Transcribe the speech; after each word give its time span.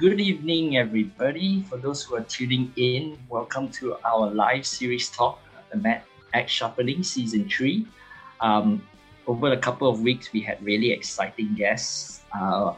Good 0.00 0.18
evening, 0.18 0.78
everybody. 0.78 1.62
For 1.68 1.76
those 1.76 2.02
who 2.02 2.16
are 2.16 2.24
tuning 2.24 2.72
in, 2.76 3.18
welcome 3.28 3.68
to 3.72 3.96
our 4.02 4.30
live 4.32 4.64
series 4.64 5.10
talk, 5.10 5.38
the 5.70 5.76
Met 5.76 6.06
Act 6.32 6.48
Sharpening 6.48 7.02
Season 7.02 7.46
3. 7.46 7.86
Um, 8.40 8.80
over 9.26 9.52
a 9.52 9.58
couple 9.58 9.90
of 9.90 10.00
weeks, 10.00 10.32
we 10.32 10.40
had 10.40 10.56
really 10.64 10.90
exciting 10.90 11.54
guests. 11.54 12.22
Uh, 12.32 12.72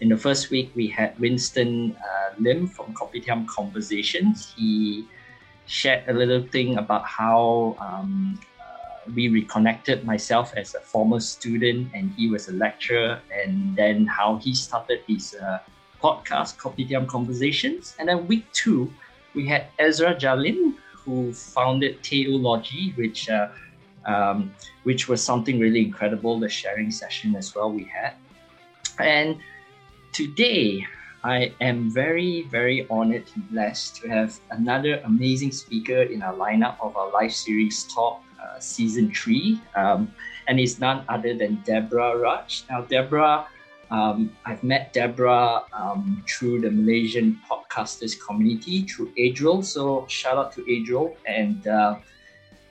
in 0.00 0.08
the 0.08 0.16
first 0.16 0.50
week, 0.50 0.72
we 0.74 0.88
had 0.88 1.16
Winston 1.20 1.94
uh, 1.94 2.34
Lim 2.40 2.66
from 2.66 2.92
Kopitiam 2.92 3.46
Conversations. 3.46 4.52
He 4.56 5.06
shared 5.66 6.02
a 6.08 6.12
little 6.12 6.42
thing 6.42 6.78
about 6.78 7.04
how 7.04 7.76
um, 7.78 8.40
uh, 8.58 9.12
we 9.14 9.28
reconnected 9.28 10.04
myself 10.04 10.52
as 10.56 10.74
a 10.74 10.80
former 10.80 11.20
student 11.20 11.92
and 11.94 12.10
he 12.16 12.28
was 12.28 12.48
a 12.48 12.52
lecturer, 12.52 13.20
and 13.30 13.76
then 13.76 14.06
how 14.06 14.38
he 14.38 14.52
started 14.52 15.02
his 15.06 15.36
uh, 15.36 15.60
podcast, 16.04 16.58
Kopitiam 16.58 17.06
Conversations. 17.08 17.96
And 17.98 18.08
then 18.08 18.28
week 18.28 18.44
two, 18.52 18.92
we 19.34 19.46
had 19.46 19.66
Ezra 19.78 20.14
Jalin, 20.14 20.74
who 20.92 21.32
founded 21.32 22.02
Theology, 22.04 22.92
which 22.96 23.30
uh, 23.30 23.48
um, 24.04 24.52
which 24.84 25.08
was 25.08 25.24
something 25.24 25.58
really 25.58 25.80
incredible. 25.80 26.38
The 26.38 26.48
sharing 26.48 26.90
session 26.90 27.34
as 27.36 27.54
well 27.54 27.70
we 27.72 27.84
had, 27.84 28.12
and 28.98 29.40
today 30.12 30.84
I 31.24 31.52
am 31.60 31.90
very 31.90 32.42
very 32.52 32.86
honored 32.90 33.24
and 33.34 33.48
blessed 33.50 33.96
to 33.96 34.08
have 34.08 34.38
another 34.50 35.00
amazing 35.04 35.52
speaker 35.52 36.02
in 36.02 36.22
our 36.22 36.34
lineup 36.34 36.76
of 36.80 36.96
our 36.96 37.10
live 37.12 37.32
series 37.32 37.84
talk 37.84 38.20
uh, 38.42 38.60
season 38.60 39.12
three, 39.12 39.60
um, 39.74 40.12
and 40.48 40.60
it's 40.60 40.78
none 40.78 41.04
other 41.08 41.32
than 41.34 41.62
Deborah 41.64 42.16
Raj. 42.16 42.64
Now 42.68 42.82
Deborah 42.82 43.46
um, 43.90 44.36
I've 44.44 44.62
met 44.62 44.92
Deborah 44.92 45.62
um, 45.72 46.24
through 46.28 46.60
the 46.62 46.70
Malaysian 46.70 47.40
podcasters 47.50 48.18
community 48.18 48.82
through 48.82 49.12
Adriel. 49.16 49.62
So 49.62 50.06
shout 50.08 50.36
out 50.36 50.52
to 50.52 50.70
Adriel, 50.70 51.16
and 51.26 51.66
uh, 51.66 51.96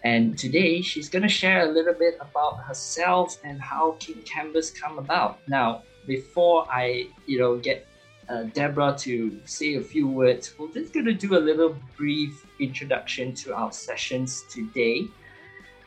and 0.03 0.37
today 0.37 0.81
she's 0.81 1.09
gonna 1.09 1.29
share 1.29 1.69
a 1.69 1.71
little 1.71 1.93
bit 1.93 2.17
about 2.19 2.63
herself 2.63 3.37
and 3.43 3.61
how 3.61 3.91
King 3.99 4.23
Kanvas 4.23 4.73
come 4.79 4.97
about. 4.99 5.39
Now, 5.47 5.83
before 6.07 6.67
I 6.71 7.07
you 7.25 7.39
know 7.39 7.57
get 7.57 7.87
uh, 8.29 8.43
Deborah 8.53 8.95
to 8.99 9.39
say 9.45 9.75
a 9.75 9.81
few 9.81 10.07
words, 10.07 10.53
we're 10.57 10.71
just 10.71 10.93
gonna 10.93 11.13
do 11.13 11.37
a 11.37 11.43
little 11.49 11.75
brief 11.95 12.45
introduction 12.59 13.33
to 13.35 13.55
our 13.55 13.71
sessions 13.71 14.43
today. 14.49 15.07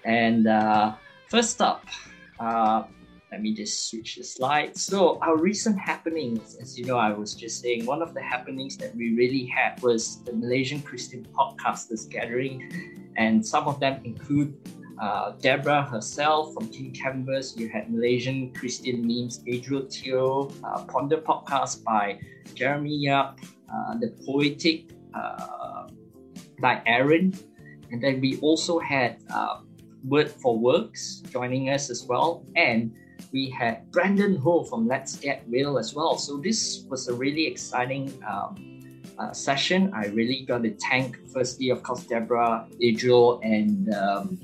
And 0.04 0.46
uh, 0.46 0.94
first 1.28 1.60
up. 1.60 1.84
Let 3.32 3.42
me 3.42 3.52
just 3.52 3.90
switch 3.90 4.16
the 4.16 4.22
slide. 4.22 4.76
So 4.76 5.18
our 5.20 5.36
recent 5.36 5.78
happenings, 5.78 6.56
as 6.60 6.78
you 6.78 6.84
know, 6.84 6.96
I 6.96 7.12
was 7.12 7.34
just 7.34 7.60
saying, 7.60 7.84
one 7.84 8.00
of 8.00 8.14
the 8.14 8.22
happenings 8.22 8.76
that 8.76 8.94
we 8.94 9.16
really 9.16 9.46
had 9.46 9.82
was 9.82 10.22
the 10.22 10.32
Malaysian 10.32 10.80
Christian 10.80 11.26
Podcasters 11.34 12.08
Gathering, 12.08 13.12
and 13.16 13.44
some 13.44 13.66
of 13.66 13.80
them 13.80 14.00
include 14.04 14.54
uh, 15.02 15.32
Deborah 15.40 15.82
herself 15.82 16.54
from 16.54 16.68
King 16.68 16.92
Kanvas. 16.92 17.58
You 17.58 17.68
had 17.68 17.90
Malaysian 17.90 18.54
Christian 18.54 19.04
memes, 19.04 19.42
Adriel 19.48 19.86
Teo, 19.86 20.52
uh, 20.62 20.84
Ponder 20.84 21.18
Podcast 21.18 21.82
by 21.82 22.20
Jeremy 22.54 22.94
Yap, 22.94 23.40
uh, 23.68 23.98
The 23.98 24.14
Poetic 24.24 24.90
uh, 25.14 25.88
by 26.60 26.80
Aaron, 26.86 27.34
and 27.90 28.00
then 28.00 28.20
we 28.20 28.38
also 28.38 28.78
had 28.78 29.18
uh, 29.34 29.60
Word 30.04 30.30
for 30.30 30.56
Works 30.56 31.22
joining 31.28 31.70
us 31.70 31.90
as 31.90 32.04
well, 32.04 32.46
and 32.54 32.94
we 33.32 33.50
had 33.50 33.90
Brandon 33.90 34.36
Ho 34.36 34.64
from 34.64 34.86
Let's 34.86 35.16
Get 35.16 35.44
Real 35.48 35.78
as 35.78 35.94
well. 35.94 36.16
So 36.18 36.38
this 36.38 36.84
was 36.88 37.08
a 37.08 37.14
really 37.14 37.46
exciting 37.46 38.12
um, 38.28 39.00
uh, 39.18 39.32
session. 39.32 39.92
I 39.94 40.06
really 40.06 40.44
got 40.46 40.62
to 40.62 40.74
thank 40.88 41.18
firstly, 41.32 41.70
of 41.70 41.82
course, 41.82 42.04
Deborah, 42.04 42.66
Adriel, 42.80 43.40
and 43.42 43.92
um, 43.94 44.40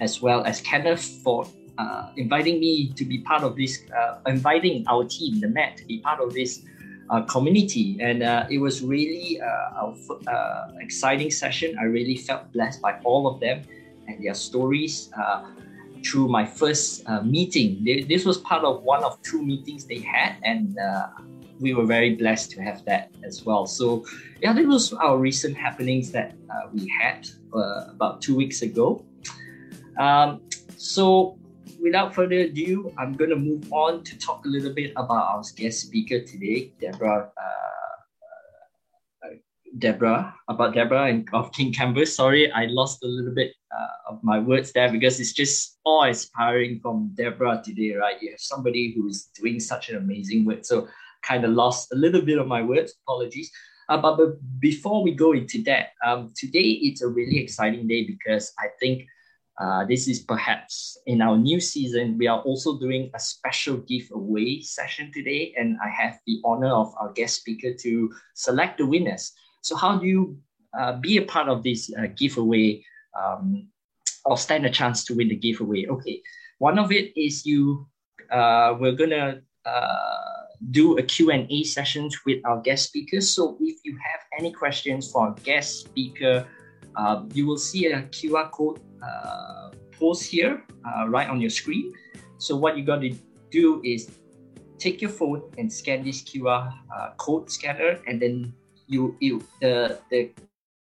as 0.00 0.20
well 0.20 0.44
as 0.44 0.60
Kenneth 0.60 1.04
for 1.22 1.46
uh, 1.78 2.10
inviting 2.16 2.60
me 2.60 2.92
to 2.92 3.04
be 3.04 3.18
part 3.18 3.42
of 3.42 3.56
this, 3.56 3.82
uh, 3.96 4.18
inviting 4.26 4.84
our 4.88 5.04
team, 5.04 5.40
the 5.40 5.48
Met, 5.48 5.76
to 5.78 5.84
be 5.84 5.98
part 5.98 6.20
of 6.20 6.32
this 6.32 6.62
uh, 7.10 7.22
community. 7.22 7.98
And 8.00 8.22
uh, 8.22 8.46
it 8.50 8.58
was 8.58 8.82
really 8.82 9.40
uh, 9.40 9.46
a 9.46 10.30
uh, 10.30 10.72
exciting 10.80 11.30
session. 11.30 11.76
I 11.78 11.84
really 11.84 12.16
felt 12.16 12.52
blessed 12.52 12.80
by 12.80 12.98
all 13.04 13.26
of 13.26 13.40
them 13.40 13.62
and 14.06 14.22
their 14.22 14.34
stories. 14.34 15.10
Uh, 16.04 16.10
through 16.14 16.28
my 16.28 16.44
first 16.44 17.02
uh, 17.06 17.22
meeting. 17.22 17.84
This 18.08 18.24
was 18.24 18.38
part 18.38 18.64
of 18.64 18.82
one 18.82 19.04
of 19.04 19.20
two 19.22 19.42
meetings 19.42 19.84
they 19.84 20.00
had, 20.00 20.36
and 20.44 20.78
uh, 20.78 21.08
we 21.60 21.74
were 21.74 21.86
very 21.86 22.14
blessed 22.14 22.50
to 22.52 22.62
have 22.62 22.84
that 22.84 23.10
as 23.24 23.44
well. 23.44 23.66
So, 23.66 24.04
yeah, 24.40 24.52
that 24.52 24.66
was 24.66 24.92
our 24.92 25.18
recent 25.18 25.56
happenings 25.56 26.10
that 26.12 26.34
uh, 26.50 26.68
we 26.72 26.88
had 26.88 27.28
uh, 27.54 27.86
about 27.90 28.22
two 28.22 28.36
weeks 28.36 28.62
ago. 28.62 29.04
Um, 29.98 30.40
so, 30.76 31.38
without 31.82 32.14
further 32.14 32.40
ado, 32.40 32.92
I'm 32.98 33.12
going 33.14 33.30
to 33.30 33.36
move 33.36 33.72
on 33.72 34.04
to 34.04 34.18
talk 34.18 34.44
a 34.44 34.48
little 34.48 34.72
bit 34.72 34.92
about 34.96 35.24
our 35.24 35.42
guest 35.56 35.80
speaker 35.80 36.20
today, 36.20 36.72
Deborah. 36.80 37.30
Uh, 37.36 37.54
Deborah, 39.78 40.34
about 40.48 40.74
Deborah 40.74 41.06
and 41.06 41.28
of 41.32 41.52
King 41.52 41.72
Kanvas. 41.72 42.14
Sorry, 42.14 42.50
I 42.52 42.66
lost 42.66 43.02
a 43.02 43.08
little 43.08 43.34
bit 43.34 43.54
uh, 43.76 44.12
of 44.12 44.22
my 44.22 44.38
words 44.38 44.72
there 44.72 44.90
because 44.90 45.20
it's 45.20 45.32
just 45.32 45.78
all 45.84 46.04
inspiring 46.04 46.80
from 46.80 47.10
Deborah 47.14 47.62
today, 47.64 47.94
right? 47.94 48.20
You 48.20 48.30
have 48.30 48.40
somebody 48.40 48.94
who's 48.94 49.24
doing 49.40 49.60
such 49.60 49.88
an 49.88 49.96
amazing 49.96 50.44
work. 50.44 50.64
So 50.64 50.88
kind 51.22 51.44
of 51.44 51.52
lost 51.52 51.92
a 51.92 51.96
little 51.96 52.22
bit 52.22 52.38
of 52.38 52.46
my 52.46 52.62
words. 52.62 52.94
Apologies. 53.06 53.50
Uh, 53.88 53.98
but, 53.98 54.16
but 54.16 54.60
before 54.60 55.02
we 55.02 55.12
go 55.12 55.32
into 55.32 55.62
that, 55.64 55.88
um, 56.04 56.32
today 56.36 56.78
it's 56.82 57.02
a 57.02 57.08
really 57.08 57.38
exciting 57.38 57.86
day 57.86 58.04
because 58.04 58.52
I 58.58 58.68
think 58.80 59.06
uh, 59.60 59.84
this 59.84 60.08
is 60.08 60.20
perhaps 60.20 60.98
in 61.06 61.22
our 61.22 61.36
new 61.36 61.60
season. 61.60 62.18
We 62.18 62.26
are 62.26 62.40
also 62.40 62.78
doing 62.78 63.10
a 63.14 63.20
special 63.20 63.76
giveaway 63.76 64.60
session 64.60 65.12
today, 65.12 65.54
and 65.56 65.76
I 65.84 65.88
have 65.90 66.18
the 66.26 66.40
honor 66.44 66.72
of 66.74 66.92
our 67.00 67.12
guest 67.12 67.36
speaker 67.36 67.72
to 67.72 68.12
select 68.34 68.78
the 68.78 68.86
winners. 68.86 69.32
So 69.62 69.76
how 69.76 69.98
do 69.98 70.06
you 70.06 70.38
uh, 70.78 70.96
be 70.98 71.18
a 71.18 71.22
part 71.22 71.48
of 71.48 71.62
this 71.62 71.92
uh, 71.96 72.06
giveaway 72.16 72.84
um, 73.20 73.68
or 74.24 74.36
stand 74.36 74.66
a 74.66 74.70
chance 74.70 75.04
to 75.04 75.14
win 75.14 75.28
the 75.28 75.36
giveaway? 75.36 75.86
Okay, 75.86 76.22
one 76.58 76.78
of 76.78 76.92
it 76.92 77.12
is 77.16 77.44
you. 77.46 77.86
Uh, 78.30 78.74
we're 78.80 78.96
gonna 78.96 79.40
uh, 79.66 80.34
do 80.70 80.96
a 80.98 81.02
Q&A 81.02 81.64
sessions 81.64 82.16
with 82.24 82.44
our 82.44 82.60
guest 82.60 82.88
speakers. 82.88 83.30
So 83.30 83.56
if 83.60 83.78
you 83.84 83.92
have 83.92 84.20
any 84.38 84.52
questions 84.52 85.10
for 85.10 85.28
our 85.28 85.34
guest 85.44 85.80
speaker, 85.80 86.46
uh, 86.96 87.24
you 87.32 87.46
will 87.46 87.58
see 87.58 87.86
a 87.86 88.02
QR 88.02 88.50
code 88.50 88.80
uh, 89.02 89.70
post 89.98 90.24
here 90.24 90.62
uh, 90.84 91.08
right 91.08 91.28
on 91.28 91.40
your 91.40 91.50
screen. 91.50 91.92
So 92.38 92.56
what 92.56 92.76
you 92.76 92.84
got 92.84 93.00
to 93.00 93.14
do 93.50 93.80
is 93.84 94.10
take 94.78 95.00
your 95.00 95.10
phone 95.10 95.42
and 95.58 95.72
scan 95.72 96.04
this 96.04 96.22
QR 96.22 96.72
uh, 96.94 97.10
code 97.16 97.50
scanner 97.50 97.98
and 98.06 98.20
then 98.20 98.52
you, 98.86 99.16
you 99.20 99.42
the, 99.60 99.98
the 100.10 100.30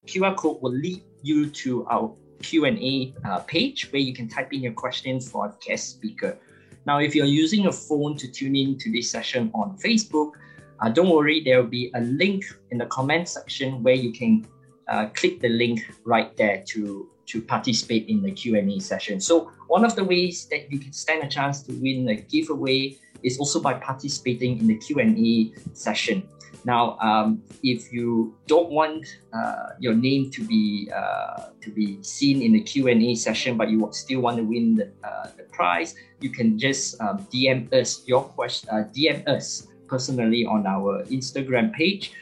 QR 0.08 0.36
code 0.36 0.62
will 0.62 0.74
lead 0.74 1.04
you 1.22 1.50
to 1.50 1.86
our 1.88 2.14
Q&A 2.44 3.14
uh, 3.26 3.40
page 3.40 3.92
where 3.92 4.02
you 4.02 4.14
can 4.14 4.28
type 4.28 4.54
in 4.54 4.62
your 4.62 4.74
questions 4.74 5.30
for 5.30 5.46
our 5.46 5.56
guest 5.66 5.90
speaker. 5.90 6.38
Now, 6.86 7.00
if 7.00 7.16
you're 7.16 7.26
using 7.26 7.68
a 7.68 7.72
phone 7.72 8.18
to 8.18 8.28
tune 8.28 8.56
in 8.56 8.78
to 8.80 8.92
this 8.92 9.10
session 9.10 9.50
on 9.54 9.78
Facebook, 9.78 10.34
uh, 10.82 10.90
don't 10.90 11.10
worry, 11.10 11.42
there 11.44 11.62
will 11.62 11.70
be 11.70 11.92
a 11.96 12.02
link 12.02 12.44
in 12.72 12.78
the 12.78 12.86
comment 12.88 13.30
section 13.30 13.82
where 13.84 13.96
you 13.96 14.12
can 14.12 14.46
uh, 14.90 15.08
click 15.16 15.40
the 15.40 15.50
link 15.50 15.80
right 16.04 16.36
there 16.36 16.62
to, 16.68 17.10
to 17.28 17.42
participate 17.42 18.10
in 18.10 18.22
the 18.22 18.32
Q&A 18.32 18.80
session. 18.80 19.22
So 19.22 19.52
one 19.68 19.86
of 19.86 19.96
the 19.96 20.04
ways 20.04 20.46
that 20.52 20.70
you 20.72 20.80
can 20.80 20.92
stand 20.92 21.24
a 21.24 21.28
chance 21.28 21.64
to 21.64 21.72
win 21.74 22.10
a 22.10 22.16
giveaway 22.16 22.98
is 23.24 23.40
also 23.40 23.62
by 23.62 23.76
participating 23.76 24.60
in 24.60 24.68
the 24.68 24.76
Q&A 24.76 25.54
session. 25.74 26.28
Now, 26.66 26.98
um, 27.00 27.44
if 27.62 27.92
you 27.92 28.36
don't 28.48 28.70
want 28.70 29.06
uh, 29.34 29.70
your 29.80 29.94
name 29.94 30.32
to 30.32 30.44
be 30.46 30.90
uh, 30.96 31.50
to 31.62 31.72
be 31.72 32.02
seen 32.04 32.42
in 32.42 32.54
the 32.54 32.62
Q 32.62 32.88
and 32.88 33.02
A 33.02 33.16
session, 33.16 33.58
but 33.58 33.70
you 33.70 33.88
still 33.92 34.22
want 34.22 34.38
to 34.38 34.44
win 34.44 34.76
the, 34.76 34.92
uh, 35.04 35.28
the 35.36 35.44
prize, 35.52 35.96
you 36.22 36.30
can 36.30 36.58
just 36.58 37.00
um, 37.02 37.20
DM 37.34 37.72
us 37.74 38.04
your 38.08 38.24
question. 38.24 38.70
Uh, 38.70 38.88
DM 38.96 39.28
us 39.28 39.68
personally 39.88 40.46
on 40.46 40.66
our 40.66 41.04
Instagram 41.06 41.74
page 41.74 42.14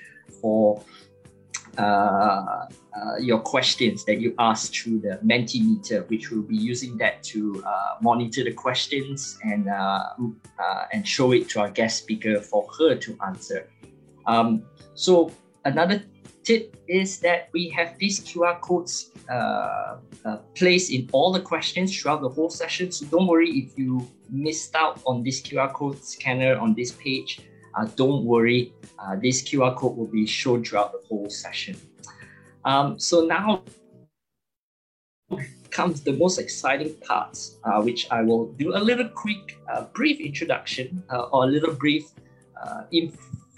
for 0.41 0.83
uh, 1.77 1.81
uh, 1.81 2.67
your 3.19 3.39
questions 3.39 4.03
that 4.03 4.19
you 4.19 4.35
ask 4.39 4.73
through 4.73 4.99
the 4.99 5.19
Mentimeter, 5.23 6.07
which 6.09 6.29
will 6.29 6.41
be 6.41 6.57
using 6.57 6.97
that 6.97 7.23
to 7.23 7.63
monitor 8.01 8.43
the 8.43 8.51
questions 8.51 9.37
and 9.43 9.69
and 10.91 11.07
show 11.07 11.31
it 11.31 11.47
to 11.49 11.61
our 11.61 11.69
guest 11.69 11.99
speaker 11.99 12.41
for 12.41 12.67
her 12.77 12.95
to 12.95 13.17
answer. 13.25 13.69
Um, 14.25 14.63
so 14.93 15.31
another 15.65 16.03
tip 16.43 16.75
is 16.87 17.19
that 17.19 17.49
we 17.53 17.69
have 17.69 17.97
these 17.97 18.19
QR 18.19 18.59
codes 18.61 19.11
uh, 19.29 19.97
uh, 20.25 20.37
placed 20.55 20.91
in 20.91 21.09
all 21.11 21.31
the 21.31 21.39
questions 21.39 21.95
throughout 21.95 22.21
the 22.21 22.29
whole 22.29 22.49
session. 22.49 22.91
So 22.91 23.05
don't 23.05 23.27
worry 23.27 23.49
if 23.49 23.77
you 23.77 24.07
missed 24.29 24.75
out 24.75 25.01
on 25.05 25.23
this 25.23 25.41
QR 25.41 25.71
code 25.73 26.03
scanner 26.03 26.57
on 26.57 26.73
this 26.73 26.91
page. 26.91 27.41
uh, 27.75 27.85
don't 27.95 28.25
worry, 28.25 28.73
uh, 28.99 29.15
this 29.15 29.41
QR 29.41 29.75
code 29.75 29.95
will 29.95 30.07
be 30.07 30.25
shown 30.25 30.63
throughout 30.63 30.91
the 30.91 31.01
whole 31.07 31.29
session. 31.29 31.75
Um, 32.65 32.99
so 32.99 33.25
now 33.25 33.63
comes 35.69 36.01
the 36.01 36.13
most 36.13 36.37
exciting 36.37 36.93
part, 37.07 37.37
uh, 37.63 37.81
which 37.81 38.07
I 38.11 38.21
will 38.21 38.51
do 38.53 38.75
a 38.75 38.81
little 38.89 39.07
quick, 39.07 39.57
uh, 39.71 39.83
brief 39.93 40.19
introduction 40.19 41.01
or 41.31 41.45
a 41.45 41.47
little 41.47 41.73
brief 41.73 42.11
uh, 42.61 42.83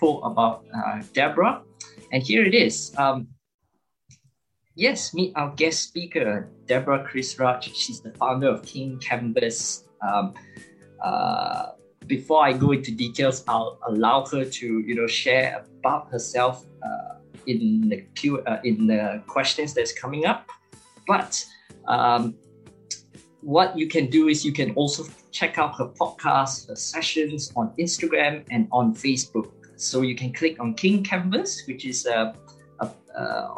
info 0.04 0.20
about 0.22 0.66
uh, 0.76 1.02
Deborah. 1.14 1.64
And 2.12 2.24
here 2.24 2.44
it 2.46 2.54
is. 2.54 2.94
Um, 2.98 3.28
yes, 4.76 5.14
meet 5.14 5.34
our 5.36 5.54
guest 5.56 5.84
speaker, 5.84 6.50
Deborah 6.66 7.04
Chris 7.04 7.38
Raj. 7.40 7.74
She's 7.74 8.02
the 8.02 8.12
founder 8.12 8.48
of 8.48 8.64
King 8.64 9.00
Kanvas. 9.00 9.84
Um, 10.02 10.34
uh, 11.04 11.72
before 12.08 12.46
I 12.46 12.54
go 12.54 12.72
into 12.72 12.92
details, 12.92 13.44
I'll 13.48 13.80
allow 13.88 14.26
her 14.26 14.46
to 14.46 14.80
you 14.80 14.96
know 14.96 15.08
share 15.08 15.66
about 15.80 16.12
herself 16.12 16.66
in 17.46 17.90
the 17.90 17.98
Q, 18.16 18.44
in 18.64 18.88
the 18.88 19.22
questions 19.28 19.74
that's 19.74 19.92
coming 19.92 20.26
up. 20.26 20.50
But 21.08 21.44
um, 21.88 22.36
what 23.42 23.78
you 23.78 23.88
can 23.88 24.08
do 24.08 24.30
is 24.30 24.46
you 24.46 24.54
can 24.54 24.72
also 24.76 25.04
check 25.32 25.58
out 25.58 25.76
her 25.76 25.88
podcast, 25.88 26.70
her 26.70 26.76
sessions 26.76 27.52
on 27.56 27.74
Instagram 27.78 28.46
and 28.52 28.68
on 28.72 28.94
Facebook. 28.94 29.63
So 29.76 30.02
you 30.02 30.16
can 30.16 30.34
click 30.34 30.60
on 30.60 30.74
King 30.74 31.04
Kanvas, 31.04 31.68
which 31.68 31.86
is 31.86 32.06
a, 32.06 32.36
a, 32.80 32.90
uh, 33.18 33.50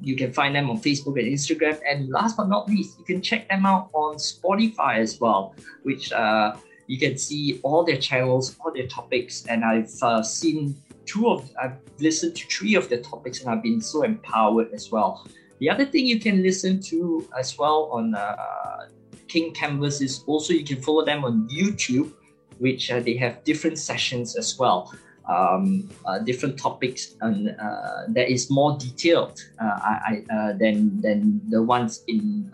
you 0.00 0.16
can 0.16 0.32
find 0.32 0.54
them 0.54 0.70
on 0.70 0.78
Facebook 0.78 1.18
and 1.18 1.28
Instagram. 1.28 1.78
And 1.88 2.08
last 2.10 2.36
but 2.36 2.48
not 2.48 2.68
least, 2.68 2.98
you 2.98 3.04
can 3.04 3.20
check 3.20 3.48
them 3.48 3.66
out 3.66 3.90
on 3.92 4.16
Spotify 4.16 4.98
as 4.98 5.20
well, 5.20 5.54
which 5.82 6.12
uh, 6.12 6.56
you 6.86 6.98
can 6.98 7.16
see 7.16 7.60
all 7.62 7.84
their 7.84 7.98
channels, 7.98 8.56
all 8.64 8.72
their 8.72 8.86
topics. 8.86 9.46
And 9.46 9.64
I've 9.64 9.92
uh, 10.02 10.22
seen 10.22 10.76
two 11.06 11.28
of, 11.28 11.50
I've 11.60 11.76
listened 11.98 12.36
to 12.36 12.46
three 12.46 12.74
of 12.74 12.88
the 12.88 12.98
topics, 12.98 13.40
and 13.40 13.50
I've 13.50 13.62
been 13.62 13.80
so 13.80 14.02
empowered 14.02 14.72
as 14.72 14.90
well. 14.90 15.26
The 15.58 15.70
other 15.70 15.84
thing 15.84 16.06
you 16.06 16.18
can 16.18 16.42
listen 16.42 16.80
to 16.82 17.28
as 17.38 17.56
well 17.56 17.88
on 17.92 18.14
uh, 18.14 18.88
King 19.28 19.54
Kanvas 19.54 20.02
is 20.02 20.24
also 20.26 20.52
you 20.52 20.64
can 20.64 20.82
follow 20.82 21.04
them 21.04 21.24
on 21.24 21.48
YouTube, 21.48 22.12
which 22.58 22.90
uh, 22.90 23.00
they 23.00 23.16
have 23.16 23.42
different 23.44 23.78
sessions 23.78 24.36
as 24.36 24.58
well, 24.58 24.92
um, 25.28 25.88
uh, 26.04 26.18
different 26.18 26.58
topics, 26.58 27.14
and 27.20 27.50
uh, 27.50 28.04
that 28.08 28.30
is 28.30 28.50
more 28.50 28.76
detailed 28.78 29.40
uh, 29.60 29.64
I, 29.64 30.24
uh, 30.30 30.52
than 30.54 31.00
than 31.00 31.40
the 31.48 31.62
ones 31.62 32.02
in 32.08 32.50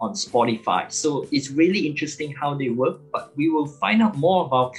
on 0.00 0.12
Spotify. 0.12 0.90
So 0.90 1.26
it's 1.30 1.50
really 1.50 1.86
interesting 1.86 2.34
how 2.34 2.54
they 2.54 2.68
work. 2.68 3.00
But 3.12 3.36
we 3.36 3.48
will 3.48 3.66
find 3.66 4.02
out 4.02 4.16
more 4.16 4.44
about 4.46 4.76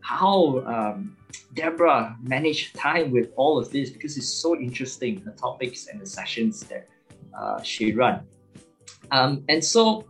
how. 0.00 0.60
Um, 0.66 1.14
Deborah 1.54 2.16
managed 2.22 2.74
time 2.76 3.10
with 3.10 3.32
all 3.36 3.58
of 3.58 3.70
this 3.70 3.90
because 3.90 4.16
it's 4.16 4.28
so 4.28 4.56
interesting 4.56 5.20
the 5.24 5.32
topics 5.32 5.88
and 5.88 6.00
the 6.00 6.06
sessions 6.06 6.60
that 6.70 6.88
uh, 7.38 7.62
she 7.62 7.92
run. 7.92 8.20
Um, 9.10 9.44
and 9.48 9.64
so, 9.64 10.06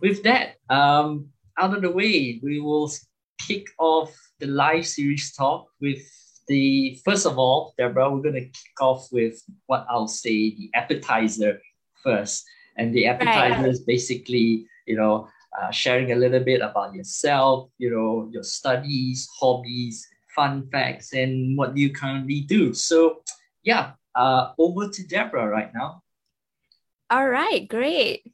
with 0.00 0.22
that 0.24 0.56
um, 0.70 1.28
out 1.58 1.74
of 1.74 1.82
the 1.82 1.90
way, 1.90 2.40
we 2.42 2.60
will 2.60 2.90
kick 3.38 3.66
off 3.78 4.14
the 4.40 4.46
live 4.46 4.86
series 4.86 5.32
talk 5.34 5.68
with 5.80 6.02
the 6.48 6.98
first 7.04 7.26
of 7.26 7.38
all, 7.38 7.74
Deborah, 7.78 8.10
we're 8.10 8.22
going 8.22 8.34
to 8.34 8.44
kick 8.44 8.80
off 8.80 9.08
with 9.12 9.42
what 9.66 9.86
I'll 9.88 10.08
say 10.08 10.50
the 10.54 10.70
appetizer 10.74 11.60
first. 12.02 12.44
And 12.76 12.94
the 12.94 13.06
appetizer 13.06 13.62
right. 13.62 13.68
is 13.68 13.80
basically, 13.80 14.66
you 14.86 14.96
know, 14.96 15.28
uh, 15.58 15.70
sharing 15.70 16.12
a 16.12 16.16
little 16.16 16.40
bit 16.40 16.60
about 16.60 16.94
yourself, 16.94 17.70
you 17.78 17.90
know, 17.90 18.28
your 18.32 18.42
studies, 18.42 19.28
hobbies, 19.38 20.06
fun 20.34 20.68
facts, 20.72 21.12
and 21.12 21.56
what 21.56 21.76
you 21.76 21.92
currently 21.92 22.40
do. 22.40 22.74
So, 22.74 23.22
yeah, 23.62 23.92
uh, 24.14 24.52
over 24.58 24.88
to 24.88 25.06
Deborah 25.06 25.48
right 25.48 25.72
now. 25.72 26.02
All 27.10 27.28
right, 27.28 27.68
great. 27.68 28.24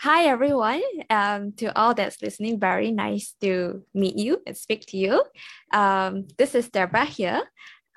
Hi, 0.00 0.26
everyone. 0.26 0.80
Um, 1.10 1.50
to 1.54 1.76
all 1.76 1.92
that's 1.92 2.22
listening, 2.22 2.60
very 2.60 2.92
nice 2.92 3.34
to 3.40 3.82
meet 3.92 4.16
you 4.16 4.40
and 4.46 4.56
speak 4.56 4.86
to 4.86 4.96
you. 4.96 5.24
Um, 5.72 6.28
this 6.38 6.54
is 6.54 6.70
Deborah 6.70 7.04
here. 7.04 7.42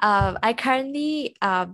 Uh, 0.01 0.33
I 0.41 0.53
currently, 0.53 1.35
uh, 1.43 1.67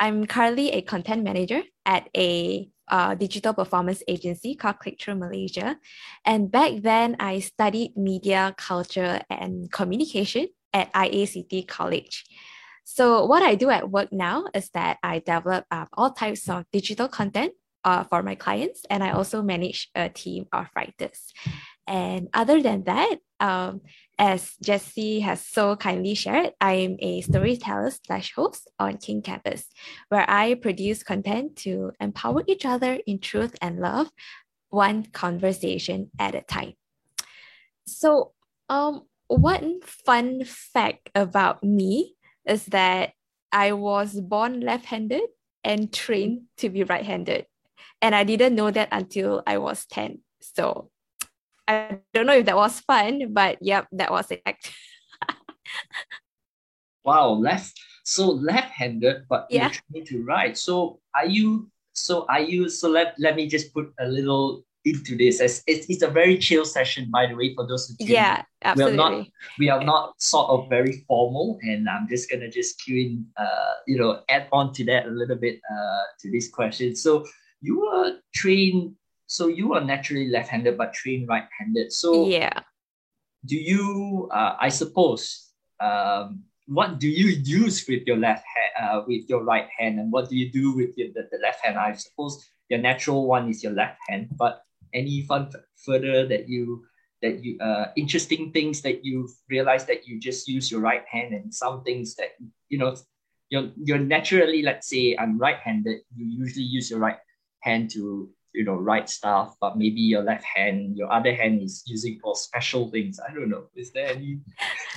I'm 0.00 0.26
currently 0.26 0.72
a 0.72 0.82
content 0.82 1.22
manager 1.22 1.62
at 1.86 2.08
a 2.16 2.68
uh, 2.88 3.14
digital 3.14 3.54
performance 3.54 4.02
agency 4.08 4.56
called 4.56 4.80
Click 4.80 5.00
Through 5.00 5.22
Malaysia. 5.22 5.78
And 6.26 6.50
back 6.50 6.82
then, 6.82 7.14
I 7.20 7.38
studied 7.38 7.96
media, 7.96 8.56
culture, 8.58 9.22
and 9.30 9.70
communication 9.70 10.48
at 10.72 10.92
IACT 10.92 11.68
College. 11.68 12.24
So 12.82 13.26
what 13.26 13.44
I 13.44 13.54
do 13.54 13.70
at 13.70 13.88
work 13.88 14.12
now 14.12 14.46
is 14.54 14.70
that 14.70 14.98
I 15.04 15.20
develop 15.20 15.66
um, 15.70 15.86
all 15.92 16.10
types 16.10 16.48
of 16.48 16.64
digital 16.72 17.06
content 17.06 17.52
uh, 17.84 18.04
for 18.04 18.22
my 18.22 18.34
clients, 18.34 18.82
and 18.90 19.02
I 19.02 19.10
also 19.10 19.42
manage 19.42 19.90
a 19.94 20.08
team 20.08 20.46
of 20.52 20.66
writers. 20.74 21.32
And 21.86 22.28
other 22.32 22.62
than 22.62 22.84
that, 22.84 23.16
um, 23.40 23.80
as 24.18 24.54
Jesse 24.62 25.20
has 25.20 25.44
so 25.44 25.74
kindly 25.74 26.14
shared, 26.14 26.52
I'm 26.60 26.96
a 27.00 27.22
storyteller 27.22 27.90
slash 28.06 28.32
host 28.34 28.70
on 28.78 28.98
King 28.98 29.20
Kanvas, 29.20 29.66
where 30.08 30.24
I 30.28 30.54
produce 30.54 31.02
content 31.02 31.56
to 31.66 31.92
empower 32.00 32.44
each 32.46 32.64
other 32.64 33.00
in 33.06 33.18
truth 33.18 33.56
and 33.60 33.80
love, 33.80 34.10
one 34.68 35.06
conversation 35.06 36.10
at 36.18 36.34
a 36.34 36.42
time. 36.42 36.74
So, 37.86 38.32
um, 38.68 39.02
one 39.26 39.80
fun 39.82 40.44
fact 40.44 41.10
about 41.14 41.64
me 41.64 42.14
is 42.46 42.66
that 42.66 43.12
I 43.50 43.72
was 43.72 44.20
born 44.20 44.60
left 44.60 44.84
handed 44.84 45.22
and 45.64 45.92
trained 45.92 46.42
to 46.58 46.68
be 46.68 46.84
right 46.84 47.04
handed. 47.04 47.46
And 48.02 48.14
I 48.14 48.24
didn't 48.24 48.54
know 48.54 48.70
that 48.70 48.88
until 48.92 49.42
I 49.46 49.58
was 49.58 49.86
10. 49.86 50.18
So 50.40 50.90
I 51.66 52.00
don't 52.12 52.26
know 52.26 52.34
if 52.34 52.44
that 52.46 52.56
was 52.56 52.80
fun, 52.80 53.32
but 53.32 53.58
yep, 53.62 53.86
that 53.92 54.10
was 54.10 54.30
it. 54.30 54.42
wow, 57.04 57.30
left 57.30 57.78
so 58.04 58.30
left-handed, 58.30 59.26
but 59.28 59.46
yeah. 59.48 59.62
you're 59.62 59.70
trying 59.70 60.04
to 60.06 60.24
write. 60.24 60.58
So 60.58 60.98
are 61.14 61.26
you 61.26 61.70
so 61.94 62.26
are 62.28 62.40
you 62.40 62.68
so 62.68 62.88
let, 62.88 63.14
let 63.18 63.36
me 63.36 63.48
just 63.48 63.72
put 63.74 63.92
a 64.00 64.08
little 64.08 64.64
into 64.84 65.16
this 65.16 65.40
as 65.40 65.62
it's, 65.66 65.86
it's 65.88 66.02
a 66.02 66.08
very 66.08 66.36
chill 66.36 66.64
session 66.64 67.08
by 67.12 67.26
the 67.26 67.36
way 67.36 67.54
for 67.54 67.64
those 67.68 67.88
who 67.88 68.04
yeah 68.04 68.42
absolutely. 68.64 68.96
we 68.96 69.00
are 69.00 69.10
not 69.10 69.26
we 69.60 69.70
are 69.70 69.84
not 69.84 70.20
sort 70.20 70.50
of 70.50 70.68
very 70.68 71.04
formal 71.06 71.56
and 71.62 71.88
i'm 71.88 72.08
just 72.08 72.28
gonna 72.28 72.50
just 72.50 72.82
cue 72.82 72.96
in 72.96 73.24
uh 73.36 73.74
you 73.86 73.96
know 73.96 74.22
add 74.28 74.48
on 74.50 74.72
to 74.72 74.84
that 74.84 75.06
a 75.06 75.10
little 75.10 75.36
bit 75.36 75.60
uh 75.70 76.02
to 76.18 76.32
this 76.32 76.48
question 76.48 76.96
so 76.96 77.24
you 77.62 77.80
were 77.80 78.18
trained 78.34 78.94
so 79.32 79.46
you 79.46 79.72
are 79.72 79.80
naturally 79.80 80.28
left-handed 80.28 80.76
but 80.76 80.92
trained 80.92 81.26
right-handed. 81.26 81.90
So 81.90 82.26
yeah. 82.26 82.60
do 83.46 83.56
you 83.56 84.28
uh, 84.30 84.56
i 84.60 84.68
suppose 84.68 85.48
um 85.80 86.44
what 86.66 87.00
do 87.00 87.08
you 87.08 87.28
use 87.42 87.84
with 87.88 88.06
your 88.06 88.18
left 88.18 88.44
hand 88.54 88.72
uh, 88.82 89.02
with 89.06 89.28
your 89.28 89.42
right 89.42 89.68
hand 89.78 89.98
and 89.98 90.12
what 90.12 90.28
do 90.28 90.36
you 90.36 90.52
do 90.52 90.76
with 90.76 90.90
your, 90.96 91.08
the, 91.14 91.28
the 91.32 91.38
left 91.42 91.64
hand? 91.64 91.76
I 91.76 91.92
suppose 91.94 92.38
your 92.68 92.78
natural 92.78 93.26
one 93.26 93.48
is 93.48 93.62
your 93.62 93.72
left 93.72 93.98
hand 94.08 94.28
but 94.38 94.62
any 94.94 95.22
fun 95.22 95.50
further 95.84 96.26
that 96.28 96.48
you 96.48 96.84
that 97.20 97.42
you 97.42 97.58
uh 97.60 97.86
interesting 97.96 98.52
things 98.52 98.80
that 98.82 99.04
you've 99.04 99.32
realized 99.48 99.86
that 99.88 100.06
you 100.06 100.20
just 100.20 100.46
use 100.46 100.70
your 100.70 100.80
right 100.80 101.04
hand 101.10 101.34
and 101.34 101.52
some 101.52 101.82
things 101.82 102.14
that 102.16 102.30
you 102.68 102.78
know 102.78 102.94
you're 103.48 103.70
you're 103.76 103.98
naturally 103.98 104.62
let's 104.62 104.88
say 104.88 105.16
i'm 105.18 105.38
right-handed 105.38 106.00
you 106.14 106.26
usually 106.26 106.64
use 106.64 106.90
your 106.90 106.98
right 106.98 107.18
hand 107.62 107.90
to 107.90 108.28
you 108.52 108.64
know 108.64 108.74
write 108.74 109.08
stuff 109.08 109.56
but 109.60 109.78
maybe 109.78 110.00
your 110.00 110.22
left 110.22 110.44
hand 110.44 110.96
your 110.96 111.10
other 111.10 111.34
hand 111.34 111.62
is 111.62 111.82
using 111.86 112.18
for 112.22 112.34
special 112.34 112.90
things 112.90 113.18
i 113.26 113.32
don't 113.32 113.48
know 113.48 113.64
is 113.74 113.92
there 113.92 114.08
any 114.08 114.38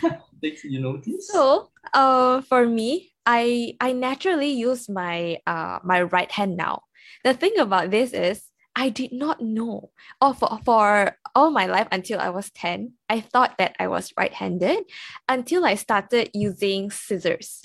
things 0.41 0.63
you 0.63 0.81
notice 0.81 1.29
so 1.29 1.69
uh 1.93 2.41
for 2.41 2.65
me 2.65 3.13
i 3.25 3.73
i 3.79 3.93
naturally 3.93 4.51
use 4.51 4.89
my 4.89 5.37
uh 5.47 5.79
my 5.83 6.01
right 6.01 6.31
hand 6.31 6.57
now 6.57 6.81
the 7.23 7.33
thing 7.33 7.57
about 7.59 7.91
this 7.91 8.11
is 8.11 8.43
I 8.75 8.89
did 8.89 9.13
not 9.13 9.41
know. 9.41 9.91
Or 10.21 10.33
for, 10.33 10.59
for 10.65 11.17
all 11.33 11.49
my 11.49 11.65
life 11.65 11.87
until 11.91 12.19
I 12.19 12.29
was 12.29 12.51
10, 12.51 12.93
I 13.09 13.21
thought 13.21 13.57
that 13.57 13.75
I 13.79 13.87
was 13.87 14.11
right 14.17 14.33
handed 14.33 14.83
until 15.29 15.65
I 15.65 15.75
started 15.75 16.29
using 16.33 16.91
scissors. 16.91 17.61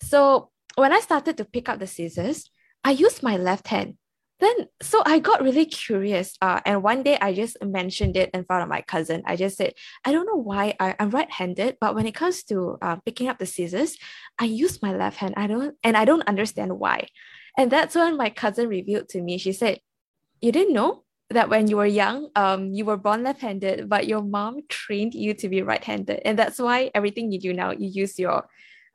So 0.00 0.50
when 0.76 0.92
I 0.92 1.00
started 1.00 1.36
to 1.38 1.44
pick 1.44 1.68
up 1.68 1.80
the 1.80 1.86
scissors, 1.86 2.48
I 2.84 2.92
used 2.92 3.22
my 3.22 3.36
left 3.36 3.68
hand. 3.68 3.98
Then, 4.42 4.56
so 4.82 5.02
I 5.06 5.20
got 5.20 5.42
really 5.48 5.66
curious. 5.66 6.36
Uh, 6.42 6.60
and 6.66 6.82
one 6.82 7.02
day 7.02 7.16
I 7.26 7.32
just 7.32 7.56
mentioned 7.62 8.16
it 8.16 8.28
in 8.34 8.44
front 8.44 8.62
of 8.64 8.68
my 8.68 8.82
cousin. 8.82 9.22
I 9.24 9.36
just 9.36 9.56
said, 9.56 9.72
I 10.04 10.10
don't 10.12 10.26
know 10.26 10.42
why 10.50 10.74
I, 10.78 10.96
I'm 10.98 11.10
right 11.10 11.30
handed, 11.30 11.76
but 11.80 11.94
when 11.94 12.06
it 12.06 12.14
comes 12.22 12.42
to 12.50 12.76
uh, 12.82 12.96
picking 13.06 13.28
up 13.30 13.38
the 13.38 13.46
scissors, 13.46 13.96
I 14.42 14.46
use 14.46 14.82
my 14.82 14.92
left 15.02 15.16
hand. 15.16 15.34
I 15.36 15.46
don't, 15.46 15.76
and 15.84 15.96
I 15.96 16.04
don't 16.04 16.28
understand 16.28 16.78
why. 16.82 17.06
And 17.56 17.70
that's 17.70 17.94
when 17.94 18.16
my 18.16 18.30
cousin 18.30 18.68
revealed 18.68 19.08
to 19.10 19.22
me, 19.22 19.38
she 19.38 19.52
said, 19.52 19.78
you 20.40 20.50
didn't 20.50 20.74
know 20.74 21.04
that 21.30 21.48
when 21.48 21.68
you 21.68 21.76
were 21.78 21.86
young, 21.86 22.28
um, 22.36 22.74
you 22.74 22.84
were 22.84 22.98
born 22.98 23.22
left-handed, 23.22 23.88
but 23.88 24.06
your 24.06 24.22
mom 24.22 24.60
trained 24.68 25.14
you 25.14 25.34
to 25.34 25.48
be 25.48 25.62
right-handed, 25.62 26.20
and 26.26 26.36
that's 26.38 26.58
why 26.58 26.90
everything 26.94 27.32
you 27.32 27.40
do 27.40 27.52
now, 27.54 27.70
you 27.70 27.88
use 27.88 28.18
your 28.18 28.48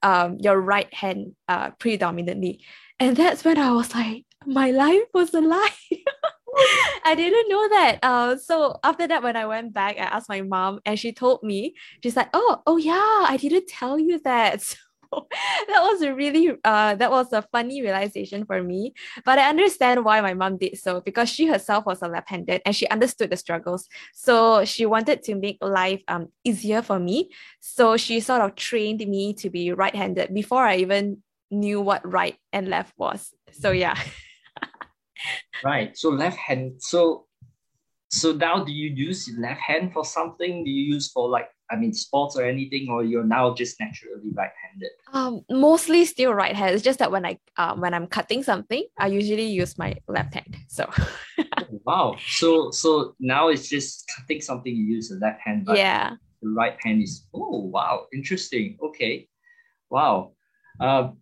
um 0.03 0.37
your 0.39 0.61
right 0.61 0.93
hand 0.93 1.33
uh 1.49 1.71
predominantly. 1.79 2.61
And 2.99 3.17
that's 3.17 3.43
when 3.43 3.57
I 3.57 3.71
was 3.71 3.95
like, 3.95 4.26
my 4.45 4.71
life 4.71 5.07
was 5.13 5.33
a 5.33 5.41
lie. 5.41 5.69
I 7.05 7.13
didn't 7.15 7.49
know 7.49 7.69
that. 7.69 7.99
Uh, 8.01 8.37
so 8.37 8.79
after 8.83 9.07
that, 9.07 9.23
when 9.23 9.35
I 9.35 9.45
went 9.45 9.73
back, 9.73 9.97
I 9.97 10.03
asked 10.03 10.29
my 10.29 10.41
mom, 10.41 10.79
and 10.85 10.97
she 10.99 11.11
told 11.11 11.43
me, 11.43 11.75
she's 12.03 12.15
like, 12.15 12.29
"Oh, 12.33 12.61
oh 12.65 12.77
yeah, 12.77 13.25
I 13.27 13.37
didn't 13.37 13.67
tell 13.67 13.99
you 13.99 14.19
that." 14.23 14.75
So 15.09 15.25
that 15.69 15.81
was 15.83 16.01
a 16.01 16.13
really, 16.13 16.51
uh, 16.65 16.95
that 16.95 17.09
was 17.09 17.31
a 17.31 17.41
funny 17.41 17.81
realization 17.81 18.45
for 18.45 18.61
me. 18.61 18.93
But 19.23 19.39
I 19.39 19.47
understand 19.47 20.03
why 20.03 20.19
my 20.19 20.33
mom 20.33 20.57
did 20.57 20.77
so 20.77 20.99
because 20.99 21.29
she 21.29 21.45
herself 21.47 21.85
was 21.85 22.01
a 22.01 22.09
left-handed 22.09 22.61
and 22.65 22.75
she 22.75 22.89
understood 22.89 23.29
the 23.29 23.37
struggles. 23.37 23.87
So 24.13 24.65
she 24.65 24.85
wanted 24.85 25.23
to 25.23 25.35
make 25.35 25.59
life 25.61 26.03
um 26.09 26.27
easier 26.43 26.81
for 26.81 26.99
me. 26.99 27.31
So 27.61 27.95
she 27.95 28.19
sort 28.19 28.41
of 28.41 28.55
trained 28.55 28.99
me 29.07 29.33
to 29.35 29.49
be 29.49 29.71
right-handed 29.71 30.33
before 30.33 30.65
I 30.65 30.75
even 30.77 31.23
knew 31.51 31.79
what 31.79 32.03
right 32.05 32.35
and 32.51 32.67
left 32.67 32.93
was. 32.97 33.33
So 33.53 33.71
yeah. 33.71 33.97
right. 35.63 35.97
So 35.97 36.09
left 36.09 36.37
hand. 36.37 36.75
So 36.79 37.27
so 38.09 38.31
now 38.31 38.63
do 38.63 38.71
you 38.71 38.89
use 38.89 39.29
left 39.37 39.59
hand 39.59 39.93
for 39.93 40.05
something? 40.05 40.63
Do 40.63 40.69
you 40.71 40.93
use 40.93 41.11
for 41.11 41.29
like 41.29 41.49
I 41.69 41.75
mean 41.75 41.93
sports 41.93 42.37
or 42.37 42.43
anything, 42.43 42.87
or 42.89 43.03
you're 43.03 43.25
now 43.25 43.53
just 43.53 43.77
naturally 43.79 44.31
right-handed? 44.33 44.91
Um, 45.11 45.41
mostly 45.49 46.05
still 46.05 46.33
right 46.33 46.55
hand. 46.55 46.73
It's 46.73 46.83
just 46.83 46.99
that 46.99 47.11
when 47.11 47.25
I 47.25 47.37
uh, 47.57 47.75
when 47.75 47.93
I'm 47.93 48.07
cutting 48.07 48.43
something, 48.43 48.85
I 48.97 49.07
usually 49.07 49.47
use 49.47 49.77
my 49.77 49.95
left 50.07 50.33
hand. 50.33 50.55
So 50.69 50.89
oh, 51.39 51.81
wow. 51.85 52.15
So 52.25 52.71
so 52.71 53.15
now 53.19 53.49
it's 53.49 53.67
just 53.67 54.09
cutting 54.15 54.41
something 54.41 54.73
you 54.73 54.83
use 54.83 55.09
the 55.09 55.17
left 55.17 55.41
hand. 55.41 55.67
yeah. 55.73 56.15
The 56.41 56.49
right 56.49 56.77
hand 56.81 57.01
is 57.01 57.27
oh 57.33 57.65
wow, 57.65 58.05
interesting. 58.13 58.77
Okay. 58.81 59.27
Wow. 59.89 60.33
Um, 60.79 61.17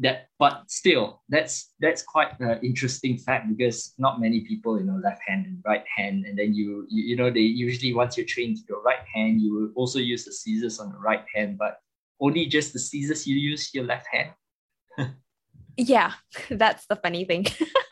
that 0.00 0.28
but 0.38 0.62
still 0.66 1.22
that's 1.28 1.72
that's 1.80 2.02
quite 2.02 2.28
an 2.40 2.58
interesting 2.62 3.18
fact 3.18 3.48
because 3.48 3.94
not 3.98 4.20
many 4.20 4.40
people 4.40 4.78
you 4.78 4.84
know 4.84 4.98
left 5.04 5.20
hand 5.26 5.46
and 5.46 5.62
right 5.64 5.84
hand. 5.96 6.24
And 6.24 6.38
then 6.38 6.54
you 6.54 6.86
you, 6.88 7.04
you 7.04 7.16
know 7.16 7.30
they 7.30 7.40
usually 7.40 7.92
once 7.92 8.16
you're 8.16 8.26
trained 8.26 8.56
to 8.56 8.62
your 8.68 8.82
right 8.82 9.04
hand 9.14 9.40
you 9.40 9.54
will 9.54 9.70
also 9.76 9.98
use 9.98 10.24
the 10.24 10.32
scissors 10.32 10.80
on 10.80 10.90
the 10.90 10.98
right 10.98 11.24
hand 11.34 11.58
but 11.58 11.78
only 12.20 12.46
just 12.46 12.72
the 12.72 12.78
scissors 12.78 13.26
you 13.26 13.36
use 13.36 13.72
your 13.72 13.84
left 13.84 14.06
hand? 14.12 14.30
Yeah 15.76 16.12
that's 16.50 16.86
the 16.86 16.96
funny 16.96 17.24
thing 17.24 17.46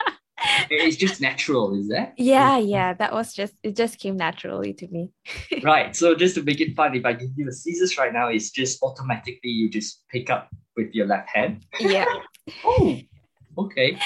it's 0.85 0.97
just 0.97 1.21
natural 1.21 1.77
is 1.77 1.87
that 1.87 2.13
yeah 2.17 2.57
yeah 2.57 2.93
that 2.93 3.11
was 3.11 3.33
just 3.33 3.53
it 3.63 3.75
just 3.75 3.99
came 3.99 4.15
naturally 4.15 4.73
to 4.73 4.87
me 4.87 5.11
right 5.63 5.95
so 5.95 6.15
just 6.15 6.35
to 6.35 6.43
make 6.43 6.61
it 6.61 6.75
fun 6.75 6.95
if 6.95 7.05
i 7.05 7.13
give 7.13 7.29
you 7.35 7.45
the 7.45 7.51
scissors 7.51 7.97
right 7.97 8.13
now 8.13 8.27
it's 8.27 8.51
just 8.51 8.81
automatically 8.83 9.49
you 9.49 9.69
just 9.69 10.03
pick 10.09 10.29
up 10.29 10.49
with 10.75 10.93
your 10.93 11.07
left 11.07 11.29
hand 11.29 11.65
yeah 11.79 12.05
oh 12.65 12.97
okay 13.57 13.97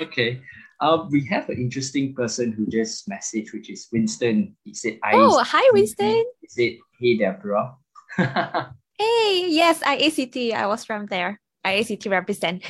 okay 0.00 0.40
um, 0.80 1.08
we 1.10 1.24
have 1.26 1.48
an 1.48 1.56
interesting 1.56 2.14
person 2.14 2.52
who 2.52 2.66
just 2.66 3.08
messaged, 3.08 3.52
which 3.54 3.70
is 3.70 3.88
Winston. 3.92 4.56
He 4.64 4.74
said, 4.74 4.98
I 5.02 5.12
"Oh, 5.14 5.42
hi, 5.42 5.62
Winston." 5.72 6.24
He 6.40 6.48
said, 6.48 6.78
"Hey, 6.98 7.16
Deborah." 7.16 7.76
hey, 8.18 9.46
yes, 9.48 9.80
IACT. 9.80 10.52
I 10.52 10.66
was 10.66 10.84
from 10.84 11.06
there. 11.06 11.40
IACT 11.64 12.10
represent. 12.10 12.64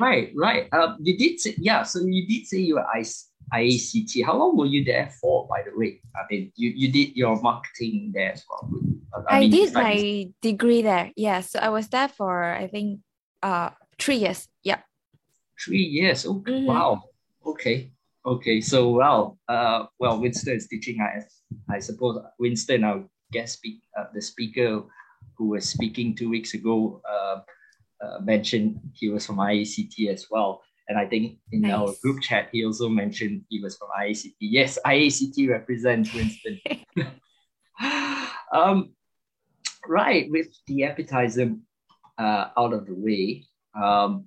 Right, 0.00 0.32
right. 0.36 0.72
Um, 0.72 0.96
you 1.00 1.16
did 1.16 1.40
say, 1.40 1.54
yeah. 1.58 1.82
So 1.82 2.00
you 2.00 2.26
did 2.26 2.46
say 2.46 2.58
you 2.58 2.76
were 2.76 2.86
IACT. 3.54 4.24
How 4.24 4.36
long 4.36 4.56
were 4.56 4.66
you 4.66 4.84
there 4.84 5.10
for, 5.20 5.46
by 5.48 5.62
the 5.62 5.76
way? 5.76 6.00
I 6.16 6.22
mean, 6.30 6.52
you, 6.56 6.70
you 6.70 6.92
did 6.92 7.16
your 7.16 7.40
marketing 7.40 8.12
there 8.14 8.32
as 8.32 8.44
well. 8.48 8.70
I, 9.28 9.36
I 9.36 9.40
mean, 9.40 9.50
did 9.50 9.74
my 9.74 10.28
degree 10.42 10.82
there. 10.82 11.12
Yeah. 11.16 11.40
So 11.40 11.58
I 11.58 11.68
was 11.70 11.88
there 11.88 12.08
for, 12.08 12.44
I 12.44 12.66
think, 12.68 13.00
uh, 13.42 13.70
three 13.98 14.16
years. 14.16 14.48
Yeah. 14.62 14.80
Three 15.64 15.82
years. 15.82 16.26
Oh, 16.26 16.34
mm-hmm. 16.34 16.66
wow. 16.66 17.02
Okay. 17.44 17.92
Okay. 18.24 18.60
So, 18.60 18.90
well, 18.90 19.38
uh, 19.48 19.86
well, 19.98 20.20
Winston 20.20 20.56
is 20.56 20.68
teaching. 20.68 21.00
I, 21.00 21.22
I 21.74 21.78
suppose 21.78 22.20
Winston, 22.38 22.84
our 22.84 23.04
guest 23.32 23.54
speak, 23.54 23.80
uh, 23.98 24.04
the 24.14 24.20
speaker 24.20 24.82
who 25.36 25.48
was 25.48 25.68
speaking 25.68 26.14
two 26.14 26.28
weeks 26.28 26.54
ago, 26.54 27.00
uh, 27.08 27.40
uh, 28.00 28.18
mentioned 28.20 28.80
he 28.94 29.08
was 29.08 29.26
from 29.26 29.36
IACT 29.36 30.08
as 30.08 30.26
well. 30.30 30.62
And 30.88 30.98
I 30.98 31.06
think 31.06 31.38
in 31.52 31.62
nice. 31.62 31.72
our 31.72 31.94
group 32.02 32.22
chat, 32.22 32.48
he 32.52 32.64
also 32.64 32.88
mentioned 32.88 33.44
he 33.48 33.60
was 33.60 33.76
from 33.76 33.88
IACT. 33.98 34.34
Yes, 34.40 34.78
IACT 34.86 35.48
represents 35.50 36.14
Winston. 36.14 36.60
um, 38.52 38.94
right, 39.86 40.30
with 40.30 40.48
the 40.66 40.84
appetizer 40.84 41.54
uh, 42.16 42.48
out 42.56 42.72
of 42.72 42.86
the 42.86 42.94
way, 42.94 43.44
um, 43.74 44.26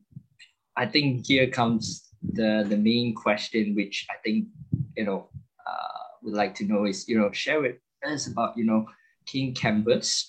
I 0.78 0.86
think 0.86 1.26
here 1.26 1.48
comes 1.48 2.10
the, 2.22 2.66
the 2.68 2.78
main 2.78 3.16
question, 3.16 3.76
which 3.76 4.06
I 4.10 4.16
think, 4.24 4.48
you 4.96 5.06
know, 5.06 5.30
uh, 5.68 6.04
would 6.22 6.36
like 6.36 6.54
to 6.56 6.66
know 6.66 6.86
is, 6.86 7.10
you 7.10 7.18
know, 7.18 7.32
share 7.32 7.62
with 7.62 7.78
us 8.06 8.28
about, 8.28 8.56
you 8.56 8.66
know, 8.66 8.86
King 9.26 9.54
Kanvas 9.54 10.26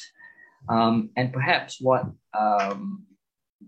um, 0.69 1.11
and 1.17 1.33
perhaps 1.33 1.81
what 1.81 2.07
um, 2.39 3.05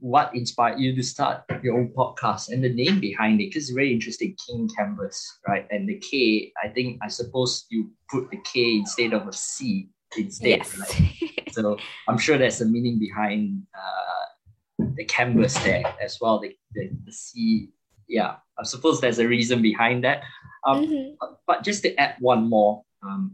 what 0.04 0.34
inspired 0.34 0.78
you 0.78 0.94
to 0.94 1.02
start 1.02 1.42
your 1.62 1.78
own 1.78 1.88
podcast 1.88 2.50
and 2.50 2.62
the 2.62 2.68
name 2.68 3.00
behind 3.00 3.40
it 3.40 3.48
because 3.48 3.70
it's 3.70 3.72
very 3.72 3.90
interesting 3.90 4.36
king 4.46 4.68
kanvas 4.78 5.18
right 5.48 5.66
and 5.70 5.88
the 5.88 5.98
k 6.00 6.52
i 6.62 6.68
think 6.68 6.98
i 7.02 7.08
suppose 7.08 7.64
you 7.70 7.90
put 8.10 8.30
the 8.30 8.36
k 8.44 8.76
instead 8.76 9.14
of 9.14 9.26
a 9.26 9.32
c 9.32 9.88
instead 10.18 10.58
yes. 10.58 10.78
right? 10.78 11.52
so 11.52 11.78
i'm 12.06 12.18
sure 12.18 12.36
there's 12.36 12.60
a 12.60 12.66
meaning 12.66 12.98
behind 12.98 13.62
uh, 13.74 14.84
the 14.96 15.06
canvas 15.06 15.54
there 15.64 15.82
as 16.02 16.18
well 16.20 16.38
the, 16.38 16.54
the, 16.74 16.90
the 17.06 17.12
c 17.12 17.70
yeah 18.06 18.34
i 18.58 18.62
suppose 18.62 19.00
there's 19.00 19.20
a 19.20 19.26
reason 19.26 19.62
behind 19.62 20.04
that 20.04 20.20
um, 20.66 20.84
mm-hmm. 20.84 21.32
but 21.46 21.64
just 21.64 21.82
to 21.82 21.98
add 21.98 22.16
one 22.20 22.46
more 22.46 22.84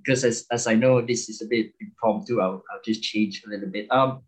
because 0.04 0.22
um, 0.22 0.28
as, 0.28 0.46
as 0.52 0.68
i 0.68 0.74
know 0.74 1.00
this 1.00 1.28
is 1.28 1.42
a 1.42 1.46
bit 1.46 1.72
impromptu 1.80 2.40
I'll, 2.40 2.62
I'll 2.70 2.84
just 2.84 3.02
change 3.02 3.42
a 3.44 3.50
little 3.50 3.68
bit 3.68 3.90
um, 3.90 4.22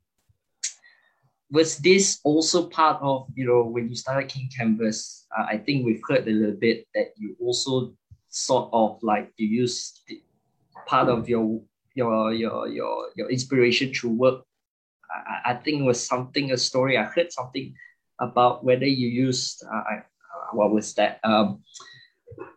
was 1.53 1.77
this 1.85 2.19
also 2.25 2.67
part 2.67 2.97
of 3.05 3.29
you 3.37 3.45
know 3.45 3.63
when 3.63 3.89
you 3.89 3.95
started 3.95 4.33
King 4.33 4.49
Kanvas? 4.49 5.29
Uh, 5.37 5.45
I 5.45 5.59
think 5.59 5.85
we've 5.85 6.01
heard 6.09 6.27
a 6.27 6.33
little 6.33 6.57
bit 6.57 6.89
that 6.95 7.13
you 7.17 7.37
also 7.39 7.93
sort 8.29 8.71
of 8.73 8.99
like 9.03 9.31
you 9.37 9.47
use 9.47 10.01
part 10.89 11.09
of 11.13 11.29
your 11.29 11.61
your 11.95 12.33
your 12.33 12.67
your 12.69 13.13
your 13.15 13.31
inspiration 13.31 13.93
through 13.93 14.17
work. 14.17 14.41
I, 15.13 15.53
I 15.53 15.55
think 15.61 15.83
it 15.83 15.85
was 15.85 16.01
something 16.01 16.53
a 16.53 16.57
story 16.57 16.97
I 16.97 17.05
heard 17.05 17.31
something 17.31 17.77
about 18.19 18.65
whether 18.65 18.89
you 18.89 19.09
used 19.09 19.63
uh, 19.69 19.77
uh 19.77 20.01
what 20.57 20.73
was 20.73 20.95
that 20.95 21.21
um, 21.23 21.61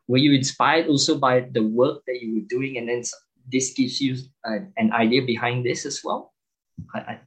were 0.08 0.24
you 0.24 0.32
inspired 0.32 0.88
also 0.88 1.20
by 1.20 1.52
the 1.52 1.64
work 1.64 2.00
that 2.08 2.22
you 2.22 2.36
were 2.36 2.48
doing 2.48 2.78
and 2.78 2.88
then 2.88 3.04
this 3.52 3.74
gives 3.74 4.00
you 4.00 4.16
uh, 4.48 4.64
an 4.78 4.92
idea 4.92 5.22
behind 5.22 5.66
this 5.66 5.86
as 5.86 6.02
well 6.04 6.34
I, 6.94 7.00
I 7.00 7.20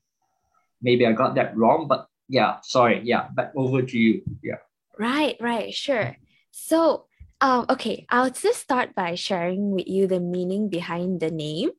maybe 0.83 1.07
I 1.07 1.13
got 1.13 1.35
that 1.37 1.57
wrong, 1.57 1.89
but 1.89 2.07
yeah, 2.29 2.61
sorry. 2.63 3.01
Yeah, 3.05 3.29
back 3.35 3.53
over 3.57 3.83
to 3.83 3.99
you. 3.99 4.23
Yeah. 4.43 4.61
Right, 4.99 5.37
right, 5.41 5.73
sure. 5.73 6.17
So, 6.51 7.07
um, 7.41 7.67
okay, 7.71 8.05
I'll 8.11 8.31
just 8.31 8.61
start 8.61 8.95
by 8.95 9.15
sharing 9.15 9.71
with 9.71 9.87
you 9.87 10.07
the 10.07 10.21
meaning 10.21 10.69
behind 10.69 11.21
the 11.21 11.31
name. 11.31 11.71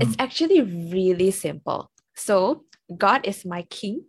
It's 0.00 0.16
mm. 0.16 0.22
actually 0.22 0.62
really 0.62 1.30
simple. 1.30 1.90
So, 2.14 2.64
God 2.96 3.26
is 3.26 3.44
my 3.44 3.62
king 3.62 4.04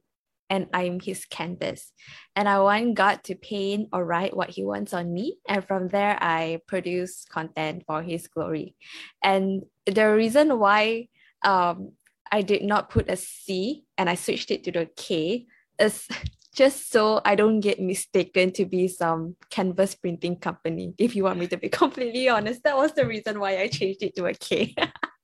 and 0.49 0.67
I'm 0.73 0.99
his 0.99 1.25
canvas. 1.25 1.91
And 2.35 2.47
I 2.47 2.59
want 2.59 2.95
God 2.95 3.23
to 3.25 3.35
paint 3.35 3.89
or 3.93 4.05
write 4.05 4.35
what 4.35 4.49
he 4.49 4.63
wants 4.63 4.93
on 4.93 5.13
me. 5.13 5.37
And 5.47 5.65
from 5.65 5.89
there, 5.89 6.17
I 6.21 6.61
produce 6.67 7.25
content 7.25 7.83
for 7.85 8.01
his 8.01 8.27
glory. 8.27 8.75
And 9.23 9.63
the 9.85 10.09
reason 10.13 10.57
why 10.57 11.09
um, 11.43 11.93
I 12.31 12.41
did 12.41 12.63
not 12.63 12.89
put 12.89 13.09
a 13.09 13.15
C 13.15 13.85
and 13.97 14.09
I 14.09 14.15
switched 14.15 14.51
it 14.51 14.63
to 14.65 14.71
the 14.71 14.89
K 14.95 15.47
is 15.79 16.07
just 16.55 16.91
so 16.91 17.21
I 17.23 17.35
don't 17.35 17.59
get 17.59 17.79
mistaken 17.79 18.51
to 18.53 18.65
be 18.65 18.87
some 18.87 19.35
canvas 19.49 19.95
printing 19.95 20.35
company. 20.35 20.93
If 20.97 21.15
you 21.15 21.23
want 21.23 21.39
me 21.39 21.47
to 21.47 21.57
be 21.57 21.69
completely 21.83 22.27
honest, 22.27 22.63
that 22.63 22.75
was 22.75 22.93
the 22.93 23.05
reason 23.05 23.39
why 23.39 23.59
I 23.59 23.67
changed 23.67 24.03
it 24.03 24.15
to 24.15 24.25
a 24.25 24.33
K. 24.33 24.75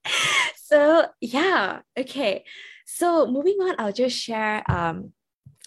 so 0.55 1.07
yeah, 1.21 1.79
okay. 1.97 2.45
So 2.85 3.27
moving 3.27 3.57
on, 3.61 3.75
I'll 3.79 3.91
just 3.91 4.17
share 4.17 4.63
um, 4.71 5.11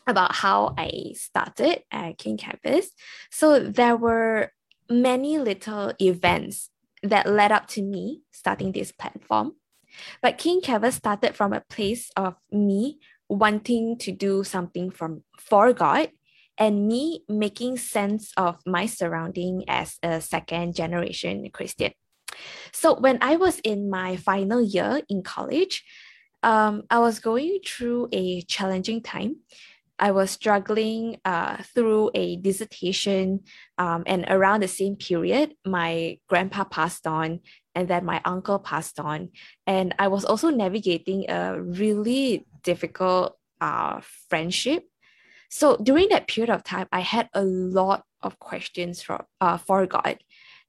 about 0.06 0.34
how 0.34 0.74
I 0.78 1.12
started 1.14 1.82
at 1.90 2.18
King 2.18 2.38
Kanvas. 2.38 2.86
So 3.30 3.60
there 3.60 3.96
were 3.96 4.52
many 4.88 5.38
little 5.38 5.92
events 6.00 6.70
that 7.02 7.28
led 7.28 7.52
up 7.52 7.66
to 7.68 7.82
me 7.82 8.22
starting 8.32 8.72
this 8.72 8.92
platform. 8.92 9.52
But 10.22 10.38
King 10.38 10.60
Kanvas 10.60 10.94
started 10.94 11.34
from 11.34 11.52
a 11.52 11.62
place 11.68 12.10
of 12.16 12.34
me 12.50 12.98
wanting 13.28 13.98
to 13.98 14.12
do 14.12 14.44
something 14.44 14.90
from 14.90 15.22
for 15.38 15.72
God 15.72 16.10
and 16.56 16.88
me 16.88 17.24
making 17.28 17.76
sense 17.76 18.32
of 18.36 18.58
my 18.66 18.86
surrounding 18.86 19.64
as 19.68 19.96
a 20.02 20.20
second 20.20 20.74
generation 20.74 21.48
Christian. 21.52 21.92
So 22.72 22.98
when 22.98 23.18
I 23.22 23.36
was 23.36 23.60
in 23.60 23.90
my 23.90 24.16
final 24.16 24.62
year 24.62 25.02
in 25.08 25.22
college, 25.22 25.84
um, 26.42 26.82
I 26.90 26.98
was 26.98 27.20
going 27.20 27.60
through 27.64 28.08
a 28.12 28.42
challenging 28.42 29.02
time. 29.02 29.36
I 29.98 30.12
was 30.12 30.30
struggling 30.30 31.18
uh, 31.24 31.56
through 31.74 32.12
a 32.14 32.36
dissertation, 32.36 33.40
um, 33.78 34.04
and 34.06 34.24
around 34.28 34.62
the 34.62 34.68
same 34.68 34.94
period, 34.94 35.54
my 35.66 36.18
grandpa 36.28 36.64
passed 36.64 37.06
on, 37.06 37.40
and 37.78 37.86
then 37.86 38.04
my 38.04 38.20
uncle 38.24 38.58
passed 38.58 38.98
on. 38.98 39.30
And 39.64 39.94
I 40.00 40.08
was 40.08 40.24
also 40.24 40.50
navigating 40.50 41.30
a 41.30 41.62
really 41.62 42.44
difficult 42.64 43.38
uh, 43.60 44.00
friendship. 44.28 44.82
So 45.48 45.76
during 45.76 46.08
that 46.08 46.26
period 46.26 46.50
of 46.50 46.64
time, 46.64 46.88
I 46.90 46.98
had 46.98 47.30
a 47.34 47.44
lot 47.44 48.02
of 48.20 48.40
questions 48.40 49.00
for, 49.00 49.26
uh, 49.40 49.58
for 49.58 49.86
God. 49.86 50.18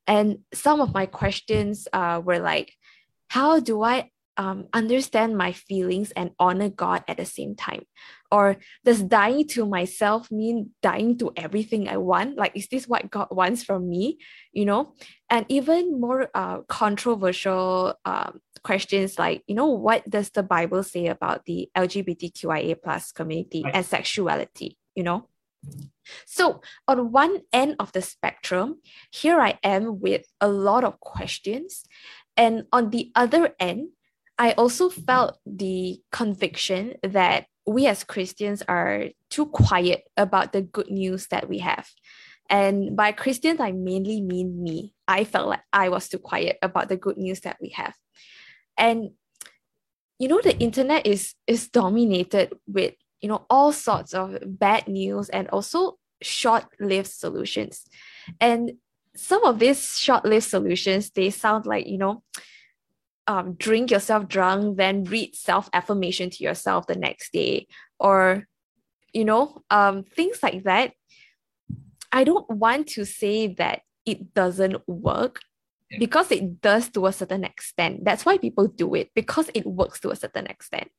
And 0.06 0.46
some 0.54 0.82
of 0.82 0.94
my 0.94 1.08
questions 1.08 1.88
uh, 1.92 2.22
were 2.24 2.38
like, 2.38 2.74
how 3.28 3.60
do 3.60 3.82
I 3.82 4.12
um, 4.40 4.68
understand 4.74 5.38
my 5.38 5.52
feelings 5.52 6.12
and 6.12 6.32
honor 6.40 6.70
God 6.70 7.04
at 7.10 7.18
the 7.18 7.26
same 7.26 7.56
time? 7.56 7.84
Or 8.32 8.56
does 8.86 9.04
dying 9.04 9.46
to 9.50 9.66
myself 9.66 10.32
mean 10.32 10.72
dying 10.82 11.18
to 11.20 11.34
everything 11.36 11.90
I 11.90 11.98
want? 11.98 12.38
Like, 12.38 12.56
is 12.56 12.70
this 12.70 12.88
what 12.88 13.12
God 13.12 13.28
wants 13.32 13.66
from 13.66 13.90
me? 13.90 14.18
You 14.54 14.64
know, 14.64 14.96
and 15.30 15.46
even 15.50 16.00
more 16.00 16.30
uh, 16.34 16.62
controversial 16.70 17.96
um, 18.06 18.40
questions 18.64 19.20
like, 19.20 19.44
you 19.46 19.56
know, 19.56 19.68
what 19.68 20.10
does 20.10 20.30
the 20.30 20.44
Bible 20.44 20.84
say 20.84 21.08
about 21.08 21.44
the 21.44 21.70
LGBTQIA 21.76 22.82
plus 22.82 23.12
community 23.12 23.64
right. 23.66 23.76
and 23.76 23.86
sexuality? 23.86 24.78
You 24.96 25.04
know, 25.04 25.28
so, 26.26 26.62
on 26.88 27.12
one 27.12 27.42
end 27.52 27.76
of 27.80 27.92
the 27.92 28.02
spectrum, 28.02 28.80
here 29.12 29.42
I 29.42 29.60
am 29.64 30.00
with 30.00 30.24
a 30.40 30.48
lot 30.48 30.86
of 30.86 31.02
questions. 31.02 31.84
And 32.38 32.64
on 32.72 32.92
the 32.92 33.12
other 33.16 33.54
end, 33.60 33.90
I 34.40 34.54
also 34.54 34.90
felt 34.90 35.38
the 35.46 36.02
conviction 36.12 36.96
that 37.04 37.48
we 37.68 37.86
as 37.86 38.06
Christians 38.06 38.64
are 38.68 39.10
too 39.30 39.48
quiet 39.48 40.06
about 40.16 40.54
the 40.54 40.62
good 40.62 40.90
news 40.90 41.28
that 41.28 41.50
we 41.50 41.60
have. 41.60 41.88
And 42.50 42.96
by 42.96 43.12
Christians, 43.12 43.60
I 43.60 43.74
mainly 43.74 44.22
mean 44.22 44.64
me. 44.64 44.94
I 45.08 45.26
felt 45.26 45.50
like 45.50 45.62
I 45.72 45.90
was 45.90 46.08
too 46.08 46.18
quiet 46.18 46.58
about 46.62 46.88
the 46.90 46.98
good 46.98 47.18
news 47.18 47.42
that 47.42 47.58
we 47.62 47.70
have. 47.70 47.94
And 48.78 49.12
you 50.18 50.28
know, 50.28 50.42
the 50.42 50.58
internet 50.58 51.06
is 51.06 51.36
is 51.46 51.70
dominated 51.70 52.54
with 52.68 52.94
you 53.22 53.30
know 53.30 53.46
all 53.50 53.72
sorts 53.72 54.14
of 54.14 54.38
bad 54.44 54.88
news 54.88 55.30
and 55.30 55.48
also 55.50 55.98
short-lived 56.22 57.08
solutions. 57.08 57.86
And 58.42 58.74
some 59.16 59.44
of 59.44 59.60
these 59.60 59.98
short-lived 59.98 60.46
solutions, 60.46 61.12
they 61.12 61.30
sound 61.30 61.66
like, 61.66 61.88
you 61.88 61.98
know, 61.98 62.24
um, 63.30 63.54
drink 63.54 63.92
yourself 63.92 64.28
drunk, 64.28 64.78
then 64.78 65.04
read 65.04 65.36
self 65.36 65.70
affirmation 65.72 66.32
to 66.32 66.44
yourself 66.44 66.88
the 66.88 66.96
next 66.96 67.32
day, 67.32 67.68
or 68.00 68.48
you 69.14 69.24
know, 69.24 69.62
um, 69.70 70.04
things 70.04 70.42
like 70.42 70.64
that. 70.64 70.94
I 72.12 72.24
don't 72.24 72.50
want 72.50 72.88
to 72.98 73.06
say 73.06 73.54
that 73.62 73.82
it 74.04 74.34
doesn't 74.34 74.82
work 74.88 75.42
because 76.00 76.32
it 76.32 76.60
does 76.60 76.90
to 76.90 77.06
a 77.06 77.14
certain 77.14 77.44
extent. 77.44 78.04
That's 78.04 78.26
why 78.26 78.40
people 78.40 78.66
do 78.66 78.96
it 78.96 79.12
because 79.14 79.52
it 79.54 79.66
works 79.66 80.00
to 80.00 80.10
a 80.10 80.16
certain 80.16 80.48
extent. 80.48 80.90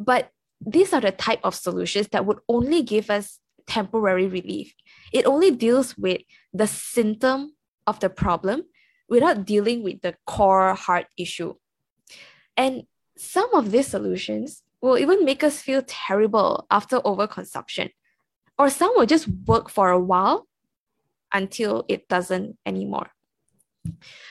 But 0.00 0.30
these 0.60 0.92
are 0.92 1.00
the 1.00 1.12
type 1.12 1.40
of 1.44 1.54
solutions 1.54 2.08
that 2.08 2.26
would 2.26 2.40
only 2.48 2.82
give 2.82 3.08
us 3.08 3.38
temporary 3.68 4.26
relief. 4.26 4.74
It 5.12 5.26
only 5.26 5.52
deals 5.52 5.96
with 5.96 6.22
the 6.52 6.66
symptom 6.66 7.54
of 7.86 8.00
the 8.00 8.10
problem 8.10 8.64
without 9.08 9.44
dealing 9.44 9.84
with 9.84 10.02
the 10.02 10.16
core 10.26 10.74
heart 10.74 11.06
issue. 11.16 11.54
And 12.58 12.82
some 13.16 13.54
of 13.54 13.70
these 13.70 13.86
solutions 13.86 14.62
will 14.82 14.98
even 14.98 15.24
make 15.24 15.44
us 15.44 15.62
feel 15.62 15.82
terrible 15.86 16.66
after 16.70 16.98
overconsumption, 16.98 17.90
or 18.58 18.68
some 18.68 18.92
will 18.96 19.06
just 19.06 19.28
work 19.46 19.70
for 19.70 19.90
a 19.90 19.98
while 19.98 20.46
until 21.32 21.84
it 21.88 22.08
doesn't 22.08 22.58
anymore. 22.66 23.10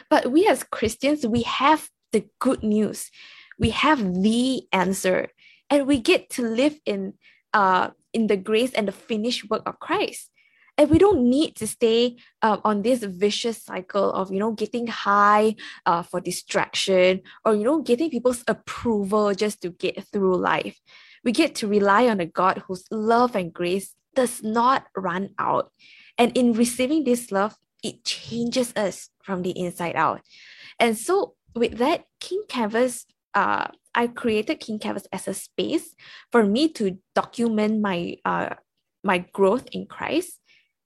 But 0.09 0.31
we 0.31 0.45
as 0.47 0.63
Christians, 0.63 1.25
we 1.25 1.43
have 1.43 1.89
the 2.11 2.25
good 2.39 2.63
news. 2.63 3.09
We 3.57 3.71
have 3.71 3.99
the 3.99 4.63
answer, 4.71 5.29
and 5.69 5.87
we 5.87 5.99
get 5.99 6.29
to 6.31 6.43
live 6.43 6.77
in 6.85 7.13
uh, 7.53 7.91
in 8.13 8.27
the 8.27 8.37
grace 8.37 8.73
and 8.73 8.87
the 8.87 8.91
finished 8.91 9.49
work 9.49 9.63
of 9.65 9.79
Christ 9.79 10.29
and 10.77 10.89
we 10.89 10.97
don't 10.97 11.27
need 11.27 11.55
to 11.55 11.67
stay 11.67 12.17
um, 12.41 12.61
on 12.63 12.81
this 12.83 13.03
vicious 13.03 13.63
cycle 13.63 14.11
of 14.11 14.31
you 14.31 14.39
know 14.39 14.51
getting 14.51 14.87
high 14.87 15.55
uh, 15.85 16.03
for 16.03 16.21
distraction 16.21 17.21
or 17.43 17.55
you 17.55 17.63
know 17.63 17.81
getting 17.81 18.09
people's 18.09 18.43
approval 18.47 19.33
just 19.33 19.61
to 19.61 19.69
get 19.69 20.05
through 20.07 20.37
life. 20.37 20.79
We 21.23 21.31
get 21.31 21.55
to 21.55 21.67
rely 21.67 22.07
on 22.07 22.19
a 22.19 22.25
god 22.25 22.63
whose 22.67 22.85
love 22.91 23.35
and 23.35 23.51
grace 23.51 23.95
does 24.15 24.41
not 24.43 24.85
run 24.95 25.29
out. 25.37 25.71
And 26.17 26.35
in 26.37 26.53
receiving 26.53 27.03
this 27.03 27.31
love 27.31 27.55
it 27.83 28.03
changes 28.03 28.73
us 28.75 29.09
from 29.23 29.43
the 29.43 29.51
inside 29.51 29.95
out. 29.95 30.21
And 30.79 30.97
so 30.97 31.35
with 31.55 31.77
that 31.77 32.05
king 32.19 32.43
kanvas 32.47 33.05
uh, 33.33 33.67
I 33.93 34.05
created 34.07 34.59
King 34.59 34.77
Kanvas 34.77 35.05
as 35.11 35.27
a 35.27 35.33
space 35.33 35.95
for 36.31 36.43
me 36.43 36.69
to 36.73 36.99
document 37.15 37.81
my 37.81 38.17
uh, 38.23 38.55
my 39.03 39.19
growth 39.33 39.67
in 39.71 39.87
Christ 39.87 40.39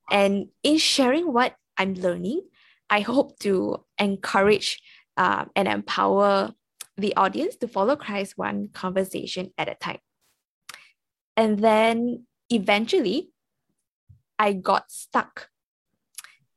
and 0.09 0.47
in 0.63 0.77
sharing 0.77 1.31
what 1.31 1.55
I'm 1.77 1.93
learning, 1.95 2.41
I 2.89 3.01
hope 3.01 3.39
to 3.39 3.85
encourage 3.97 4.81
uh, 5.17 5.45
and 5.55 5.67
empower 5.67 6.53
the 6.97 7.15
audience 7.15 7.55
to 7.57 7.67
follow 7.67 7.95
Christ 7.95 8.37
one 8.37 8.69
conversation 8.73 9.51
at 9.57 9.69
a 9.69 9.75
time. 9.75 9.99
And 11.37 11.59
then 11.59 12.25
eventually, 12.49 13.31
I 14.37 14.53
got 14.53 14.91
stuck. 14.91 15.49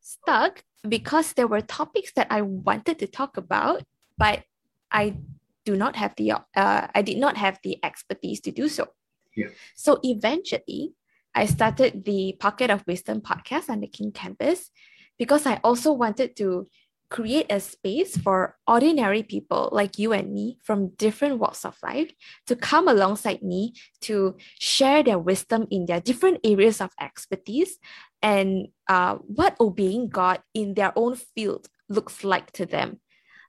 Stuck 0.01 0.65
because 0.89 1.33
there 1.33 1.47
were 1.47 1.61
topics 1.61 2.13
that 2.17 2.27
I 2.31 2.43
wanted 2.43 2.99
to 2.99 3.07
talk 3.07 3.37
about, 3.37 3.83
but 4.19 4.43
I 4.91 5.17
do 5.65 5.77
not 5.77 5.97
have 5.97 6.15
the 6.17 6.33
uh, 6.33 6.87
I 6.95 7.03
did 7.03 7.19
not 7.19 7.37
have 7.37 7.59
the 7.63 7.79
expertise 7.83 8.41
to 8.43 8.51
do 8.51 8.69
so. 8.69 8.89
Yeah. 9.37 9.49
So 9.75 9.99
eventually, 10.03 10.93
I 11.35 11.47
started 11.47 12.05
the 12.05 12.37
Pocket 12.39 12.71
of 12.71 12.85
Wisdom 12.87 13.21
podcast 13.21 13.69
on 13.69 13.81
the 13.81 13.89
King 13.89 14.13
Kanvas 14.13 14.71
because 15.19 15.47
I 15.47 15.61
also 15.65 15.93
wanted 15.93 16.37
to 16.37 16.69
create 17.11 17.47
a 17.51 17.61
space 17.61 18.17
for 18.17 18.57
ordinary 18.67 19.23
people 19.23 19.69
like 19.73 19.99
you 19.99 20.13
and 20.13 20.33
me 20.33 20.59
from 20.65 20.89
different 20.97 21.39
walks 21.39 21.65
of 21.65 21.77
life 21.83 22.11
to 22.47 22.57
come 22.57 22.89
alongside 22.89 23.43
me 23.43 23.73
to 24.01 24.37
share 24.59 25.03
their 25.03 25.19
wisdom 25.19 25.67
in 25.71 25.87
their 25.87 26.01
different 26.01 26.41
areas 26.45 26.81
of 26.81 26.91
expertise 27.01 27.79
and 28.23 28.69
uh, 28.89 29.15
what 29.15 29.57
obeying 29.61 30.09
God 30.09 30.41
in 30.55 30.75
their 30.75 30.93
own 30.97 31.15
field 31.15 31.69
looks 31.89 32.25
like 32.25 32.51
to 32.53 32.67
them. 32.67 33.01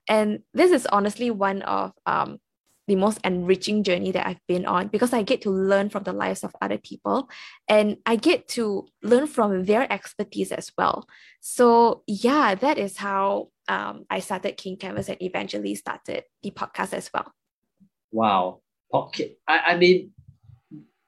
And 0.08 0.40
this 0.54 0.70
is 0.70 0.86
honestly 0.86 1.30
one 1.30 1.62
of 1.62 1.92
um, 2.04 2.38
the 2.86 2.96
most 2.96 3.18
enriching 3.24 3.82
journey 3.82 4.12
that 4.12 4.26
I've 4.26 4.44
been 4.46 4.64
on 4.64 4.88
because 4.88 5.12
I 5.12 5.22
get 5.22 5.42
to 5.42 5.50
learn 5.50 5.90
from 5.90 6.04
the 6.04 6.12
lives 6.12 6.44
of 6.44 6.54
other 6.62 6.78
people 6.78 7.28
and 7.68 7.96
I 8.06 8.16
get 8.16 8.48
to 8.48 8.86
learn 9.02 9.26
from 9.26 9.64
their 9.64 9.90
expertise 9.92 10.52
as 10.52 10.70
well. 10.78 11.08
So, 11.40 12.02
yeah, 12.06 12.54
that 12.54 12.78
is 12.78 12.96
how 12.96 13.48
um, 13.68 14.06
I 14.08 14.20
started 14.20 14.56
King 14.56 14.76
Kanvas 14.76 15.08
and 15.08 15.20
eventually 15.20 15.74
started 15.74 16.24
the 16.42 16.52
podcast 16.52 16.92
as 16.92 17.10
well. 17.12 17.32
Wow. 18.12 18.60
Pocket. 18.92 19.38
I, 19.48 19.58
I 19.68 19.76
mean, 19.76 20.12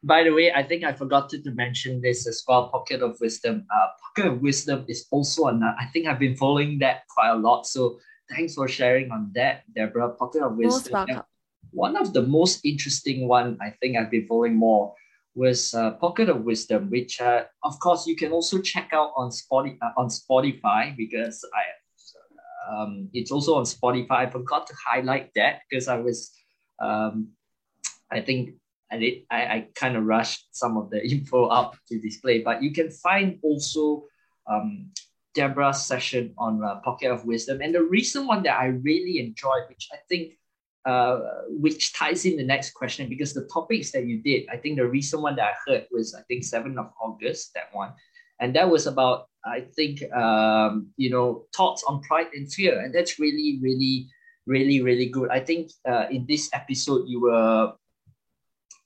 by 0.03 0.25
the 0.25 0.31
way, 0.31 0.53
I 0.53 0.64
think 0.64 0.83
I 0.83 0.93
forgot 0.93 1.29
to, 1.31 1.41
mention 1.53 2.01
this 2.01 2.27
as 2.27 2.43
well. 2.47 2.69
Pocket 2.71 3.03
of 3.03 3.19
Wisdom. 3.21 3.67
Uh, 3.73 3.87
Pocket 4.03 4.33
of 4.33 4.43
Wisdom 4.43 4.85
is 4.88 5.07
also 5.12 5.45
on. 5.45 5.62
I 5.62 5.87
think 5.93 6.07
I've 6.07 6.19
been 6.19 6.37
following 6.37 6.79
that 6.81 7.03
quite 7.09 7.31
a 7.31 7.37
lot. 7.37 7.67
So 7.67 8.01
thanks 8.31 8.55
for 8.55 8.67
sharing 8.67 9.11
on 9.12 9.31
that, 9.35 9.62
Deborah. 9.73 10.11
Pocket 10.11 10.43
of 10.43 10.57
Wisdom. 10.57 10.71
Most 10.71 10.91
welcome 10.91 11.23
one 11.72 11.96
of 11.96 12.12
the 12.12 12.22
most 12.22 12.64
interesting 12.64 13.28
one 13.28 13.59
I 13.61 13.70
think 13.81 13.96
I've 13.96 14.11
been 14.11 14.26
following 14.26 14.57
more 14.57 14.94
was 15.35 15.74
uh, 15.74 15.92
Pocket 15.92 16.28
of 16.28 16.42
Wisdom, 16.42 16.90
which 16.90 17.20
uh, 17.20 17.44
of 17.62 17.78
course 17.78 18.07
you 18.07 18.16
can 18.16 18.33
also 18.33 18.61
check 18.61 18.90
out 18.92 19.12
on 19.16 19.31
Spotify, 19.31 19.78
uh, 19.83 19.92
on 19.96 20.09
Spotify 20.09 20.96
because 20.96 21.44
I 21.54 21.64
um, 22.68 23.09
it's 23.14 23.31
also 23.31 23.54
on 23.54 23.64
Spotify. 23.64 24.26
I 24.26 24.31
forgot 24.31 24.66
to 24.66 24.74
highlight 24.87 25.31
that 25.37 25.61
because 25.68 25.88
I 25.88 25.96
was 25.96 26.33
um, 26.81 27.28
I 28.11 28.20
think 28.20 28.54
I 28.90 28.98
did 28.98 29.14
I, 29.31 29.42
I 29.42 29.68
kind 29.74 29.96
of 29.96 30.04
rushed 30.04 30.48
some 30.52 30.76
of 30.76 30.90
the 30.90 31.07
info 31.12 31.46
up 31.46 31.76
to 31.88 32.00
display, 32.00 32.42
but 32.42 32.62
you 32.62 32.72
can 32.72 32.90
find 32.90 33.38
also 33.42 34.04
um, 34.48 34.90
Deborah's 35.35 35.85
session 35.85 36.35
on 36.38 36.62
uh, 36.64 36.81
Pocket 36.81 37.11
of 37.11 37.24
Wisdom. 37.24 37.61
And 37.61 37.74
the 37.74 37.83
recent 37.83 38.26
one 38.26 38.42
that 38.42 38.59
I 38.59 38.66
really 38.66 39.20
enjoyed, 39.20 39.68
which 39.68 39.88
I 39.92 39.98
think 40.09 40.33
uh, 40.88 41.20
which 41.48 41.92
ties 41.92 42.24
in 42.24 42.38
the 42.38 42.42
next 42.42 42.70
question 42.70 43.11
because 43.11 43.35
the 43.35 43.46
topics 43.53 43.92
that 43.92 44.07
you 44.07 44.22
did, 44.22 44.48
I 44.51 44.57
think 44.57 44.79
the 44.79 44.87
recent 44.87 45.20
one 45.20 45.37
that 45.37 45.53
I 45.53 45.55
heard 45.66 45.87
was 45.90 46.14
I 46.14 46.22
think 46.22 46.44
7th 46.44 46.79
of 46.79 46.92
August, 46.98 47.53
that 47.55 47.68
one. 47.72 47.92
And 48.40 48.57
that 48.57 48.70
was 48.70 48.87
about, 48.87 49.29
I 49.44 49.66
think, 49.77 50.03
um, 50.14 50.88
you 50.96 51.11
know, 51.11 51.44
thoughts 51.55 51.85
on 51.87 52.01
pride 52.01 52.29
and 52.33 52.51
fear. 52.51 52.81
And 52.81 52.94
that's 52.94 53.18
really, 53.18 53.59
really, 53.61 54.09
really, 54.46 54.81
really 54.81 55.11
good. 55.11 55.29
I 55.29 55.40
think 55.40 55.72
uh, 55.87 56.07
in 56.11 56.24
this 56.27 56.48
episode, 56.55 57.05
you 57.07 57.20
were 57.20 57.74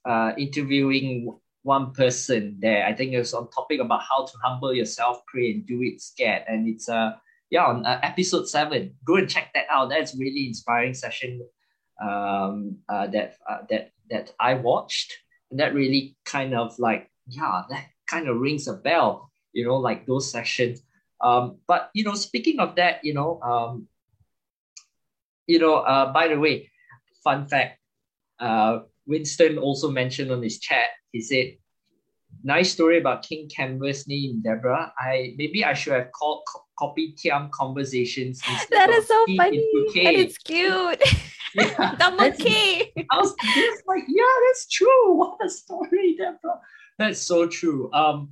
uh, 0.03 0.33
interviewing 0.37 1.39
one 1.61 1.93
person 1.93 2.57
there. 2.59 2.85
I 2.85 2.91
think 2.91 3.13
it 3.13 3.19
was 3.19 3.33
on 3.33 3.49
topic 3.49 3.79
about 3.79 4.01
how 4.01 4.25
to 4.25 4.33
humble 4.43 4.73
yourself, 4.73 5.21
pray, 5.25 5.51
and 5.51 5.65
do 5.65 5.81
it 5.81 6.01
scared. 6.01 6.43
And 6.49 6.67
it's 6.67 6.89
uh 6.89 7.13
yeah 7.49 7.63
on 7.63 7.85
uh, 7.85 8.01
episode 8.03 8.49
seven. 8.49 8.95
Go 9.05 9.15
and 9.15 9.29
check 9.29 9.51
that 9.53 9.67
out. 9.69 9.89
That's 9.89 10.13
really 10.17 10.47
inspiring 10.47 10.93
session 10.93 11.39
um 12.01 12.77
uh, 12.89 13.07
that 13.07 13.35
uh, 13.49 13.59
that 13.69 13.91
that 14.09 14.31
I 14.39 14.55
watched, 14.55 15.13
and 15.51 15.59
that 15.59 15.73
really 15.73 16.15
kind 16.25 16.53
of 16.53 16.77
like 16.79 17.09
yeah 17.27 17.63
that 17.69 17.85
kind 18.07 18.27
of 18.27 18.37
rings 18.37 18.67
a 18.67 18.73
bell. 18.73 19.31
You 19.53 19.65
know, 19.65 19.77
like 19.77 20.07
those 20.07 20.31
sessions. 20.31 20.81
Um, 21.21 21.59
but 21.67 21.89
you 21.93 22.03
know, 22.03 22.15
speaking 22.15 22.59
of 22.59 22.75
that, 22.75 23.03
you 23.03 23.13
know, 23.13 23.39
um, 23.41 23.87
you 25.47 25.59
know, 25.59 25.75
uh, 25.75 26.11
by 26.11 26.27
the 26.27 26.39
way, 26.39 26.69
fun 27.23 27.47
fact, 27.47 27.79
uh, 28.39 28.79
Winston 29.05 29.57
also 29.57 29.89
mentioned 29.91 30.31
on 30.31 30.41
his 30.41 30.59
chat, 30.59 30.87
he 31.11 31.21
said, 31.21 31.57
nice 32.43 32.71
story 32.71 32.99
about 32.99 33.23
King 33.23 33.47
Kanvas 33.47 34.07
name, 34.07 34.41
Deborah. 34.41 34.91
I 34.97 35.33
maybe 35.37 35.63
I 35.63 35.73
should 35.73 35.93
have 35.93 36.11
called 36.11 36.43
co- 36.47 36.63
Kopitiam 36.79 37.51
conversations. 37.51 38.41
That 38.69 38.89
is 38.89 39.07
so 39.07 39.25
funny. 39.37 39.65
And 39.95 40.17
it's 40.17 40.37
cute. 40.37 41.01
Yeah, 41.55 41.95
Double 41.99 42.19
I 42.21 43.17
was 43.17 43.35
just 43.53 43.83
like, 43.87 44.03
yeah, 44.07 44.23
that's 44.47 44.67
true. 44.67 45.13
What 45.17 45.37
a 45.43 45.49
story, 45.49 46.15
Deborah. 46.17 46.59
That's 46.97 47.19
so 47.19 47.47
true. 47.47 47.91
Um, 47.93 48.29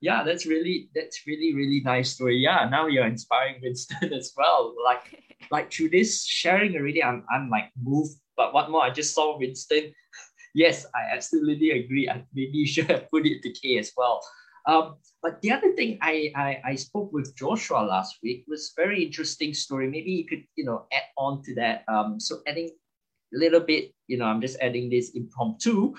yeah, 0.00 0.22
that's 0.22 0.46
really 0.46 0.90
that's 0.94 1.26
really 1.26 1.54
really 1.54 1.80
nice 1.84 2.10
story. 2.10 2.36
Yeah, 2.36 2.68
now 2.70 2.86
you're 2.86 3.06
inspiring 3.06 3.56
Winston 3.62 4.12
as 4.18 4.32
well. 4.36 4.74
Like 4.84 5.22
like 5.50 5.72
through 5.72 5.90
this 5.90 6.24
sharing 6.24 6.76
already, 6.76 7.02
I'm 7.02 7.24
I'm 7.32 7.50
like 7.50 7.70
moved. 7.80 8.16
But 8.36 8.54
what 8.54 8.70
more? 8.70 8.84
I 8.84 8.90
just 8.90 9.14
saw 9.14 9.38
Winston. 9.38 9.92
yes, 10.54 10.86
I 10.94 11.14
absolutely 11.14 11.70
agree. 11.70 12.08
I, 12.08 12.24
maybe 12.32 12.58
you 12.58 12.66
should 12.66 12.90
have 12.90 13.10
put 13.10 13.26
it 13.26 13.42
to 13.42 13.50
K 13.50 13.78
as 13.78 13.92
well. 13.96 14.20
Um, 14.68 14.96
but 15.22 15.40
the 15.40 15.50
other 15.50 15.72
thing 15.72 15.98
I, 16.02 16.30
I 16.36 16.60
I 16.64 16.74
spoke 16.76 17.10
with 17.10 17.34
Joshua 17.34 17.80
last 17.82 18.18
week 18.22 18.44
was 18.46 18.74
very 18.76 19.02
interesting 19.02 19.54
story. 19.54 19.88
Maybe 19.88 20.12
you 20.12 20.26
could 20.26 20.44
you 20.54 20.64
know 20.64 20.86
add 20.92 21.08
on 21.16 21.42
to 21.44 21.54
that. 21.56 21.84
Um, 21.88 22.20
so 22.20 22.40
adding 22.46 22.68
a 23.34 23.38
little 23.38 23.60
bit, 23.60 23.94
you 24.06 24.18
know, 24.18 24.26
I'm 24.26 24.40
just 24.40 24.60
adding 24.60 24.90
this 24.90 25.10
impromptu. 25.16 25.94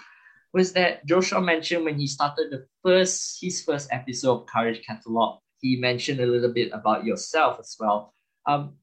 Was 0.54 0.74
that 0.74 1.06
Joshua 1.06 1.42
mentioned 1.42 1.84
when 1.86 2.00
he 2.00 2.08
started 2.08 2.52
the 2.52 2.66
first 2.84 3.40
his 3.42 3.62
first 3.64 3.90
episode 3.92 4.42
of 4.42 4.46
Courage 4.46 4.86
Catalog? 4.86 5.40
He 5.62 5.76
mentioned 5.76 6.22
a 6.22 6.26
little 6.26 6.54
bit 6.54 6.72
about 6.72 7.04
yourself 7.04 7.60
as 7.60 7.76
well. 7.80 8.14
Um, 8.46 8.78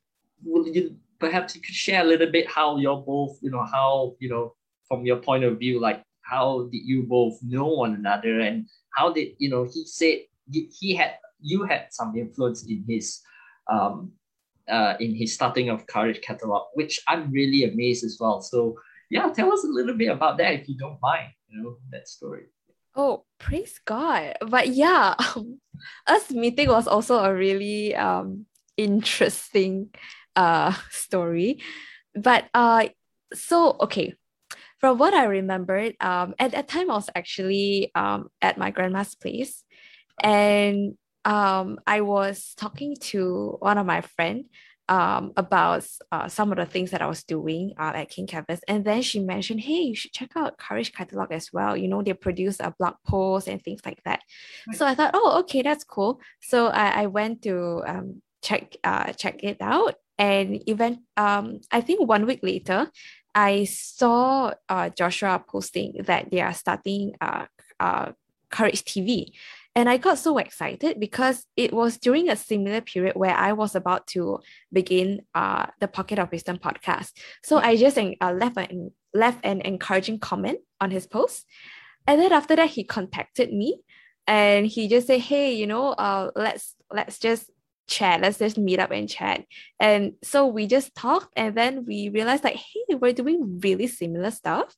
will 0.44 0.66
you 0.66 0.96
perhaps 1.18 1.55
you 1.55 1.62
could 1.62 1.75
share 1.75 2.03
a 2.03 2.09
little 2.09 2.31
bit 2.31 2.51
how 2.51 2.77
you're 2.77 3.01
both, 3.01 3.38
you 3.40 3.51
know, 3.51 3.64
how 3.64 4.16
you 4.18 4.29
know 4.29 4.55
from 4.88 5.07
your 5.07 5.16
point 5.16 5.44
of 5.44 5.59
view, 5.59 5.81
like 5.81 6.03
how 6.22 6.68
did 6.72 6.83
you 6.85 7.05
both 7.05 7.38
know 7.42 7.66
one 7.66 7.94
another 7.94 8.40
and 8.40 8.66
how 8.97 9.13
did 9.13 9.35
you 9.39 9.49
know 9.49 9.65
he 9.65 9.85
said 9.85 10.19
he 10.51 10.95
had 10.95 11.15
you 11.41 11.65
had 11.65 11.87
some 11.91 12.17
influence 12.17 12.65
in 12.67 12.85
his 12.89 13.21
um 13.71 14.11
uh 14.69 14.95
in 14.99 15.15
his 15.15 15.35
starting 15.35 15.69
of 15.69 15.87
courage 15.87 16.21
catalog 16.23 16.67
which 16.75 17.01
i'm 17.07 17.31
really 17.31 17.65
amazed 17.65 18.05
as 18.05 18.17
well 18.19 18.41
so 18.41 18.75
yeah 19.11 19.29
tell 19.31 19.53
us 19.53 19.63
a 19.65 19.69
little 19.69 19.95
bit 19.95 20.11
about 20.11 20.39
that 20.39 20.55
if 20.55 20.69
you 20.69 20.77
don't 20.77 20.99
mind 21.03 21.29
you 21.49 21.63
know 21.63 21.77
that 21.93 22.09
story 22.09 22.47
Oh, 22.97 23.25
praise 23.39 23.79
God. 23.85 24.37
But 24.41 24.69
yeah, 24.69 25.15
us 26.07 26.31
meeting 26.31 26.69
was 26.69 26.89
also 26.89 27.19
a 27.19 27.35
really 27.35 27.95
um 27.95 28.47
interesting 28.77 29.91
uh 30.35 30.73
story. 30.91 31.61
But 32.15 32.49
uh 32.55 32.89
so 33.35 33.77
okay, 33.81 34.15
from 34.79 34.99
what 34.99 35.15
I 35.15 35.25
remembered, 35.25 35.95
um, 36.01 36.35
at 36.39 36.53
that 36.53 36.69
time 36.69 36.91
I 36.91 36.95
was 36.95 37.11
actually 37.15 37.91
um, 37.95 38.29
at 38.43 38.59
my 38.59 38.71
grandma's 38.71 39.15
place, 39.15 39.65
and 40.23 40.97
um, 41.25 41.79
I 41.87 42.03
was 42.03 42.55
talking 42.57 42.97
to 43.01 43.57
one 43.61 43.79
of 43.79 43.87
my 43.87 44.01
friend 44.01 44.45
um, 44.89 45.33
about 45.37 45.85
uh, 46.13 46.29
some 46.29 46.53
of 46.53 46.59
the 46.59 46.67
things 46.67 46.93
that 46.93 47.03
I 47.03 47.07
was 47.07 47.25
doing 47.25 47.75
uh, 47.79 47.93
at 47.95 48.11
King 48.11 48.27
Kanvas, 48.27 48.61
and 48.69 48.85
then 48.85 49.03
she 49.03 49.21
mentioned, 49.21 49.61
"Hey, 49.61 49.81
you 49.81 49.97
should 49.97 50.13
check 50.13 50.31
out 50.37 50.59
Courage 50.59 50.93
Catalog 50.93 51.33
as 51.33 51.53
well. 51.53 51.77
You 51.77 51.89
know, 51.89 52.03
they 52.03 52.13
produce 52.13 52.61
a 52.61 52.75
blog 52.79 52.95
post 53.07 53.49
and 53.49 53.63
things 53.63 53.81
like 53.85 54.03
that." 54.05 54.21
Right. 54.69 54.77
So 54.77 54.87
I 54.87 54.95
thought, 54.95 55.13
"Oh, 55.15 55.41
okay, 55.41 55.63
that's 55.63 55.85
cool." 55.85 56.21
So 56.41 56.69
I, 56.69 57.03
I 57.03 57.07
went 57.07 57.43
to 57.43 57.83
um, 57.87 58.23
check 58.43 58.77
uh, 58.85 59.13
check 59.13 59.43
it 59.43 59.59
out, 59.61 59.95
and 60.19 60.63
even 60.69 61.03
um, 61.17 61.61
I 61.73 61.81
think 61.81 62.07
one 62.07 62.27
week 62.27 62.41
later, 62.43 62.91
I 63.37 63.64
saw 63.64 64.55
uh, 64.66 64.88
Joshua 64.88 65.44
posting 65.46 65.92
that 66.07 66.31
they 66.31 66.40
are 66.40 66.55
starting 66.55 67.12
uh, 67.20 67.44
uh, 67.79 68.12
Courage 68.51 68.83
TV. 68.83 69.33
And 69.75 69.90
I 69.90 69.99
got 69.99 70.16
so 70.16 70.38
excited 70.38 70.99
because 70.99 71.44
it 71.55 71.75
was 71.75 71.99
during 71.99 72.31
a 72.31 72.37
similar 72.37 72.81
period 72.81 73.14
where 73.14 73.37
I 73.37 73.53
was 73.53 73.75
about 73.75 74.07
to 74.09 74.40
begin 74.72 75.20
uh, 75.35 75.66
the 75.81 75.87
Pocket 75.87 76.18
of 76.18 76.33
Wisdom 76.33 76.57
podcast. 76.57 77.12
So 77.44 77.59
I 77.59 77.77
just 77.77 77.99
uh, 77.99 78.33
left, 78.33 78.57
an, 78.57 78.92
left 79.12 79.44
an 79.44 79.61
encouraging 79.61 80.18
comment 80.18 80.61
on 80.81 80.90
his 80.90 81.07
post. 81.07 81.44
And 82.07 82.18
then 82.18 82.33
after 82.33 82.57
that, 82.57 82.70
he 82.70 82.85
contacted 82.85 83.53
me 83.53 83.83
and 84.27 84.66
he 84.66 84.88
just 84.88 85.09
said, 85.09 85.20
hey, 85.20 85.53
you 85.55 85.66
know, 85.66 85.88
uh, 85.88 86.31
let's 86.35 86.75
let's 86.90 87.18
just 87.18 87.51
chat. 87.87 88.20
Let's 88.20 88.38
just 88.38 88.59
meet 88.59 88.79
up 88.79 88.90
and 88.90 89.09
chat. 89.09 89.44
And 89.81 90.14
so 90.22 90.46
we 90.46 90.66
just 90.66 90.94
talked 90.94 91.33
and 91.37 91.55
then 91.55 91.85
we 91.85 92.09
realized 92.09 92.44
like 92.44 92.57
hey 92.57 92.96
we're 92.96 93.12
doing 93.12 93.61
really 93.62 93.87
similar 93.87 94.31
stuff. 94.31 94.75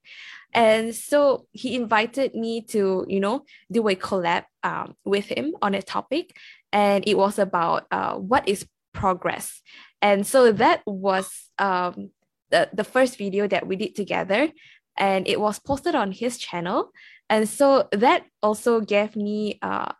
And 0.52 0.94
so 0.94 1.46
he 1.52 1.74
invited 1.74 2.34
me 2.34 2.62
to 2.68 3.04
you 3.08 3.20
know 3.20 3.44
do 3.70 3.86
a 3.88 3.94
collab 3.94 4.44
um, 4.62 4.94
with 5.04 5.26
him 5.26 5.54
on 5.62 5.74
a 5.74 5.82
topic. 5.82 6.36
And 6.72 7.06
it 7.06 7.16
was 7.16 7.38
about 7.38 7.86
uh, 7.90 8.14
what 8.14 8.48
is 8.48 8.66
progress. 8.92 9.62
And 10.02 10.26
so 10.26 10.52
that 10.52 10.82
was 10.86 11.30
um, 11.58 12.10
the, 12.50 12.68
the 12.72 12.84
first 12.84 13.16
video 13.16 13.46
that 13.48 13.66
we 13.66 13.76
did 13.76 13.94
together. 13.94 14.50
And 14.96 15.26
it 15.28 15.40
was 15.40 15.58
posted 15.58 15.94
on 15.94 16.12
his 16.12 16.38
channel. 16.38 16.90
And 17.30 17.48
so 17.48 17.88
that 17.92 18.24
also 18.42 18.80
gave 18.80 19.16
me 19.16 19.58
uh, 19.62 19.92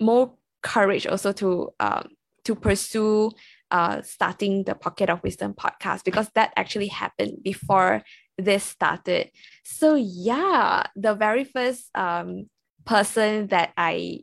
more 0.00 0.34
courage 0.62 1.06
also 1.06 1.32
to 1.32 1.70
um, 1.80 2.08
to 2.44 2.54
pursue 2.54 3.30
uh, 3.70 4.02
starting 4.02 4.64
the 4.64 4.74
Pocket 4.74 5.08
of 5.08 5.22
Wisdom 5.22 5.54
podcast 5.54 6.04
because 6.04 6.28
that 6.34 6.52
actually 6.56 6.88
happened 6.88 7.42
before 7.42 8.02
this 8.38 8.64
started. 8.64 9.30
So 9.64 9.94
yeah, 9.94 10.84
the 10.94 11.14
very 11.14 11.44
first 11.44 11.88
um, 11.94 12.48
person 12.84 13.48
that 13.48 13.72
I 13.76 14.20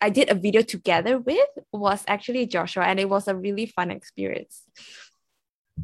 I 0.00 0.10
did 0.10 0.28
a 0.28 0.34
video 0.34 0.60
together 0.60 1.18
with 1.18 1.48
was 1.72 2.04
actually 2.06 2.46
Joshua, 2.46 2.84
and 2.84 3.00
it 3.00 3.08
was 3.08 3.28
a 3.28 3.34
really 3.34 3.66
fun 3.66 3.90
experience. 3.90 4.62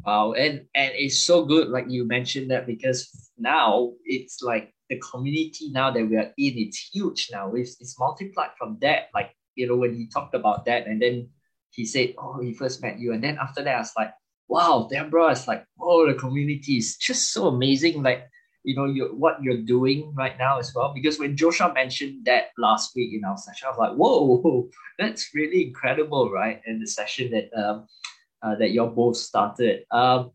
Wow, 0.05 0.33
and 0.33 0.67
and 0.75 0.91
it's 0.95 1.19
so 1.19 1.45
good, 1.45 1.69
like 1.69 1.89
you 1.89 2.05
mentioned 2.05 2.51
that 2.51 2.67
because 2.67 3.31
now 3.37 3.93
it's 4.05 4.41
like 4.41 4.73
the 4.89 4.99
community 4.99 5.71
now 5.71 5.91
that 5.91 6.05
we 6.05 6.17
are 6.17 6.31
in, 6.37 6.53
it's 6.57 6.89
huge 6.93 7.29
now. 7.31 7.53
It's 7.53 7.79
it's 7.79 7.99
multiplied 7.99 8.51
from 8.57 8.77
that. 8.81 9.09
Like 9.13 9.31
you 9.55 9.67
know 9.67 9.75
when 9.75 9.95
he 9.95 10.07
talked 10.07 10.35
about 10.35 10.65
that, 10.65 10.87
and 10.87 11.01
then 11.01 11.29
he 11.71 11.85
said, 11.85 12.13
Oh, 12.17 12.39
he 12.41 12.53
first 12.53 12.81
met 12.81 12.99
you. 12.99 13.13
And 13.13 13.23
then 13.23 13.37
after 13.41 13.63
that, 13.63 13.75
I 13.75 13.79
was 13.79 13.93
like, 13.97 14.13
Wow, 14.47 14.87
Deborah 14.91 15.31
is 15.31 15.47
like, 15.47 15.65
Oh, 15.79 16.05
the 16.07 16.13
community 16.13 16.77
is 16.77 16.97
just 16.97 17.31
so 17.31 17.47
amazing. 17.47 18.03
Like, 18.03 18.27
you 18.63 18.75
know, 18.75 18.85
you 18.85 19.07
what 19.17 19.41
you're 19.41 19.63
doing 19.63 20.13
right 20.15 20.37
now 20.37 20.59
as 20.59 20.73
well. 20.75 20.93
Because 20.93 21.17
when 21.17 21.35
Joshua 21.35 21.73
mentioned 21.73 22.25
that 22.25 22.49
last 22.57 22.95
week 22.95 23.13
in 23.13 23.25
our 23.25 23.37
session, 23.37 23.67
I 23.67 23.69
was 23.71 23.79
like, 23.79 23.93
Whoa, 23.93 24.69
that's 24.99 25.33
really 25.33 25.67
incredible, 25.67 26.29
right? 26.31 26.61
And 26.65 26.81
the 26.81 26.87
session 26.87 27.31
that 27.31 27.49
um 27.57 27.87
uh, 28.43 28.55
that 28.55 28.71
you're 28.71 28.89
both 28.89 29.17
started. 29.17 29.85
Um, 29.91 30.31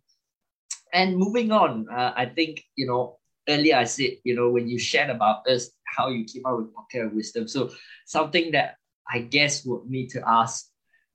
and 0.92 1.16
moving 1.16 1.50
on, 1.52 1.88
uh, 1.90 2.12
I 2.16 2.26
think 2.26 2.62
you 2.76 2.86
know 2.86 3.18
earlier 3.48 3.76
I 3.76 3.84
said 3.84 4.18
you 4.24 4.34
know 4.34 4.50
when 4.50 4.68
you 4.68 4.78
shared 4.78 5.10
about 5.10 5.46
us 5.48 5.70
how 5.84 6.08
you 6.08 6.24
came 6.24 6.42
out 6.46 6.58
with 6.58 6.74
pocket 6.74 7.06
of 7.06 7.12
wisdom. 7.12 7.48
So 7.48 7.70
something 8.06 8.52
that 8.52 8.76
I 9.08 9.20
guess 9.20 9.64
would 9.64 9.86
need 9.86 10.08
to 10.10 10.22
ask 10.26 10.66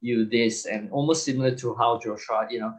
you 0.02 0.26
this 0.26 0.66
and 0.66 0.92
almost 0.92 1.24
similar 1.24 1.56
to 1.56 1.76
how 1.76 2.00
Joshua, 2.00 2.48
you 2.50 2.60
know, 2.60 2.74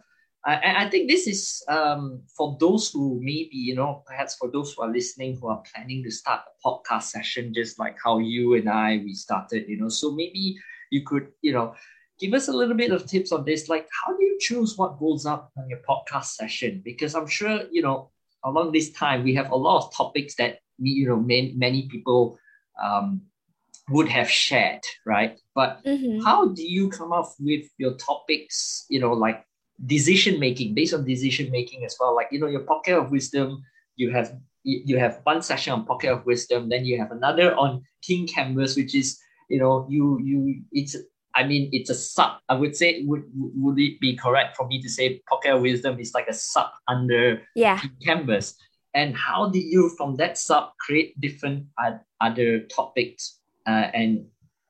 I, 0.44 0.86
I 0.86 0.90
think 0.90 1.08
this 1.08 1.28
is 1.28 1.62
um, 1.68 2.22
for 2.36 2.56
those 2.58 2.90
who 2.90 3.20
maybe, 3.22 3.50
you 3.56 3.76
know, 3.76 4.02
perhaps 4.06 4.34
for 4.34 4.50
those 4.50 4.72
who 4.72 4.82
are 4.82 4.92
listening 4.92 5.36
who 5.36 5.48
are 5.48 5.62
planning 5.72 6.02
to 6.02 6.10
start 6.10 6.40
a 6.46 6.68
podcast 6.68 7.04
session, 7.04 7.54
just 7.54 7.78
like 7.78 7.96
how 8.04 8.18
you 8.18 8.54
and 8.54 8.68
I, 8.68 9.00
we 9.04 9.14
started, 9.14 9.68
you 9.68 9.78
know, 9.78 9.88
so 9.88 10.10
maybe 10.10 10.58
you 10.90 11.02
could, 11.06 11.28
you 11.42 11.52
know, 11.52 11.74
give 12.18 12.34
us 12.34 12.48
a 12.48 12.52
little 12.52 12.74
bit 12.74 12.90
of 12.90 13.06
tips 13.06 13.30
on 13.30 13.44
this. 13.44 13.68
Like, 13.68 13.86
how 14.04 14.16
do 14.16 14.22
you 14.22 14.36
choose 14.40 14.76
what 14.76 14.98
goes 14.98 15.26
up 15.26 15.52
on 15.56 15.68
your 15.68 15.80
podcast 15.88 16.34
session? 16.34 16.82
Because 16.84 17.14
I'm 17.14 17.28
sure, 17.28 17.60
you 17.70 17.82
know, 17.82 18.10
along 18.44 18.72
this 18.72 18.90
time, 18.90 19.22
we 19.22 19.34
have 19.34 19.52
a 19.52 19.56
lot 19.56 19.84
of 19.84 19.94
topics 19.94 20.34
that, 20.36 20.58
you 20.78 21.06
know, 21.06 21.16
many, 21.16 21.54
many 21.56 21.88
people 21.88 22.36
um, 22.82 23.22
would 23.90 24.08
have 24.08 24.30
shared, 24.30 24.82
right? 25.06 25.38
But 25.54 25.80
Mhm. 25.84 26.22
how 26.24 26.48
do 26.48 26.62
you 26.62 26.88
come 26.88 27.12
up 27.12 27.32
with 27.40 27.66
your 27.78 27.94
topics, 27.94 28.86
you 28.88 29.00
know, 29.00 29.12
like 29.12 29.44
decision 29.86 30.38
making, 30.38 30.74
based 30.74 30.94
on 30.94 31.04
decision 31.04 31.50
making 31.50 31.84
as 31.84 31.96
well? 31.98 32.14
Like, 32.14 32.28
you 32.30 32.38
know, 32.38 32.46
your 32.46 32.64
pocket 32.64 32.96
of 32.96 33.10
wisdom, 33.10 33.62
you 33.96 34.10
have 34.10 34.32
you 34.64 34.96
have 34.96 35.20
one 35.24 35.42
session 35.42 35.72
on 35.72 35.84
pocket 35.84 36.12
of 36.12 36.24
wisdom, 36.24 36.68
then 36.68 36.84
you 36.84 36.96
have 36.96 37.10
another 37.10 37.52
on 37.56 37.82
King 38.00 38.28
Kanvas, 38.28 38.76
which 38.76 38.94
is, 38.94 39.18
you 39.50 39.58
know, 39.58 39.86
you 39.90 40.20
you 40.22 40.62
it's 40.70 40.96
I 41.34 41.44
mean, 41.44 41.70
it's 41.72 41.90
a 41.90 41.94
sub. 41.94 42.38
I 42.48 42.54
would 42.54 42.76
say, 42.76 43.02
would 43.04 43.24
would 43.34 43.78
it 43.80 43.98
be 44.00 44.14
correct 44.16 44.56
for 44.56 44.68
me 44.68 44.80
to 44.82 44.88
say 44.88 45.20
Pocket 45.28 45.54
of 45.54 45.62
Wisdom 45.62 45.98
is 45.98 46.14
like 46.14 46.28
a 46.28 46.34
sub 46.34 46.70
under 46.86 47.42
Yeah. 47.56 47.80
Canvas? 48.04 48.54
And 48.94 49.16
how 49.16 49.48
do 49.48 49.58
you, 49.58 49.88
from 49.96 50.16
that 50.16 50.36
sub, 50.36 50.76
create 50.78 51.18
different 51.18 51.66
uh, 51.82 51.96
other 52.20 52.60
topics 52.68 53.40
uh, 53.66 53.88
and 53.94 54.26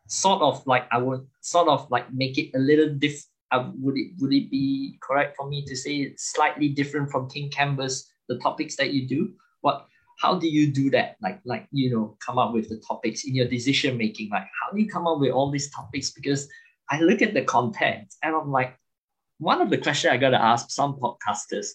sort 0.06 0.42
of 0.42 0.66
like 0.66 0.86
I 0.92 0.98
would 0.98 1.26
sort 1.40 1.68
of 1.68 1.90
like 1.90 2.12
make 2.12 2.38
it 2.38 2.50
a 2.54 2.58
little 2.58 2.90
diff. 2.94 3.24
Uh, 3.50 3.70
would 3.80 3.96
it 3.96 4.12
would 4.18 4.32
it 4.32 4.50
be 4.50 4.98
correct 5.02 5.36
for 5.36 5.48
me 5.48 5.64
to 5.66 5.76
say 5.76 5.96
it's 5.96 6.32
slightly 6.32 6.68
different 6.68 7.10
from 7.10 7.28
King 7.28 7.50
Kanvas? 7.50 8.04
The 8.28 8.38
topics 8.38 8.76
that 8.76 8.92
you 8.92 9.06
do, 9.06 9.34
what 9.60 9.86
how 10.22 10.38
do 10.38 10.48
you 10.48 10.70
do 10.70 10.88
that 10.90 11.16
like 11.20 11.40
like 11.44 11.66
you 11.72 11.90
know 11.90 12.16
come 12.24 12.38
up 12.38 12.52
with 12.52 12.68
the 12.68 12.80
topics 12.86 13.24
in 13.24 13.34
your 13.34 13.48
decision 13.48 13.96
making 13.96 14.30
like 14.30 14.46
how 14.60 14.70
do 14.72 14.80
you 14.80 14.88
come 14.88 15.06
up 15.06 15.18
with 15.18 15.32
all 15.32 15.50
these 15.50 15.70
topics 15.70 16.10
because 16.10 16.48
i 16.90 17.00
look 17.00 17.22
at 17.22 17.34
the 17.34 17.42
content 17.42 18.14
and 18.22 18.34
i'm 18.34 18.50
like 18.50 18.78
one 19.38 19.60
of 19.60 19.70
the 19.70 19.78
questions 19.78 20.12
i 20.12 20.16
got 20.16 20.30
to 20.30 20.40
ask 20.40 20.70
some 20.70 20.94
podcasters 20.94 21.68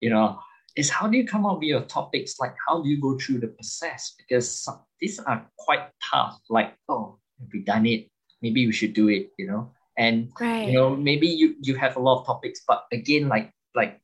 you 0.00 0.10
know 0.10 0.38
is 0.76 0.90
how 0.90 1.06
do 1.08 1.16
you 1.16 1.26
come 1.26 1.46
up 1.46 1.58
with 1.58 1.68
your 1.68 1.82
topics? 1.82 2.38
Like 2.40 2.54
how 2.66 2.82
do 2.82 2.88
you 2.88 3.00
go 3.00 3.18
through 3.18 3.38
the 3.40 3.48
process? 3.48 4.14
Because 4.18 4.50
some, 4.50 4.80
these 5.00 5.18
are 5.20 5.46
quite 5.58 5.88
tough. 6.12 6.40
Like 6.50 6.74
oh 6.88 7.18
have 7.40 7.48
we 7.52 7.60
done 7.60 7.86
it? 7.86 8.10
Maybe 8.42 8.66
we 8.66 8.72
should 8.72 8.94
do 8.94 9.08
it 9.08 9.30
you 9.38 9.46
know? 9.46 9.72
And 9.96 10.30
Right. 10.40 10.66
you 10.68 10.74
know 10.74 10.96
maybe 10.96 11.28
you 11.28 11.54
you 11.60 11.74
have 11.76 11.96
a 11.96 12.00
lot 12.00 12.20
of 12.20 12.26
topics 12.26 12.62
but 12.66 12.84
again 12.92 13.28
like 13.28 13.52
like 13.76 14.00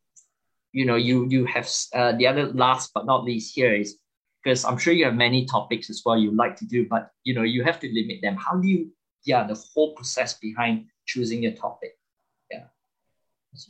you 0.72 0.84
know 0.86 0.94
you 0.96 1.26
you 1.28 1.44
have 1.46 1.68
uh, 1.94 2.12
the 2.12 2.26
other 2.26 2.46
last 2.46 2.92
but 2.94 3.06
not 3.06 3.24
least 3.24 3.54
here 3.56 3.74
is 3.74 3.98
because 4.42 4.64
i'm 4.64 4.78
sure 4.78 4.92
you 4.92 5.04
have 5.04 5.16
many 5.16 5.44
topics 5.46 5.90
as 5.90 6.02
well 6.04 6.16
you 6.16 6.30
like 6.30 6.54
to 6.56 6.64
do 6.64 6.86
but 6.88 7.10
you 7.24 7.34
know 7.34 7.42
you 7.42 7.64
have 7.64 7.80
to 7.80 7.88
limit 7.92 8.18
them. 8.22 8.36
How 8.36 8.56
do 8.56 8.68
you 8.68 8.92
yeah 9.24 9.46
the 9.46 9.58
whole 9.74 9.94
process 9.94 10.34
behind 10.38 10.86
choosing 11.06 11.42
your 11.42 11.52
topic 11.52 11.98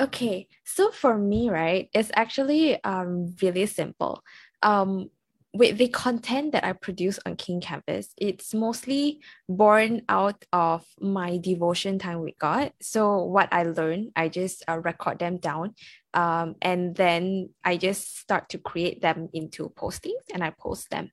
Okay, 0.00 0.48
so 0.64 0.90
for 0.90 1.16
me, 1.16 1.48
right, 1.48 1.88
it's 1.94 2.10
actually 2.14 2.82
um 2.84 3.34
really 3.42 3.66
simple. 3.66 4.22
Um, 4.62 5.10
with 5.52 5.78
the 5.78 5.88
content 5.88 6.52
that 6.52 6.64
I 6.64 6.72
produce 6.74 7.18
on 7.26 7.34
King 7.34 7.60
Kanvas, 7.60 8.08
it's 8.16 8.54
mostly 8.54 9.20
born 9.48 10.02
out 10.08 10.44
of 10.52 10.86
my 11.00 11.38
devotion 11.38 11.98
time 11.98 12.20
with 12.20 12.38
God. 12.38 12.72
So 12.80 13.24
what 13.24 13.48
I 13.52 13.64
learn, 13.64 14.12
I 14.14 14.28
just 14.28 14.62
uh, 14.68 14.78
record 14.78 15.18
them 15.18 15.38
down, 15.38 15.74
um, 16.14 16.54
and 16.62 16.94
then 16.94 17.50
I 17.64 17.78
just 17.78 18.20
start 18.20 18.48
to 18.50 18.58
create 18.58 19.00
them 19.00 19.28
into 19.32 19.70
postings 19.70 20.22
and 20.32 20.44
I 20.44 20.50
post 20.50 20.90
them. 20.90 21.10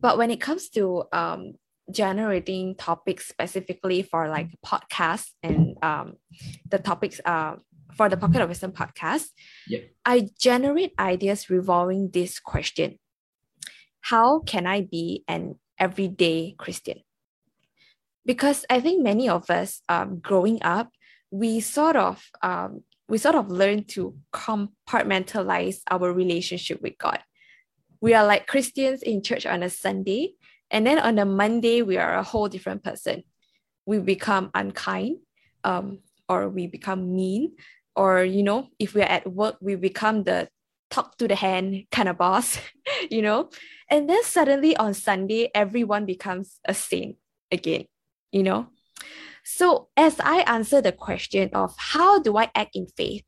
But 0.00 0.16
when 0.16 0.30
it 0.30 0.40
comes 0.40 0.68
to 0.70 1.04
um 1.12 1.54
generating 1.90 2.74
topics 2.74 3.28
specifically 3.28 4.02
for 4.02 4.28
like 4.28 4.48
podcasts 4.64 5.30
and 5.42 5.76
um 5.82 6.14
the 6.68 6.78
topics 6.78 7.20
uh 7.24 7.54
for 7.94 8.08
the 8.08 8.16
Pocket 8.16 8.42
of 8.42 8.48
Wisdom 8.48 8.72
podcast, 8.72 9.28
Yep. 9.68 9.90
I 10.04 10.28
generate 10.38 10.92
ideas 10.98 11.50
revolving 11.50 12.10
this 12.10 12.38
question 12.38 12.98
How 14.00 14.40
can 14.40 14.66
I 14.66 14.82
be 14.82 15.24
an 15.28 15.56
everyday 15.78 16.54
Christian? 16.58 17.00
Because 18.24 18.64
I 18.68 18.80
think 18.80 19.02
many 19.02 19.28
of 19.28 19.50
us 19.50 19.82
um, 19.88 20.18
growing 20.18 20.62
up, 20.62 20.90
we 21.30 21.60
sort 21.60 21.96
of 21.96 22.22
um, 22.42 22.82
we 23.08 23.18
sort 23.18 23.34
of 23.36 23.50
learn 23.50 23.84
to 23.84 24.16
compartmentalize 24.32 25.80
our 25.90 26.12
relationship 26.12 26.82
with 26.82 26.98
God. 26.98 27.20
We 28.00 28.14
are 28.14 28.26
like 28.26 28.46
Christians 28.46 29.02
in 29.02 29.22
church 29.22 29.46
on 29.46 29.62
a 29.62 29.70
Sunday, 29.70 30.34
and 30.70 30.86
then 30.86 30.98
on 30.98 31.18
a 31.18 31.24
Monday, 31.24 31.82
we 31.82 31.96
are 31.96 32.14
a 32.14 32.22
whole 32.22 32.48
different 32.48 32.82
person. 32.82 33.22
We 33.86 33.98
become 33.98 34.50
unkind, 34.54 35.18
um, 35.62 36.00
or 36.28 36.48
we 36.48 36.66
become 36.66 37.14
mean, 37.14 37.52
or 37.96 38.22
you 38.22 38.42
know 38.42 38.68
if 38.78 38.94
we're 38.94 39.02
at 39.02 39.26
work 39.26 39.56
we 39.60 39.74
become 39.74 40.22
the 40.24 40.48
talk 40.90 41.16
to 41.18 41.26
the 41.26 41.34
hand 41.34 41.84
kind 41.90 42.08
of 42.08 42.18
boss 42.18 42.58
you 43.10 43.20
know? 43.22 43.50
And 43.90 44.08
then 44.08 44.22
suddenly 44.22 44.76
on 44.76 44.94
sunday 44.94 45.50
everyone 45.54 46.06
becomes 46.06 46.60
a 46.64 46.74
saint 46.74 47.16
again 47.50 47.86
you 48.30 48.42
know? 48.42 48.68
So 49.44 49.88
as 49.96 50.20
i 50.20 50.40
answer 50.46 50.80
the 50.80 50.92
question 50.92 51.50
of 51.54 51.74
how 51.78 52.20
do 52.20 52.36
i 52.36 52.50
act 52.54 52.76
in 52.76 52.86
faith 52.86 53.24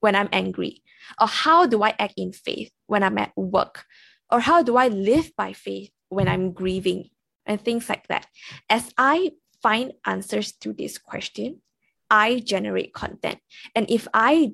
when 0.00 0.14
i'm 0.14 0.28
angry? 0.32 0.82
Or 1.20 1.26
how 1.26 1.66
do 1.66 1.82
i 1.82 1.94
act 1.98 2.14
in 2.16 2.32
faith 2.32 2.70
when 2.86 3.02
i'm 3.02 3.18
at 3.18 3.32
work? 3.36 3.84
Or 4.30 4.40
how 4.40 4.62
do 4.62 4.76
i 4.76 4.88
live 4.88 5.32
by 5.36 5.52
faith 5.52 5.90
when 6.08 6.28
i'm 6.28 6.52
grieving? 6.52 7.10
And 7.46 7.60
things 7.60 7.88
like 7.88 8.06
that. 8.08 8.26
As 8.68 8.92
i 8.98 9.32
find 9.62 9.92
answers 10.04 10.52
to 10.52 10.72
this 10.72 10.98
question 10.98 11.60
I 12.10 12.40
generate 12.40 12.92
content. 12.94 13.38
And 13.74 13.90
if 13.90 14.08
I 14.14 14.52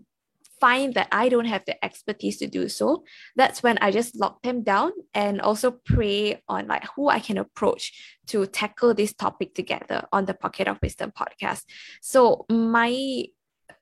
find 0.60 0.94
that 0.94 1.08
I 1.12 1.28
don't 1.28 1.44
have 1.44 1.64
the 1.66 1.82
expertise 1.84 2.38
to 2.38 2.46
do 2.46 2.68
so, 2.68 3.04
that's 3.36 3.62
when 3.62 3.76
I 3.78 3.90
just 3.90 4.16
lock 4.16 4.42
them 4.42 4.62
down 4.62 4.92
and 5.12 5.40
also 5.40 5.70
pray 5.70 6.42
on 6.48 6.68
like 6.68 6.84
who 6.96 7.08
I 7.08 7.20
can 7.20 7.38
approach 7.38 7.92
to 8.28 8.46
tackle 8.46 8.94
this 8.94 9.12
topic 9.12 9.54
together 9.54 10.06
on 10.12 10.24
the 10.24 10.34
Pocket 10.34 10.68
of 10.68 10.78
Wisdom 10.80 11.12
podcast. 11.12 11.64
So 12.00 12.46
my 12.48 13.24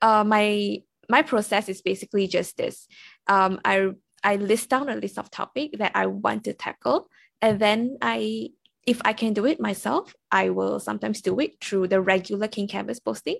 uh 0.01 0.23
my 0.23 0.81
my 1.09 1.21
process 1.21 1.69
is 1.69 1.81
basically 1.81 2.27
just 2.27 2.57
this. 2.57 2.87
Um 3.27 3.59
I 3.63 3.91
I 4.23 4.37
list 4.37 4.69
down 4.69 4.89
a 4.89 4.95
list 4.95 5.17
of 5.17 5.31
topic 5.31 5.77
that 5.77 5.91
I 5.95 6.07
want 6.07 6.45
to 6.45 6.53
tackle 6.53 7.07
and 7.41 7.59
then 7.59 7.97
I 8.01 8.49
if 8.85 9.01
I 9.05 9.13
can 9.13 9.33
do 9.33 9.45
it 9.45 9.59
myself, 9.61 10.13
I 10.31 10.49
will 10.49 10.79
sometimes 10.79 11.21
do 11.21 11.39
it 11.39 11.61
through 11.61 11.87
the 11.87 12.01
regular 12.01 12.47
King 12.47 12.67
Kanvas 12.67 13.03
posting. 13.03 13.37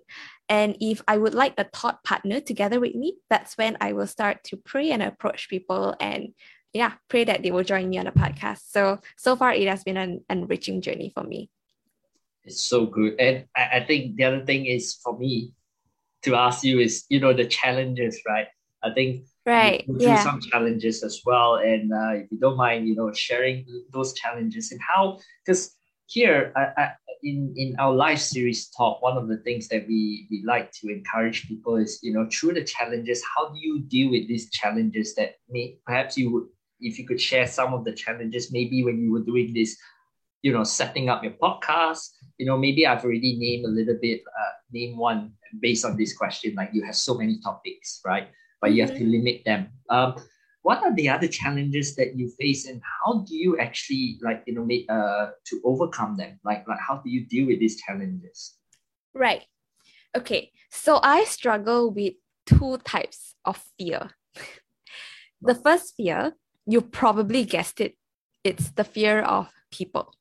And 0.47 0.77
if 0.79 1.01
I 1.08 1.17
would 1.17 1.34
like 1.34 1.53
a 1.58 1.65
thought 1.65 2.03
partner 2.03 2.39
together 2.39 2.79
with 2.79 2.95
me, 2.95 3.15
that's 3.29 3.58
when 3.58 3.77
I 3.82 3.93
will 3.93 4.08
start 4.08 4.43
to 4.45 4.58
pray 4.58 4.91
and 4.91 5.03
approach 5.03 5.49
people 5.49 5.95
and 5.99 6.34
yeah, 6.73 6.93
pray 7.10 7.23
that 7.25 7.43
they 7.43 7.51
will 7.51 7.63
join 7.63 7.89
me 7.89 7.97
on 7.99 8.06
the 8.06 8.12
podcast. 8.12 8.62
So 8.69 8.99
so 9.17 9.36
far 9.36 9.53
it 9.53 9.67
has 9.67 9.84
been 9.84 9.97
an 9.97 10.23
enriching 10.29 10.82
journey 10.82 11.12
for 11.13 11.23
me. 11.23 11.49
it's 12.43 12.63
so 12.63 12.86
good 12.86 13.19
and 13.19 13.45
I, 13.56 13.79
I 13.79 13.86
think 13.86 14.17
the 14.17 14.25
other 14.25 14.45
thing 14.45 14.65
is 14.65 14.95
for 15.03 15.17
me 15.17 15.53
to 16.23 16.36
ask 16.36 16.63
you 16.63 16.79
is 16.79 17.06
you 17.10 17.19
know 17.19 17.34
the 17.34 17.45
challenges 17.45 18.19
right 18.27 18.47
i 18.84 18.89
think 18.91 19.25
Right. 19.45 19.84
you 19.86 19.93
go 19.93 19.99
through 19.99 20.13
Yeah. 20.13 20.23
some 20.23 20.39
challenges 20.41 21.03
as 21.03 21.21
well. 21.25 21.56
And 21.56 21.91
uh, 21.91 22.23
if 22.23 22.32
you 22.32 22.39
don't 22.39 22.58
mind, 22.58 22.88
you 22.88 22.95
know, 22.95 23.12
sharing 23.13 23.65
those 23.91 24.13
challenges 24.13 24.71
and 24.71 24.79
how, 24.82 25.19
because 25.45 25.75
here 26.08 26.51
I, 26.56 26.82
I, 26.82 26.91
in 27.23 27.53
in 27.56 27.75
our 27.79 27.93
live 27.93 28.19
series 28.19 28.69
talk, 28.69 29.01
one 29.01 29.17
of 29.17 29.27
the 29.27 29.38
things 29.38 29.67
that 29.69 29.88
we 29.88 30.27
we 30.29 30.43
like 30.45 30.71
to 30.79 30.89
encourage 30.89 31.47
people 31.47 31.77
is, 31.77 31.99
you 32.03 32.13
know, 32.13 32.27
through 32.32 32.53
the 32.53 32.63
challenges, 32.63 33.23
how 33.36 33.49
do 33.49 33.60
you 33.60 33.82
deal 33.82 34.12
with 34.12 34.27
these 34.27 34.49
challenges 34.51 35.15
that 35.15 35.36
may 35.49 35.77
perhaps 35.86 36.17
you 36.17 36.32
would, 36.34 36.47
if 36.82 36.99
you 36.99 37.06
could 37.08 37.19
share 37.21 37.47
some 37.47 37.73
of 37.73 37.86
the 37.86 37.93
challenges, 37.93 38.51
maybe 38.51 38.84
when 38.84 39.01
you 39.01 39.12
were 39.12 39.23
doing 39.23 39.53
this, 39.53 39.77
you 40.41 40.51
know, 40.51 40.63
setting 40.63 41.10
up 41.10 41.23
your 41.23 41.34
podcast, 41.34 42.10
you 42.38 42.45
know, 42.45 42.58
maybe 42.58 42.86
I've 42.86 43.03
already 43.06 43.38
named 43.38 43.65
a 43.65 43.69
little 43.69 43.97
bit, 44.01 44.21
uh, 44.27 44.51
name 44.71 44.97
one 44.97 45.32
based 45.62 45.86
on 45.86 45.95
this 45.95 46.15
question, 46.15 46.56
like 46.56 46.71
you 46.73 46.84
have 46.84 46.95
so 46.95 47.15
many 47.15 47.39
topics, 47.39 48.01
right? 48.06 48.27
But 48.63 48.71
you 48.71 48.82
have 48.82 48.95
to 48.95 49.04
limit 49.04 49.43
them. 49.43 49.67
Um, 49.89 50.15
what 50.62 50.82
are 50.84 50.95
the 50.95 51.10
other 51.10 51.28
challenges 51.28 51.97
that 51.97 52.15
you 52.15 52.32
face, 52.39 52.65
and 52.65 52.82
how 52.82 53.26
do 53.28 53.36
you 53.36 53.60
actually 53.60 54.17
like 54.23 54.43
you 54.47 54.56
know 54.56 54.63
make 54.63 54.88
uh 54.88 55.36
to 55.52 55.62
overcome 55.65 56.15
them? 56.15 56.39
Like 56.45 56.63
like 56.65 56.80
how 56.80 57.04
do 57.04 57.10
you 57.12 57.28
deal 57.28 57.47
with 57.47 57.60
these 57.60 57.76
challenges? 57.84 58.56
Right. 59.13 59.43
Okay. 60.15 60.52
So 60.71 61.02
I 61.04 61.26
struggle 61.26 61.91
with 61.91 62.13
two 62.45 62.78
types 62.88 63.36
of 63.43 63.62
fear. 63.78 64.12
the 65.41 65.56
first 65.56 65.95
fear, 65.97 66.32
you 66.65 66.80
probably 66.80 67.43
guessed 67.43 67.82
it, 67.82 67.97
it's 68.45 68.71
the 68.71 68.86
fear 68.86 69.19
of 69.19 69.52
people. 69.71 70.15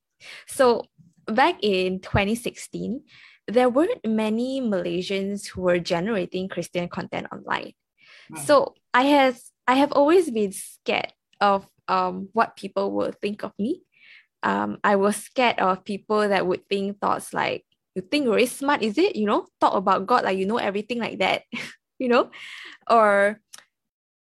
So 0.48 0.90
back 1.26 1.62
in 1.62 2.00
2016, 2.00 3.02
there 3.46 3.68
weren't 3.68 4.05
many 4.05 4.61
Malaysians 4.61 5.46
who 5.46 5.62
were 5.62 5.78
generating 5.78 6.48
Christian 6.48 6.88
content 6.88 7.28
online. 7.33 7.74
Right. 8.33 8.47
So 8.47 8.75
I 8.95 9.05
has 9.05 9.51
I 9.66 9.75
have 9.75 9.92
always 9.92 10.31
been 10.31 10.53
scared 10.53 11.12
of 11.40 11.66
um 11.88 12.29
what 12.33 12.57
people 12.57 12.92
will 12.92 13.12
think 13.12 13.42
of 13.45 13.53
me. 13.59 13.83
Um, 14.42 14.79
I 14.85 14.97
was 14.97 15.16
scared 15.16 15.59
of 15.61 15.85
people 15.85 16.29
that 16.29 16.47
would 16.47 16.68
think 16.68 17.01
thoughts 17.01 17.33
like, 17.33 17.64
you 17.95 18.03
think 18.03 18.25
you're 18.25 18.35
very 18.35 18.47
smart, 18.47 18.83
is 18.83 18.99
it? 18.99 19.14
You 19.16 19.27
know, 19.27 19.47
talk 19.61 19.75
about 19.75 20.07
God 20.07 20.25
like 20.25 20.38
you 20.38 20.47
know 20.47 20.59
everything 20.59 20.99
like 20.99 21.18
that, 21.21 21.42
you 21.99 22.09
know? 22.09 22.31
Or 22.90 23.40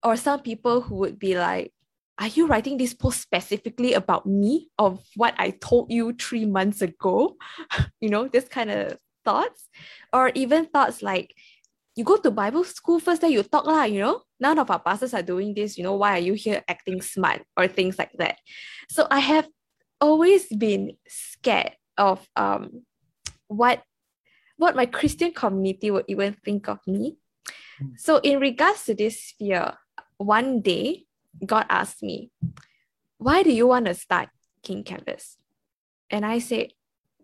or 0.03 0.15
some 0.17 0.41
people 0.41 0.81
who 0.81 0.95
would 0.97 1.19
be 1.19 1.37
like, 1.37 1.73
are 2.19 2.27
you 2.27 2.47
writing 2.47 2.77
this 2.77 2.93
post 2.93 3.21
specifically 3.21 3.93
about 3.93 4.25
me 4.25 4.69
of 4.77 5.01
what 5.15 5.35
I 5.37 5.51
told 5.51 5.91
you 5.91 6.13
three 6.13 6.45
months 6.45 6.81
ago? 6.81 7.37
you 8.01 8.09
know, 8.09 8.27
this 8.27 8.47
kind 8.47 8.71
of 8.71 8.97
thoughts. 9.25 9.67
Or 10.13 10.31
even 10.35 10.65
thoughts 10.67 11.01
like, 11.01 11.33
you 11.99 12.05
go 12.05 12.15
to 12.15 12.31
Bible 12.31 12.63
school 12.63 12.97
first, 12.97 13.19
then 13.19 13.35
you 13.35 13.43
talk 13.43 13.67
lah, 13.67 13.83
you 13.83 13.99
know? 13.99 14.23
None 14.39 14.57
of 14.57 14.71
our 14.71 14.79
pastors 14.79 15.13
are 15.13 15.21
doing 15.21 15.53
this, 15.53 15.77
you 15.77 15.83
know, 15.83 15.99
why 15.99 16.15
are 16.15 16.23
you 16.23 16.31
here 16.33 16.63
acting 16.65 17.01
smart 17.01 17.43
or 17.57 17.67
things 17.67 17.99
like 17.99 18.15
that? 18.15 18.39
So 18.87 19.05
I 19.11 19.19
have 19.19 19.49
always 19.99 20.47
been 20.47 20.95
scared 21.09 21.75
of 21.97 22.23
um 22.39 22.87
what 23.51 23.83
what 24.55 24.79
my 24.79 24.85
Christian 24.85 25.35
community 25.35 25.91
would 25.91 26.05
even 26.07 26.39
think 26.39 26.69
of 26.69 26.79
me. 26.87 27.17
Hmm. 27.77 27.99
So 27.99 28.23
in 28.23 28.39
regards 28.39 28.85
to 28.85 28.95
this 28.95 29.35
fear, 29.37 29.75
one 30.15 30.61
day 30.61 31.03
God 31.45 31.65
asked 31.67 32.01
me, 32.01 32.31
Why 33.17 33.43
do 33.43 33.51
you 33.51 33.67
want 33.67 33.91
to 33.91 33.93
start 33.93 34.29
King 34.63 34.85
Kanvas? 34.87 35.35
And 36.09 36.25
I 36.25 36.39
said, 36.39 36.71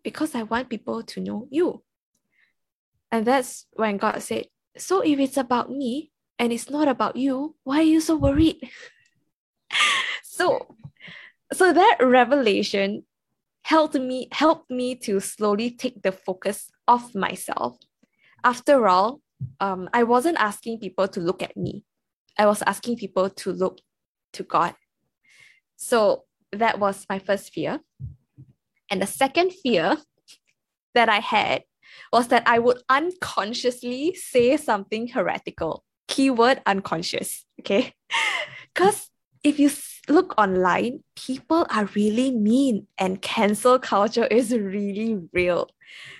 Because 0.04 0.36
I 0.36 0.44
want 0.44 0.68
people 0.68 1.02
to 1.02 1.22
know 1.22 1.48
you. 1.50 1.82
And 3.10 3.26
that's 3.26 3.68
when 3.72 3.96
God 3.96 4.20
said, 4.20 4.52
So 4.78 5.02
if 5.02 5.20
it's 5.20 5.38
about 5.38 5.72
me 5.72 6.12
and 6.38 6.52
it's 6.52 6.70
not 6.70 6.88
about 6.88 7.16
you, 7.16 7.56
why 7.64 7.80
are 7.80 7.84
you 7.84 8.02
so 8.02 8.16
worried? 8.16 8.58
so 10.24 10.76
so 11.54 11.72
that 11.72 11.98
revelation 12.02 13.06
helped 13.64 13.96
me 13.96 14.28
helped 14.32 14.70
me 14.70 14.96
to 14.96 15.20
slowly 15.20 15.72
take 15.72 16.02
the 16.02 16.12
focus 16.12 16.70
off 16.88 17.16
myself. 17.16 17.78
After 18.44 18.88
all, 18.88 19.22
um, 19.60 19.90
I 19.94 20.04
wasn't 20.04 20.38
asking 20.38 20.80
people 20.80 21.08
to 21.10 21.20
look 21.20 21.42
at 21.42 21.58
me. 21.58 21.84
I 22.38 22.46
was 22.46 22.62
asking 22.64 22.98
people 22.98 23.30
to 23.30 23.52
look 23.52 23.80
to 24.34 24.44
God. 24.44 24.76
So 25.78 26.26
that 26.52 26.80
was 26.80 27.06
my 27.10 27.20
first 27.20 27.54
fear. 27.54 27.80
And 28.90 29.02
the 29.02 29.08
second 29.08 29.52
fear 29.52 29.98
that 30.94 31.10
I 31.10 31.20
had 31.20 31.64
was 32.12 32.28
that 32.30 32.44
I 32.48 32.60
would 32.60 32.82
unconsciously 32.90 34.16
say 34.16 34.58
something 34.58 35.08
heretical. 35.08 35.84
Keyword 36.08 36.62
unconscious. 36.66 37.46
Okay. 37.60 37.94
Because 38.74 39.10
if 39.42 39.58
you 39.58 39.70
look 40.10 40.34
online, 40.38 41.02
people 41.16 41.66
are 41.70 41.86
really 41.96 42.30
mean 42.32 42.88
and 42.98 43.22
cancel 43.22 43.80
culture 43.80 44.26
is 44.26 44.52
really 44.52 45.18
real. 45.32 45.70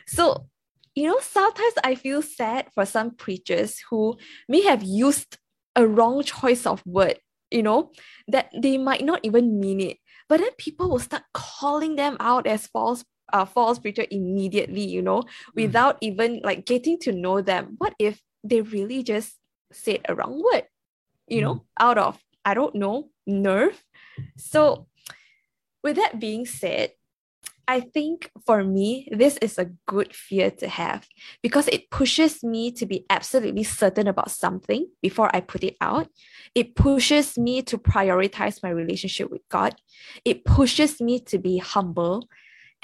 So, 0.08 0.48
you 0.96 1.10
know, 1.10 1.20
sometimes 1.20 1.74
I 1.84 1.96
feel 1.96 2.22
sad 2.22 2.68
for 2.74 2.86
some 2.86 3.12
preachers 3.12 3.82
who 3.90 4.16
may 4.48 4.62
have 4.62 4.84
used 4.84 5.38
a 5.76 5.86
wrong 5.86 6.24
choice 6.24 6.66
of 6.66 6.82
word 6.86 7.20
you 7.52 7.64
know, 7.64 7.92
that 8.28 8.50
they 8.54 8.78
might 8.78 9.06
not 9.06 9.22
even 9.24 9.60
mean 9.60 9.80
it. 9.80 9.98
But 10.28 10.40
then 10.40 10.52
people 10.58 10.90
will 10.90 11.00
start 11.00 11.24
calling 11.34 11.96
them 11.96 12.18
out 12.20 12.48
as 12.48 12.68
false 12.68 13.06
uh, 13.34 13.46
false 13.46 13.80
preacher 13.80 14.06
immediately, 14.12 14.84
you 14.84 15.02
know, 15.02 15.22
mm. 15.22 15.56
without 15.56 15.98
even 16.02 16.42
like 16.44 16.66
getting 16.66 16.98
to 17.00 17.12
know 17.12 17.42
them. 17.42 17.76
What 17.78 17.94
if 18.00 18.22
they 18.44 18.62
really 18.62 19.04
just 19.04 19.36
said 19.72 20.02
a 20.08 20.16
wrong 20.16 20.42
word, 20.42 20.64
you 21.28 21.40
mm. 21.40 21.44
know, 21.44 21.66
out 21.80 21.98
of, 21.98 22.20
I 22.44 22.54
don't 22.54 22.76
know, 22.76 23.10
nerve? 23.26 23.84
So, 24.38 24.88
with 25.84 25.98
that 25.98 26.20
being 26.20 26.46
said, 26.46 26.92
I 27.68 27.80
think 27.80 28.30
for 28.46 28.64
me, 28.64 29.08
this 29.12 29.38
is 29.38 29.58
a 29.58 29.72
good 29.88 30.14
fear 30.14 30.52
to 30.52 30.68
have 30.68 31.08
because 31.42 31.68
it 31.70 31.90
pushes 31.90 32.44
me 32.44 32.72
to 32.74 32.86
be 32.86 33.06
absolutely 33.10 33.64
certain 33.64 34.08
about 34.08 34.32
something 34.32 34.88
before 35.02 35.36
I 35.36 35.42
put 35.42 35.64
it 35.64 35.76
out. 35.82 36.08
It 36.54 36.76
pushes 36.76 37.38
me 37.38 37.64
to 37.64 37.78
prioritize 37.78 38.62
my 38.62 38.70
relationship 38.70 39.32
with 39.32 39.42
God. 39.50 39.76
It 40.24 40.46
pushes 40.46 41.02
me 41.02 41.20
to 41.22 41.40
be 41.40 41.58
humble. 41.58 42.28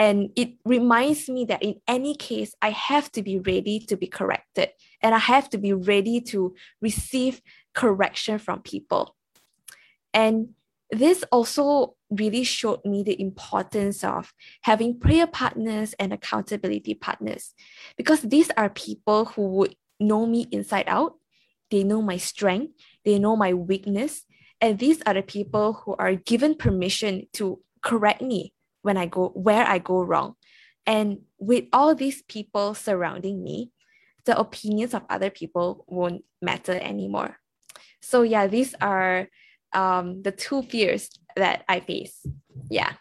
And 0.01 0.31
it 0.35 0.55
reminds 0.65 1.29
me 1.29 1.45
that 1.45 1.61
in 1.61 1.75
any 1.87 2.15
case, 2.15 2.55
I 2.59 2.71
have 2.71 3.11
to 3.11 3.21
be 3.21 3.37
ready 3.37 3.79
to 3.81 3.95
be 3.95 4.07
corrected. 4.07 4.69
And 4.99 5.13
I 5.13 5.19
have 5.19 5.47
to 5.51 5.59
be 5.59 5.73
ready 5.73 6.19
to 6.21 6.55
receive 6.81 7.39
correction 7.75 8.39
from 8.39 8.63
people. 8.63 9.15
And 10.11 10.55
this 10.89 11.23
also 11.31 11.97
really 12.09 12.43
showed 12.43 12.83
me 12.83 13.03
the 13.03 13.21
importance 13.21 14.03
of 14.03 14.33
having 14.63 14.99
prayer 14.99 15.27
partners 15.27 15.93
and 15.99 16.11
accountability 16.11 16.95
partners. 16.95 17.53
Because 17.95 18.21
these 18.21 18.49
are 18.57 18.71
people 18.71 19.25
who 19.25 19.49
would 19.49 19.75
know 19.99 20.25
me 20.25 20.47
inside 20.51 20.85
out. 20.87 21.13
They 21.69 21.83
know 21.83 22.01
my 22.01 22.17
strength, 22.17 22.73
they 23.05 23.19
know 23.19 23.35
my 23.35 23.53
weakness, 23.53 24.25
and 24.59 24.79
these 24.79 24.99
are 25.05 25.13
the 25.13 25.21
people 25.21 25.73
who 25.73 25.93
are 25.99 26.15
given 26.15 26.55
permission 26.55 27.27
to 27.33 27.61
correct 27.83 28.23
me 28.23 28.51
when 28.81 28.97
I 28.97 29.05
go 29.05 29.29
where 29.29 29.65
I 29.65 29.79
go 29.79 30.01
wrong. 30.01 30.35
And 30.85 31.19
with 31.37 31.65
all 31.73 31.93
these 31.93 32.23
people 32.23 32.73
surrounding 32.73 33.43
me, 33.43 33.71
the 34.25 34.37
opinions 34.37 34.93
of 34.93 35.03
other 35.09 35.29
people 35.29 35.85
won't 35.87 36.23
matter 36.41 36.73
anymore. 36.73 37.37
So 38.01 38.23
yeah, 38.23 38.47
these 38.47 38.73
are 38.81 39.27
um, 39.73 40.21
the 40.23 40.31
two 40.31 40.63
fears 40.63 41.09
that 41.35 41.63
I 41.69 41.79
face. 41.79 42.25
Yeah. 42.69 42.93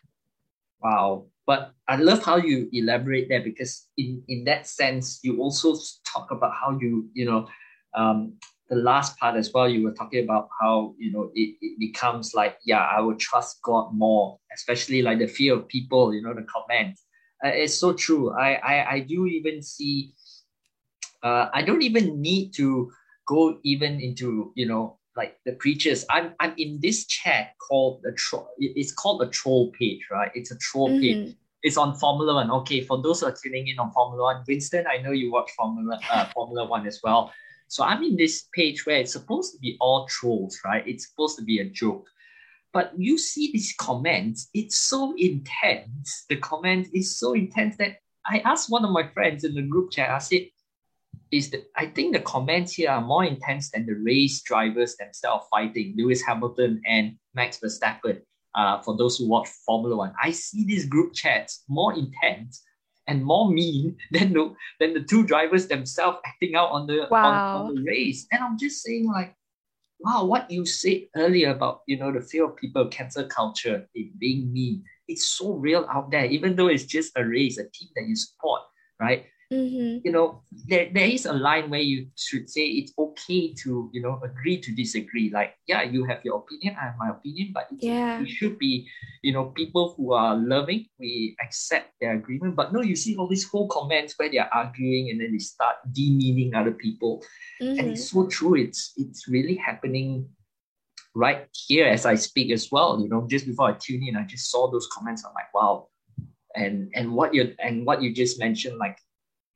Wow. 0.82 1.26
But 1.46 1.72
I 1.88 1.96
love 1.96 2.22
how 2.22 2.36
you 2.36 2.68
elaborate 2.72 3.28
that 3.30 3.44
because 3.44 3.88
in, 3.96 4.22
in 4.28 4.44
that 4.44 4.66
sense, 4.66 5.20
you 5.22 5.40
also 5.40 5.76
talk 6.04 6.30
about 6.30 6.52
how 6.54 6.78
you, 6.80 7.08
you 7.12 7.24
know, 7.24 7.48
um, 7.94 8.34
the 8.70 8.76
last 8.76 9.18
part 9.18 9.36
as 9.36 9.52
well, 9.52 9.68
you 9.68 9.82
were 9.82 9.92
talking 9.92 10.24
about 10.24 10.48
how, 10.60 10.94
you 10.96 11.10
know, 11.12 11.30
it, 11.34 11.56
it 11.60 11.78
becomes 11.78 12.34
like, 12.34 12.56
yeah, 12.64 12.86
I 12.86 13.00
will 13.00 13.16
trust 13.16 13.60
God 13.62 13.92
more, 13.92 14.38
especially 14.54 15.02
like 15.02 15.18
the 15.18 15.26
fear 15.26 15.54
of 15.54 15.68
people, 15.68 16.14
you 16.14 16.22
know, 16.22 16.32
the 16.32 16.44
comments. 16.44 17.04
Uh, 17.44 17.48
it's 17.48 17.74
so 17.74 17.92
true. 17.92 18.32
I, 18.32 18.54
I, 18.54 18.92
I 18.92 19.00
do 19.00 19.26
even 19.26 19.60
see, 19.60 20.14
uh, 21.24 21.48
I 21.52 21.62
don't 21.62 21.82
even 21.82 22.22
need 22.22 22.54
to 22.54 22.92
go 23.26 23.58
even 23.64 24.00
into, 24.00 24.52
you 24.54 24.66
know, 24.66 24.98
like 25.16 25.36
the 25.44 25.52
preachers. 25.52 26.04
I'm 26.08 26.34
I'm 26.38 26.54
in 26.56 26.78
this 26.80 27.06
chat 27.06 27.54
called 27.58 28.00
the 28.04 28.12
troll. 28.12 28.48
It's 28.58 28.92
called 28.92 29.22
a 29.22 29.26
troll 29.26 29.72
page, 29.72 30.06
right? 30.10 30.30
It's 30.34 30.52
a 30.52 30.58
troll 30.58 30.90
mm-hmm. 30.90 31.00
page. 31.00 31.36
It's 31.62 31.76
on 31.76 31.96
Formula 31.96 32.34
One. 32.34 32.50
Okay, 32.62 32.80
for 32.82 33.02
those 33.02 33.20
who 33.20 33.26
are 33.26 33.34
tuning 33.42 33.66
in 33.66 33.78
on 33.78 33.90
Formula 33.90 34.22
One, 34.22 34.44
Winston, 34.46 34.84
I 34.86 35.02
know 35.02 35.10
you 35.10 35.32
watch 35.32 35.50
Formula 35.56 35.98
uh, 36.10 36.26
Formula 36.26 36.66
One 36.66 36.86
as 36.86 37.00
well. 37.02 37.32
So 37.70 37.84
I'm 37.84 38.02
in 38.02 38.16
this 38.16 38.48
page 38.52 38.84
where 38.84 38.96
it's 38.96 39.12
supposed 39.12 39.52
to 39.52 39.58
be 39.60 39.76
all 39.80 40.04
trolls, 40.08 40.58
right? 40.64 40.82
It's 40.88 41.08
supposed 41.08 41.38
to 41.38 41.44
be 41.44 41.60
a 41.60 41.70
joke. 41.70 42.08
But 42.72 42.92
you 42.96 43.16
see 43.16 43.52
these 43.52 43.72
comments, 43.78 44.48
it's 44.52 44.76
so 44.76 45.14
intense. 45.16 46.24
The 46.28 46.36
comment 46.38 46.88
is 46.92 47.16
so 47.16 47.32
intense 47.34 47.76
that 47.76 47.98
I 48.26 48.40
asked 48.40 48.70
one 48.70 48.84
of 48.84 48.90
my 48.90 49.06
friends 49.06 49.44
in 49.44 49.54
the 49.54 49.62
group 49.62 49.92
chat, 49.92 50.10
I 50.10 50.18
said, 50.18 50.46
is 51.30 51.50
that 51.50 51.62
I 51.76 51.86
think 51.86 52.12
the 52.12 52.22
comments 52.22 52.72
here 52.72 52.90
are 52.90 53.00
more 53.00 53.24
intense 53.24 53.70
than 53.70 53.86
the 53.86 53.94
race 53.94 54.42
drivers 54.42 54.96
themselves 54.96 55.46
fighting, 55.48 55.94
Lewis 55.96 56.22
Hamilton 56.22 56.82
and 56.88 57.14
Max 57.34 57.60
Verstappen. 57.60 58.20
Uh, 58.52 58.80
for 58.82 58.96
those 58.96 59.16
who 59.16 59.28
watch 59.28 59.46
Formula 59.64 59.96
One, 59.96 60.12
I 60.20 60.32
see 60.32 60.64
these 60.64 60.86
group 60.86 61.14
chats 61.14 61.62
more 61.68 61.94
intense 61.94 62.64
and 63.10 63.24
more 63.24 63.50
mean 63.50 63.96
than 64.12 64.32
the 64.32 64.54
than 64.78 64.94
the 64.94 65.02
two 65.02 65.26
drivers 65.26 65.66
themselves 65.66 66.18
acting 66.24 66.54
out 66.54 66.70
on 66.70 66.86
the 66.86 67.08
wow. 67.10 67.26
on, 67.26 67.66
on 67.66 67.74
the 67.74 67.82
race. 67.82 68.26
And 68.32 68.42
I'm 68.42 68.56
just 68.56 68.82
saying, 68.82 69.10
like, 69.10 69.34
wow, 69.98 70.24
what 70.24 70.50
you 70.50 70.64
said 70.64 71.02
earlier 71.16 71.50
about 71.50 71.82
you 71.86 71.98
know 71.98 72.12
the 72.12 72.22
fear 72.22 72.44
of 72.44 72.56
people, 72.56 72.88
cancel 72.88 73.26
culture, 73.26 73.86
it 73.94 74.18
being 74.18 74.52
mean, 74.52 74.84
it's 75.08 75.26
so 75.26 75.54
real 75.54 75.86
out 75.92 76.10
there. 76.10 76.24
Even 76.26 76.56
though 76.56 76.68
it's 76.68 76.84
just 76.84 77.12
a 77.16 77.26
race, 77.26 77.58
a 77.58 77.64
team 77.64 77.88
that 77.96 78.06
you 78.06 78.16
support, 78.16 78.62
right? 79.00 79.26
Mm-hmm. 79.52 80.06
You 80.06 80.12
know, 80.12 80.42
there, 80.68 80.88
there 80.94 81.08
is 81.08 81.26
a 81.26 81.32
line 81.32 81.70
where 81.70 81.80
you 81.80 82.06
should 82.16 82.48
say 82.48 82.66
it's 82.66 82.92
okay 82.96 83.52
to, 83.64 83.90
you 83.92 84.00
know, 84.00 84.20
agree 84.22 84.60
to 84.60 84.72
disagree. 84.72 85.28
Like, 85.30 85.56
yeah, 85.66 85.82
you 85.82 86.04
have 86.04 86.24
your 86.24 86.38
opinion, 86.38 86.76
I 86.80 86.84
have 86.84 86.94
my 86.98 87.10
opinion, 87.10 87.50
but 87.52 87.66
yeah. 87.78 88.20
we 88.20 88.30
should 88.30 88.60
be, 88.60 88.88
you 89.22 89.32
know, 89.32 89.46
people 89.46 89.94
who 89.96 90.12
are 90.12 90.36
loving, 90.36 90.86
we 91.00 91.36
accept 91.42 91.90
their 92.00 92.12
agreement. 92.12 92.54
But 92.54 92.72
no, 92.72 92.80
you 92.80 92.94
see 92.94 93.16
all 93.16 93.26
these 93.26 93.48
whole 93.48 93.66
comments 93.66 94.14
where 94.16 94.30
they're 94.30 94.54
arguing 94.54 95.10
and 95.10 95.20
then 95.20 95.32
they 95.32 95.38
start 95.38 95.76
demeaning 95.92 96.54
other 96.54 96.72
people. 96.72 97.24
Mm-hmm. 97.60 97.80
And 97.80 97.90
it's 97.90 98.10
so 98.10 98.28
true. 98.28 98.54
It's 98.54 98.92
it's 98.96 99.26
really 99.26 99.56
happening 99.56 100.28
right 101.16 101.48
here 101.66 101.88
as 101.88 102.06
I 102.06 102.14
speak 102.14 102.52
as 102.52 102.70
well. 102.70 103.00
You 103.00 103.08
know, 103.08 103.26
just 103.28 103.46
before 103.46 103.70
I 103.70 103.72
tune 103.72 104.06
in, 104.06 104.14
I 104.14 104.22
just 104.22 104.48
saw 104.48 104.70
those 104.70 104.88
comments. 104.92 105.24
I'm 105.24 105.34
like, 105.34 105.52
wow. 105.52 105.88
And 106.54 106.90
and 106.94 107.12
what 107.12 107.34
you 107.34 107.54
and 107.58 107.84
what 107.84 108.00
you 108.00 108.14
just 108.14 108.38
mentioned, 108.38 108.78
like 108.78 108.96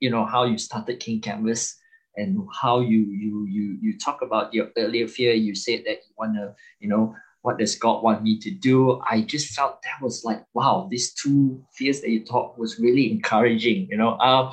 you 0.01 0.11
know 0.11 0.25
how 0.25 0.45
you 0.45 0.59
started 0.59 1.01
King 1.01 1.21
Kanvas 1.21 1.75
and 2.17 2.47
how 2.53 2.81
you 2.81 3.01
you 3.11 3.47
you 3.49 3.79
you 3.81 3.99
talk 3.99 4.23
about 4.23 4.55
your 4.55 4.69
earlier 4.77 5.09
fear. 5.09 5.33
You 5.33 5.55
said 5.55 5.83
that 5.87 5.99
you 6.07 6.15
want 6.17 6.35
to 6.35 6.55
you 6.81 6.89
know 6.89 7.15
what 7.43 7.59
does 7.59 7.77
God 7.77 8.03
want 8.03 8.23
me 8.23 8.39
to 8.39 8.51
do? 8.51 9.03
I 9.11 9.21
just 9.21 9.55
felt 9.55 9.83
that 9.83 10.03
was 10.03 10.25
like 10.25 10.45
wow, 10.55 10.89
these 10.91 11.13
two 11.13 11.63
fears 11.73 12.01
that 12.01 12.11
you 12.11 12.25
talked 12.25 12.59
was 12.59 12.79
really 12.79 13.11
encouraging. 13.11 13.89
You 13.91 13.99
know, 13.99 14.13
uh, 14.15 14.53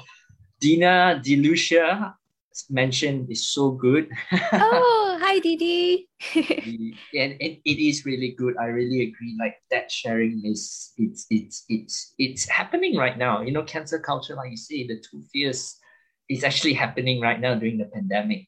Dina 0.59 1.21
Delucia 1.23 2.13
mentioned 2.69 3.31
is 3.31 3.47
so 3.47 3.71
good. 3.71 4.09
oh, 4.53 5.10
hi 5.31 5.39
Didi. 5.39 6.09
and 6.35 7.37
it, 7.39 7.61
it 7.63 7.79
is 7.79 8.05
really 8.05 8.35
good. 8.37 8.55
I 8.57 8.65
really 8.65 9.03
agree. 9.03 9.37
Like 9.39 9.55
that 9.71 9.89
sharing 9.89 10.41
is 10.43 10.91
it's 10.97 11.25
it's 11.29 11.63
it's 11.69 12.13
it's 12.17 12.49
happening 12.49 12.97
right 12.97 13.17
now. 13.17 13.41
You 13.41 13.53
know, 13.53 13.63
cancel 13.63 13.99
culture, 13.99 14.35
like 14.35 14.51
you 14.51 14.57
say, 14.57 14.85
the 14.85 14.99
two 14.99 15.23
fears 15.31 15.77
is 16.29 16.43
actually 16.43 16.73
happening 16.73 17.21
right 17.21 17.39
now 17.39 17.55
during 17.55 17.77
the 17.77 17.85
pandemic. 17.85 18.47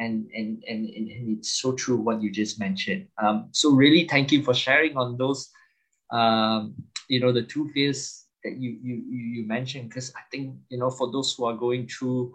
And, 0.00 0.28
and, 0.32 0.62
and, 0.68 0.88
and 0.88 1.38
it's 1.38 1.60
so 1.60 1.72
true 1.72 1.96
what 1.96 2.22
you 2.22 2.30
just 2.30 2.60
mentioned. 2.60 3.08
Um, 3.20 3.48
so 3.50 3.72
really 3.72 4.06
thank 4.06 4.30
you 4.30 4.44
for 4.44 4.54
sharing 4.54 4.96
on 4.96 5.16
those 5.16 5.50
um, 6.12 6.76
you 7.08 7.18
know, 7.18 7.32
the 7.32 7.42
two 7.42 7.68
fears 7.70 8.26
that 8.44 8.56
you 8.58 8.78
you 8.82 8.94
you 8.94 9.46
mentioned, 9.46 9.88
because 9.88 10.12
I 10.14 10.20
think, 10.30 10.54
you 10.68 10.78
know, 10.78 10.90
for 10.90 11.10
those 11.10 11.34
who 11.34 11.46
are 11.46 11.56
going 11.56 11.88
through 11.88 12.32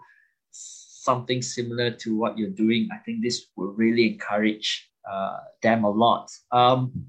something 1.04 1.42
similar 1.42 1.90
to 1.90 2.16
what 2.16 2.38
you're 2.38 2.50
doing, 2.50 2.88
I 2.92 2.98
think 3.04 3.22
this 3.22 3.46
will 3.56 3.72
really 3.72 4.12
encourage 4.12 4.88
uh, 5.08 5.38
them 5.62 5.84
a 5.84 5.90
lot. 5.90 6.30
Um, 6.50 7.06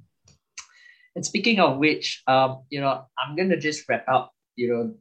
and 1.16 1.26
speaking 1.26 1.60
of 1.60 1.78
which, 1.78 2.22
um, 2.28 2.64
you 2.70 2.82
know, 2.82 3.06
I'm 3.18 3.36
gonna 3.36 3.58
just 3.58 3.88
wrap 3.88 4.06
up, 4.08 4.34
you 4.56 4.68
know, 4.68 4.94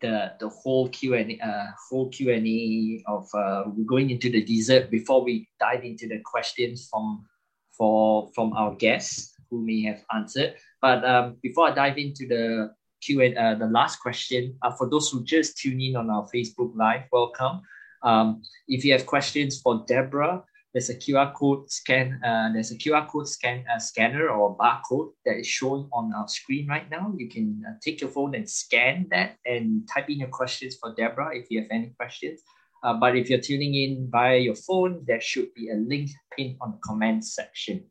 the 0.00 0.32
the 0.38 0.48
whole 0.48 0.88
Q 0.88 1.14
and 1.14 1.40
uh, 1.40 1.66
whole 1.88 2.10
Q 2.10 2.32
and 2.32 2.46
A 2.46 3.02
of 3.08 3.24
uh, 3.34 3.64
we're 3.66 3.86
going 3.86 4.10
into 4.10 4.28
the 4.30 4.44
dessert 4.44 4.90
before 4.90 5.24
we 5.24 5.48
dive 5.58 5.84
into 5.84 6.06
the 6.06 6.20
questions 6.20 6.88
from 6.90 7.24
for 7.72 8.30
from 8.34 8.52
our 8.52 8.74
guests 8.74 9.32
who 9.50 9.64
may 9.64 9.82
have 9.84 10.04
answered. 10.14 10.56
But 10.82 11.04
um, 11.04 11.36
before 11.42 11.68
I 11.68 11.74
dive 11.74 11.96
into 11.96 12.26
the 12.28 12.74
Q 13.00 13.22
and 13.22 13.38
uh, 13.38 13.54
the 13.54 13.66
last 13.72 13.96
question, 14.00 14.58
uh, 14.62 14.72
for 14.72 14.88
those 14.90 15.10
who 15.10 15.24
just 15.24 15.56
tune 15.56 15.80
in 15.80 15.96
on 15.96 16.10
our 16.10 16.28
Facebook 16.34 16.76
Live, 16.76 17.04
welcome. 17.10 17.62
Um, 18.06 18.42
if 18.68 18.84
you 18.84 18.92
have 18.92 19.04
questions 19.04 19.60
for 19.60 19.84
Deborah, 19.86 20.44
there's 20.72 20.90
a 20.90 20.94
QR 20.94 21.34
code 21.34 21.70
scan. 21.70 22.20
Uh, 22.22 22.50
there's 22.52 22.70
a 22.70 22.76
QR 22.76 23.08
code 23.08 23.28
scan 23.28 23.64
uh, 23.74 23.78
scanner 23.78 24.28
or 24.28 24.56
barcode 24.56 25.10
that 25.24 25.38
is 25.38 25.46
shown 25.46 25.88
on 25.92 26.12
our 26.14 26.28
screen 26.28 26.68
right 26.68 26.88
now. 26.90 27.12
You 27.16 27.28
can 27.28 27.62
uh, 27.66 27.72
take 27.82 28.00
your 28.00 28.10
phone 28.10 28.34
and 28.34 28.48
scan 28.48 29.06
that 29.10 29.36
and 29.44 29.88
type 29.88 30.08
in 30.08 30.20
your 30.20 30.28
questions 30.28 30.76
for 30.80 30.94
Deborah 30.94 31.36
if 31.36 31.50
you 31.50 31.60
have 31.62 31.68
any 31.70 31.94
questions. 31.98 32.42
Uh, 32.84 32.94
but 32.94 33.16
if 33.16 33.28
you're 33.28 33.40
tuning 33.40 33.74
in 33.74 34.08
via 34.12 34.38
your 34.38 34.54
phone, 34.54 35.02
there 35.06 35.20
should 35.20 35.52
be 35.54 35.70
a 35.70 35.74
link 35.74 36.10
pinned 36.36 36.56
on 36.60 36.72
the 36.72 36.78
comment 36.84 37.24
section. 37.24 37.82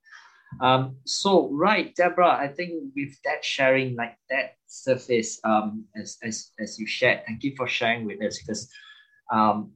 Um, 0.61 0.97
so 1.05 1.49
right, 1.51 1.93
Deborah, 1.95 2.37
I 2.39 2.47
think 2.47 2.93
with 2.95 3.17
that 3.25 3.43
sharing 3.43 3.95
like 3.95 4.15
that 4.29 4.53
surface, 4.67 5.39
um, 5.43 5.85
as, 5.99 6.17
as, 6.23 6.51
as 6.59 6.79
you 6.79 6.87
shared, 6.87 7.23
thank 7.27 7.43
you 7.43 7.53
for 7.57 7.67
sharing 7.67 8.05
with 8.05 8.21
us 8.21 8.39
because 8.39 8.71
um, 9.33 9.71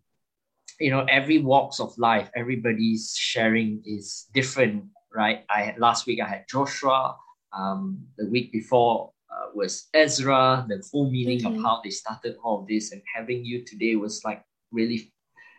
you 0.79 0.91
know 0.91 1.05
every 1.09 1.39
walks 1.39 1.79
of 1.79 1.97
life 1.97 2.29
everybody's 2.35 3.15
sharing 3.17 3.81
is 3.85 4.27
different 4.33 4.85
right? 5.13 5.43
I 5.49 5.61
had 5.63 5.79
last 5.79 6.05
week 6.05 6.21
i 6.21 6.27
had 6.27 6.45
joshua 6.47 7.17
um, 7.51 7.99
the 8.17 8.27
week 8.27 8.51
before 8.51 9.11
uh, 9.31 9.47
was 9.55 9.87
ezra 9.93 10.65
the 10.69 10.81
full 10.83 11.09
meaning 11.09 11.45
of 11.45 11.55
how 11.63 11.81
they 11.83 11.89
started 11.89 12.35
all 12.43 12.61
of 12.61 12.67
this 12.67 12.91
and 12.91 13.01
having 13.15 13.43
you 13.43 13.65
today 13.65 13.95
was 13.95 14.21
like 14.23 14.43
really 14.71 15.11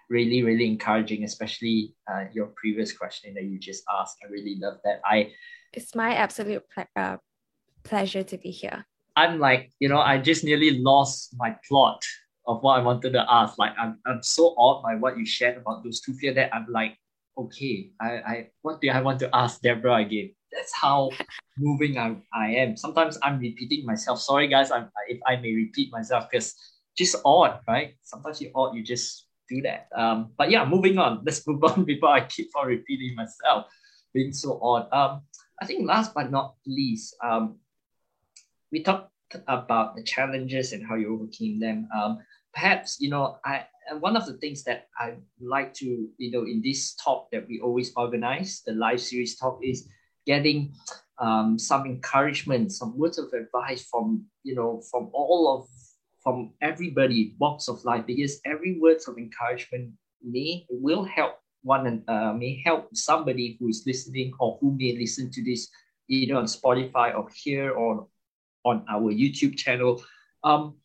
really 0.08 0.42
really 0.42 0.66
encouraging 0.66 1.24
especially 1.24 1.94
uh, 2.10 2.24
your 2.32 2.46
previous 2.56 2.92
question 2.92 3.32
that 3.34 3.44
you 3.44 3.58
just 3.58 3.84
asked. 4.00 4.18
I 4.22 4.30
really 4.30 4.56
love 4.60 4.78
that. 4.84 5.00
I 5.04 5.30
it's 5.72 5.94
my 5.94 6.14
absolute 6.14 6.64
ple- 6.74 6.90
uh, 6.96 7.16
pleasure 7.84 8.24
to 8.24 8.36
be 8.36 8.50
here. 8.50 8.84
I'm 9.16 9.38
like 9.38 9.72
you 9.80 9.88
know 9.88 9.98
i 9.98 10.18
just 10.18 10.44
nearly 10.44 10.78
lost 10.78 11.34
my 11.36 11.56
plot 11.68 12.02
of 12.50 12.62
what 12.62 12.78
I 12.78 12.82
wanted 12.82 13.12
to 13.12 13.24
ask. 13.28 13.58
Like 13.58 13.72
I'm, 13.78 13.98
I'm 14.06 14.22
so 14.22 14.54
awed 14.58 14.82
by 14.82 14.96
what 14.96 15.16
you 15.16 15.24
shared 15.24 15.56
about 15.56 15.84
those 15.84 16.00
two 16.00 16.14
fear 16.14 16.34
that 16.34 16.54
I'm 16.54 16.66
like, 16.68 16.98
okay, 17.38 17.92
I, 18.00 18.10
I 18.10 18.46
what 18.62 18.80
do 18.80 18.90
I 18.90 19.00
want 19.00 19.20
to 19.20 19.30
ask 19.32 19.60
Deborah 19.60 20.02
again? 20.02 20.34
That's 20.52 20.74
how 20.74 21.10
moving 21.56 21.96
I, 21.96 22.16
I 22.34 22.50
am. 22.56 22.76
Sometimes 22.76 23.18
I'm 23.22 23.38
repeating 23.38 23.86
myself. 23.86 24.20
Sorry 24.20 24.48
guys, 24.48 24.72
I'm 24.72 24.90
if 25.06 25.20
I 25.26 25.36
may 25.36 25.54
repeat 25.54 25.92
myself 25.92 26.26
because 26.28 26.56
just 26.98 27.16
odd, 27.24 27.60
right? 27.68 27.94
Sometimes 28.02 28.40
you 28.42 28.50
odd, 28.54 28.74
you 28.74 28.82
just 28.82 29.26
do 29.48 29.62
that. 29.62 29.86
Um, 29.94 30.32
but 30.36 30.50
yeah, 30.50 30.64
moving 30.64 30.98
on. 30.98 31.22
Let's 31.24 31.46
move 31.46 31.62
on 31.62 31.84
before 31.84 32.10
I 32.10 32.26
keep 32.26 32.50
on 32.56 32.66
repeating 32.66 33.14
myself, 33.14 33.66
being 34.12 34.32
so 34.32 34.58
odd. 34.60 34.88
Um, 34.92 35.22
I 35.62 35.66
think 35.66 35.86
last 35.86 36.14
but 36.14 36.32
not 36.32 36.56
least, 36.66 37.14
um, 37.22 37.58
we 38.72 38.82
talked 38.82 39.10
about 39.46 39.96
the 39.96 40.02
challenges 40.02 40.72
and 40.72 40.86
how 40.86 40.96
you 40.96 41.14
overcame 41.14 41.60
them. 41.60 41.88
Um, 41.94 42.18
perhaps 42.52 42.98
you 43.00 43.10
know 43.10 43.38
I 43.44 43.66
one 43.98 44.16
of 44.16 44.26
the 44.26 44.34
things 44.34 44.62
that 44.64 44.86
I 44.98 45.14
like 45.40 45.74
to 45.74 46.08
you 46.18 46.30
know 46.30 46.44
in 46.44 46.62
this 46.62 46.94
talk 46.94 47.30
that 47.32 47.46
we 47.48 47.60
always 47.60 47.92
organize 47.96 48.62
the 48.66 48.72
live 48.72 49.00
series 49.00 49.36
talk 49.36 49.60
is 49.62 49.88
getting 50.26 50.72
um, 51.18 51.58
some 51.58 51.86
encouragement, 51.86 52.72
some 52.72 52.96
words 52.96 53.18
of 53.18 53.32
advice 53.32 53.86
from 53.90 54.24
you 54.42 54.54
know 54.54 54.82
from 54.90 55.10
all 55.12 55.58
of 55.58 55.68
from 56.22 56.52
everybody 56.60 57.34
walks 57.38 57.68
of 57.68 57.84
life 57.84 58.04
because 58.06 58.40
every 58.44 58.78
words 58.78 59.08
of 59.08 59.16
encouragement 59.16 59.90
may 60.22 60.66
will 60.68 61.04
help 61.04 61.36
one 61.62 61.86
and 61.86 62.02
uh, 62.08 62.32
may 62.32 62.60
help 62.64 62.88
somebody 62.94 63.56
who 63.58 63.68
is 63.68 63.84
listening 63.86 64.32
or 64.40 64.58
who 64.60 64.76
may 64.78 64.96
listen 64.96 65.30
to 65.30 65.42
this 65.42 65.68
either 66.08 66.34
on 66.34 66.44
Spotify 66.44 67.16
or 67.16 67.28
here 67.34 67.70
or 67.70 68.06
on 68.64 68.84
our 68.90 69.12
YouTube 69.12 69.56
channel. 69.56 70.02
Um, 70.44 70.76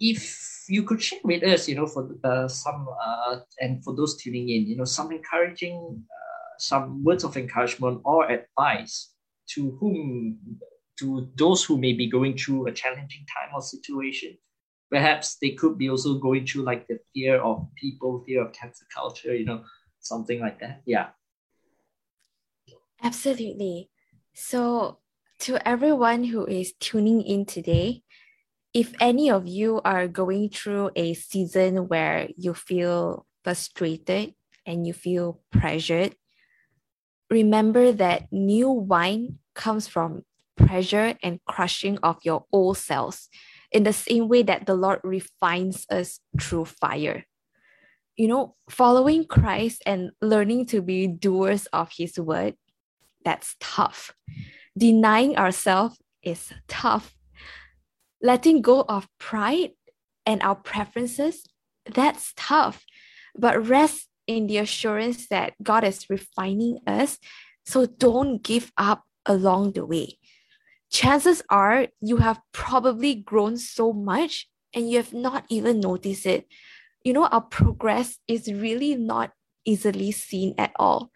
if 0.00 0.57
you 0.68 0.82
could 0.82 1.02
share 1.02 1.20
with 1.24 1.42
us, 1.42 1.68
you 1.68 1.74
know, 1.74 1.86
for 1.86 2.10
uh, 2.24 2.48
some 2.48 2.88
uh, 2.88 3.40
and 3.60 3.82
for 3.82 3.94
those 3.94 4.16
tuning 4.16 4.48
in, 4.48 4.66
you 4.66 4.76
know, 4.76 4.84
some 4.84 5.10
encouraging, 5.12 6.04
uh, 6.10 6.58
some 6.58 7.02
words 7.02 7.24
of 7.24 7.36
encouragement 7.36 8.00
or 8.04 8.30
advice 8.30 9.12
to 9.50 9.76
whom, 9.80 10.38
to 10.98 11.28
those 11.36 11.64
who 11.64 11.78
may 11.78 11.92
be 11.92 12.08
going 12.08 12.36
through 12.36 12.66
a 12.66 12.72
challenging 12.72 13.24
time 13.34 13.54
or 13.54 13.62
situation. 13.62 14.36
Perhaps 14.90 15.36
they 15.40 15.50
could 15.50 15.76
be 15.78 15.90
also 15.90 16.18
going 16.18 16.46
through 16.46 16.62
like 16.62 16.86
the 16.88 16.98
fear 17.14 17.40
of 17.40 17.66
people, 17.76 18.24
fear 18.26 18.44
of 18.44 18.52
cancel 18.52 18.86
culture, 18.94 19.34
you 19.34 19.44
know, 19.44 19.62
something 20.00 20.40
like 20.40 20.60
that. 20.60 20.82
Yeah. 20.86 21.08
Absolutely. 23.02 23.90
So, 24.34 24.98
to 25.40 25.68
everyone 25.68 26.24
who 26.24 26.46
is 26.46 26.72
tuning 26.80 27.22
in 27.22 27.44
today, 27.44 28.02
if 28.78 28.94
any 29.00 29.28
of 29.28 29.48
you 29.48 29.80
are 29.84 30.06
going 30.06 30.48
through 30.48 30.88
a 30.94 31.12
season 31.12 31.88
where 31.88 32.28
you 32.36 32.54
feel 32.54 33.26
frustrated 33.42 34.34
and 34.64 34.86
you 34.86 34.92
feel 34.92 35.40
pressured, 35.50 36.14
remember 37.28 37.90
that 37.90 38.30
new 38.30 38.70
wine 38.70 39.40
comes 39.56 39.88
from 39.88 40.22
pressure 40.56 41.18
and 41.24 41.40
crushing 41.44 41.98
of 42.04 42.18
your 42.22 42.44
old 42.52 42.78
cells 42.78 43.28
in 43.72 43.82
the 43.82 43.92
same 43.92 44.28
way 44.28 44.44
that 44.44 44.66
the 44.66 44.76
Lord 44.76 45.00
refines 45.02 45.84
us 45.90 46.20
through 46.40 46.66
fire. 46.66 47.24
You 48.14 48.28
know, 48.28 48.54
following 48.70 49.26
Christ 49.26 49.82
and 49.86 50.12
learning 50.22 50.66
to 50.66 50.82
be 50.82 51.08
doers 51.08 51.66
of 51.72 51.90
his 51.90 52.16
word, 52.16 52.54
that's 53.24 53.56
tough. 53.58 54.14
Denying 54.78 55.36
ourselves 55.36 55.98
is 56.22 56.52
tough 56.68 57.17
letting 58.22 58.62
go 58.62 58.84
of 58.88 59.08
pride 59.18 59.70
and 60.26 60.42
our 60.42 60.56
preferences, 60.56 61.44
that's 61.86 62.32
tough. 62.36 62.84
But 63.36 63.66
rest 63.66 64.08
in 64.26 64.46
the 64.46 64.58
assurance 64.58 65.28
that 65.28 65.54
God 65.62 65.84
is 65.84 66.10
refining 66.10 66.78
us. 66.86 67.18
So 67.64 67.86
don't 67.86 68.42
give 68.42 68.72
up 68.76 69.04
along 69.26 69.72
the 69.72 69.86
way. 69.86 70.18
Chances 70.90 71.42
are 71.50 71.88
you 72.00 72.18
have 72.18 72.40
probably 72.52 73.14
grown 73.14 73.56
so 73.56 73.92
much 73.92 74.48
and 74.74 74.90
you 74.90 74.98
have 74.98 75.12
not 75.12 75.44
even 75.48 75.80
noticed 75.80 76.26
it. 76.26 76.46
You 77.04 77.12
know, 77.12 77.26
our 77.26 77.40
progress 77.40 78.18
is 78.26 78.52
really 78.52 78.94
not 78.96 79.32
easily 79.64 80.12
seen 80.12 80.54
at 80.58 80.72
all. 80.76 81.10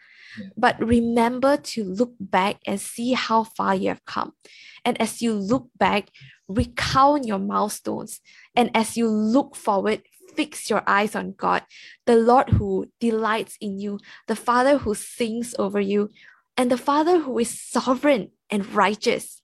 But 0.56 0.80
remember 0.80 1.56
to 1.56 1.84
look 1.84 2.14
back 2.20 2.60
and 2.66 2.80
see 2.80 3.12
how 3.12 3.44
far 3.44 3.74
you 3.74 3.88
have 3.88 4.04
come. 4.04 4.32
And 4.84 5.00
as 5.00 5.22
you 5.22 5.34
look 5.34 5.68
back, 5.78 6.08
recount 6.48 7.26
your 7.26 7.38
milestones. 7.38 8.20
And 8.54 8.70
as 8.74 8.96
you 8.96 9.08
look 9.08 9.56
forward, 9.56 10.02
fix 10.34 10.70
your 10.70 10.82
eyes 10.86 11.14
on 11.14 11.34
God, 11.36 11.62
the 12.06 12.16
Lord 12.16 12.50
who 12.50 12.90
delights 13.00 13.56
in 13.60 13.78
you, 13.78 13.98
the 14.28 14.36
Father 14.36 14.78
who 14.78 14.94
sings 14.94 15.54
over 15.58 15.80
you, 15.80 16.10
and 16.56 16.70
the 16.70 16.78
Father 16.78 17.20
who 17.20 17.38
is 17.38 17.60
sovereign 17.60 18.30
and 18.50 18.66
righteous. 18.74 19.42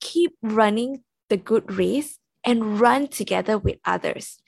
Keep 0.00 0.32
running 0.42 1.02
the 1.28 1.36
good 1.36 1.72
race 1.72 2.18
and 2.44 2.80
run 2.80 3.08
together 3.08 3.56
with 3.56 3.78
others. 3.84 4.38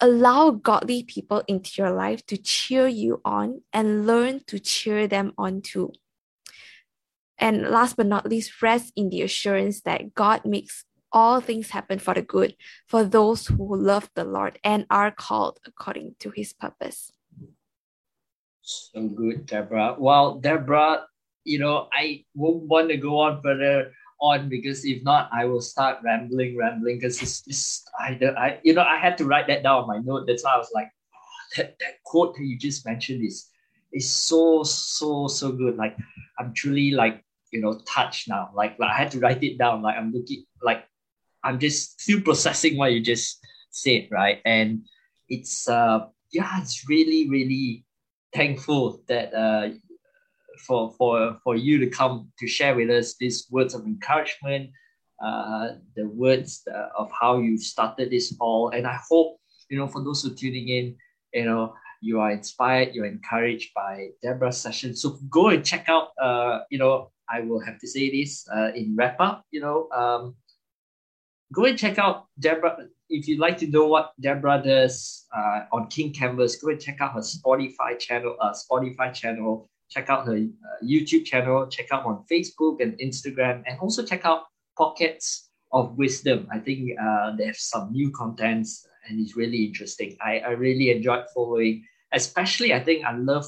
Allow 0.00 0.50
godly 0.50 1.02
people 1.02 1.42
into 1.48 1.72
your 1.76 1.90
life 1.90 2.24
to 2.26 2.36
cheer 2.36 2.86
you 2.86 3.20
on 3.24 3.62
and 3.72 4.06
learn 4.06 4.40
to 4.46 4.58
cheer 4.58 5.08
them 5.08 5.32
on 5.36 5.60
too. 5.60 5.92
And 7.38 7.62
last 7.62 7.96
but 7.96 8.06
not 8.06 8.28
least, 8.28 8.62
rest 8.62 8.92
in 8.96 9.10
the 9.10 9.22
assurance 9.22 9.80
that 9.82 10.14
God 10.14 10.44
makes 10.44 10.84
all 11.12 11.40
things 11.40 11.70
happen 11.70 11.98
for 11.98 12.14
the 12.14 12.22
good 12.22 12.54
for 12.86 13.04
those 13.04 13.46
who 13.46 13.76
love 13.76 14.10
the 14.14 14.24
Lord 14.24 14.58
and 14.62 14.86
are 14.90 15.10
called 15.10 15.58
according 15.66 16.16
to 16.20 16.30
his 16.30 16.52
purpose. 16.52 17.10
So 18.62 19.08
good, 19.08 19.46
Deborah. 19.46 19.96
Well, 19.98 20.34
Deborah, 20.34 21.06
you 21.44 21.58
know, 21.58 21.88
I 21.92 22.24
won't 22.34 22.64
want 22.64 22.90
to 22.90 22.96
go 22.98 23.20
on 23.20 23.40
further 23.42 23.92
on 24.20 24.48
because 24.48 24.84
if 24.84 25.02
not, 25.02 25.28
I 25.32 25.44
will 25.44 25.60
start 25.60 25.98
rambling, 26.02 26.56
rambling 26.56 26.96
because 26.96 27.22
it's 27.22 27.42
just, 27.42 27.88
I, 27.98 28.14
don't 28.14 28.36
I, 28.36 28.60
you 28.62 28.74
know, 28.74 28.82
I 28.82 28.98
had 28.98 29.16
to 29.18 29.24
write 29.24 29.46
that 29.48 29.62
down 29.62 29.82
on 29.82 29.88
my 29.88 29.98
note. 29.98 30.26
That's 30.26 30.44
why 30.44 30.54
I 30.54 30.58
was 30.58 30.70
like, 30.74 30.88
oh, 31.14 31.18
that, 31.56 31.76
that 31.80 32.02
quote 32.04 32.34
that 32.36 32.44
you 32.44 32.58
just 32.58 32.84
mentioned 32.86 33.24
is, 33.24 33.48
is 33.92 34.10
so, 34.10 34.62
so, 34.64 35.28
so 35.28 35.52
good. 35.52 35.76
Like, 35.76 35.96
I'm 36.38 36.52
truly 36.54 36.90
like, 36.90 37.24
you 37.52 37.60
know, 37.60 37.80
touched 37.86 38.28
now. 38.28 38.50
Like, 38.54 38.78
like 38.78 38.90
I 38.90 38.96
had 38.96 39.10
to 39.12 39.20
write 39.20 39.42
it 39.42 39.58
down. 39.58 39.82
Like, 39.82 39.96
I'm 39.96 40.12
looking, 40.12 40.44
like, 40.62 40.84
I'm 41.42 41.58
just 41.58 42.00
still 42.00 42.20
processing 42.20 42.76
what 42.76 42.92
you 42.92 43.00
just 43.00 43.38
said, 43.70 44.08
right? 44.10 44.40
And 44.44 44.86
it's, 45.28 45.68
uh, 45.68 46.06
yeah, 46.32 46.60
it's 46.60 46.88
really, 46.88 47.28
really 47.28 47.84
thankful 48.34 49.02
that 49.08 49.32
uh, 49.32 49.70
for 50.58 50.92
for 50.92 51.38
for 51.44 51.56
you 51.56 51.78
to 51.78 51.88
come 51.88 52.30
to 52.38 52.46
share 52.46 52.74
with 52.74 52.90
us 52.90 53.16
these 53.16 53.46
words 53.50 53.74
of 53.74 53.84
encouragement, 53.86 54.70
uh, 55.24 55.70
the 55.96 56.06
words 56.06 56.62
uh, 56.72 56.88
of 56.96 57.10
how 57.18 57.38
you 57.38 57.58
started 57.58 58.10
this 58.10 58.34
all, 58.40 58.70
and 58.70 58.86
I 58.86 58.98
hope 59.08 59.38
you 59.70 59.78
know 59.78 59.86
for 59.86 60.02
those 60.02 60.22
who 60.22 60.34
tuning 60.34 60.68
in, 60.68 60.96
you 61.32 61.44
know 61.44 61.74
you 62.00 62.20
are 62.20 62.30
inspired, 62.30 62.94
you're 62.94 63.06
encouraged 63.06 63.72
by 63.74 64.08
Deborah's 64.22 64.58
session. 64.58 64.94
So 64.94 65.18
go 65.28 65.48
and 65.48 65.64
check 65.64 65.88
out. 65.88 66.10
Uh, 66.20 66.60
you 66.70 66.78
know, 66.78 67.10
I 67.28 67.40
will 67.40 67.60
have 67.60 67.78
to 67.80 67.88
say 67.88 68.10
this 68.10 68.46
uh, 68.54 68.72
in 68.74 68.94
wrap 68.96 69.16
up. 69.20 69.44
You 69.50 69.60
know, 69.60 69.88
um, 69.90 70.36
go 71.52 71.64
and 71.64 71.78
check 71.78 71.98
out 71.98 72.26
Deborah. 72.38 72.86
If 73.08 73.26
you'd 73.26 73.40
like 73.40 73.58
to 73.58 73.66
know 73.66 73.86
what 73.86 74.12
Deborah 74.20 74.62
does 74.64 75.26
uh, 75.36 75.60
on 75.72 75.88
King 75.88 76.12
Kanvas, 76.12 76.60
go 76.60 76.68
and 76.68 76.80
check 76.80 77.00
out 77.00 77.14
her 77.14 77.20
Spotify 77.20 77.98
channel. 77.98 78.36
Uh, 78.40 78.52
Spotify 78.52 79.12
channel. 79.12 79.68
Check 79.90 80.10
out 80.10 80.26
her 80.26 80.36
uh, 80.36 80.84
YouTube 80.84 81.24
channel. 81.24 81.66
Check 81.66 81.88
out 81.92 82.04
on 82.04 82.24
Facebook 82.30 82.82
and 82.82 82.98
Instagram, 82.98 83.62
and 83.66 83.78
also 83.80 84.04
check 84.04 84.24
out 84.24 84.44
Pockets 84.76 85.48
of 85.72 85.96
Wisdom. 85.96 86.48
I 86.52 86.58
think 86.58 86.98
uh, 87.00 87.36
they 87.36 87.46
have 87.46 87.56
some 87.56 87.92
new 87.92 88.10
contents, 88.10 88.86
and 89.08 89.20
it's 89.20 89.36
really 89.36 89.64
interesting. 89.64 90.16
I, 90.20 90.40
I 90.40 90.50
really 90.50 90.90
enjoyed 90.90 91.24
following. 91.34 91.84
Especially, 92.12 92.72
I 92.72 92.80
think 92.80 93.04
I 93.04 93.16
love 93.16 93.46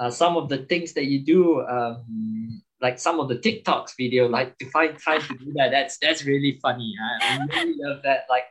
uh, 0.00 0.10
some 0.10 0.36
of 0.36 0.48
the 0.48 0.58
things 0.58 0.94
that 0.94 1.06
you 1.06 1.20
do. 1.24 1.60
Um, 1.62 2.62
like 2.80 2.98
some 2.98 3.18
of 3.18 3.28
the 3.28 3.36
TikToks 3.36 3.92
video, 3.96 4.28
like 4.28 4.58
to 4.58 4.68
find 4.70 4.98
time 5.02 5.22
to 5.22 5.34
do 5.38 5.52
that. 5.56 5.70
That's 5.70 5.96
that's 5.98 6.24
really 6.24 6.58
funny. 6.60 6.94
I, 7.22 7.38
I 7.38 7.44
really 7.56 7.76
love 7.78 8.02
that. 8.04 8.26
Like 8.28 8.44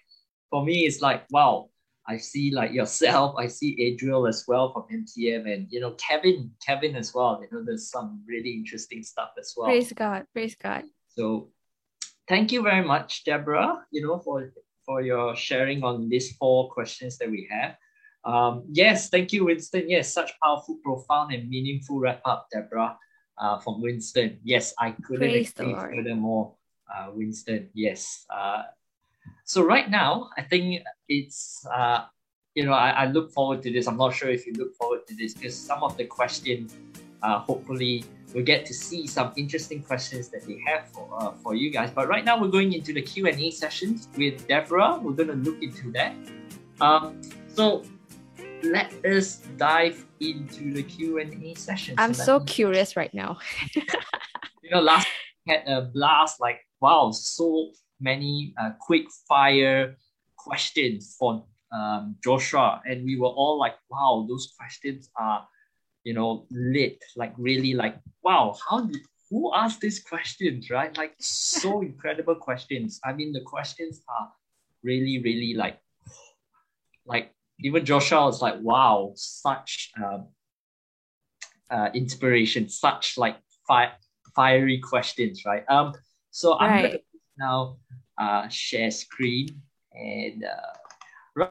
for 0.50 0.66
me, 0.66 0.86
it's 0.86 1.02
like 1.02 1.26
wow. 1.30 1.70
I 2.08 2.18
see 2.18 2.52
like 2.52 2.74
yourself. 2.74 3.36
I 3.38 3.48
see 3.48 3.80
Adriel 3.82 4.28
as 4.28 4.46
well 4.48 4.74
from 4.74 4.84
MTM, 4.92 5.52
and 5.52 5.68
you 5.70 5.80
know 5.80 5.92
Kevin, 5.92 6.52
Kevin 6.66 6.96
as 6.96 7.14
well. 7.14 7.42
You 7.42 7.48
know, 7.52 7.64
there's 7.64 7.90
some 7.90 8.22
really 8.28 8.52
interesting 8.52 9.04
stuff 9.04 9.32
as 9.40 9.54
well. 9.56 9.68
Praise 9.68 9.94
God, 9.94 10.26
praise 10.34 10.56
God. 10.56 10.84
So, 11.16 11.50
thank 12.28 12.52
you 12.52 12.62
very 12.62 12.84
much, 12.84 13.24
Deborah. 13.24 13.86
You 13.92 14.06
know 14.06 14.20
for 14.20 14.54
for 14.86 15.02
your 15.02 15.36
sharing 15.36 15.84
on 15.84 16.10
these 16.10 16.36
four 16.36 16.70
questions 16.72 17.18
that 17.18 17.32
we 17.32 17.48
have. 17.50 17.78
Um, 18.26 18.64
yes, 18.72 19.10
thank 19.10 19.34
you, 19.34 19.46
Winston. 19.46 19.90
Yes, 19.90 20.14
such 20.14 20.32
powerful, 20.42 20.80
profound, 20.84 21.34
and 21.34 21.50
meaningful 21.50 22.00
wrap 22.00 22.22
up, 22.26 22.48
Deborah 22.52 22.98
uh, 23.38 23.60
from 23.60 23.82
Winston. 23.82 24.40
Yes, 24.44 24.74
I 24.80 24.92
couldn't 24.92 25.30
Praise 25.30 25.54
agree 25.58 25.74
furthermore, 25.74 26.56
uh, 26.94 27.12
Winston. 27.14 27.70
Yes. 27.74 28.26
Uh, 28.30 28.64
so 29.44 29.64
right 29.64 29.90
now, 29.90 30.30
I 30.38 30.42
think 30.42 30.84
it's 31.08 31.66
uh, 31.72 32.06
you 32.56 32.66
know 32.66 32.74
I, 32.74 32.90
I 32.90 33.06
look 33.08 33.32
forward 33.32 33.62
to 33.64 33.72
this. 33.72 33.88
I'm 33.88 33.98
not 33.98 34.14
sure 34.14 34.30
if 34.30 34.46
you 34.48 34.54
look 34.54 34.76
forward 34.76 35.08
to 35.08 35.16
this 35.16 35.34
because 35.34 35.58
some 35.58 35.84
of 35.84 35.98
the 35.98 36.06
questions, 36.06 36.76
uh, 37.22 37.40
hopefully, 37.40 38.06
we'll 38.34 38.46
get 38.46 38.66
to 38.68 38.74
see 38.74 39.08
some 39.08 39.34
interesting 39.36 39.84
questions 39.84 40.30
that 40.30 40.46
they 40.48 40.60
have 40.66 40.90
for 40.90 41.08
uh, 41.14 41.32
for 41.32 41.56
you 41.56 41.70
guys. 41.72 41.92
But 41.92 42.08
right 42.08 42.24
now, 42.24 42.40
we're 42.40 42.56
going 42.60 42.74
into 42.74 42.94
the 42.94 43.02
Q 43.02 43.28
and 43.28 43.40
A 43.40 43.52
sessions 43.52 44.08
with 44.18 44.48
Deborah. 44.48 45.00
We're 45.02 45.14
gonna 45.14 45.34
look 45.34 45.62
into 45.62 45.92
that. 45.92 46.16
Um, 46.82 47.22
so 47.48 47.84
let 48.64 48.94
us 49.06 49.42
dive 49.58 50.06
into 50.20 50.74
the 50.74 50.84
Q&A 50.84 51.54
session. 51.56 51.96
I'm 51.98 52.14
so, 52.14 52.24
so 52.24 52.40
curious 52.42 52.96
right 52.96 53.14
now. 53.14 53.38
you 53.76 54.72
know, 54.72 54.82
last 54.82 55.08
had 55.48 55.68
a 55.68 55.82
blast, 55.82 56.40
like, 56.40 56.62
wow, 56.80 57.12
so 57.12 57.72
many 58.04 58.54
uh, 58.62 58.72
quick 58.80 59.06
fire 59.28 59.96
questions 60.38 61.16
for 61.18 61.46
um, 61.72 62.16
Joshua. 62.24 62.82
And 62.86 63.04
we 63.06 63.18
were 63.18 63.30
all 63.30 63.58
like, 63.58 63.76
wow, 63.90 64.26
those 64.28 64.54
questions 64.58 65.10
are, 65.18 65.48
you 66.04 66.14
know, 66.14 66.46
lit, 66.52 67.04
like 67.16 67.34
really 67.38 67.74
like, 67.74 67.96
wow, 68.22 68.56
how 68.70 68.82
did, 68.82 69.02
who 69.30 69.52
asked 69.56 69.82
these 69.82 70.00
questions, 70.00 70.70
right? 70.70 70.96
Like 70.98 71.16
so 71.20 71.82
incredible 71.90 72.36
questions. 72.36 73.00
I 73.04 73.14
mean, 73.14 73.34
the 73.34 73.42
questions 73.42 74.02
are 74.08 74.32
really, 74.84 75.20
really 75.24 75.54
like, 75.56 75.80
like 77.06 77.32
even 77.60 77.86
Joshua 77.86 78.26
was 78.26 78.42
like, 78.42 78.60
wow, 78.62 79.14
such 79.16 79.92
um, 79.98 80.28
uh, 81.72 81.90
inspiration, 81.94 82.70
such 82.70 83.18
like 83.18 83.38
fi- 83.68 83.94
fiery 84.36 84.80
questions, 84.80 85.44
right? 85.46 85.64
Um, 85.70 85.94
so 86.32 86.58
I'm 86.58 86.82
gonna 86.82 86.98
now 87.38 87.78
uh, 88.18 88.48
share 88.50 88.92
screen 88.92 89.62
and 89.94 90.44
uh, 90.44 91.46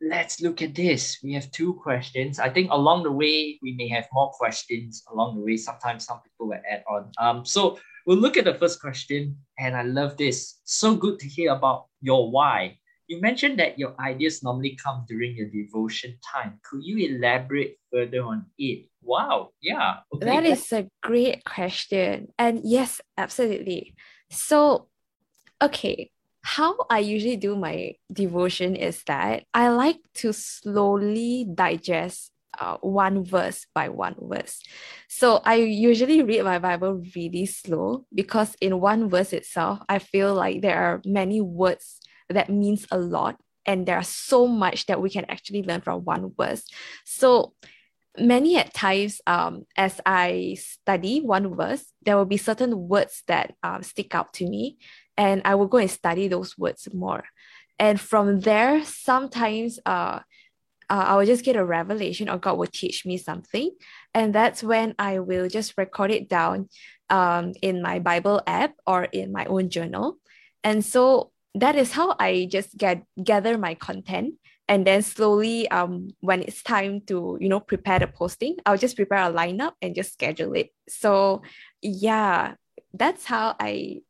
let's 0.00 0.40
look 0.40 0.62
at 0.62 0.74
this. 0.74 1.18
We 1.22 1.32
have 1.34 1.50
two 1.50 1.74
questions. 1.74 2.38
I 2.38 2.50
think 2.50 2.70
along 2.70 3.02
the 3.02 3.12
way 3.12 3.58
we 3.62 3.72
may 3.72 3.88
have 3.88 4.06
more 4.12 4.30
questions 4.30 5.02
along 5.12 5.36
the 5.36 5.42
way. 5.42 5.56
Sometimes 5.56 6.04
some 6.04 6.20
people 6.22 6.48
will 6.48 6.60
add 6.70 6.84
on. 6.88 7.10
Um, 7.18 7.44
so 7.44 7.78
we'll 8.06 8.18
look 8.18 8.36
at 8.36 8.44
the 8.44 8.54
first 8.54 8.80
question, 8.80 9.36
and 9.58 9.76
I 9.76 9.82
love 9.82 10.16
this. 10.16 10.60
So 10.64 10.94
good 10.94 11.18
to 11.20 11.28
hear 11.28 11.52
about 11.52 11.86
your 12.00 12.30
why 12.30 12.78
you 13.08 13.20
mentioned 13.20 13.58
that 13.58 13.78
your 13.78 13.94
ideas 14.00 14.42
normally 14.42 14.76
come 14.82 15.04
during 15.08 15.36
your 15.36 15.48
devotion 15.48 16.18
time. 16.22 16.58
Could 16.62 16.84
you 16.84 17.16
elaborate 17.16 17.78
further 17.92 18.22
on 18.22 18.46
it? 18.58 18.86
Wow, 19.02 19.50
yeah. 19.60 20.00
Okay. 20.12 20.26
That 20.26 20.44
is 20.44 20.72
a 20.72 20.88
great 21.02 21.44
question. 21.44 22.28
And 22.38 22.60
yes, 22.64 23.00
absolutely. 23.16 23.94
So, 24.30 24.88
okay, 25.62 26.10
how 26.42 26.76
I 26.90 27.00
usually 27.00 27.36
do 27.36 27.56
my 27.56 27.94
devotion 28.12 28.76
is 28.76 29.02
that 29.06 29.44
I 29.54 29.68
like 29.68 29.98
to 30.22 30.32
slowly 30.32 31.46
digest 31.52 32.32
uh, 32.58 32.78
one 32.80 33.24
verse 33.24 33.66
by 33.74 33.88
one 33.88 34.16
verse. 34.18 34.62
So 35.08 35.40
I 35.44 35.56
usually 35.56 36.22
read 36.22 36.44
my 36.44 36.58
Bible 36.58 37.02
really 37.14 37.46
slow 37.46 38.06
because 38.14 38.56
in 38.60 38.80
one 38.80 39.08
verse 39.10 39.32
itself, 39.32 39.80
I 39.88 39.98
feel 39.98 40.34
like 40.34 40.62
there 40.62 40.78
are 40.78 41.02
many 41.04 41.40
words 41.40 42.00
that 42.28 42.50
means 42.50 42.86
a 42.90 42.98
lot 42.98 43.36
and 43.64 43.86
there 43.86 43.96
are 43.96 44.04
so 44.04 44.46
much 44.46 44.86
that 44.86 45.00
we 45.00 45.10
can 45.10 45.24
actually 45.28 45.62
learn 45.62 45.80
from 45.80 46.04
one 46.04 46.32
verse 46.36 46.64
so 47.04 47.52
many 48.18 48.56
at 48.56 48.72
times 48.72 49.20
um, 49.26 49.64
as 49.76 50.00
i 50.06 50.56
study 50.58 51.20
one 51.20 51.54
verse 51.54 51.84
there 52.02 52.16
will 52.16 52.24
be 52.24 52.36
certain 52.36 52.88
words 52.88 53.22
that 53.26 53.54
um, 53.62 53.82
stick 53.82 54.14
out 54.14 54.32
to 54.32 54.48
me 54.48 54.78
and 55.16 55.42
i 55.44 55.54
will 55.54 55.66
go 55.66 55.78
and 55.78 55.90
study 55.90 56.28
those 56.28 56.56
words 56.56 56.88
more 56.94 57.24
and 57.78 58.00
from 58.00 58.40
there 58.40 58.84
sometimes 58.84 59.78
uh, 59.84 60.20
uh, 60.88 61.04
I 61.08 61.16
will 61.16 61.26
just 61.26 61.44
get 61.44 61.56
a 61.56 61.64
revelation 61.64 62.28
or 62.28 62.38
God 62.38 62.58
will 62.58 62.66
teach 62.66 63.04
me 63.04 63.16
something. 63.18 63.70
And 64.14 64.34
that's 64.34 64.62
when 64.62 64.94
I 64.98 65.18
will 65.18 65.48
just 65.48 65.74
record 65.76 66.10
it 66.10 66.28
down 66.28 66.68
um, 67.10 67.54
in 67.62 67.82
my 67.82 67.98
Bible 67.98 68.40
app 68.46 68.74
or 68.86 69.04
in 69.04 69.32
my 69.32 69.46
own 69.46 69.68
journal. 69.68 70.18
And 70.62 70.84
so 70.84 71.32
that 71.56 71.74
is 71.74 71.92
how 71.92 72.14
I 72.20 72.48
just 72.50 72.76
get 72.76 73.02
gather 73.22 73.56
my 73.58 73.74
content 73.74 74.34
and 74.68 74.86
then 74.86 75.02
slowly 75.02 75.68
um 75.70 76.08
when 76.20 76.42
it's 76.42 76.62
time 76.62 77.00
to 77.08 77.38
you 77.40 77.48
know 77.48 77.60
prepare 77.60 77.98
the 77.98 78.06
posting 78.06 78.56
I'll 78.66 78.76
just 78.76 78.96
prepare 78.96 79.24
a 79.24 79.32
lineup 79.32 79.72
and 79.80 79.94
just 79.94 80.12
schedule 80.12 80.52
it. 80.52 80.70
So 80.88 81.42
yeah 81.82 82.54
that's 82.92 83.24
how 83.24 83.56
I 83.58 84.02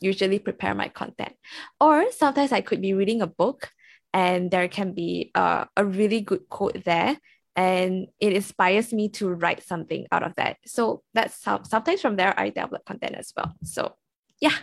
usually 0.00 0.38
prepare 0.38 0.74
my 0.74 0.88
content. 0.88 1.34
Or 1.80 2.10
sometimes 2.12 2.52
I 2.52 2.60
could 2.60 2.80
be 2.80 2.94
reading 2.94 3.22
a 3.22 3.26
book 3.26 3.70
and 4.12 4.50
there 4.50 4.68
can 4.68 4.92
be 4.92 5.30
a, 5.34 5.66
a 5.76 5.84
really 5.84 6.20
good 6.20 6.48
quote 6.48 6.84
there 6.84 7.18
and 7.56 8.06
it 8.20 8.32
inspires 8.32 8.92
me 8.92 9.08
to 9.08 9.28
write 9.28 9.64
something 9.64 10.06
out 10.12 10.22
of 10.22 10.34
that. 10.36 10.58
So 10.66 11.02
that's 11.14 11.44
how 11.44 11.62
sometimes 11.64 12.00
from 12.00 12.16
there 12.16 12.32
I 12.38 12.50
develop 12.50 12.84
content 12.84 13.16
as 13.16 13.32
well. 13.36 13.54
So 13.64 13.94
yeah 14.40 14.54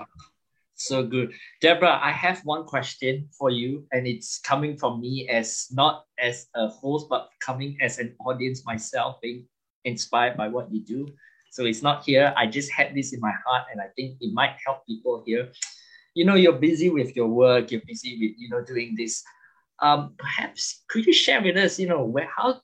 so 0.76 1.04
good. 1.04 1.34
Deborah, 1.62 2.00
I 2.02 2.12
have 2.12 2.42
one 2.44 2.66
question 2.66 3.28
for 3.38 3.50
you, 3.50 3.86
and 3.92 4.06
it's 4.06 4.40
coming 4.40 4.78
from 4.78 5.02
me 5.02 5.28
as 5.30 5.68
not 5.72 6.06
as 6.20 6.48
a 6.56 6.68
host, 6.68 7.08
but 7.10 7.30
coming 7.42 7.78
as 7.82 8.00
an 8.00 8.16
audience 8.26 8.66
myself, 8.66 9.18
being 9.22 9.46
inspired 9.86 10.38
by 10.38 10.48
what 10.48 10.72
you 10.72 10.82
do. 10.82 11.08
So 11.52 11.66
it's 11.66 11.82
not 11.82 12.04
here. 12.04 12.34
I 12.36 12.48
just 12.48 12.72
had 12.72 12.94
this 12.94 13.14
in 13.14 13.20
my 13.20 13.34
heart, 13.46 13.68
and 13.72 13.80
I 13.80 13.88
think 13.96 14.18
it 14.20 14.34
might 14.34 14.56
help 14.66 14.86
people 14.86 15.24
here. 15.26 15.50
you 16.16 16.26
know, 16.26 16.36
you're 16.36 16.54
busy 16.54 16.90
with 16.90 17.16
your 17.16 17.28
work, 17.28 17.72
you're 17.72 17.82
busy 17.86 18.18
with, 18.20 18.32
you 18.38 18.50
know, 18.50 18.64
doing 18.64 18.96
this. 18.98 19.24
Um, 19.82 20.16
perhaps 20.18 20.84
could 20.88 21.06
you 21.06 21.14
share 21.14 21.42
with 21.44 21.58
us, 21.58 21.78
you 21.78 21.88
know, 21.88 22.04
where 22.04 22.30
how 22.36 22.62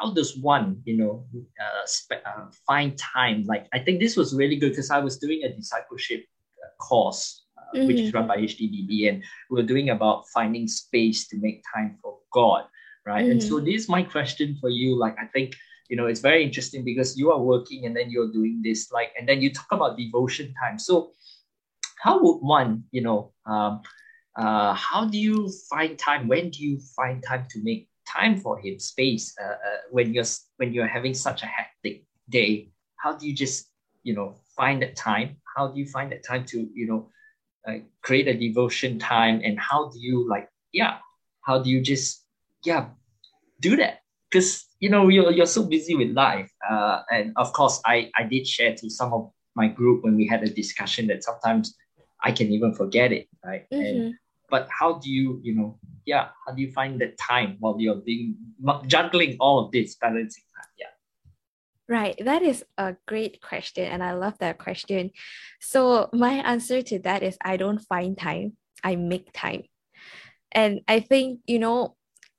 how 0.00 0.12
does 0.12 0.36
one, 0.38 0.80
you 0.84 0.96
know, 0.96 1.26
uh, 1.60 2.14
uh, 2.14 2.46
find 2.66 2.98
time? 2.98 3.44
Like, 3.46 3.68
I 3.72 3.78
think 3.78 4.00
this 4.00 4.16
was 4.16 4.34
really 4.34 4.56
good 4.56 4.70
because 4.70 4.90
I 4.90 4.98
was 4.98 5.18
doing 5.18 5.44
a 5.44 5.54
discipleship 5.54 6.24
uh, 6.64 6.82
course, 6.82 7.43
mm-hmm. 7.74 7.86
which 7.86 8.00
is 8.00 8.08
mm-hmm. 8.08 8.18
run 8.18 8.28
by 8.28 8.36
HTDB, 8.38 9.08
and 9.08 9.22
we're 9.50 9.62
doing 9.62 9.90
about 9.90 10.28
finding 10.28 10.68
space 10.68 11.26
to 11.28 11.36
make 11.36 11.62
time 11.74 11.98
for 12.02 12.18
God, 12.32 12.64
right? 13.06 13.22
Mm-hmm. 13.22 13.32
And 13.32 13.42
so 13.42 13.56
mm-hmm. 13.56 13.66
this 13.66 13.82
is 13.82 13.88
my 13.88 14.02
question 14.02 14.56
for 14.60 14.70
you. 14.70 14.98
Like, 14.98 15.16
I 15.20 15.26
think 15.26 15.54
you 15.88 15.96
know 15.96 16.06
it's 16.06 16.20
very 16.20 16.42
interesting 16.42 16.84
because 16.84 17.18
you 17.18 17.30
are 17.30 17.40
working 17.40 17.86
and 17.86 17.96
then 17.96 18.10
you're 18.10 18.32
doing 18.32 18.62
this, 18.62 18.90
like, 18.92 19.12
and 19.18 19.28
then 19.28 19.42
you 19.42 19.52
talk 19.52 19.70
about 19.70 19.98
devotion 19.98 20.54
time. 20.62 20.78
So, 20.78 21.12
how 22.02 22.22
would 22.22 22.38
one, 22.38 22.84
you 22.90 23.02
know, 23.02 23.32
um, 23.46 23.82
uh, 24.36 24.74
how 24.74 25.06
do 25.06 25.18
you 25.18 25.50
find 25.70 25.98
time? 25.98 26.28
When 26.28 26.50
do 26.50 26.62
you 26.62 26.78
find 26.96 27.22
time 27.22 27.46
to 27.50 27.62
make 27.62 27.88
time 28.06 28.36
for 28.36 28.58
him, 28.58 28.78
space 28.78 29.34
uh, 29.42 29.52
uh, 29.52 29.78
when 29.90 30.12
you're 30.12 30.24
when 30.56 30.72
you're 30.72 30.86
having 30.86 31.14
such 31.14 31.42
a 31.42 31.46
hectic 31.46 32.04
day? 32.28 32.70
How 32.96 33.12
do 33.16 33.26
you 33.26 33.34
just 33.34 33.70
you 34.02 34.14
know 34.14 34.34
find 34.56 34.82
that 34.82 34.96
time? 34.96 35.36
How 35.56 35.68
do 35.68 35.78
you 35.78 35.86
find 35.86 36.10
that 36.12 36.24
time 36.24 36.44
to 36.46 36.68
you 36.74 36.86
know 36.86 37.10
uh, 37.66 37.78
create 38.02 38.28
a 38.28 38.34
devotion 38.34 38.98
time? 38.98 39.40
And 39.44 39.58
how 39.58 39.90
do 39.90 39.98
you 40.00 40.28
like 40.28 40.48
yeah? 40.72 40.98
How 41.42 41.58
do 41.62 41.70
you 41.70 41.80
just 41.80 42.24
yeah 42.64 42.88
do 43.60 43.76
that? 43.76 44.00
Because 44.30 44.66
you 44.80 44.90
know 44.90 45.08
you're 45.08 45.32
you're 45.32 45.46
so 45.46 45.64
busy 45.64 45.94
with 45.94 46.10
life, 46.10 46.50
uh, 46.68 47.02
and 47.10 47.32
of 47.36 47.52
course 47.52 47.80
I 47.86 48.10
I 48.16 48.24
did 48.24 48.46
share 48.46 48.74
to 48.74 48.90
some 48.90 49.12
of 49.12 49.30
my 49.54 49.68
group 49.68 50.04
when 50.04 50.16
we 50.16 50.26
had 50.26 50.42
a 50.42 50.50
discussion 50.50 51.06
that 51.08 51.22
sometimes 51.22 51.74
I 52.22 52.32
can 52.32 52.48
even 52.48 52.74
forget 52.74 53.12
it, 53.12 53.28
right? 53.44 53.66
Mm-hmm. 53.72 53.82
And 53.82 54.14
but 54.54 54.68
how 54.70 54.90
do 55.02 55.10
you 55.10 55.40
you 55.42 55.54
know 55.58 55.78
yeah 56.06 56.28
how 56.46 56.52
do 56.54 56.62
you 56.62 56.70
find 56.70 57.00
the 57.00 57.10
time 57.30 57.56
while 57.58 57.76
you're 57.78 58.02
being 58.10 58.36
juggling 58.86 59.36
all 59.40 59.56
of 59.64 59.72
this 59.72 59.96
balancing 59.96 60.44
yeah 60.78 60.93
Right, 61.86 62.16
that 62.24 62.42
is 62.42 62.64
a 62.78 62.96
great 63.06 63.42
question, 63.42 63.84
and 63.84 64.02
I 64.02 64.12
love 64.12 64.38
that 64.38 64.58
question. 64.58 65.10
So, 65.60 66.08
my 66.14 66.34
answer 66.34 66.80
to 66.80 66.98
that 67.00 67.22
is 67.22 67.36
I 67.44 67.58
don't 67.58 67.78
find 67.78 68.16
time, 68.16 68.56
I 68.82 68.96
make 68.96 69.32
time. 69.34 69.64
And 70.52 70.80
I 70.88 71.00
think, 71.00 71.40
you 71.46 71.58
know, 71.58 71.96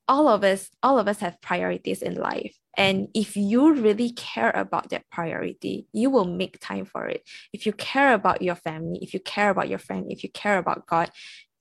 all 0.07 0.27
of 0.27 0.43
us, 0.43 0.69
all 0.81 0.97
of 0.99 1.07
us 1.07 1.19
have 1.19 1.41
priorities 1.41 2.01
in 2.01 2.15
life. 2.15 2.55
And 2.77 3.07
if 3.13 3.37
you 3.37 3.73
really 3.73 4.11
care 4.11 4.51
about 4.51 4.89
that 4.89 5.09
priority, 5.11 5.87
you 5.93 6.09
will 6.09 6.25
make 6.25 6.59
time 6.59 6.85
for 6.85 7.07
it. 7.07 7.23
If 7.53 7.65
you 7.65 7.73
care 7.73 8.13
about 8.13 8.41
your 8.41 8.55
family, 8.55 8.99
if 9.01 9.13
you 9.13 9.19
care 9.19 9.49
about 9.49 9.69
your 9.69 9.79
friend, 9.79 10.07
if 10.09 10.23
you 10.23 10.29
care 10.31 10.57
about 10.57 10.87
God, 10.87 11.11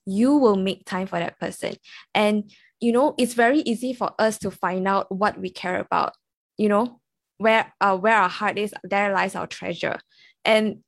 you 0.07 0.37
will 0.37 0.57
make 0.57 0.85
time 0.85 1.07
for 1.07 1.18
that 1.18 1.39
person 1.39 1.74
and 2.14 2.51
you 2.80 2.93
know 2.93 3.14
it's 3.18 3.35
very 3.35 3.61
easy 3.61 3.93
for 3.93 4.12
us 4.18 4.39
to 4.39 4.51
find 4.51 4.87
out 4.87 5.11
what 5.11 5.39
we 5.39 5.51
care 5.51 5.78
about 5.80 6.12
you 6.59 6.68
know 6.68 7.01
where 7.45 7.72
uh, 7.80 7.97
where 7.97 8.16
our 8.16 8.28
heart 8.28 8.59
is 8.59 8.74
there 8.82 9.12
lies 9.12 9.34
our 9.34 9.47
treasure 9.47 9.99
and 10.45 10.78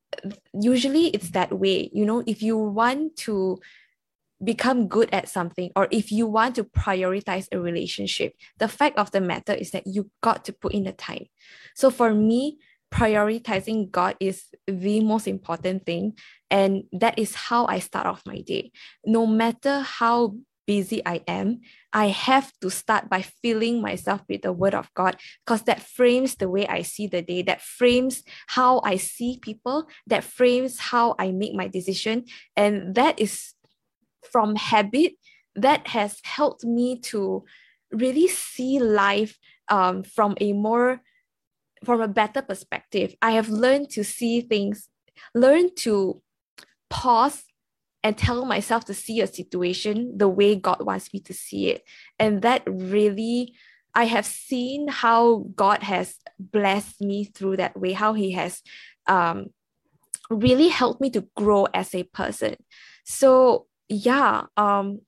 usually 0.52 1.08
it's 1.08 1.30
that 1.30 1.52
way 1.52 1.90
you 1.92 2.04
know 2.04 2.22
if 2.26 2.42
you 2.42 2.56
want 2.56 3.16
to 3.16 3.58
become 4.42 4.88
good 4.88 5.08
at 5.12 5.28
something 5.28 5.70
or 5.76 5.88
if 5.90 6.12
you 6.12 6.26
want 6.26 6.54
to 6.54 6.64
prioritize 6.64 7.46
a 7.52 7.58
relationship 7.58 8.34
the 8.58 8.68
fact 8.68 8.98
of 8.98 9.10
the 9.10 9.20
matter 9.20 9.54
is 9.54 9.70
that 9.70 9.86
you 9.86 10.10
got 10.22 10.44
to 10.44 10.52
put 10.52 10.72
in 10.72 10.84
the 10.84 10.92
time 10.92 11.24
so 11.74 11.90
for 11.90 12.12
me 12.12 12.58
prioritizing 12.92 13.90
God 13.90 14.16
is 14.20 14.44
the 14.66 15.00
most 15.00 15.26
important 15.26 15.84
thing. 15.84 16.14
And 16.50 16.84
that 16.92 17.18
is 17.18 17.34
how 17.34 17.66
I 17.66 17.80
start 17.80 18.06
off 18.06 18.22
my 18.26 18.40
day. 18.40 18.70
No 19.04 19.26
matter 19.26 19.80
how 19.80 20.36
busy 20.66 21.02
I 21.04 21.22
am, 21.26 21.60
I 21.96 22.08
have 22.08 22.52
to 22.60 22.68
start 22.68 23.08
by 23.08 23.22
filling 23.22 23.80
myself 23.80 24.20
with 24.28 24.42
the 24.42 24.52
word 24.52 24.74
of 24.74 24.92
God 24.92 25.16
because 25.40 25.62
that 25.62 25.80
frames 25.80 26.34
the 26.34 26.46
way 26.46 26.66
I 26.66 26.82
see 26.82 27.06
the 27.06 27.22
day, 27.22 27.40
that 27.44 27.62
frames 27.62 28.22
how 28.48 28.82
I 28.84 28.96
see 28.98 29.38
people, 29.40 29.88
that 30.06 30.22
frames 30.22 30.78
how 30.78 31.14
I 31.18 31.32
make 31.32 31.54
my 31.54 31.68
decision. 31.68 32.26
And 32.54 32.94
that 32.96 33.18
is 33.18 33.54
from 34.30 34.56
habit 34.56 35.14
that 35.54 35.88
has 35.88 36.20
helped 36.22 36.64
me 36.66 37.00
to 37.12 37.44
really 37.90 38.28
see 38.28 38.78
life 38.78 39.38
um, 39.70 40.02
from 40.02 40.36
a 40.38 40.52
more 40.52 41.00
from 41.82 42.02
a 42.02 42.08
better 42.08 42.42
perspective. 42.42 43.14
I 43.22 43.30
have 43.30 43.48
learned 43.48 43.88
to 43.92 44.04
see 44.04 44.42
things, 44.42 44.90
learn 45.34 45.74
to 45.76 46.20
pause 46.90 47.44
and 48.06 48.16
tell 48.16 48.44
myself 48.44 48.84
to 48.84 48.94
see 48.94 49.20
a 49.20 49.26
situation 49.26 50.16
the 50.16 50.28
way 50.28 50.54
God 50.54 50.80
wants 50.80 51.12
me 51.12 51.18
to 51.22 51.34
see 51.34 51.70
it. 51.70 51.82
And 52.20 52.40
that 52.42 52.62
really, 52.64 53.52
I 53.96 54.04
have 54.04 54.24
seen 54.24 54.86
how 54.86 55.46
God 55.56 55.82
has 55.82 56.14
blessed 56.38 57.00
me 57.00 57.24
through 57.24 57.56
that 57.56 57.76
way, 57.76 57.94
how 57.94 58.12
He 58.12 58.30
has 58.30 58.62
um, 59.08 59.46
really 60.30 60.68
helped 60.68 61.00
me 61.00 61.10
to 61.10 61.26
grow 61.36 61.64
as 61.74 61.96
a 61.96 62.04
person. 62.04 62.54
So, 63.04 63.66
yeah, 63.88 64.44
um, 64.56 65.00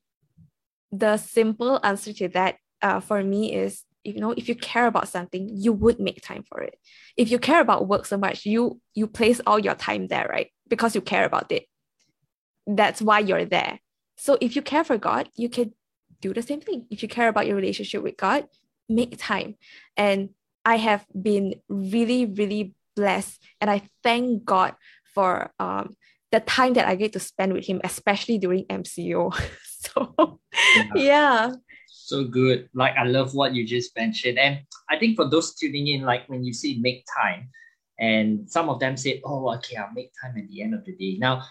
the 0.91 1.19
simple 1.19 1.79
answer 1.85 2.13
to 2.15 2.27
that 2.31 2.57
uh, 2.83 2.99
for 2.99 3.23
me 3.23 3.55
is 3.55 3.85
you 4.03 4.19
know 4.19 4.33
if 4.33 4.49
you 4.49 4.57
care 4.57 4.87
about 4.87 5.07
something 5.07 5.49
you 5.53 5.73
would 5.73 6.01
make 6.01 6.23
time 6.23 6.45
for 6.49 6.63
it 6.63 6.79
if 7.17 7.31
you 7.31 7.39
care 7.39 7.61
about 7.61 7.89
work 7.89 8.07
so 8.07 8.17
much 8.17 8.47
you 8.47 8.81
you 8.95 9.07
place 9.09 9.41
all 9.45 9.59
your 9.59 9.75
time 9.75 10.07
there 10.07 10.27
right 10.31 10.51
because 10.69 10.95
you 10.95 11.01
care 11.01 11.27
about 11.27 11.51
it 11.51 11.65
that's 12.77 13.01
why 13.01 13.19
you're 13.19 13.45
there 13.45 13.81
so 14.17 14.37
if 14.41 14.55
you 14.55 14.63
care 14.63 14.85
for 14.85 14.99
god 14.99 15.29
you 15.37 15.49
can 15.49 15.73
do 16.21 16.33
the 16.35 16.43
same 16.43 16.61
thing 16.61 16.87
if 16.91 17.03
you 17.03 17.09
care 17.09 17.29
about 17.29 17.47
your 17.47 17.57
relationship 17.57 18.03
with 18.03 18.17
god 18.17 18.47
make 18.89 19.19
time 19.19 19.55
and 19.97 20.31
i 20.65 20.77
have 20.77 21.07
been 21.21 21.55
really 21.69 22.27
really 22.27 22.75
blessed 22.97 23.43
and 23.61 23.71
i 23.71 23.83
thank 24.03 24.45
god 24.45 24.75
for 25.15 25.51
um, 25.59 25.97
the 26.31 26.41
time 26.41 26.75
that 26.75 26.87
i 26.87 26.95
get 26.95 27.13
to 27.13 27.21
spend 27.21 27.53
with 27.53 27.67
him 27.67 27.81
especially 27.85 28.39
during 28.39 28.65
mco 28.67 29.33
so 29.65 30.41
yeah. 30.75 30.85
yeah 30.95 31.53
so 32.09 32.25
good. 32.25 32.69
Like 32.75 32.97
I 32.97 33.05
love 33.05 33.35
what 33.35 33.55
you 33.55 33.67
just 33.67 33.95
mentioned. 33.97 34.39
And 34.39 34.61
I 34.89 34.99
think 34.99 35.17
for 35.17 35.29
those 35.29 35.55
tuning 35.55 35.89
in, 35.89 36.03
like 36.03 36.29
when 36.29 36.43
you 36.43 36.53
see 36.53 36.81
make 36.81 37.05
time, 37.23 37.51
and 38.01 38.49
some 38.51 38.69
of 38.69 38.81
them 38.81 38.97
said, 38.97 39.21
Oh, 39.25 39.53
okay, 39.57 39.77
I'll 39.77 39.93
make 39.93 40.13
time 40.21 40.35
at 40.39 40.49
the 40.49 40.63
end 40.63 40.75
of 40.75 40.85
the 40.85 40.97
day. 40.97 41.19
Now, 41.19 41.45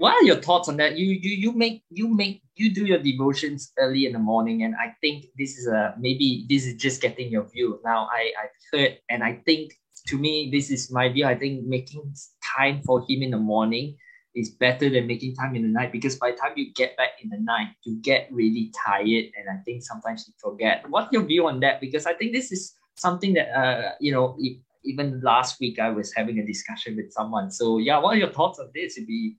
what 0.00 0.14
are 0.14 0.24
your 0.24 0.40
thoughts 0.40 0.66
on 0.66 0.78
that? 0.78 0.96
You 0.96 1.12
you 1.12 1.36
you 1.36 1.52
make 1.52 1.84
you 1.90 2.08
make 2.08 2.40
you 2.56 2.72
do 2.72 2.86
your 2.86 2.98
devotions 2.98 3.70
early 3.76 4.06
in 4.06 4.14
the 4.14 4.18
morning, 4.18 4.62
and 4.62 4.74
I 4.74 4.96
think 5.02 5.26
this 5.36 5.58
is 5.58 5.66
a 5.66 5.94
maybe 6.00 6.46
this 6.48 6.64
is 6.64 6.80
just 6.80 7.02
getting 7.02 7.30
your 7.30 7.44
view. 7.44 7.78
Now 7.84 8.08
I 8.10 8.32
I've 8.40 8.56
heard 8.72 8.98
and 9.10 9.22
I 9.22 9.42
think 9.44 9.74
to 10.08 10.16
me 10.16 10.48
this 10.50 10.70
is 10.70 10.90
my 10.90 11.10
view. 11.10 11.26
I 11.26 11.36
think 11.36 11.66
making 11.66 12.14
time 12.56 12.80
for 12.80 13.04
him 13.06 13.20
in 13.20 13.30
the 13.30 13.36
morning 13.52 13.94
is 14.34 14.48
better 14.48 14.88
than 14.88 15.06
making 15.06 15.34
time 15.34 15.54
in 15.54 15.62
the 15.62 15.68
night 15.68 15.92
because 15.92 16.16
by 16.16 16.30
the 16.30 16.38
time 16.38 16.52
you 16.56 16.72
get 16.72 16.96
back 16.96 17.20
in 17.22 17.28
the 17.28 17.38
night, 17.38 17.68
you 17.84 18.00
get 18.00 18.32
really 18.32 18.72
tired, 18.72 19.26
and 19.36 19.52
I 19.52 19.60
think 19.66 19.82
sometimes 19.82 20.24
you 20.26 20.32
forget. 20.40 20.88
What's 20.88 21.12
your 21.12 21.24
view 21.24 21.46
on 21.46 21.60
that? 21.60 21.78
Because 21.78 22.06
I 22.06 22.14
think 22.14 22.32
this 22.32 22.50
is 22.52 22.72
something 22.96 23.34
that 23.34 23.52
uh 23.52 23.92
you 24.00 24.12
know 24.12 24.38
even 24.82 25.20
last 25.20 25.60
week 25.60 25.78
I 25.78 25.90
was 25.90 26.14
having 26.14 26.38
a 26.38 26.46
discussion 26.46 26.96
with 26.96 27.12
someone. 27.12 27.50
So 27.50 27.76
yeah, 27.76 27.98
what 27.98 28.16
are 28.16 28.22
your 28.24 28.32
thoughts 28.32 28.58
on 28.58 28.70
this? 28.74 28.96
It'd 28.96 29.06
be 29.06 29.36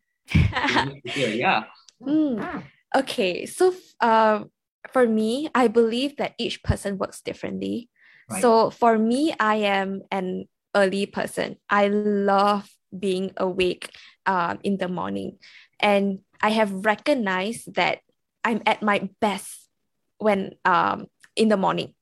yeah. 1.16 1.64
Mm. 2.02 2.64
Okay, 2.96 3.46
so 3.46 3.74
uh, 4.00 4.44
for 4.92 5.08
me, 5.08 5.50
I 5.56 5.68
believe 5.68 6.18
that 6.18 6.34
each 6.38 6.64
person 6.64 6.98
works 6.98 7.22
differently. 7.22 7.90
Right. 8.30 8.42
So 8.42 8.70
for 8.70 8.98
me, 8.98 9.34
I 9.40 9.56
am 9.68 10.02
an 10.12 10.46
early 10.76 11.06
person. 11.06 11.58
I 11.70 11.88
love 11.88 12.70
being 12.98 13.32
awake 13.38 13.90
um, 14.26 14.60
in 14.64 14.78
the 14.78 14.88
morning. 14.88 15.38
And 15.80 16.20
I 16.42 16.50
have 16.50 16.86
recognized 16.86 17.76
that 17.76 18.00
I'm 18.44 18.62
at 18.66 18.82
my 18.82 19.10
best 19.20 19.70
when 20.18 20.56
um, 20.66 21.08
in 21.36 21.50
the 21.50 21.58
morning. 21.58 21.94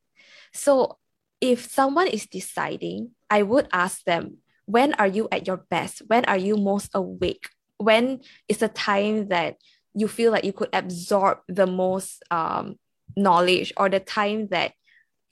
So 0.54 0.98
if 1.42 1.70
someone 1.70 2.08
is 2.08 2.26
deciding, 2.26 3.12
I 3.30 3.44
would 3.44 3.68
ask 3.72 4.04
them, 4.04 4.38
when 4.66 4.94
are 4.96 5.08
you 5.08 5.28
at 5.32 5.48
your 5.48 5.66
best? 5.70 6.02
When 6.08 6.26
are 6.26 6.38
you 6.38 6.58
most 6.58 6.90
awake? 6.94 7.50
When 7.80 8.22
is 8.48 8.58
the 8.58 8.70
time 8.70 9.30
that 9.30 9.58
you 9.96 10.08
feel 10.08 10.32
like 10.32 10.44
you 10.44 10.54
could 10.54 10.70
absorb 10.74 11.40
the 11.48 11.66
most 11.66 12.24
um, 12.30 12.78
knowledge 13.16 13.74
or 13.78 13.90
the 13.90 14.00
time 14.00 14.48
that 14.50 14.74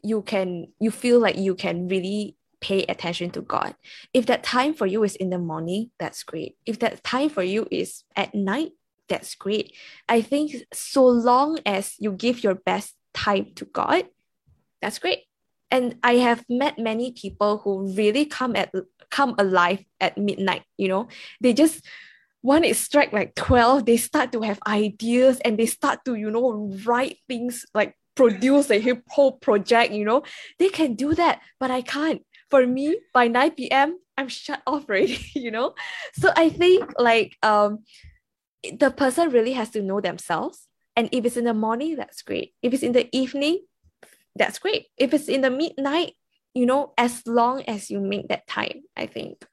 you 0.03 0.21
can 0.21 0.67
you 0.79 0.91
feel 0.91 1.19
like 1.19 1.37
you 1.37 1.55
can 1.55 1.87
really 1.87 2.35
pay 2.59 2.83
attention 2.83 3.29
to 3.31 3.41
God. 3.41 3.75
If 4.13 4.25
that 4.27 4.43
time 4.43 4.73
for 4.73 4.85
you 4.85 5.03
is 5.03 5.15
in 5.15 5.29
the 5.29 5.37
morning, 5.37 5.91
that's 5.99 6.23
great. 6.23 6.57
If 6.65 6.79
that 6.79 7.03
time 7.03 7.29
for 7.29 7.43
you 7.43 7.67
is 7.69 8.03
at 8.15 8.33
night, 8.33 8.71
that's 9.09 9.35
great. 9.35 9.73
I 10.09 10.21
think 10.21 10.55
so 10.73 11.05
long 11.05 11.59
as 11.65 11.95
you 11.99 12.11
give 12.11 12.43
your 12.43 12.55
best 12.55 12.95
time 13.13 13.53
to 13.55 13.65
God, 13.65 14.05
that's 14.81 14.99
great. 14.99 15.23
And 15.69 15.97
I 16.01 16.15
have 16.15 16.45
met 16.49 16.79
many 16.79 17.11
people 17.11 17.59
who 17.59 17.93
really 17.93 18.25
come 18.25 18.55
at 18.55 18.73
come 19.09 19.35
alive 19.37 19.83
at 19.99 20.17
midnight, 20.17 20.63
you 20.77 20.87
know. 20.87 21.07
They 21.41 21.53
just 21.53 21.85
when 22.47 22.63
it 22.63 22.77
strike 22.77 23.11
like 23.11 23.35
12 23.35 23.85
they 23.85 23.97
start 23.97 24.31
to 24.31 24.39
have 24.41 24.57
ideas 24.65 25.41
and 25.43 25.59
they 25.59 25.65
start 25.65 25.99
to 26.05 26.15
you 26.15 26.31
know 26.31 26.71
write 26.85 27.17
things 27.27 27.65
like 27.73 27.93
produce 28.15 28.71
a 28.71 28.79
whole 29.09 29.33
project 29.33 29.91
you 29.91 30.05
know. 30.05 30.23
They 30.57 30.69
can 30.69 30.95
do 30.95 31.13
that 31.15 31.41
but 31.59 31.71
i 31.71 31.81
can't. 31.81 32.21
For 32.49 32.65
me 32.65 32.99
by 33.13 33.27
9 33.27 33.51
p.m 33.51 33.99
i'm 34.17 34.29
shut 34.29 34.61
off 34.67 34.87
already 34.87 35.19
you 35.35 35.51
know. 35.51 35.75
So 36.13 36.31
i 36.37 36.47
think 36.47 36.93
like 36.97 37.35
um 37.43 37.83
the 38.63 38.91
person 38.91 39.29
really 39.29 39.51
has 39.51 39.69
to 39.71 39.81
know 39.81 39.99
themselves. 39.99 40.69
And 40.95 41.09
if 41.11 41.25
it's 41.25 41.35
in 41.35 41.43
the 41.43 41.53
morning 41.53 41.97
that's 41.97 42.21
great. 42.21 42.53
If 42.63 42.73
it's 42.73 42.81
in 42.81 42.93
the 42.93 43.09
evening 43.11 43.59
that's 44.37 44.57
great. 44.57 44.87
If 44.97 45.13
it's 45.13 45.27
in 45.27 45.41
the 45.41 45.51
midnight 45.51 46.13
you 46.53 46.65
know 46.65 46.93
as 46.97 47.27
long 47.27 47.63
as 47.67 47.91
you 47.91 47.99
make 47.99 48.29
that 48.29 48.47
time 48.47 48.83
i 48.95 49.05
think 49.05 49.43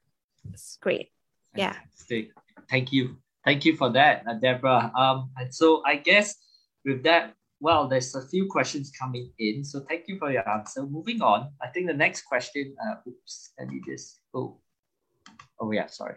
it's 0.53 0.77
great. 0.79 1.11
Yeah. 1.55 1.73
Fantastic. 1.73 2.31
Thank 2.69 2.91
you 2.91 3.17
thank 3.43 3.65
you 3.65 3.75
for 3.75 3.89
that 3.91 4.23
uh, 4.27 4.33
deborah 4.35 4.91
um 4.97 5.29
and 5.37 5.53
so 5.53 5.83
i 5.85 5.95
guess 5.95 6.35
with 6.85 7.03
that 7.03 7.33
well, 7.59 7.87
there's 7.87 8.13
a 8.15 8.21
few 8.21 8.47
questions 8.47 8.91
coming 8.91 9.31
in, 9.39 9.63
so 9.63 9.79
thank 9.79 10.07
you 10.07 10.17
for 10.19 10.31
your 10.31 10.47
answer. 10.47 10.85
Moving 10.85 11.21
on, 11.21 11.51
I 11.61 11.67
think 11.67 11.87
the 11.87 11.93
next 11.93 12.23
question. 12.23 12.75
Uh, 12.83 12.95
oops, 13.07 13.53
let 13.57 13.69
me 13.69 13.81
just. 13.85 14.19
Oh, 14.33 14.59
oh 15.59 15.71
yeah, 15.71 15.87
sorry. 15.87 16.15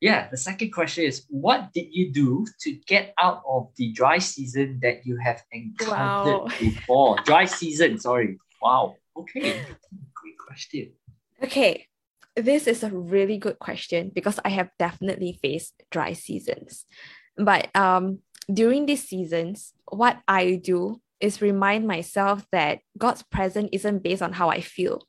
Yeah, 0.00 0.28
the 0.30 0.38
second 0.38 0.72
question 0.72 1.04
is, 1.04 1.26
what 1.28 1.72
did 1.74 1.88
you 1.90 2.10
do 2.10 2.46
to 2.62 2.72
get 2.86 3.12
out 3.20 3.42
of 3.46 3.68
the 3.76 3.92
dry 3.92 4.18
season 4.18 4.80
that 4.82 5.04
you 5.04 5.18
have 5.18 5.42
encountered 5.52 6.40
wow. 6.40 6.48
before? 6.60 7.18
Dry 7.24 7.44
season, 7.44 7.98
sorry. 7.98 8.38
Wow. 8.62 8.96
Okay, 9.16 9.60
great 10.14 10.38
question. 10.38 10.92
Okay, 11.42 11.86
this 12.36 12.66
is 12.66 12.82
a 12.82 12.90
really 12.90 13.38
good 13.38 13.58
question 13.58 14.10
because 14.14 14.38
I 14.44 14.50
have 14.50 14.70
definitely 14.78 15.38
faced 15.42 15.82
dry 15.90 16.12
seasons, 16.12 16.86
but 17.36 17.74
um 17.76 18.20
during 18.52 18.86
these 18.86 19.06
seasons, 19.06 19.72
what 19.90 20.18
I 20.26 20.56
do 20.56 21.00
is 21.20 21.42
remind 21.42 21.86
myself 21.86 22.44
that 22.50 22.80
God's 22.98 23.22
presence 23.22 23.68
isn't 23.72 24.02
based 24.02 24.22
on 24.22 24.32
how 24.32 24.48
I 24.48 24.60
feel. 24.60 25.06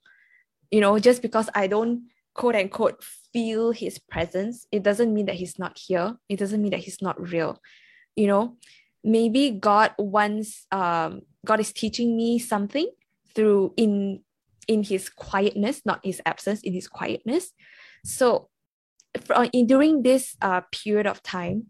You 0.69 0.81
know, 0.81 0.99
just 0.99 1.21
because 1.21 1.49
I 1.55 1.67
don't 1.67 2.07
quote 2.33 2.55
unquote 2.55 3.03
feel 3.33 3.71
his 3.71 3.99
presence, 3.99 4.67
it 4.71 4.83
doesn't 4.83 5.13
mean 5.13 5.25
that 5.25 5.35
he's 5.35 5.57
not 5.57 5.77
here. 5.77 6.15
It 6.29 6.37
doesn't 6.37 6.61
mean 6.61 6.71
that 6.71 6.81
he's 6.81 7.01
not 7.01 7.19
real. 7.19 7.59
You 8.15 8.27
know, 8.27 8.57
maybe 9.03 9.51
God 9.51 9.93
wants 9.97 10.67
um 10.71 11.21
God 11.45 11.59
is 11.59 11.71
teaching 11.73 12.15
me 12.15 12.39
something 12.39 12.89
through 13.33 13.73
in 13.77 14.21
in 14.71 14.83
his 14.83 15.09
quietness, 15.09 15.81
not 15.85 15.99
his 16.03 16.21
absence, 16.25 16.61
in 16.61 16.73
his 16.73 16.87
quietness. 16.87 17.51
So 18.05 18.49
for, 19.25 19.47
in 19.51 19.67
during 19.67 20.03
this 20.03 20.35
uh, 20.41 20.61
period 20.71 21.07
of 21.07 21.21
time, 21.21 21.67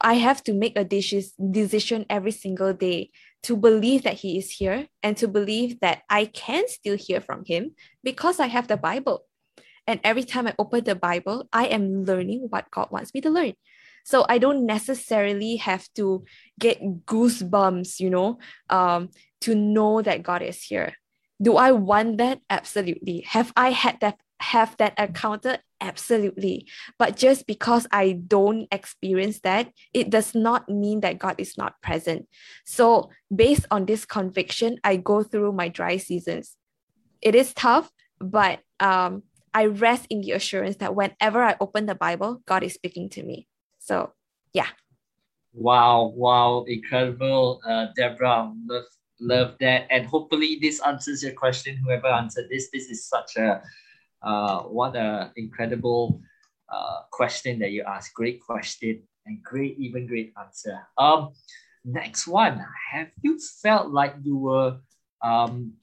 I 0.00 0.14
have 0.14 0.42
to 0.44 0.52
make 0.52 0.76
a 0.76 0.84
decision 0.84 2.06
every 2.10 2.32
single 2.32 2.74
day 2.74 3.10
to 3.44 3.56
believe 3.56 4.02
that 4.02 4.14
He 4.14 4.36
is 4.36 4.50
here 4.50 4.88
and 5.02 5.16
to 5.18 5.28
believe 5.28 5.78
that 5.78 6.02
I 6.10 6.24
can 6.26 6.66
still 6.66 6.96
hear 6.96 7.20
from 7.20 7.44
Him 7.46 7.76
because 8.02 8.40
I 8.40 8.48
have 8.48 8.66
the 8.66 8.76
Bible. 8.76 9.24
And 9.86 10.00
every 10.02 10.24
time 10.24 10.48
I 10.48 10.54
open 10.58 10.82
the 10.84 10.96
Bible, 10.96 11.48
I 11.52 11.66
am 11.66 12.04
learning 12.04 12.46
what 12.50 12.70
God 12.70 12.90
wants 12.90 13.14
me 13.14 13.20
to 13.20 13.30
learn. 13.30 13.54
So 14.04 14.26
I 14.28 14.38
don't 14.38 14.66
necessarily 14.66 15.56
have 15.56 15.86
to 15.94 16.24
get 16.58 16.82
goosebumps, 17.06 18.00
you 18.00 18.10
know, 18.10 18.38
um, 18.70 19.10
to 19.42 19.54
know 19.54 20.02
that 20.02 20.24
God 20.24 20.42
is 20.42 20.62
here. 20.62 20.94
Do 21.40 21.56
I 21.56 21.72
want 21.72 22.18
that? 22.18 22.40
Absolutely. 22.50 23.20
Have 23.28 23.52
I 23.56 23.70
had 23.70 24.00
that 24.00 24.18
have 24.42 24.76
that 24.78 24.98
encounter? 24.98 25.58
Absolutely. 25.80 26.66
But 26.98 27.16
just 27.16 27.46
because 27.46 27.86
i 27.92 28.12
don't 28.12 28.66
experience 28.70 29.40
that 29.40 29.72
it 29.94 30.10
does 30.10 30.34
not 30.34 30.68
mean 30.68 31.00
that 31.00 31.18
god 31.18 31.36
is 31.38 31.56
not 31.56 31.80
present. 31.82 32.28
So 32.64 33.10
based 33.34 33.66
on 33.70 33.86
this 33.86 34.04
conviction 34.04 34.78
i 34.84 34.96
go 34.96 35.22
through 35.22 35.52
my 35.52 35.68
dry 35.68 35.96
seasons. 35.96 36.56
It 37.20 37.34
is 37.34 37.54
tough 37.54 37.90
but 38.18 38.60
um, 38.80 39.22
i 39.54 39.66
rest 39.66 40.06
in 40.10 40.20
the 40.22 40.32
assurance 40.32 40.76
that 40.76 40.94
whenever 40.94 41.42
i 41.42 41.56
open 41.60 41.86
the 41.86 41.94
bible 41.94 42.42
god 42.46 42.62
is 42.62 42.74
speaking 42.74 43.08
to 43.10 43.22
me. 43.22 43.46
So 43.78 44.12
yeah. 44.52 44.68
Wow. 45.54 46.12
Wow. 46.16 46.64
Incredible 46.66 47.60
uh, 47.66 47.86
deborah 47.96 48.52
love 49.22 49.54
that 49.60 49.86
and 49.90 50.06
hopefully 50.06 50.58
this 50.60 50.80
answers 50.80 51.22
your 51.22 51.32
question 51.32 51.76
whoever 51.76 52.08
answered 52.08 52.46
this 52.50 52.68
this 52.72 52.90
is 52.90 53.06
such 53.06 53.36
a 53.36 53.62
uh, 54.22 54.62
what 54.62 54.94
an 54.96 55.30
incredible 55.36 56.20
uh, 56.72 57.00
question 57.10 57.58
that 57.58 57.70
you 57.70 57.82
asked. 57.82 58.14
Great 58.14 58.40
question 58.40 59.02
and 59.26 59.42
great, 59.42 59.76
even 59.78 60.06
great 60.06 60.32
answer. 60.40 60.80
Um, 60.96 61.32
next 61.84 62.26
one. 62.26 62.64
Have 62.92 63.08
you 63.22 63.38
felt 63.62 63.90
like 63.90 64.14
you 64.22 64.36
were 64.36 64.78
um, 65.22 65.74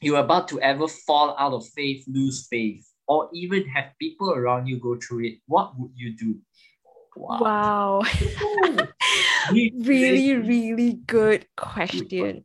you 0.00 0.12
were 0.12 0.20
about 0.20 0.48
to 0.48 0.60
ever 0.60 0.88
fall 0.88 1.34
out 1.38 1.52
of 1.52 1.66
faith, 1.68 2.04
lose 2.06 2.46
faith, 2.48 2.86
or 3.08 3.28
even 3.34 3.66
have 3.68 3.92
people 3.98 4.32
around 4.32 4.66
you 4.66 4.78
go 4.78 4.96
through 4.96 5.24
it? 5.24 5.38
What 5.46 5.78
would 5.78 5.92
you 5.96 6.16
do? 6.16 6.38
Wow. 7.16 7.40
wow. 7.40 8.02
really, 9.52 10.36
really 10.36 10.92
good 11.06 11.46
question. 11.56 12.44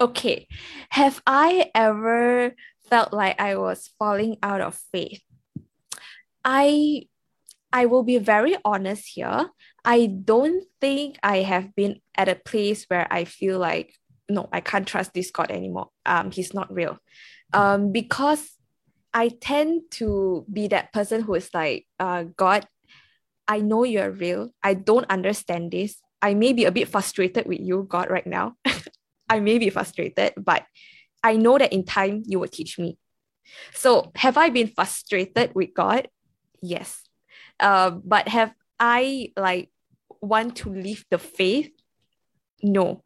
Okay. 0.00 0.48
Have 0.90 1.22
I 1.26 1.70
ever 1.74 2.54
felt 2.88 3.12
like 3.12 3.40
I 3.40 3.56
was 3.56 3.90
falling 3.98 4.36
out 4.42 4.60
of 4.60 4.78
faith. 4.92 5.20
I 6.44 7.08
I 7.72 7.86
will 7.86 8.04
be 8.04 8.18
very 8.18 8.56
honest 8.64 9.08
here. 9.14 9.50
I 9.84 10.06
don't 10.06 10.62
think 10.80 11.18
I 11.22 11.38
have 11.38 11.74
been 11.74 12.00
at 12.16 12.28
a 12.28 12.36
place 12.36 12.84
where 12.86 13.06
I 13.10 13.24
feel 13.24 13.58
like 13.58 13.94
no, 14.28 14.48
I 14.52 14.60
can't 14.60 14.86
trust 14.86 15.12
this 15.12 15.30
God 15.30 15.50
anymore. 15.50 15.88
Um, 16.06 16.30
he's 16.30 16.54
not 16.54 16.72
real. 16.72 16.98
Um, 17.52 17.92
because 17.92 18.56
I 19.12 19.28
tend 19.28 19.90
to 20.00 20.46
be 20.50 20.68
that 20.68 20.92
person 20.92 21.20
who 21.20 21.34
is 21.34 21.50
like, 21.52 21.86
uh, 22.00 22.24
God, 22.36 22.66
I 23.46 23.60
know 23.60 23.84
you're 23.84 24.10
real. 24.10 24.50
I 24.62 24.74
don't 24.74 25.04
understand 25.10 25.72
this. 25.72 26.00
I 26.22 26.32
may 26.32 26.54
be 26.54 26.64
a 26.64 26.72
bit 26.72 26.88
frustrated 26.88 27.46
with 27.46 27.60
you, 27.60 27.86
God, 27.86 28.08
right 28.08 28.26
now. 28.26 28.56
I 29.28 29.40
may 29.40 29.58
be 29.58 29.70
frustrated, 29.70 30.34
but 30.36 30.64
I 31.22 31.36
know 31.36 31.58
that 31.58 31.72
in 31.72 31.84
time 31.84 32.22
you 32.26 32.38
will 32.40 32.48
teach 32.48 32.78
me. 32.78 32.98
So 33.72 34.12
have 34.16 34.36
I 34.36 34.50
been 34.50 34.68
frustrated 34.68 35.54
with 35.54 35.74
God? 35.74 36.08
Yes. 36.62 37.02
Uh, 37.60 37.90
but 37.90 38.28
have 38.28 38.52
I 38.78 39.32
like 39.36 39.70
want 40.20 40.56
to 40.56 40.70
leave 40.70 41.04
the 41.10 41.18
faith? 41.18 41.70
No. 42.62 43.04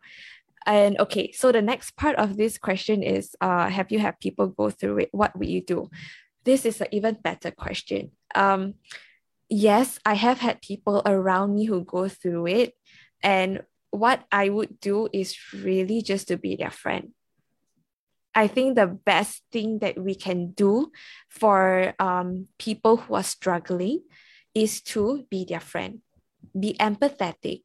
And 0.67 0.99
okay, 1.01 1.33
so 1.33 1.51
the 1.51 1.63
next 1.63 1.97
part 1.97 2.17
of 2.17 2.37
this 2.37 2.59
question 2.59 3.03
is 3.03 3.35
uh, 3.41 3.69
have 3.69 3.91
you 3.91 3.99
had 3.99 4.21
people 4.21 4.49
go 4.49 4.71
through 4.71 4.99
it? 4.99 5.09
What 5.13 5.37
would 5.39 5.49
you 5.49 5.63
do? 5.63 5.89
This 6.45 6.67
is 6.67 6.81
an 6.81 6.89
even 6.93 7.17
better 7.23 7.51
question. 7.51 8.13
Um, 8.35 8.75
yes, 9.49 9.99
I 10.05 10.15
have 10.15 10.39
had 10.39 10.61
people 10.61 11.03
around 11.07 11.55
me 11.55 11.65
who 11.65 11.85
go 11.85 12.09
through 12.09 12.47
it. 12.47 12.75
And 13.23 13.63
what 13.91 14.25
I 14.31 14.49
would 14.49 14.81
do 14.81 15.09
is 15.13 15.37
really 15.53 16.03
just 16.03 16.29
to 16.29 16.37
be 16.37 16.57
their 16.57 16.71
friend. 16.71 17.13
I 18.35 18.47
think 18.47 18.77
the 18.77 18.87
best 18.87 19.43
thing 19.51 19.81
that 19.81 19.99
we 19.99 20.15
can 20.15 20.53
do 20.53 20.93
for 21.29 21.95
um, 21.99 22.47
people 22.59 22.97
who 22.99 23.15
are 23.15 23.23
struggling 23.23 24.03
is 24.55 24.81
to 24.83 25.27
be 25.31 25.45
their 25.45 25.61
friend, 25.61 26.01
be 26.59 26.77
empathetic, 26.79 27.63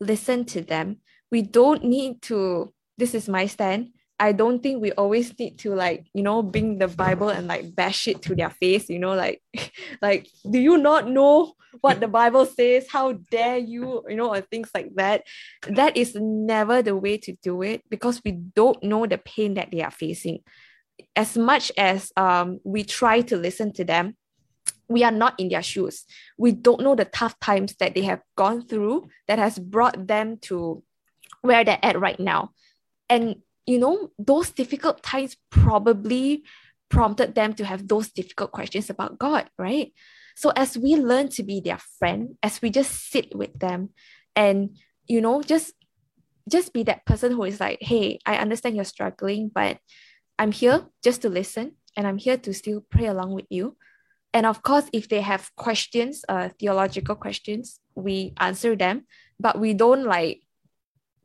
listen 0.00 0.44
to 0.46 0.62
them. 0.62 0.98
We 1.30 1.42
don't 1.42 1.84
need 1.84 2.22
to, 2.22 2.72
this 2.98 3.14
is 3.14 3.28
my 3.28 3.46
stand, 3.46 3.90
I 4.18 4.32
don't 4.32 4.62
think 4.62 4.80
we 4.80 4.92
always 4.92 5.38
need 5.38 5.58
to 5.60 5.74
like, 5.74 6.06
you 6.14 6.22
know, 6.22 6.42
bring 6.42 6.78
the 6.78 6.88
Bible 6.88 7.28
and 7.28 7.46
like 7.46 7.74
bash 7.74 8.08
it 8.08 8.22
to 8.22 8.34
their 8.34 8.50
face, 8.50 8.88
you 8.88 8.98
know, 8.98 9.14
like, 9.14 9.42
like, 10.02 10.28
do 10.50 10.58
you 10.58 10.78
not 10.78 11.08
know 11.08 11.54
what 11.80 12.00
the 12.00 12.08
Bible 12.08 12.46
says? 12.46 12.86
How 12.88 13.12
dare 13.30 13.58
you, 13.58 14.02
you 14.08 14.16
know, 14.16 14.32
or 14.32 14.40
things 14.40 14.70
like 14.74 14.94
that. 14.94 15.24
That 15.68 15.96
is 15.96 16.14
never 16.14 16.82
the 16.82 16.96
way 16.96 17.18
to 17.18 17.32
do 17.42 17.62
it 17.62 17.82
because 17.90 18.22
we 18.24 18.32
don't 18.32 18.82
know 18.82 19.06
the 19.06 19.18
pain 19.18 19.54
that 19.54 19.70
they 19.70 19.82
are 19.82 19.90
facing. 19.90 20.40
As 21.14 21.36
much 21.36 21.70
as 21.76 22.10
um 22.16 22.60
we 22.64 22.84
try 22.84 23.20
to 23.22 23.36
listen 23.36 23.72
to 23.74 23.84
them, 23.84 24.16
we 24.88 25.04
are 25.04 25.12
not 25.12 25.38
in 25.38 25.48
their 25.48 25.62
shoes. 25.62 26.06
We 26.38 26.52
don't 26.52 26.80
know 26.80 26.94
the 26.94 27.04
tough 27.04 27.38
times 27.40 27.74
that 27.80 27.94
they 27.94 28.02
have 28.02 28.22
gone 28.36 28.66
through 28.66 29.08
that 29.28 29.38
has 29.38 29.58
brought 29.58 30.06
them 30.06 30.38
to 30.42 30.82
where 31.42 31.64
they're 31.64 31.78
at 31.82 32.00
right 32.00 32.18
now. 32.18 32.52
And 33.08 33.42
you 33.66 33.78
know, 33.78 34.10
those 34.18 34.50
difficult 34.50 35.02
times 35.02 35.36
probably 35.50 36.44
prompted 36.88 37.34
them 37.34 37.52
to 37.54 37.64
have 37.64 37.88
those 37.88 38.10
difficult 38.10 38.52
questions 38.52 38.88
about 38.90 39.18
God, 39.18 39.50
right? 39.58 39.92
So 40.36 40.52
as 40.54 40.78
we 40.78 40.96
learn 40.96 41.28
to 41.30 41.42
be 41.42 41.60
their 41.60 41.78
friend, 41.98 42.36
as 42.42 42.62
we 42.62 42.70
just 42.70 43.10
sit 43.10 43.34
with 43.34 43.58
them 43.58 43.90
and, 44.36 44.76
you 45.06 45.20
know, 45.20 45.42
just 45.42 45.72
just 46.48 46.72
be 46.72 46.84
that 46.84 47.04
person 47.04 47.32
who 47.32 47.42
is 47.42 47.58
like, 47.58 47.78
hey, 47.80 48.20
I 48.24 48.36
understand 48.36 48.76
you're 48.76 48.84
struggling, 48.84 49.50
but 49.52 49.78
I'm 50.38 50.52
here 50.52 50.86
just 51.02 51.22
to 51.22 51.28
listen 51.28 51.72
and 51.96 52.06
I'm 52.06 52.18
here 52.18 52.36
to 52.36 52.54
still 52.54 52.84
pray 52.88 53.06
along 53.06 53.32
with 53.32 53.46
you. 53.50 53.76
And 54.32 54.46
of 54.46 54.62
course, 54.62 54.84
if 54.92 55.08
they 55.08 55.22
have 55.22 55.50
questions, 55.56 56.24
uh, 56.28 56.50
theological 56.60 57.16
questions, 57.16 57.80
we 57.96 58.32
answer 58.38 58.76
them, 58.76 59.06
but 59.40 59.58
we 59.58 59.74
don't 59.74 60.04
like 60.04 60.42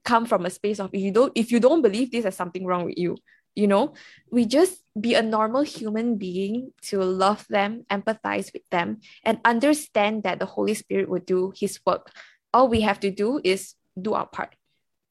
come 0.03 0.25
from 0.25 0.45
a 0.45 0.49
space 0.49 0.79
of 0.79 0.89
if 0.93 1.01
you 1.01 1.11
don't 1.11 1.31
if 1.35 1.51
you 1.51 1.59
don't 1.59 1.81
believe 1.81 2.11
this, 2.11 2.23
there's 2.23 2.35
something 2.35 2.65
wrong 2.65 2.85
with 2.85 2.97
you. 2.97 3.17
You 3.55 3.67
know, 3.67 3.93
we 4.31 4.45
just 4.45 4.81
be 4.99 5.13
a 5.13 5.21
normal 5.21 5.61
human 5.63 6.17
being 6.17 6.71
to 6.83 7.03
love 7.03 7.45
them, 7.49 7.85
empathize 7.91 8.53
with 8.53 8.63
them, 8.71 8.99
and 9.25 9.39
understand 9.43 10.23
that 10.23 10.39
the 10.39 10.45
Holy 10.45 10.73
Spirit 10.73 11.09
will 11.09 11.19
do 11.19 11.51
His 11.55 11.79
work. 11.85 12.11
All 12.53 12.69
we 12.69 12.81
have 12.81 12.99
to 13.01 13.11
do 13.11 13.41
is 13.43 13.75
do 14.01 14.13
our 14.13 14.25
part 14.25 14.55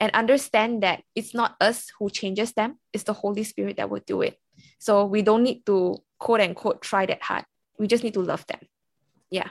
and 0.01 0.11
understand 0.12 0.82
that 0.82 1.05
it's 1.14 1.34
not 1.34 1.55
us 1.61 1.93
who 1.99 2.09
changes 2.09 2.53
them, 2.53 2.78
it's 2.93 3.05
the 3.05 3.12
Holy 3.12 3.45
Spirit 3.45 3.76
that 3.76 3.91
will 3.91 4.01
do 4.07 4.22
it. 4.22 4.38
So 4.78 5.05
we 5.05 5.20
don't 5.20 5.43
need 5.43 5.66
to 5.66 5.99
quote 6.18 6.41
unquote 6.41 6.80
try 6.80 7.05
that 7.07 7.22
hard. 7.22 7.45
We 7.78 7.86
just 7.86 8.03
need 8.03 8.14
to 8.14 8.22
love 8.22 8.47
them. 8.47 8.61
Yeah. 9.30 9.51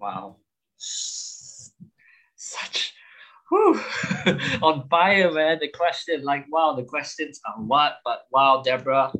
Wow. 0.00 0.36
Such 2.36 2.85
on 4.62 4.88
fire, 4.88 5.30
man. 5.32 5.58
The 5.60 5.68
question, 5.68 6.22
like, 6.22 6.46
wow, 6.50 6.74
the 6.74 6.84
questions 6.84 7.40
are 7.46 7.60
what? 7.62 7.98
But 8.04 8.26
wow, 8.30 8.62
Deborah, 8.64 9.12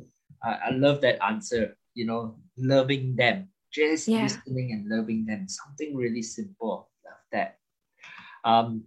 I, 0.43 0.57
I 0.67 0.69
love 0.71 1.01
that 1.01 1.23
answer. 1.23 1.75
You 1.93 2.05
know, 2.05 2.35
loving 2.57 3.15
them, 3.15 3.49
just 3.71 4.07
yeah. 4.07 4.23
listening 4.23 4.71
and 4.71 4.87
loving 4.87 5.25
them. 5.25 5.47
Something 5.47 5.95
really 5.95 6.21
simple. 6.21 6.89
Love 7.05 7.25
that. 7.31 7.57
Um, 8.43 8.83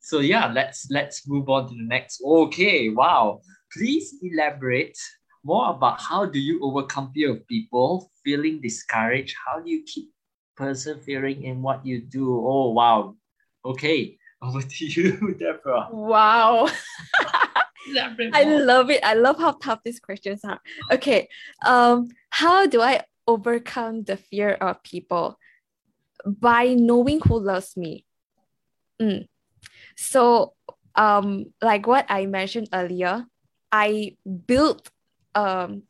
so 0.00 0.20
yeah, 0.20 0.50
let's 0.52 0.88
let's 0.90 1.28
move 1.28 1.48
on 1.48 1.68
to 1.68 1.74
the 1.74 1.82
next. 1.82 2.22
Okay, 2.24 2.88
wow. 2.88 3.40
Please 3.72 4.14
elaborate 4.22 4.98
more 5.44 5.70
about 5.70 6.00
how 6.00 6.26
do 6.26 6.38
you 6.38 6.60
overcome 6.62 7.10
fear 7.14 7.32
of 7.32 7.46
people, 7.48 8.10
feeling 8.24 8.60
discouraged? 8.60 9.34
How 9.46 9.60
do 9.60 9.70
you 9.70 9.82
keep 9.84 10.10
persevering 10.56 11.42
in 11.42 11.62
what 11.62 11.84
you 11.84 12.02
do? 12.02 12.34
Oh 12.34 12.70
wow. 12.70 13.16
Okay, 13.64 14.18
over 14.42 14.60
to 14.60 14.84
you, 14.86 15.34
Deborah. 15.38 15.88
Wow. 15.90 16.68
I 18.32 18.44
love 18.44 18.90
it. 18.90 19.04
I 19.04 19.14
love 19.14 19.38
how 19.38 19.52
tough 19.52 19.80
these 19.84 20.00
questions 20.00 20.44
are. 20.44 20.60
Okay. 20.90 21.28
Um, 21.64 22.08
how 22.30 22.66
do 22.66 22.80
I 22.80 23.02
overcome 23.26 24.04
the 24.04 24.16
fear 24.16 24.50
of 24.50 24.82
people? 24.82 25.38
By 26.24 26.74
knowing 26.74 27.20
who 27.20 27.40
loves 27.40 27.76
me. 27.76 28.04
Mm. 29.00 29.26
So, 29.96 30.54
um, 30.94 31.46
like 31.60 31.86
what 31.86 32.06
I 32.08 32.26
mentioned 32.26 32.68
earlier, 32.72 33.26
I 33.72 34.16
built, 34.46 34.90
um, 35.34 35.82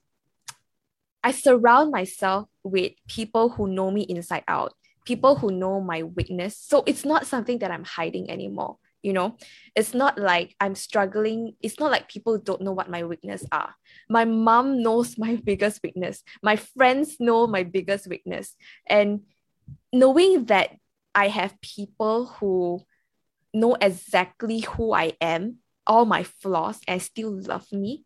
I 1.23 1.33
surround 1.33 1.91
myself 1.91 2.49
with 2.63 2.93
people 3.09 3.51
who 3.51 3.69
know 3.69 3.91
me 3.91 4.03
inside 4.03 4.45
out, 4.49 4.75
people 5.05 5.37
who 5.37 5.51
know 5.51 5.81
my 5.81 6.03
weakness. 6.03 6.57
So 6.59 6.83
it's 6.87 7.05
not 7.05 7.27
something 7.27 7.59
that 7.59 7.71
I'm 7.71 7.85
hiding 7.85 8.31
anymore. 8.31 8.79
You 9.03 9.13
know, 9.13 9.37
it's 9.75 9.95
not 9.95 10.17
like 10.17 10.55
I'm 10.61 10.77
struggling. 10.77 11.57
It's 11.61 11.81
not 11.81 11.91
like 11.91 12.09
people 12.09 12.39
don't 12.39 12.63
know 12.63 12.71
what 12.73 12.89
my 12.89 13.03
weakness 13.03 13.45
are. 13.51 13.75
My 14.09 14.25
mom 14.25 14.83
knows 14.83 15.19
my 15.19 15.37
biggest 15.37 15.81
weakness. 15.83 16.23
My 16.43 16.57
friends 16.57 17.17
know 17.19 17.47
my 17.47 17.65
biggest 17.65 18.07
weakness. 18.07 18.55
And 18.87 19.23
knowing 19.93 20.47
that 20.47 20.77
I 21.15 21.29
have 21.29 21.61
people 21.61 22.27
who 22.27 22.83
know 23.53 23.77
exactly 23.81 24.61
who 24.61 24.93
I 24.93 25.13
am, 25.21 25.59
all 25.87 26.05
my 26.05 26.23
flaws, 26.23 26.81
and 26.87 27.03
still 27.03 27.41
love 27.43 27.71
me, 27.73 28.05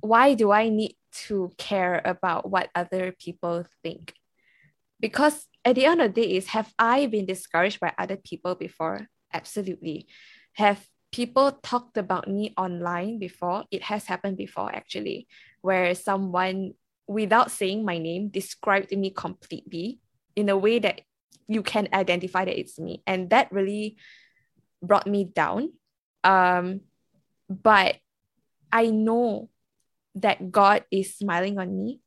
why 0.00 0.34
do 0.34 0.50
I 0.50 0.68
need 0.68 0.96
to 1.26 1.50
care 1.58 2.00
about 2.04 2.48
what 2.48 2.70
other 2.74 3.12
people 3.12 3.66
think? 3.82 4.14
Because 5.00 5.46
at 5.64 5.74
the 5.74 5.86
end 5.86 6.00
of 6.00 6.14
the 6.14 6.22
day, 6.22 6.36
is 6.36 6.48
have 6.48 6.72
I 6.78 7.06
been 7.06 7.26
discouraged 7.26 7.80
by 7.80 7.92
other 7.98 8.16
people 8.16 8.54
before? 8.54 9.08
Absolutely. 9.32 10.06
Have 10.54 10.84
people 11.12 11.52
talked 11.62 11.96
about 11.96 12.28
me 12.28 12.54
online 12.56 13.18
before? 13.18 13.64
It 13.70 13.82
has 13.84 14.06
happened 14.06 14.36
before 14.36 14.74
actually, 14.74 15.26
where 15.62 15.94
someone 15.94 16.74
without 17.06 17.50
saying 17.50 17.84
my 17.84 17.98
name 17.98 18.28
described 18.28 18.96
me 18.96 19.10
completely 19.10 19.98
in 20.36 20.48
a 20.48 20.56
way 20.56 20.78
that 20.78 21.00
you 21.48 21.62
can 21.62 21.88
identify 21.92 22.44
that 22.44 22.58
it's 22.58 22.78
me. 22.78 23.02
And 23.06 23.30
that 23.30 23.50
really 23.50 23.96
brought 24.82 25.06
me 25.06 25.24
down. 25.24 25.72
Um, 26.22 26.82
but 27.48 27.96
I 28.70 28.90
know 28.90 29.50
that 30.14 30.52
God 30.52 30.84
is 30.90 31.16
smiling 31.16 31.58
on 31.58 31.76
me, 31.76 32.00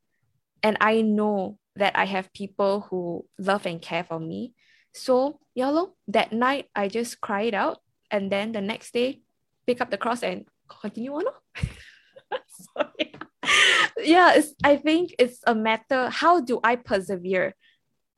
and 0.61 0.77
I 0.79 1.01
know 1.01 1.57
that 1.76 1.97
I 1.97 2.05
have 2.05 2.34
people 2.34 2.88
who 2.89 3.26
love 3.39 3.65
and 3.65 3.82
care 3.82 4.03
for 4.03 4.19
me. 4.19 4.53
So, 4.93 5.39
yellow, 5.55 5.95
that 6.07 6.32
night 6.32 6.69
I 6.76 6.88
just 6.88 7.19
cried 7.19 7.53
out, 7.53 7.80
and 8.11 8.32
then 8.32 8.51
the 8.51 8.61
next 8.61 8.93
day, 8.93 9.21
pick 9.65 9.82
up 9.82 9.89
the 9.89 9.97
cross 9.97 10.21
and 10.24 10.45
continue 10.69 11.13
on. 11.13 11.26
so, 11.57 12.86
yeah, 12.99 13.89
yeah 13.97 14.34
it's, 14.36 14.53
I 14.63 14.78
think 14.78 15.15
it's 15.17 15.39
a 15.47 15.55
matter 15.55 16.09
how 16.09 16.41
do 16.41 16.59
I 16.63 16.76
persevere? 16.76 17.55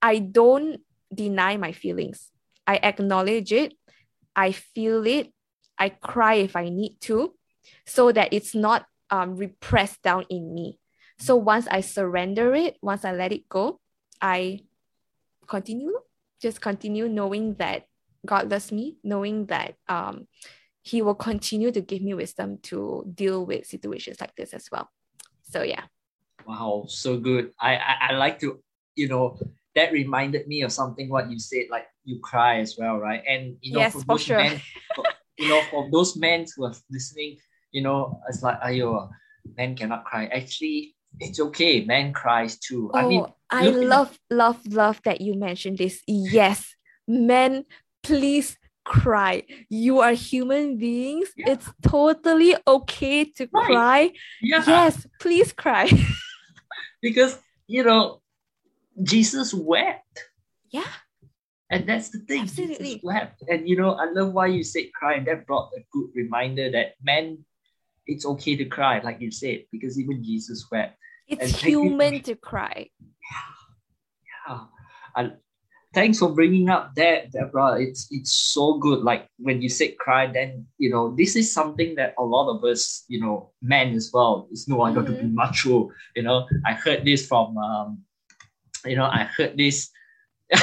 I 0.01 0.19
don't 0.19 0.81
deny 1.13 1.57
my 1.57 1.71
feelings. 1.71 2.29
I 2.67 2.77
acknowledge 2.77 3.53
it 3.53 3.73
I 4.35 4.51
feel 4.51 5.07
it. 5.07 5.31
I 5.79 5.89
cry 5.89 6.35
if 6.35 6.55
I 6.55 6.69
need 6.69 6.97
to, 7.01 7.33
so 7.85 8.11
that 8.11 8.29
it's 8.31 8.53
not 8.53 8.85
um, 9.09 9.35
repressed 9.35 10.01
down 10.01 10.25
in 10.29 10.53
me. 10.53 10.79
So 11.17 11.35
once 11.35 11.67
I 11.67 11.81
surrender 11.81 12.53
it, 12.55 12.77
once 12.81 13.05
I 13.05 13.13
let 13.13 13.31
it 13.31 13.47
go, 13.47 13.79
I 14.21 14.61
continue, 15.47 15.93
just 16.41 16.61
continue 16.61 17.07
knowing 17.07 17.55
that 17.55 17.87
God 18.25 18.49
loves 18.49 18.71
me, 18.71 18.97
knowing 19.03 19.45
that 19.47 19.75
um, 19.87 20.27
He 20.81 21.01
will 21.01 21.15
continue 21.15 21.71
to 21.71 21.81
give 21.81 22.01
me 22.01 22.13
wisdom 22.13 22.59
to 22.63 23.05
deal 23.13 23.45
with 23.45 23.65
situations 23.65 24.19
like 24.19 24.35
this 24.35 24.53
as 24.53 24.69
well. 24.71 24.89
So 25.43 25.63
yeah. 25.63 25.83
Wow, 26.45 26.85
so 26.87 27.17
good. 27.17 27.51
I 27.59 27.77
I, 27.77 27.95
I 28.09 28.13
like 28.13 28.39
to, 28.39 28.61
you 28.95 29.07
know, 29.07 29.39
that 29.75 29.91
reminded 29.91 30.47
me 30.47 30.61
of 30.63 30.71
something 30.71 31.09
what 31.09 31.29
you 31.29 31.39
said, 31.39 31.65
like 31.69 31.85
you 32.03 32.19
cry 32.19 32.59
as 32.59 32.75
well, 32.77 32.97
right? 32.97 33.23
And 33.27 33.57
you 33.61 33.73
know, 33.73 33.79
yes, 33.79 33.93
for, 33.93 34.01
for 34.01 34.17
sure. 34.17 34.37
men, 34.37 34.61
for, 34.95 35.05
you 35.37 35.49
know, 35.49 35.61
for 35.69 35.89
those 35.91 36.15
men 36.15 36.45
who 36.55 36.65
are 36.65 36.73
listening, 36.89 37.37
you 37.71 37.81
know, 37.81 38.19
it's 38.29 38.41
like, 38.41 38.59
ayo, 38.61 39.09
men 39.57 39.75
cannot 39.75 40.05
cry. 40.05 40.25
Actually, 40.27 40.94
it's 41.19 41.39
okay. 41.39 41.85
Men 41.85 42.13
cries 42.13 42.57
too. 42.57 42.91
Oh, 42.93 42.97
I 42.97 43.07
mean, 43.07 43.25
I 43.49 43.67
love, 43.67 44.17
love, 44.29 44.59
love 44.67 45.01
that 45.03 45.21
you 45.21 45.35
mentioned 45.35 45.77
this. 45.77 46.01
Yes, 46.07 46.75
men, 47.07 47.65
please 48.03 48.57
cry. 48.85 49.43
You 49.69 49.99
are 49.99 50.13
human 50.13 50.77
beings. 50.77 51.29
Yeah. 51.35 51.51
It's 51.51 51.69
totally 51.81 52.55
okay 52.67 53.25
to 53.25 53.49
right. 53.51 53.65
cry. 53.65 54.11
Yeah. 54.41 54.63
Yes, 54.65 55.07
please 55.19 55.51
cry. 55.51 55.91
because 57.01 57.37
you 57.67 57.83
know 57.83 58.21
Jesus 59.01 59.53
wept. 59.53 60.29
Yeah. 60.69 60.93
And 61.69 61.89
that's 61.89 62.09
the 62.09 62.19
thing. 62.19 62.43
Absolutely. 62.43 62.85
Jesus 62.85 63.03
wept. 63.03 63.43
And 63.49 63.67
you 63.67 63.75
know, 63.75 63.91
I 63.93 64.05
love 64.11 64.33
why 64.33 64.47
you 64.47 64.63
said 64.63 64.93
cry, 64.93 65.15
and 65.15 65.27
that 65.27 65.45
brought 65.45 65.71
a 65.75 65.81
good 65.91 66.09
reminder 66.13 66.71
that 66.71 66.93
man, 67.03 67.43
it's 68.07 68.25
okay 68.25 68.55
to 68.55 68.65
cry, 68.65 68.99
like 68.99 69.21
you 69.21 69.31
said, 69.31 69.65
because 69.71 69.99
even 69.99 70.23
Jesus 70.23 70.65
wept. 70.71 70.97
It's 71.27 71.41
and 71.41 71.51
human 71.51 72.21
to 72.23 72.35
cry. 72.35 72.89
Yeah. 72.99 74.47
Yeah. 74.47 74.63
And 75.15 75.33
thanks 75.93 76.19
for 76.19 76.29
bringing 76.29 76.69
up 76.69 76.93
that, 76.95 77.31
Deborah. 77.31 77.81
It's 77.81 78.07
it's 78.11 78.31
so 78.31 78.77
good. 78.77 78.99
Like 78.99 79.27
when 79.39 79.61
you 79.61 79.69
said 79.69 79.97
cry, 79.97 80.27
then 80.27 80.67
you 80.77 80.91
know, 80.91 81.15
this 81.15 81.35
is 81.35 81.51
something 81.51 81.95
that 81.95 82.13
a 82.19 82.23
lot 82.23 82.53
of 82.53 82.63
us, 82.63 83.05
you 83.07 83.19
know, 83.19 83.51
men 83.61 83.95
as 83.95 84.11
well. 84.13 84.47
It's 84.51 84.67
no, 84.67 84.81
I 84.81 84.93
got 84.93 85.07
to 85.07 85.13
be 85.13 85.19
mm-hmm. 85.19 85.35
macho. 85.35 85.89
You 86.15 86.23
know, 86.23 86.45
I 86.65 86.73
heard 86.73 87.05
this 87.05 87.25
from 87.25 87.57
um, 87.57 88.03
you 88.85 88.95
know, 88.95 89.05
I 89.05 89.23
heard 89.23 89.57
this. 89.57 89.89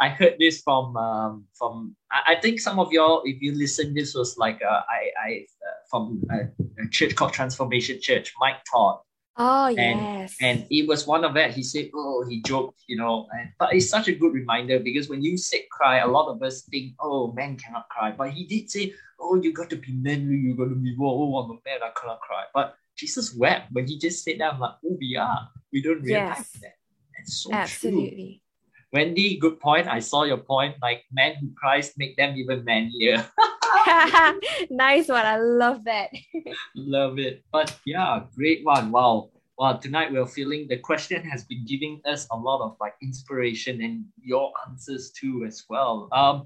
I 0.00 0.08
heard 0.08 0.34
this 0.40 0.62
from 0.62 0.96
um, 0.96 1.44
from 1.54 1.94
I, 2.10 2.34
I, 2.34 2.40
think 2.40 2.58
some 2.58 2.80
of 2.80 2.90
y'all, 2.90 3.22
if 3.24 3.40
you 3.40 3.54
listen, 3.54 3.94
this 3.94 4.16
was 4.16 4.36
like 4.36 4.58
uh, 4.66 4.80
I 4.90 5.12
I 5.22 5.46
from 5.92 6.22
a, 6.30 6.48
a, 6.82 6.88
church 6.88 7.14
called 7.14 7.34
Transformation 7.34 8.00
Church, 8.00 8.32
Mike 8.40 8.64
Todd. 8.72 8.98
Oh 9.36 9.66
and, 9.66 10.00
yes. 10.00 10.36
And 10.40 10.66
it 10.70 10.88
was 10.88 11.06
one 11.06 11.24
of 11.24 11.34
that. 11.34 11.52
He 11.52 11.62
said, 11.62 11.90
"Oh, 11.94 12.24
he 12.28 12.42
joked, 12.42 12.82
you 12.86 12.96
know." 12.96 13.28
And, 13.32 13.50
but 13.58 13.74
it's 13.74 13.88
such 13.88 14.08
a 14.08 14.12
good 14.12 14.34
reminder 14.34 14.78
because 14.78 15.08
when 15.08 15.22
you 15.22 15.38
say 15.38 15.66
cry, 15.70 15.98
a 15.98 16.08
lot 16.08 16.28
of 16.28 16.42
us 16.42 16.62
think, 16.62 16.94
"Oh, 17.00 17.32
men 17.32 17.56
cannot 17.56 17.88
cry," 17.88 18.12
but 18.12 18.30
he 18.30 18.44
did 18.44 18.70
say, 18.70 18.92
"Oh, 19.20 19.36
you 19.36 19.52
got 19.52 19.70
to 19.70 19.76
be 19.76 19.92
manly. 19.92 20.36
You 20.36 20.56
got 20.56 20.68
to 20.68 20.74
be. 20.74 20.94
Oh, 21.00 21.36
I'm 21.38 21.50
a 21.50 21.54
man. 21.64 21.80
I 21.82 21.92
cannot 21.98 22.20
cry." 22.20 22.44
But 22.52 22.74
Jesus 22.96 23.34
wept 23.34 23.72
when 23.72 23.86
he 23.86 23.98
just 23.98 24.22
said 24.22 24.36
that. 24.40 24.54
I'm 24.54 24.60
like, 24.60 24.76
"Oh, 24.84 24.96
we 25.00 25.16
are. 25.16 25.48
We 25.72 25.82
don't 25.82 26.02
realize 26.02 26.36
yes. 26.38 26.60
that." 26.60 26.76
It's 27.20 27.42
so 27.42 27.52
Absolutely. 27.52 28.42
True. 28.92 29.00
Wendy, 29.00 29.38
good 29.38 29.58
point. 29.60 29.88
I 29.88 30.00
saw 30.00 30.24
your 30.24 30.44
point. 30.44 30.76
Like 30.82 31.04
men 31.10 31.36
who 31.40 31.48
cries 31.56 31.92
make 31.96 32.16
them 32.18 32.36
even 32.36 32.64
manlier. 32.64 33.26
nice 34.70 35.08
one. 35.08 35.26
I 35.26 35.38
love 35.38 35.84
that. 35.84 36.10
love 36.76 37.18
it. 37.18 37.44
But 37.52 37.76
yeah, 37.84 38.22
great 38.34 38.64
one. 38.64 38.90
Wow. 38.90 39.30
well, 39.58 39.78
tonight 39.78 40.12
we're 40.12 40.26
feeling 40.26 40.66
the 40.68 40.78
question 40.78 41.22
has 41.22 41.44
been 41.44 41.64
giving 41.66 42.00
us 42.04 42.26
a 42.30 42.36
lot 42.36 42.60
of 42.64 42.76
like 42.80 42.94
inspiration 43.02 43.80
and 43.82 44.04
your 44.20 44.52
answers 44.68 45.10
too 45.12 45.44
as 45.46 45.64
well. 45.68 46.08
Um, 46.12 46.44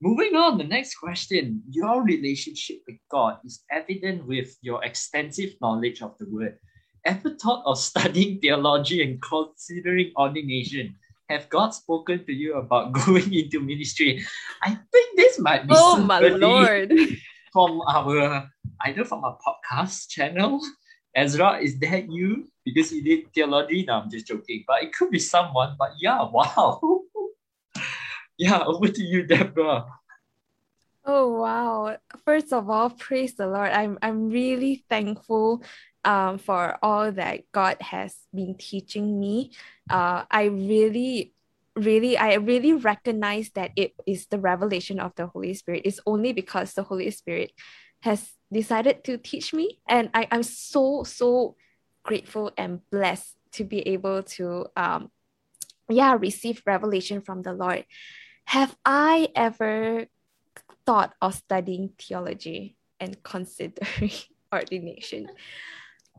moving 0.00 0.36
on, 0.36 0.58
the 0.58 0.64
next 0.64 0.96
question: 0.96 1.62
Your 1.70 2.02
relationship 2.02 2.78
with 2.86 2.98
God 3.10 3.38
is 3.44 3.64
evident 3.70 4.26
with 4.26 4.56
your 4.62 4.84
extensive 4.84 5.54
knowledge 5.60 6.02
of 6.02 6.16
the 6.18 6.28
Word. 6.28 6.58
Ever 7.04 7.36
thought 7.40 7.64
of 7.64 7.78
studying 7.78 8.40
theology 8.40 9.02
and 9.02 9.20
considering 9.22 10.12
ordination? 10.16 10.96
Have 11.30 11.48
God 11.48 11.70
spoken 11.70 12.26
to 12.26 12.32
you 12.34 12.58
about 12.58 12.90
going 13.06 13.32
into 13.32 13.62
ministry? 13.62 14.26
I 14.62 14.74
think 14.90 15.16
this 15.16 15.38
might 15.38 15.62
be 15.62 15.74
oh 15.78 16.02
my 16.02 16.18
lord 16.18 16.90
from 17.54 17.80
our 17.86 18.50
either 18.82 19.04
from 19.06 19.22
our 19.22 19.38
podcast 19.38 20.10
channel. 20.10 20.58
Ezra, 21.14 21.62
is 21.62 21.78
that 21.78 22.10
you? 22.10 22.50
Because 22.64 22.92
you 22.92 23.02
did 23.02 23.32
theology. 23.32 23.84
No, 23.86 24.02
I'm 24.02 24.10
just 24.10 24.26
joking. 24.26 24.64
But 24.66 24.82
it 24.82 24.92
could 24.92 25.10
be 25.10 25.18
someone. 25.18 25.74
But 25.78 25.94
yeah, 26.00 26.22
wow. 26.34 26.80
yeah, 28.36 28.62
over 28.66 28.88
to 28.88 29.02
you, 29.02 29.22
Deborah. 29.22 29.86
Oh 31.04 31.40
wow. 31.40 31.96
First 32.24 32.52
of 32.52 32.68
all, 32.68 32.90
praise 32.90 33.34
the 33.34 33.46
Lord. 33.46 33.70
I'm 33.70 33.98
I'm 34.02 34.30
really 34.30 34.84
thankful 34.90 35.62
um 36.04 36.38
for 36.38 36.78
all 36.82 37.12
that 37.12 37.50
God 37.52 37.76
has 37.80 38.16
been 38.34 38.56
teaching 38.56 39.18
me. 39.20 39.52
Uh 39.88 40.24
I 40.30 40.44
really 40.44 41.32
really 41.76 42.18
I 42.18 42.34
really 42.34 42.72
recognize 42.72 43.50
that 43.50 43.72
it 43.76 43.94
is 44.06 44.26
the 44.26 44.38
revelation 44.38 45.00
of 45.00 45.14
the 45.16 45.26
Holy 45.26 45.54
Spirit. 45.54 45.82
It's 45.84 46.00
only 46.06 46.32
because 46.32 46.74
the 46.74 46.82
Holy 46.82 47.10
Spirit 47.10 47.52
has 48.00 48.32
decided 48.52 49.04
to 49.04 49.18
teach 49.18 49.52
me. 49.52 49.78
And 49.88 50.10
I, 50.14 50.26
I'm 50.30 50.42
so, 50.42 51.04
so 51.04 51.56
grateful 52.02 52.50
and 52.56 52.80
blessed 52.90 53.36
to 53.52 53.64
be 53.64 53.80
able 53.88 54.22
to 54.22 54.66
um 54.76 55.10
yeah 55.88 56.16
receive 56.18 56.62
revelation 56.66 57.20
from 57.20 57.42
the 57.42 57.52
Lord. 57.52 57.84
Have 58.46 58.76
I 58.84 59.28
ever 59.34 60.06
thought 60.86 61.14
of 61.20 61.34
studying 61.34 61.90
theology 61.98 62.76
and 62.98 63.22
considering 63.22 64.12
ordination? 64.52 65.28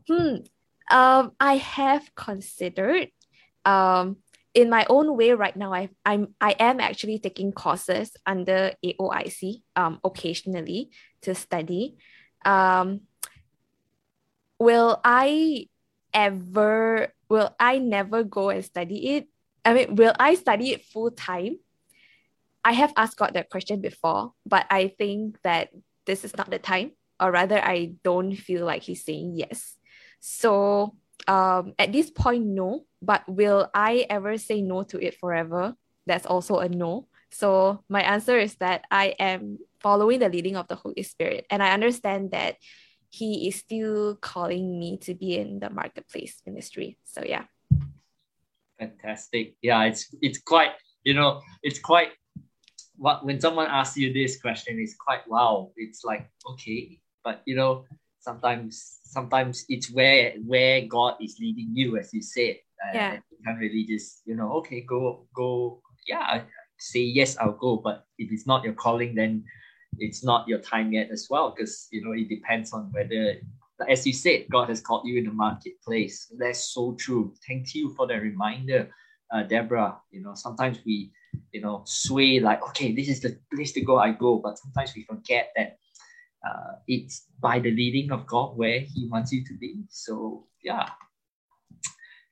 Hmm. 0.08 0.36
Um, 0.90 1.32
I 1.40 1.56
have 1.56 2.14
considered 2.14 3.08
um 3.64 4.16
in 4.54 4.68
my 4.68 4.84
own 4.90 5.16
way 5.16 5.32
right 5.32 5.56
now 5.56 5.72
I 5.72 5.88
I'm 6.04 6.34
I 6.40 6.54
am 6.58 6.80
actually 6.80 7.18
taking 7.18 7.52
courses 7.52 8.16
under 8.26 8.72
AOIC 8.84 9.62
um 9.76 10.00
occasionally 10.04 10.90
to 11.22 11.34
study. 11.34 11.96
Um 12.44 13.02
will 14.58 15.00
I 15.04 15.68
ever 16.12 17.12
will 17.28 17.54
I 17.58 17.78
never 17.78 18.24
go 18.24 18.50
and 18.50 18.64
study 18.64 19.16
it? 19.16 19.28
I 19.64 19.74
mean 19.74 19.94
will 19.94 20.14
I 20.18 20.34
study 20.34 20.72
it 20.72 20.84
full 20.84 21.10
time 21.10 21.56
I 22.64 22.72
have 22.72 22.92
asked 22.96 23.16
God 23.16 23.34
that 23.34 23.50
question 23.50 23.80
before 23.80 24.32
but 24.44 24.66
I 24.70 24.88
think 24.88 25.40
that 25.42 25.70
this 26.04 26.24
is 26.24 26.36
not 26.36 26.50
the 26.50 26.58
time 26.58 26.92
or 27.18 27.30
rather 27.30 27.58
I 27.58 27.94
don't 28.02 28.34
feel 28.34 28.66
like 28.66 28.82
he's 28.82 29.04
saying 29.04 29.32
yes 29.34 29.76
so 30.22 30.94
um, 31.26 31.74
at 31.78 31.92
this 31.92 32.10
point, 32.10 32.46
no. 32.46 32.86
But 33.02 33.26
will 33.26 33.68
I 33.74 34.06
ever 34.08 34.38
say 34.38 34.62
no 34.62 34.84
to 34.84 35.04
it 35.04 35.18
forever? 35.18 35.74
That's 36.06 36.26
also 36.26 36.58
a 36.58 36.68
no. 36.68 37.08
So 37.32 37.82
my 37.88 38.02
answer 38.02 38.38
is 38.38 38.54
that 38.56 38.84
I 38.90 39.16
am 39.18 39.58
following 39.80 40.20
the 40.20 40.28
leading 40.28 40.54
of 40.54 40.68
the 40.68 40.76
Holy 40.76 41.02
Spirit, 41.02 41.46
and 41.50 41.62
I 41.62 41.72
understand 41.74 42.30
that 42.30 42.56
He 43.10 43.48
is 43.48 43.56
still 43.56 44.14
calling 44.14 44.78
me 44.78 44.98
to 45.02 45.14
be 45.14 45.36
in 45.36 45.58
the 45.58 45.70
marketplace 45.70 46.40
ministry. 46.46 46.98
So 47.04 47.24
yeah. 47.26 47.44
Fantastic. 48.78 49.56
Yeah, 49.60 49.82
it's 49.84 50.14
it's 50.22 50.38
quite 50.38 50.78
you 51.02 51.14
know 51.14 51.42
it's 51.62 51.80
quite 51.80 52.14
what 52.94 53.26
when 53.26 53.40
someone 53.40 53.66
asks 53.66 53.96
you 53.96 54.12
this 54.12 54.40
question, 54.40 54.78
it's 54.78 54.94
quite 54.94 55.26
wow. 55.26 55.72
It's 55.74 56.04
like 56.04 56.30
okay, 56.54 57.00
but 57.24 57.42
you 57.44 57.56
know 57.56 57.86
sometimes 58.22 59.00
sometimes 59.04 59.64
it's 59.68 59.90
where 59.90 60.34
where 60.46 60.86
God 60.86 61.16
is 61.20 61.36
leading 61.38 61.70
you, 61.74 61.98
as 61.98 62.14
you 62.14 62.22
said. 62.22 62.56
Yeah. 62.94 63.12
you 63.30 63.38
can't 63.44 63.60
really 63.60 63.86
just 63.86 64.22
you 64.24 64.34
know 64.34 64.52
okay 64.54 64.80
go 64.80 65.26
go. 65.34 65.82
Yeah 66.08 66.42
say 66.82 67.00
yes 67.00 67.36
I'll 67.38 67.52
go, 67.52 67.76
but 67.76 68.06
if 68.18 68.32
it's 68.32 68.46
not 68.46 68.64
your 68.64 68.74
calling, 68.74 69.14
then 69.14 69.44
it's 69.98 70.24
not 70.24 70.48
your 70.48 70.58
time 70.58 70.92
yet 70.92 71.10
as 71.10 71.28
well 71.30 71.54
because 71.54 71.86
you 71.92 72.02
know 72.02 72.12
it 72.12 72.28
depends 72.28 72.72
on 72.72 72.90
whether 72.92 73.36
as 73.90 74.06
you 74.06 74.12
said 74.12 74.46
god 74.50 74.70
has 74.70 74.80
called 74.80 75.06
you 75.06 75.18
in 75.18 75.24
the 75.24 75.32
marketplace. 75.32 76.32
That's 76.38 76.72
so 76.72 76.96
true. 76.98 77.34
Thank 77.46 77.74
you 77.74 77.94
for 77.94 78.06
the 78.06 78.14
reminder 78.14 78.90
uh, 79.32 79.42
deborah. 79.42 79.96
You 80.10 80.22
know 80.22 80.34
sometimes 80.34 80.78
we 80.84 81.12
you 81.52 81.60
know 81.60 81.82
sway 81.84 82.40
like 82.40 82.62
okay 82.68 82.92
this 82.92 83.08
is 83.08 83.20
the 83.20 83.38
place 83.54 83.72
to 83.72 83.80
go 83.80 83.98
i 83.98 84.12
go. 84.12 84.38
But 84.38 84.58
sometimes 84.58 84.94
we 84.96 85.04
forget 85.04 85.52
that 85.56 85.78
uh, 86.46 86.76
it's 86.86 87.26
by 87.40 87.58
the 87.58 87.70
leading 87.70 88.12
of 88.12 88.26
God 88.26 88.56
where 88.56 88.80
He 88.80 89.08
wants 89.08 89.32
you 89.32 89.44
to 89.44 89.54
be. 89.54 89.76
So, 89.88 90.46
yeah. 90.62 90.90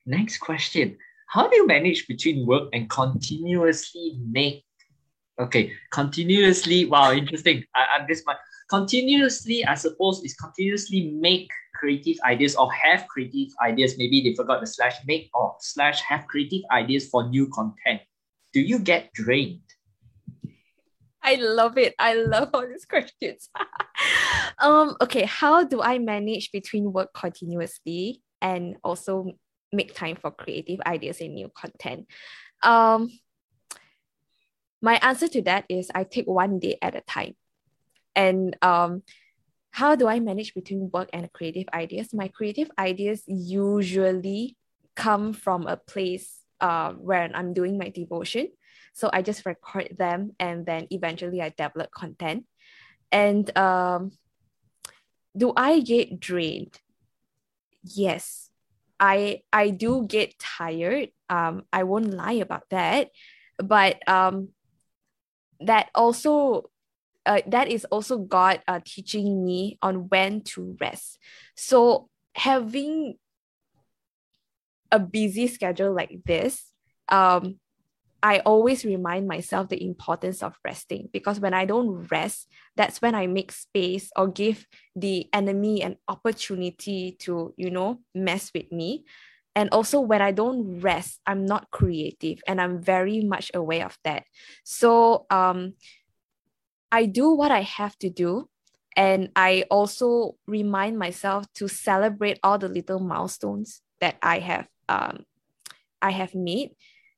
Next 0.05 0.39
question 0.39 0.97
How 1.27 1.47
do 1.47 1.55
you 1.55 1.67
manage 1.67 2.07
between 2.07 2.45
work 2.45 2.69
and 2.73 2.89
continuously 2.89 4.19
make? 4.29 4.65
Okay, 5.39 5.73
continuously, 5.91 6.85
wow, 6.85 7.11
interesting. 7.13 7.63
I, 7.75 7.85
I'm 7.95 8.07
just 8.07 8.25
my 8.27 8.35
continuously, 8.69 9.65
I 9.65 9.75
suppose, 9.75 10.23
is 10.23 10.33
continuously 10.35 11.11
make 11.11 11.49
creative 11.75 12.17
ideas 12.23 12.55
or 12.55 12.71
have 12.71 13.07
creative 13.07 13.53
ideas. 13.63 13.95
Maybe 13.97 14.21
they 14.21 14.35
forgot 14.35 14.61
the 14.61 14.67
slash 14.67 14.95
make 15.05 15.29
or 15.33 15.55
slash 15.59 16.01
have 16.01 16.27
creative 16.27 16.61
ideas 16.71 17.09
for 17.09 17.27
new 17.29 17.47
content. 17.49 18.01
Do 18.53 18.61
you 18.61 18.79
get 18.79 19.11
drained? 19.13 19.61
I 21.23 21.35
love 21.35 21.77
it. 21.77 21.93
I 21.99 22.13
love 22.15 22.49
all 22.53 22.67
these 22.67 22.85
questions. 22.89 23.49
um, 24.59 24.95
okay, 25.01 25.25
how 25.25 25.63
do 25.63 25.81
I 25.81 25.99
manage 25.99 26.51
between 26.51 26.91
work 26.91 27.13
continuously 27.13 28.21
and 28.41 28.75
also 28.83 29.31
make 29.71 29.95
time 29.95 30.17
for 30.19 30.31
creative 30.31 30.79
ideas 30.85 31.21
and 31.21 31.35
new 31.35 31.49
content? 31.55 32.07
Um, 32.63 33.09
my 34.81 34.95
answer 35.01 35.27
to 35.27 35.41
that 35.43 35.65
is 35.69 35.91
I 35.93 36.03
take 36.03 36.25
one 36.25 36.59
day 36.59 36.77
at 36.81 36.95
a 36.95 37.01
time. 37.01 37.35
And 38.15 38.57
um, 38.61 39.03
how 39.71 39.95
do 39.95 40.07
I 40.07 40.19
manage 40.19 40.53
between 40.53 40.89
work 40.91 41.09
and 41.13 41.31
creative 41.31 41.67
ideas? 41.73 42.13
My 42.13 42.27
creative 42.27 42.69
ideas 42.77 43.23
usually 43.27 44.57
come 44.95 45.33
from 45.33 45.67
a 45.67 45.77
place 45.77 46.39
uh, 46.59 46.93
where 46.93 47.29
I'm 47.33 47.53
doing 47.53 47.77
my 47.77 47.89
devotion 47.89 48.49
so 48.93 49.09
I 49.11 49.21
just 49.21 49.45
record 49.45 49.95
them 49.97 50.35
and 50.39 50.65
then 50.65 50.87
eventually 50.91 51.41
I 51.41 51.49
develop 51.49 51.91
content. 51.91 52.45
And 53.11 53.55
um, 53.57 54.11
do 55.35 55.53
I 55.55 55.79
get 55.79 56.19
drained? 56.19 56.79
Yes. 57.83 58.49
I 58.99 59.41
I 59.51 59.71
do 59.71 60.05
get 60.05 60.37
tired. 60.37 61.09
Um, 61.29 61.63
I 61.73 61.83
won't 61.83 62.13
lie 62.13 62.37
about 62.37 62.69
that. 62.69 63.09
But 63.57 64.07
um, 64.07 64.49
that 65.61 65.89
also 65.95 66.69
uh, 67.25 67.41
that 67.47 67.67
is 67.67 67.85
also 67.85 68.17
God 68.17 68.61
uh, 68.67 68.79
teaching 68.85 69.43
me 69.43 69.77
on 69.81 70.09
when 70.09 70.41
to 70.53 70.77
rest. 70.79 71.17
So 71.55 72.09
having 72.35 73.15
a 74.91 74.99
busy 74.99 75.47
schedule 75.47 75.93
like 75.93 76.19
this, 76.25 76.71
um, 77.09 77.59
I 78.23 78.39
always 78.39 78.85
remind 78.85 79.27
myself 79.27 79.69
the 79.69 79.83
importance 79.83 80.43
of 80.43 80.53
resting 80.63 81.09
because 81.11 81.39
when 81.39 81.53
I 81.53 81.65
don't 81.65 82.07
rest, 82.11 82.47
that's 82.75 83.01
when 83.01 83.15
I 83.15 83.25
make 83.27 83.51
space 83.51 84.11
or 84.15 84.27
give 84.27 84.67
the 84.95 85.27
enemy 85.33 85.81
an 85.81 85.97
opportunity 86.07 87.17
to, 87.21 87.53
you 87.57 87.71
know, 87.71 87.99
mess 88.13 88.51
with 88.53 88.71
me. 88.71 89.05
And 89.55 89.69
also, 89.71 89.99
when 89.99 90.21
I 90.21 90.31
don't 90.31 90.79
rest, 90.79 91.19
I'm 91.25 91.45
not 91.45 91.71
creative, 91.71 92.39
and 92.47 92.61
I'm 92.61 92.81
very 92.81 93.21
much 93.21 93.51
aware 93.53 93.85
of 93.85 93.97
that. 94.05 94.23
So, 94.63 95.25
um, 95.29 95.73
I 96.89 97.05
do 97.05 97.31
what 97.31 97.51
I 97.51 97.61
have 97.61 97.97
to 97.99 98.09
do, 98.09 98.47
and 98.95 99.29
I 99.35 99.65
also 99.69 100.37
remind 100.47 100.97
myself 100.97 101.51
to 101.55 101.67
celebrate 101.67 102.39
all 102.43 102.59
the 102.59 102.69
little 102.69 102.99
milestones 102.99 103.81
that 103.99 104.15
I 104.21 104.39
have, 104.39 104.67
um, 104.87 105.25
I 106.01 106.11
have 106.11 106.33
made 106.33 106.71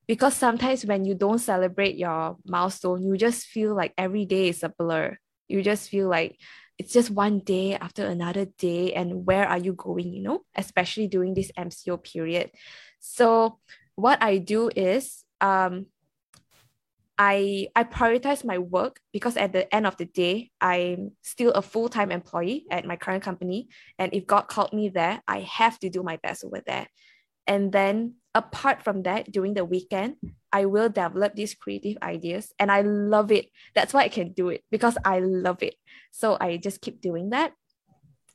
because 0.08 0.36
sometimes 0.36 0.86
when 0.86 1.06
you 1.06 1.16
don't 1.16 1.40
celebrate 1.40 1.96
your 1.96 2.38
milestone, 2.46 3.04
you 3.04 3.18
just 3.18 3.46
feel 3.46 3.76
like 3.76 3.94
every 3.98 4.26
day 4.26 4.50
is 4.50 4.64
a 4.64 4.70
blur. 4.70 5.18
You 5.48 5.62
just 5.62 5.90
feel 5.90 6.10
like 6.10 6.38
it's 6.78 6.94
just 6.94 7.12
one 7.12 7.40
day 7.40 7.76
after 7.76 8.06
another 8.06 8.46
day, 8.58 8.94
and 8.94 9.26
where 9.26 9.48
are 9.48 9.60
you 9.60 9.74
going, 9.74 10.12
you 10.12 10.24
know, 10.24 10.42
especially 10.56 11.08
during 11.08 11.34
this 11.34 11.52
MCO 11.58 12.04
period. 12.04 12.52
So, 13.00 13.60
what 13.96 14.22
I 14.24 14.40
do 14.40 14.70
is, 14.76 15.24
um, 15.40 15.86
I 17.18 17.68
I 17.76 17.84
prioritize 17.84 18.44
my 18.44 18.58
work 18.58 19.00
because 19.12 19.38
at 19.38 19.54
the 19.54 19.74
end 19.74 19.86
of 19.86 19.98
the 19.98 20.06
day, 20.06 20.50
I'm 20.60 21.12
still 21.22 21.52
a 21.52 21.62
full-time 21.62 22.12
employee 22.12 22.66
at 22.72 22.86
my 22.86 22.96
current 22.96 23.24
company. 23.24 23.70
And 24.00 24.14
if 24.14 24.26
God 24.26 24.48
called 24.48 24.74
me 24.74 24.90
there, 24.90 25.22
I 25.28 25.42
have 25.42 25.78
to 25.80 25.90
do 25.90 26.02
my 26.02 26.18
best 26.18 26.44
over 26.44 26.62
there. 26.66 26.88
And 27.46 27.72
then 27.72 28.16
apart 28.36 28.84
from 28.84 29.04
that, 29.04 29.32
during 29.32 29.54
the 29.54 29.66
weekend, 29.66 30.16
I 30.52 30.66
will 30.66 30.90
develop 30.90 31.36
these 31.36 31.54
creative 31.54 31.98
ideas 32.02 32.52
and 32.60 32.72
I 32.72 32.82
love 32.82 33.32
it. 33.32 33.48
That's 33.76 33.94
why 33.94 34.02
I 34.04 34.10
can 34.10 34.34
do 34.34 34.50
it 34.50 34.64
because 34.72 34.98
I 35.04 35.20
love 35.20 35.64
it. 35.64 35.76
So 36.12 36.38
I 36.40 36.58
just 36.58 36.82
keep 36.82 37.02
doing 37.02 37.32
that. 37.32 37.54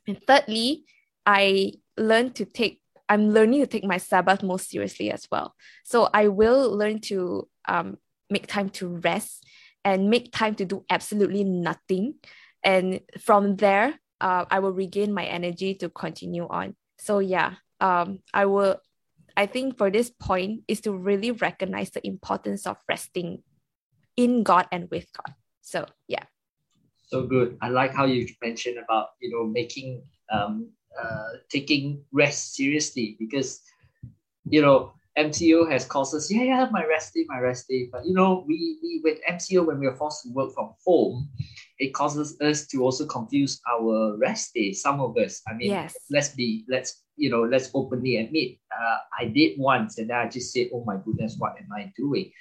And 0.07 0.19
thirdly, 0.27 0.85
I 1.25 1.73
learn 1.97 2.31
to 2.33 2.45
take 2.45 2.81
I'm 3.09 3.31
learning 3.31 3.61
to 3.61 3.67
take 3.67 3.83
my 3.83 3.97
Sabbath 3.97 4.43
more 4.43 4.59
seriously 4.59 5.11
as 5.11 5.27
well. 5.31 5.55
So 5.83 6.09
I 6.13 6.27
will 6.27 6.77
learn 6.77 7.01
to 7.09 7.47
um, 7.67 7.97
make 8.29 8.45
time 8.45 8.69
to 8.69 8.87
rest 8.87 9.43
and 9.83 10.11
make 10.11 10.31
time 10.31 10.53
to 10.55 10.65
do 10.65 10.85
absolutely 10.91 11.43
nothing. 11.43 12.15
And 12.63 13.01
from 13.19 13.55
there, 13.55 13.99
uh, 14.21 14.45
I 14.51 14.59
will 14.59 14.73
regain 14.73 15.11
my 15.11 15.25
energy 15.25 15.73
to 15.75 15.89
continue 15.89 16.47
on. 16.47 16.75
So 16.99 17.17
yeah, 17.17 17.55
um, 17.79 18.19
I 18.33 18.45
will. 18.45 18.77
I 19.39 19.45
think 19.45 19.77
for 19.77 19.89
this 19.89 20.11
point 20.11 20.63
is 20.67 20.81
to 20.81 20.91
really 20.91 21.31
recognize 21.31 21.91
the 21.91 22.05
importance 22.05 22.67
of 22.67 22.75
resting 22.89 23.41
in 24.17 24.43
God 24.43 24.67
and 24.69 24.91
with 24.91 25.07
God. 25.15 25.33
So 25.61 25.85
yeah. 26.09 26.27
So 27.07 27.23
good. 27.23 27.57
I 27.61 27.69
like 27.69 27.93
how 27.93 28.03
you 28.03 28.27
mentioned 28.43 28.77
about 28.83 29.15
you 29.21 29.31
know 29.31 29.47
making 29.47 30.03
um, 30.29 30.67
uh, 30.91 31.39
taking 31.47 32.03
rest 32.11 32.53
seriously 32.55 33.15
because 33.17 33.61
you 34.43 34.61
know 34.61 34.91
MCO 35.17 35.71
has 35.71 35.85
caused 35.85 36.15
us, 36.15 36.31
yeah, 36.31 36.43
yeah, 36.43 36.67
my 36.71 36.85
rest 36.85 37.13
day, 37.13 37.23
my 37.27 37.39
rest 37.39 37.67
day. 37.67 37.87
But 37.91 38.05
you 38.05 38.13
know, 38.13 38.43
we, 38.45 38.77
we 38.83 39.01
with 39.03 39.19
MCO, 39.29 39.65
when 39.65 39.79
we 39.79 39.87
are 39.87 39.95
forced 39.95 40.23
to 40.23 40.29
work 40.31 40.53
from 40.53 40.71
home, 40.85 41.29
it 41.77 41.93
causes 41.93 42.39
us 42.41 42.67
to 42.67 42.83
also 42.83 43.05
confuse 43.05 43.59
our 43.69 44.17
rest 44.17 44.53
day. 44.53 44.71
Some 44.71 45.01
of 45.01 45.17
us, 45.17 45.41
I 45.47 45.53
mean, 45.55 45.71
yes. 45.71 45.95
let's 46.09 46.29
be, 46.29 46.63
let's, 46.69 47.03
you 47.17 47.29
know, 47.29 47.43
let's 47.43 47.69
openly 47.73 48.17
admit, 48.17 48.58
uh, 48.77 48.97
I 49.19 49.25
did 49.25 49.59
once 49.59 49.97
and 49.97 50.09
then 50.09 50.17
I 50.17 50.27
just 50.27 50.51
said, 50.51 50.69
oh 50.73 50.83
my 50.85 50.97
goodness, 51.03 51.35
what 51.37 51.55
am 51.57 51.69
I 51.73 51.91
doing? 51.95 52.31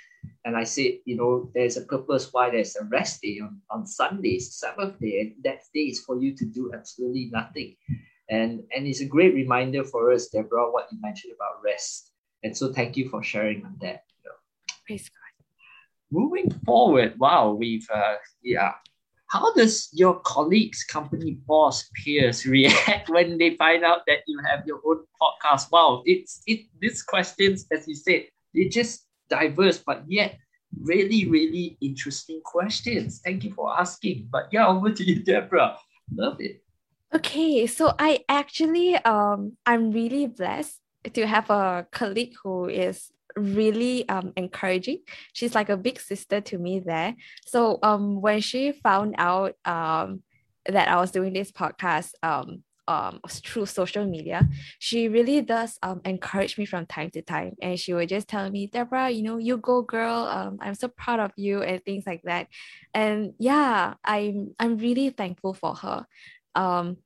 And 0.44 0.56
I 0.56 0.64
said, 0.64 0.98
you 1.04 1.16
know, 1.16 1.50
there's 1.54 1.76
a 1.76 1.82
purpose 1.82 2.32
why 2.32 2.50
there's 2.50 2.76
a 2.76 2.84
rest 2.84 3.22
day 3.22 3.40
on, 3.42 3.60
on 3.70 3.86
Sundays, 3.86 4.54
Sabbath 4.54 4.98
day, 4.98 5.20
and 5.20 5.44
that 5.44 5.60
day 5.72 5.88
is 5.92 6.00
for 6.00 6.20
you 6.20 6.36
to 6.36 6.44
do 6.44 6.72
absolutely 6.74 7.30
nothing. 7.32 7.76
And, 8.28 8.62
and 8.74 8.86
it's 8.86 9.00
a 9.00 9.06
great 9.06 9.34
reminder 9.34 9.84
for 9.84 10.12
us, 10.12 10.28
Deborah, 10.28 10.70
what 10.70 10.88
you 10.90 10.98
mentioned 11.00 11.32
about 11.34 11.62
rest 11.64 12.12
and 12.42 12.56
so 12.56 12.72
thank 12.72 12.96
you 12.96 13.08
for 13.08 13.22
sharing 13.22 13.64
on 13.64 13.76
that. 13.80 14.04
You 14.16 14.30
know. 14.30 14.36
Praise 14.86 15.08
God. 15.08 15.44
Moving 16.10 16.50
forward, 16.64 17.18
wow, 17.18 17.52
we've 17.52 17.86
uh, 17.92 18.14
yeah. 18.42 18.72
How 19.28 19.52
does 19.52 19.90
your 19.92 20.20
colleagues, 20.20 20.84
company 20.84 21.38
boss, 21.46 21.88
peers 22.02 22.46
react 22.46 23.08
when 23.14 23.36
they 23.36 23.56
find 23.56 23.84
out 23.84 24.00
that 24.06 24.20
you 24.26 24.40
have 24.48 24.66
your 24.66 24.80
own 24.86 25.04
podcast? 25.20 25.70
Wow, 25.70 26.02
it's 26.06 26.42
it 26.46 26.66
these 26.80 27.02
questions, 27.02 27.66
as 27.70 27.86
you 27.86 27.94
said, 27.94 28.24
they're 28.54 28.70
just 28.70 29.06
diverse, 29.28 29.78
but 29.78 30.02
yet 30.08 30.38
really, 30.80 31.28
really 31.28 31.76
interesting 31.80 32.40
questions. 32.42 33.20
Thank 33.22 33.44
you 33.44 33.52
for 33.52 33.78
asking. 33.78 34.28
But 34.30 34.48
yeah, 34.50 34.66
over 34.66 34.90
to 34.92 35.04
you, 35.04 35.22
Deborah. 35.22 35.76
Love 36.14 36.40
it. 36.40 36.62
Okay, 37.14 37.66
so 37.66 37.94
I 37.98 38.24
actually 38.28 38.96
um 38.96 39.56
I'm 39.66 39.92
really 39.92 40.26
blessed 40.26 40.80
to 41.12 41.26
have 41.26 41.50
a 41.50 41.86
colleague 41.92 42.34
who 42.42 42.68
is 42.68 43.12
really 43.38 44.08
um 44.08 44.32
encouraging. 44.36 45.00
She's 45.32 45.54
like 45.54 45.68
a 45.68 45.76
big 45.76 46.00
sister 46.00 46.40
to 46.42 46.58
me 46.58 46.80
there. 46.80 47.16
So 47.46 47.78
um 47.82 48.20
when 48.20 48.40
she 48.40 48.72
found 48.72 49.14
out 49.18 49.54
um 49.64 50.22
that 50.66 50.88
I 50.88 50.96
was 50.96 51.10
doing 51.10 51.32
this 51.32 51.50
podcast 51.50 52.12
um 52.22 52.62
um 52.86 53.20
through 53.28 53.66
social 53.66 54.06
media, 54.06 54.48
she 54.78 55.08
really 55.08 55.40
does 55.42 55.78
um 55.82 56.00
encourage 56.04 56.58
me 56.58 56.66
from 56.66 56.86
time 56.86 57.10
to 57.10 57.22
time. 57.22 57.54
And 57.62 57.78
she 57.78 57.94
would 57.94 58.08
just 58.08 58.28
tell 58.28 58.50
me, 58.50 58.66
Deborah, 58.66 59.10
you 59.10 59.22
know, 59.22 59.38
you 59.38 59.56
go 59.58 59.82
girl. 59.82 60.24
Um, 60.24 60.58
I'm 60.60 60.74
so 60.74 60.88
proud 60.88 61.20
of 61.20 61.32
you 61.36 61.62
and 61.62 61.84
things 61.84 62.06
like 62.06 62.22
that. 62.24 62.48
And 62.94 63.34
yeah, 63.38 63.94
I'm 64.04 64.54
I'm 64.58 64.78
really 64.78 65.10
thankful 65.10 65.54
for 65.54 65.74
her. 65.74 66.06
Um 66.54 66.98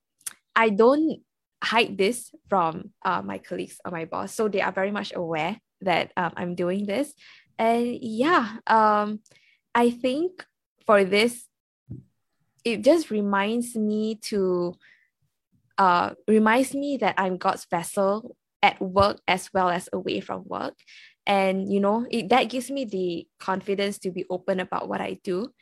I 0.55 0.71
don't 0.71 1.21
hide 1.63 1.97
this 1.97 2.31
from 2.49 2.91
uh, 3.05 3.23
my 3.23 3.39
colleagues 3.39 3.79
or 3.85 3.91
my 3.93 4.05
boss. 4.05 4.35
So 4.35 4.49
they 4.49 4.61
are 4.61 4.73
very 4.73 4.91
much 4.91 5.13
aware 5.15 5.59
that 5.83 6.13
um, 6.17 6.33
I'm 6.37 6.55
doing 6.55 6.87
this. 6.87 7.13
And 7.59 7.99
yeah, 8.01 8.59
um, 8.67 9.21
I 9.75 9.91
think 9.91 10.45
for 10.87 11.05
this, 11.05 11.47
it 12.65 12.83
just 12.83 13.11
reminds 13.11 13.77
me 13.77 14.17
to 14.31 14.75
uh, 15.79 16.11
reminds 16.29 16.75
me 16.75 16.97
that 16.99 17.15
I'm 17.19 17.37
God's 17.37 17.67
vessel 17.71 18.37
at 18.63 18.81
work 18.81 19.21
as 19.27 19.51
well 19.53 19.69
as 19.69 19.89
away 19.93 20.21
from 20.21 20.45
work. 20.47 20.75
And 21.27 21.73
you 21.73 21.81
know, 21.81 22.07
it, 22.11 22.29
that 22.31 22.45
gives 22.45 22.71
me 22.71 22.85
the 22.85 23.27
confidence 23.39 23.99
to 24.01 24.11
be 24.11 24.25
open 24.31 24.61
about 24.61 24.89
what 24.89 25.01
I 25.01 25.19
do. 25.23 25.53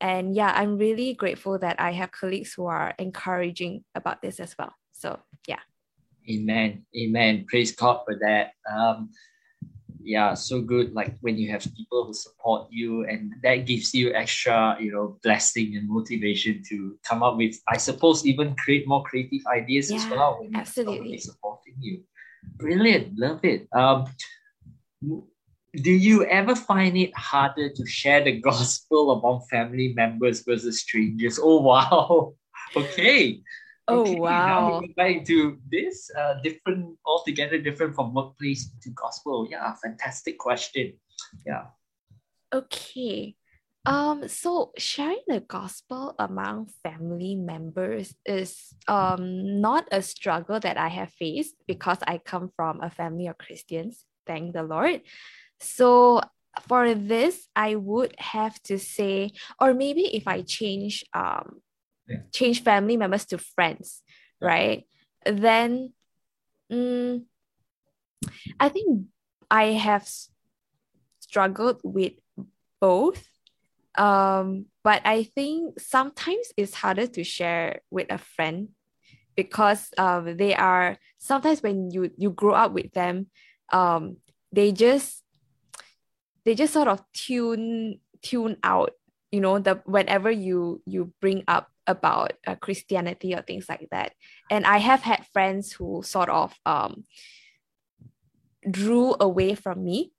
And 0.00 0.34
yeah, 0.34 0.52
I'm 0.54 0.78
really 0.78 1.14
grateful 1.14 1.58
that 1.58 1.76
I 1.78 1.92
have 1.92 2.10
colleagues 2.10 2.54
who 2.54 2.66
are 2.66 2.94
encouraging 2.98 3.84
about 3.94 4.22
this 4.22 4.40
as 4.40 4.54
well. 4.58 4.74
So 4.92 5.18
yeah. 5.46 5.60
Amen. 6.30 6.84
Amen. 6.96 7.44
Praise 7.48 7.72
God 7.72 8.02
for 8.04 8.16
that. 8.20 8.52
Um, 8.70 9.10
yeah, 10.02 10.34
so 10.34 10.60
good. 10.60 10.92
Like 10.92 11.16
when 11.20 11.36
you 11.36 11.50
have 11.50 11.62
people 11.76 12.06
who 12.06 12.14
support 12.14 12.68
you, 12.70 13.04
and 13.04 13.32
that 13.42 13.66
gives 13.66 13.94
you 13.94 14.12
extra, 14.14 14.76
you 14.80 14.92
know, 14.92 15.18
blessing 15.22 15.76
and 15.76 15.88
motivation 15.88 16.62
to 16.68 16.98
come 17.04 17.22
up 17.22 17.36
with, 17.36 17.56
I 17.68 17.76
suppose, 17.76 18.26
even 18.26 18.54
create 18.56 18.88
more 18.88 19.02
creative 19.02 19.42
ideas 19.46 19.90
yeah, 19.90 19.96
as 19.98 20.10
well. 20.10 20.38
When 20.40 20.56
absolutely. 20.56 21.18
supporting 21.18 21.74
you. 21.80 22.02
Brilliant. 22.56 23.18
Love 23.18 23.40
it. 23.44 23.68
Um, 23.72 24.06
do 25.02 25.90
you 25.90 26.24
ever 26.24 26.56
find 26.56 26.96
it 26.96 27.16
harder 27.16 27.68
to 27.70 27.86
share 27.86 28.24
the 28.24 28.40
gospel 28.50 29.12
among 29.12 29.46
family 29.50 29.92
members 29.94 30.42
versus 30.42 30.80
strangers? 30.80 31.38
Oh 31.42 31.60
wow. 31.60 32.34
okay. 32.76 33.40
Oh 33.90 34.00
okay, 34.00 34.14
wow! 34.22 34.80
Back 34.96 35.26
into 35.26 35.58
this 35.70 36.10
uh, 36.16 36.34
different, 36.42 36.96
altogether 37.04 37.58
different 37.58 37.94
from 37.94 38.14
workplace 38.14 38.70
to 38.82 38.90
gospel. 38.90 39.48
Yeah, 39.50 39.74
fantastic 39.82 40.38
question. 40.38 40.94
Yeah. 41.44 41.74
Okay. 42.54 43.34
Um, 43.86 44.28
so 44.28 44.72
sharing 44.76 45.24
the 45.26 45.40
gospel 45.40 46.14
among 46.18 46.68
family 46.84 47.34
members 47.34 48.14
is 48.26 48.74
um 48.86 49.60
not 49.60 49.88
a 49.90 50.02
struggle 50.02 50.60
that 50.60 50.76
I 50.76 50.88
have 50.88 51.10
faced 51.16 51.56
because 51.66 51.98
I 52.06 52.18
come 52.18 52.50
from 52.54 52.82
a 52.82 52.90
family 52.90 53.26
of 53.26 53.38
Christians, 53.38 54.04
thank 54.26 54.52
the 54.52 54.62
Lord. 54.62 55.00
So 55.60 56.20
for 56.68 56.94
this, 56.94 57.48
I 57.56 57.74
would 57.74 58.14
have 58.18 58.60
to 58.64 58.78
say, 58.78 59.32
or 59.58 59.72
maybe 59.72 60.14
if 60.14 60.28
I 60.28 60.42
change 60.42 61.04
um 61.14 61.64
yeah. 62.10 62.18
change 62.32 62.62
family 62.62 62.96
members 62.96 63.24
to 63.26 63.38
friends, 63.38 64.02
right? 64.40 64.84
Then 65.24 65.92
mm, 66.70 67.24
I 68.58 68.68
think 68.68 69.06
I 69.50 69.64
have 69.78 70.08
struggled 71.20 71.80
with 71.84 72.14
both. 72.80 73.26
Um, 73.96 74.66
but 74.82 75.02
I 75.04 75.24
think 75.24 75.78
sometimes 75.80 76.52
it's 76.56 76.74
harder 76.74 77.06
to 77.06 77.24
share 77.24 77.80
with 77.90 78.10
a 78.10 78.18
friend 78.18 78.68
because 79.36 79.90
um, 79.98 80.36
they 80.36 80.54
are 80.54 80.96
sometimes 81.18 81.62
when 81.62 81.90
you 81.90 82.10
you 82.16 82.30
grow 82.30 82.54
up 82.54 82.72
with 82.72 82.92
them, 82.92 83.26
um, 83.72 84.16
they 84.52 84.72
just 84.72 85.22
they 86.44 86.54
just 86.54 86.72
sort 86.72 86.88
of 86.88 87.02
tune 87.12 88.00
tune 88.22 88.56
out 88.62 88.92
you 89.30 89.40
know 89.40 89.58
the 89.58 89.80
whenever 89.84 90.30
you 90.30 90.82
you 90.86 91.12
bring 91.20 91.44
up 91.48 91.70
about 91.90 92.32
uh, 92.46 92.54
Christianity 92.54 93.34
or 93.34 93.42
things 93.42 93.68
like 93.68 93.86
that. 93.90 94.12
And 94.50 94.64
I 94.64 94.78
have 94.78 95.02
had 95.02 95.26
friends 95.32 95.72
who 95.72 96.02
sort 96.04 96.28
of 96.30 96.54
um, 96.64 97.04
drew 98.70 99.14
away 99.20 99.54
from 99.54 99.84
me 99.84 100.12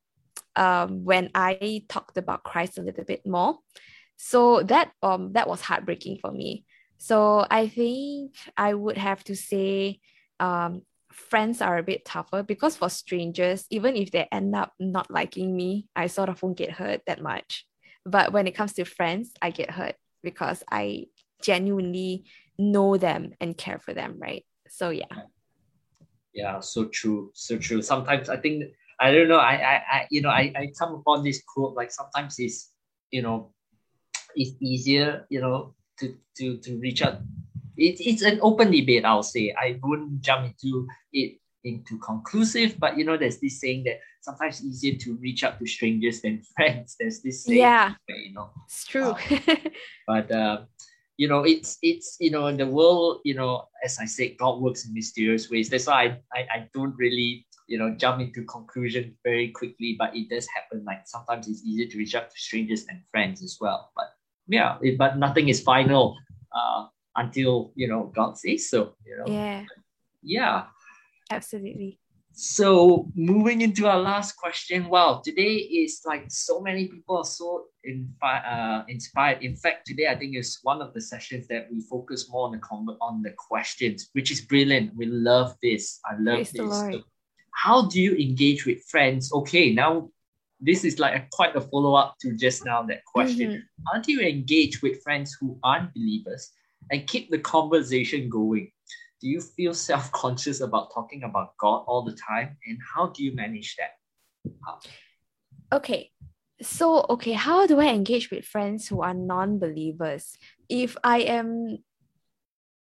um, 0.56 1.04
when 1.04 1.30
I 1.34 1.84
talked 1.88 2.18
about 2.18 2.44
Christ 2.44 2.78
a 2.78 2.82
little 2.82 3.06
bit 3.06 3.26
more. 3.26 3.58
So 4.18 4.62
that 4.64 4.92
um 5.02 5.34
that 5.34 5.48
was 5.48 5.62
heartbreaking 5.62 6.20
for 6.22 6.32
me. 6.32 6.64
So 6.98 7.48
I 7.50 7.68
think 7.68 8.36
I 8.56 8.76
would 8.76 8.98
have 8.98 9.24
to 9.24 9.36
say 9.36 10.00
um, 10.40 10.84
friends 11.12 11.62
are 11.62 11.78
a 11.80 11.84
bit 11.84 12.06
tougher 12.06 12.44
because 12.44 12.78
for 12.78 12.90
strangers, 12.90 13.66
even 13.72 13.96
if 13.96 14.12
they 14.12 14.28
end 14.32 14.56
up 14.56 14.74
not 14.80 15.10
liking 15.10 15.56
me, 15.56 15.88
I 15.96 16.08
sort 16.08 16.30
of 16.30 16.42
won't 16.44 16.58
get 16.58 16.72
hurt 16.72 17.02
that 17.08 17.22
much. 17.22 17.66
But 18.06 18.32
when 18.34 18.46
it 18.46 18.56
comes 18.56 18.74
to 18.74 18.86
friends, 18.86 19.32
I 19.42 19.50
get 19.50 19.72
hurt 19.72 19.96
because 20.22 20.64
I 20.70 21.06
genuinely 21.42 22.26
know 22.58 22.98
them 22.98 23.34
and 23.40 23.58
care 23.58 23.80
for 23.80 23.94
them, 23.94 24.18
right? 24.20 24.46
So 24.70 24.90
yeah. 24.90 25.06
Yeah, 26.34 26.60
so 26.62 26.86
true, 26.86 27.32
so 27.34 27.58
true. 27.58 27.82
Sometimes 27.82 28.30
I 28.30 28.38
think 28.38 28.72
I 29.00 29.12
don't 29.12 29.28
know. 29.28 29.40
I, 29.40 29.54
I, 29.54 29.84
I 29.92 30.08
you 30.10 30.22
know, 30.22 30.30
I, 30.30 30.54
I 30.56 30.72
come 30.78 30.94
upon 30.94 31.24
this 31.24 31.44
quote 31.46 31.76
like 31.76 31.92
sometimes 31.92 32.36
it's 32.40 32.72
you 33.12 33.22
know, 33.22 33.52
it's 34.36 34.52
easier, 34.62 35.26
you 35.30 35.42
know, 35.42 35.76
to 36.00 36.16
to 36.38 36.58
to 36.58 36.80
reach 36.80 37.02
out. 37.02 37.20
It, 37.78 38.00
it's 38.00 38.22
an 38.22 38.40
open 38.42 38.72
debate, 38.72 39.06
I'll 39.06 39.24
say. 39.24 39.54
I 39.58 39.80
wouldn't 39.84 40.22
jump 40.22 40.46
into 40.46 40.88
it 41.12 41.38
into 41.64 41.98
conclusive, 42.00 42.80
but 42.80 42.98
you 42.98 43.06
know, 43.06 43.18
there's 43.18 43.40
this 43.40 43.60
saying 43.60 43.84
that 43.86 44.00
sometimes 44.22 44.64
easier 44.64 44.98
to 44.98 45.16
reach 45.18 45.44
out 45.44 45.60
to 45.60 45.66
strangers 45.68 46.22
than 46.22 46.42
friends. 46.56 46.96
There's 47.00 47.22
this 47.22 47.44
saying, 47.44 47.60
yeah, 47.60 47.94
you 48.08 48.34
know, 48.34 48.50
it's 48.66 48.86
true. 48.86 49.12
Uh, 49.12 49.56
but 50.08 50.32
uh, 50.32 50.62
you 51.22 51.28
know, 51.28 51.44
it's 51.44 51.78
it's 51.84 52.18
you 52.20 52.32
know, 52.32 52.48
in 52.48 52.58
the 52.58 52.66
world, 52.66 53.22
you 53.24 53.36
know, 53.36 53.70
as 53.86 54.00
I 54.00 54.06
said, 54.06 54.40
God 54.40 54.60
works 54.60 54.88
in 54.88 54.94
mysterious 54.96 55.52
ways. 55.52 55.70
That's 55.70 55.86
why 55.86 56.02
I, 56.02 56.10
I, 56.34 56.40
I 56.56 56.70
don't 56.74 56.96
really 56.98 57.46
you 57.68 57.78
know 57.78 57.94
jump 57.94 58.22
into 58.22 58.44
conclusion 58.46 59.16
very 59.24 59.50
quickly, 59.50 59.96
but 60.00 60.16
it 60.18 60.32
does 60.32 60.48
happen. 60.50 60.84
Like 60.84 61.06
sometimes 61.06 61.48
it's 61.48 61.62
easier 61.64 61.88
to 61.92 61.98
reach 62.00 62.16
out 62.16 62.32
to 62.32 62.38
strangers 62.40 62.88
and 62.90 63.02
friends 63.12 63.44
as 63.44 63.60
well. 63.62 63.92
But 63.96 64.08
yeah, 64.48 64.80
it, 64.82 64.98
but 64.98 65.20
nothing 65.20 65.48
is 65.50 65.62
final 65.62 66.18
uh, 66.58 66.88
until 67.16 67.72
you 67.76 67.88
know 67.88 68.12
God 68.16 68.40
says 68.40 68.68
so. 68.68 68.96
You 69.06 69.18
know. 69.18 69.32
Yeah. 69.32 69.66
Yeah. 70.24 70.64
Absolutely. 71.30 72.01
So 72.42 73.08
moving 73.14 73.62
into 73.62 73.86
our 73.88 74.00
last 74.00 74.36
question. 74.36 74.90
Wow, 74.90 75.22
today 75.24 75.54
is 75.58 76.02
like 76.08 76.26
so 76.30 76.60
many 76.60 76.88
people 76.88 77.18
are 77.18 77.24
so 77.24 77.66
infi- 77.88 78.46
uh, 78.52 78.84
inspired. 78.88 79.44
In 79.44 79.56
fact, 79.56 79.86
today 79.86 80.08
I 80.08 80.16
think 80.16 80.36
is 80.36 80.58
one 80.64 80.82
of 80.82 80.92
the 80.96 81.02
sessions 81.02 81.46
that 81.50 81.68
we 81.72 81.82
focus 81.82 82.32
more 82.32 82.48
on 82.48 82.54
the 82.54 82.58
com- 82.58 82.98
on 83.00 83.22
the 83.22 83.30
questions, 83.38 84.10
which 84.14 84.32
is 84.32 84.42
brilliant. 84.42 84.96
We 84.96 85.06
love 85.06 85.56
this. 85.62 86.00
I 86.04 86.16
love 86.16 86.38
Praise 86.38 86.52
this. 86.52 86.80
So 86.80 87.04
how 87.54 87.88
do 87.88 88.02
you 88.02 88.16
engage 88.16 88.66
with 88.66 88.84
friends? 88.86 89.32
Okay, 89.32 89.72
now 89.72 90.10
this 90.60 90.84
is 90.84 90.98
like 90.98 91.16
a, 91.16 91.28
quite 91.32 91.56
a 91.56 91.62
follow 91.62 91.94
up 91.94 92.16
to 92.22 92.36
just 92.36 92.66
now 92.66 92.82
that 92.84 93.06
question. 93.06 93.52
Mhm. 93.52 93.62
How 93.86 94.02
do 94.02 94.12
you 94.12 94.22
engage 94.22 94.82
with 94.82 95.04
friends 95.04 95.38
who 95.40 95.60
aren't 95.62 95.94
believers 95.94 96.50
and 96.90 97.06
keep 97.06 97.30
the 97.30 97.38
conversation 97.38 98.30
going? 98.30 98.72
Do 99.22 99.30
you 99.30 99.40
feel 99.40 99.74
self 99.74 100.12
conscious 100.12 100.62
about 100.62 100.92
talking 100.94 101.24
about 101.24 101.56
God 101.58 101.84
all 101.88 102.04
the 102.04 102.18
time? 102.18 102.58
And 102.66 102.80
how 102.96 103.08
do 103.08 103.24
you 103.24 103.36
manage 103.36 103.78
that? 103.78 104.02
Okay. 105.72 106.10
So, 106.62 107.06
okay, 107.10 107.34
how 107.34 107.66
do 107.66 107.80
I 107.80 107.88
engage 107.88 108.30
with 108.30 108.46
friends 108.46 108.88
who 108.88 109.02
are 109.02 109.14
non-believers? 109.14 110.38
If 110.70 110.98
I 111.04 111.20
am 111.22 111.80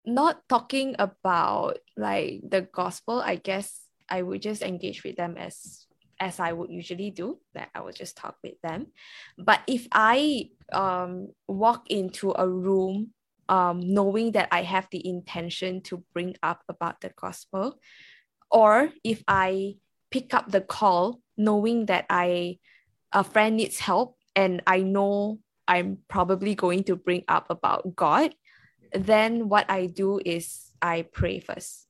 not 0.06 0.48
talking 0.48 0.96
about 1.00 1.80
like 1.98 2.42
the 2.48 2.62
gospel, 2.62 3.22
I 3.22 3.36
guess 3.36 3.82
I 4.10 4.22
would 4.22 4.42
just 4.42 4.62
engage 4.62 5.04
with 5.04 5.16
them 5.16 5.36
as 5.38 5.88
as 6.20 6.40
I 6.40 6.54
would 6.54 6.70
usually 6.70 7.12
do. 7.12 7.40
That 7.54 7.70
I 7.76 7.82
would 7.82 7.96
just 7.96 8.16
talk 8.16 8.36
with 8.44 8.60
them. 8.62 8.88
But 9.38 9.62
if 9.68 9.88
I 9.92 10.52
um 10.72 11.30
walk 11.48 11.90
into 11.90 12.32
a 12.32 12.48
room 12.48 13.12
um 13.50 13.80
knowing 13.82 14.34
that 14.34 14.50
I 14.52 14.64
have 14.64 14.88
the 14.92 15.08
intention 15.08 15.82
to 15.84 16.04
bring 16.14 16.36
up 16.42 16.62
about 16.70 17.02
the 17.02 17.12
gospel, 17.16 17.80
or 18.52 18.90
if 19.04 19.24
I 19.28 19.76
pick 20.12 20.34
up 20.34 20.52
the 20.52 20.62
call 20.62 21.20
knowing 21.38 21.88
that 21.88 22.06
I 22.10 22.60
a 23.12 23.24
friend 23.24 23.58
needs 23.58 23.80
help 23.80 24.18
and 24.36 24.62
I 24.68 24.82
know 24.82 25.40
I'm 25.68 26.00
probably 26.08 26.56
going 26.56 26.84
to 26.86 26.96
bring 26.96 27.24
up 27.28 27.48
about 27.50 27.96
God, 27.96 28.36
then 28.94 29.50
what 29.50 29.70
I 29.70 29.88
do 29.88 30.20
is 30.24 30.72
I 30.82 31.08
pray 31.12 31.40
first. 31.40 31.88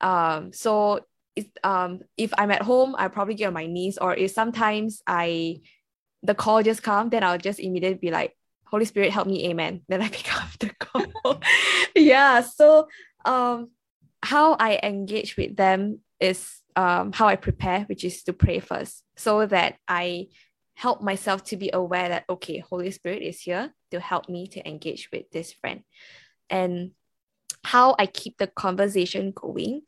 Um, 0.00 0.52
so 0.52 1.00
it, 1.36 1.50
um, 1.62 2.00
if 2.16 2.32
I'm 2.38 2.50
at 2.50 2.62
home, 2.62 2.94
I 2.98 3.08
probably 3.08 3.34
get 3.34 3.48
on 3.48 3.54
my 3.54 3.66
knees, 3.66 3.98
or 3.98 4.14
if 4.14 4.30
sometimes 4.30 5.02
I 5.06 5.60
the 6.22 6.34
call 6.34 6.62
just 6.62 6.82
come, 6.82 7.10
then 7.10 7.22
I'll 7.22 7.38
just 7.38 7.60
immediately 7.60 7.98
be 7.98 8.10
like, 8.10 8.34
Holy 8.70 8.84
Spirit, 8.84 9.12
help 9.12 9.26
me, 9.26 9.48
amen. 9.48 9.82
Then 9.88 10.02
I 10.02 10.08
pick 10.08 10.34
up 10.36 10.50
the 10.58 10.70
call. 10.78 11.40
yeah. 11.94 12.40
So 12.40 12.88
um 13.24 13.70
how 14.22 14.54
I 14.54 14.80
engage 14.82 15.36
with 15.36 15.56
them 15.56 16.00
is 16.20 16.60
um 16.76 17.12
how 17.12 17.28
I 17.28 17.36
prepare, 17.36 17.82
which 17.88 18.04
is 18.04 18.22
to 18.24 18.32
pray 18.32 18.60
first, 18.60 19.02
so 19.16 19.46
that 19.46 19.76
I 19.86 20.28
help 20.74 21.02
myself 21.02 21.44
to 21.44 21.56
be 21.56 21.70
aware 21.72 22.08
that 22.08 22.24
okay, 22.30 22.58
Holy 22.58 22.90
Spirit 22.90 23.22
is 23.22 23.40
here 23.40 23.74
to 23.90 24.00
help 24.00 24.28
me 24.28 24.46
to 24.48 24.68
engage 24.68 25.08
with 25.12 25.30
this 25.32 25.52
friend. 25.52 25.82
And 26.50 26.92
how 27.64 27.96
I 27.98 28.06
keep 28.06 28.38
the 28.38 28.46
conversation 28.46 29.32
going 29.32 29.82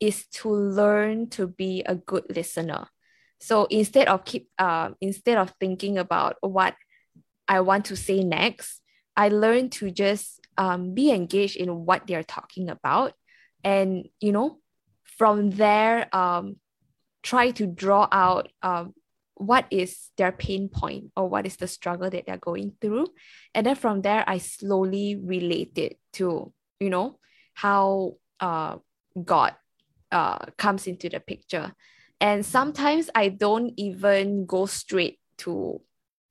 is 0.00 0.26
to 0.26 0.50
learn 0.50 1.28
to 1.30 1.48
be 1.48 1.82
a 1.86 1.94
good 1.94 2.24
listener. 2.34 2.86
So 3.40 3.66
instead 3.66 4.08
of 4.08 4.24
keep 4.24 4.48
uh, 4.58 4.90
instead 5.00 5.38
of 5.38 5.52
thinking 5.60 5.98
about 5.98 6.36
what 6.40 6.74
I 7.48 7.60
want 7.60 7.86
to 7.86 7.96
say 7.96 8.22
next, 8.22 8.80
I 9.16 9.28
learn 9.28 9.70
to 9.70 9.90
just 9.90 10.40
um, 10.58 10.94
be 10.94 11.10
engaged 11.10 11.56
in 11.56 11.84
what 11.84 12.06
they're 12.06 12.22
talking 12.22 12.68
about, 12.68 13.12
and 13.64 14.08
you 14.20 14.32
know, 14.32 14.58
from 15.04 15.50
there, 15.50 16.14
um, 16.14 16.56
try 17.22 17.50
to 17.52 17.66
draw 17.66 18.08
out 18.12 18.48
um, 18.62 18.94
what 19.34 19.66
is 19.70 20.10
their 20.16 20.32
pain 20.32 20.68
point 20.68 21.12
or 21.16 21.28
what 21.28 21.46
is 21.46 21.56
the 21.56 21.66
struggle 21.66 22.08
that 22.10 22.26
they're 22.26 22.36
going 22.36 22.72
through, 22.80 23.08
and 23.54 23.66
then 23.66 23.76
from 23.76 24.02
there, 24.02 24.24
I 24.26 24.38
slowly 24.38 25.16
relate 25.16 25.78
it 25.78 25.98
to 26.14 26.52
you 26.80 26.90
know 26.90 27.18
how 27.54 28.16
uh, 28.40 28.76
God 29.22 29.54
uh, 30.12 30.38
comes 30.56 30.86
into 30.86 31.08
the 31.08 31.20
picture. 31.20 31.72
And 32.20 32.44
sometimes 32.44 33.10
I 33.14 33.28
don't 33.28 33.72
even 33.76 34.46
go 34.46 34.66
straight 34.66 35.18
to 35.38 35.80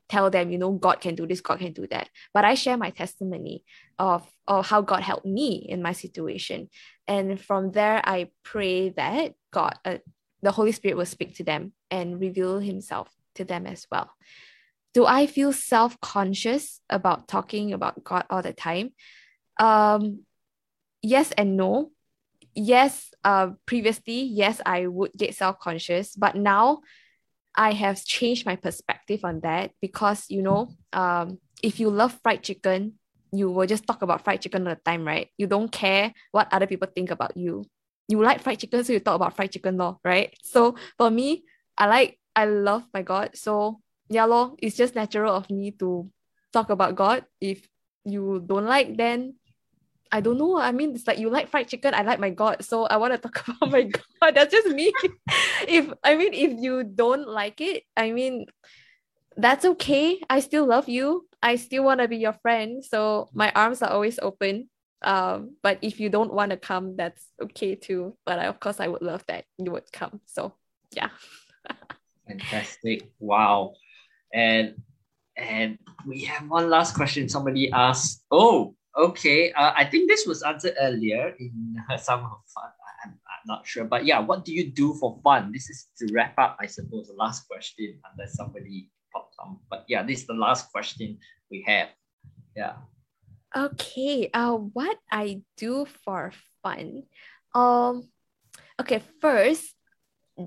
tell 0.10 0.30
them, 0.30 0.52
you 0.52 0.57
know, 0.57 0.72
God 0.72 1.02
can 1.02 1.15
do 1.15 1.26
this, 1.27 1.41
God 1.41 1.60
can 1.60 1.73
do 1.73 1.88
that. 1.88 2.10
But 2.34 2.45
I 2.45 2.56
share 2.56 2.77
my 2.77 2.90
testimony 2.90 3.64
of, 3.98 4.27
of 4.48 4.68
how 4.68 4.82
God 4.82 5.02
helped 5.02 5.26
me 5.26 5.65
in 5.68 5.82
my 5.82 5.94
situation. 5.94 6.69
And 7.07 7.40
from 7.40 7.72
there, 7.72 8.02
I 8.03 8.30
pray 8.44 8.90
that 8.90 9.34
God, 9.52 9.77
uh, 9.84 9.98
the 10.41 10.52
Holy 10.52 10.72
Spirit 10.72 10.98
will 10.98 11.06
speak 11.06 11.36
to 11.38 11.44
them 11.44 11.73
and 11.90 12.19
reveal 12.19 12.60
himself 12.60 13.10
to 13.36 13.45
them 13.45 13.65
as 13.65 13.88
well. 13.91 14.11
Do 14.94 15.06
I 15.06 15.27
feel 15.27 15.52
self 15.52 15.99
conscious 15.99 16.80
about 16.90 17.27
talking 17.27 17.73
about 17.73 18.03
God 18.03 18.26
all 18.30 18.41
the 18.41 18.53
time? 18.53 18.91
Um, 19.60 20.22
yes 21.02 21.32
and 21.32 21.57
no 21.57 21.91
yes, 22.56 23.14
uh, 23.23 23.49
previously, 23.65 24.22
yes, 24.23 24.61
I 24.65 24.88
would 24.88 25.11
get 25.14 25.36
self 25.36 25.60
conscious, 25.60 26.15
but 26.15 26.36
now 26.36 26.82
I 27.57 27.72
have 27.73 28.03
changed 28.03 28.45
my 28.45 28.56
perspective 28.56 29.23
on 29.23 29.41
that 29.41 29.72
because 29.82 30.26
you 30.30 30.41
know, 30.41 30.69
um, 30.94 31.40
if 31.64 31.80
you 31.80 31.90
love 31.90 32.18
fried 32.23 32.44
chicken, 32.44 32.94
you 33.32 33.49
will 33.52 33.68
just 33.68 33.88
talk 33.88 34.02
about 34.02 34.23
fried 34.23 34.41
chicken 34.41 34.68
all 34.68 34.76
the 34.76 34.82
time, 34.82 35.06
right? 35.06 35.30
You 35.38 35.48
don't 35.48 35.72
care 35.72 36.14
what 36.32 36.52
other 36.52 36.68
people 36.68 36.88
think 36.94 37.11
about 37.11 37.36
you. 37.38 37.65
You 38.07 38.22
like 38.22 38.41
fried 38.41 38.60
chicken, 38.60 38.84
so 38.84 38.94
you 38.94 38.99
talk 38.99 39.15
about 39.15 39.36
fried 39.36 39.52
chicken, 39.52 39.77
law, 39.77 39.98
right? 40.03 40.34
So 40.44 40.76
for 40.98 41.10
me, 41.10 41.44
I 41.77 41.88
like, 41.88 42.19
I 42.36 42.45
love 42.45 42.84
my 42.94 43.02
God. 43.02 43.32
So 43.36 43.82
yeah, 44.10 44.26
law, 44.26 44.53
it's 44.60 44.76
just 44.76 44.95
natural 44.95 45.34
of 45.34 45.49
me 45.49 45.72
to 45.80 46.10
talk 46.53 46.69
about 46.69 46.95
God. 46.95 47.26
If 47.41 47.68
you 48.06 48.44
don't 48.45 48.65
like, 48.65 48.95
then 48.98 49.36
I 50.11 50.22
don't 50.22 50.38
know. 50.38 50.57
I 50.57 50.72
mean, 50.72 50.95
it's 50.95 51.07
like 51.07 51.19
you 51.19 51.30
like 51.30 51.49
fried 51.49 51.68
chicken. 51.68 51.94
I 51.94 52.02
like 52.03 52.19
my 52.19 52.30
God. 52.30 52.64
So 52.64 52.86
I 52.86 52.98
want 52.98 53.14
to 53.14 53.18
talk 53.18 53.48
about 53.48 53.72
my 53.72 53.84
God. 53.84 54.36
That's 54.36 54.52
just 54.52 54.68
me. 54.68 54.94
if 55.68 55.91
I 56.03 56.15
mean, 56.15 56.34
if 56.34 56.60
you 56.61 56.84
don't 56.84 57.27
like 57.27 57.61
it, 57.61 57.84
I 57.98 58.11
mean, 58.11 58.45
that's 59.38 59.65
okay. 59.65 60.22
I 60.30 60.40
still 60.40 60.65
love 60.65 60.88
you. 60.88 61.27
I 61.41 61.57
still 61.57 61.84
want 61.84 62.02
to 62.02 62.07
be 62.07 62.18
your 62.18 62.34
friend. 62.34 62.84
So 62.84 63.30
my 63.34 63.52
arms 63.53 63.82
are 63.82 63.91
always 63.91 64.19
open. 64.19 64.69
Um, 65.02 65.57
but 65.61 65.80
if 65.82 65.99
you 65.99 66.10
don't 66.10 66.34
want 66.34 66.52
to 66.52 66.57
come, 66.57 66.95
that's 66.95 67.26
okay 67.41 67.76
too. 67.76 68.18
But 68.26 68.40
I, 68.40 68.45
of 68.45 68.60
course, 68.60 68.80
I 68.80 68.88
would 68.88 69.02
love 69.02 69.23
that 69.27 69.45
you 69.57 69.72
would 69.72 69.91
come. 69.91 70.22
So 70.26 70.53
yeah. 70.91 71.10
Fantastic. 72.27 73.10
Wow. 73.19 73.73
And 74.34 74.82
and 75.38 75.77
we 76.07 76.23
have 76.26 76.49
one 76.49 76.69
last 76.69 76.95
question. 76.95 77.27
Somebody 77.30 77.72
asked, 77.72 78.23
oh, 78.32 78.76
Okay, 78.95 79.51
uh, 79.51 79.73
I 79.76 79.84
think 79.85 80.09
this 80.09 80.26
was 80.26 80.41
answered 80.41 80.76
earlier 80.80 81.35
in 81.39 81.76
some 81.97 82.23
of 82.23 82.39
fun. 82.47 82.72
I'm, 83.03 83.11
I'm 83.11 83.45
not 83.45 83.67
sure, 83.67 83.84
but 83.84 84.05
yeah, 84.05 84.19
what 84.19 84.45
do 84.45 84.53
you 84.53 84.72
do 84.72 84.93
for 84.93 85.19
fun? 85.23 85.51
This 85.51 85.69
is 85.69 85.88
to 85.99 86.07
wrap 86.13 86.34
up, 86.39 86.57
I 86.59 86.65
suppose, 86.65 87.07
the 87.07 87.13
last 87.13 87.47
question, 87.47 87.99
unless 88.11 88.35
somebody 88.35 88.89
popped 89.13 89.35
on. 89.39 89.57
But 89.69 89.85
yeah, 89.88 90.03
this 90.03 90.22
is 90.22 90.27
the 90.27 90.34
last 90.34 90.72
question 90.72 91.19
we 91.51 91.63
have. 91.67 91.89
Yeah. 92.55 92.73
Okay. 93.55 94.30
Uh, 94.34 94.53
what 94.53 94.97
I 95.11 95.41
do 95.57 95.85
for 96.03 96.31
fun? 96.63 97.03
Um, 97.53 98.09
okay. 98.80 99.03
First, 99.19 99.76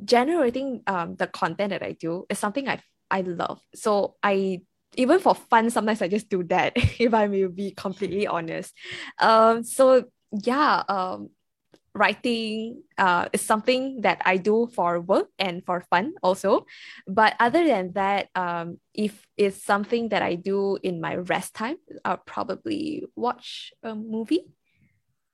generating 0.04 0.82
um 0.86 1.16
the 1.16 1.26
content 1.26 1.70
that 1.70 1.82
I 1.82 1.92
do 1.92 2.26
is 2.28 2.38
something 2.38 2.68
I 2.68 2.80
I 3.10 3.22
love. 3.22 3.60
So 3.74 4.16
I 4.22 4.62
even 4.96 5.20
for 5.20 5.34
fun, 5.34 5.70
sometimes 5.70 6.02
I 6.02 6.08
just 6.08 6.28
do 6.28 6.42
that, 6.44 6.72
if 6.98 7.14
I 7.14 7.26
may 7.26 7.46
be 7.46 7.72
completely 7.72 8.26
honest. 8.26 8.74
Um, 9.18 9.62
so 9.62 10.04
yeah, 10.32 10.82
um, 10.88 11.30
writing 11.94 12.82
uh, 12.98 13.28
is 13.32 13.42
something 13.42 14.02
that 14.02 14.22
I 14.24 14.36
do 14.36 14.68
for 14.74 15.00
work 15.00 15.28
and 15.38 15.64
for 15.64 15.80
fun 15.90 16.14
also. 16.22 16.66
But 17.06 17.34
other 17.40 17.66
than 17.66 17.92
that, 17.94 18.28
um, 18.34 18.78
if 18.94 19.26
it's 19.36 19.62
something 19.64 20.10
that 20.10 20.22
I 20.22 20.36
do 20.36 20.78
in 20.82 21.00
my 21.00 21.16
rest 21.16 21.54
time, 21.54 21.76
I'll 22.04 22.18
probably 22.18 23.04
watch 23.16 23.72
a 23.82 23.94
movie. 23.94 24.44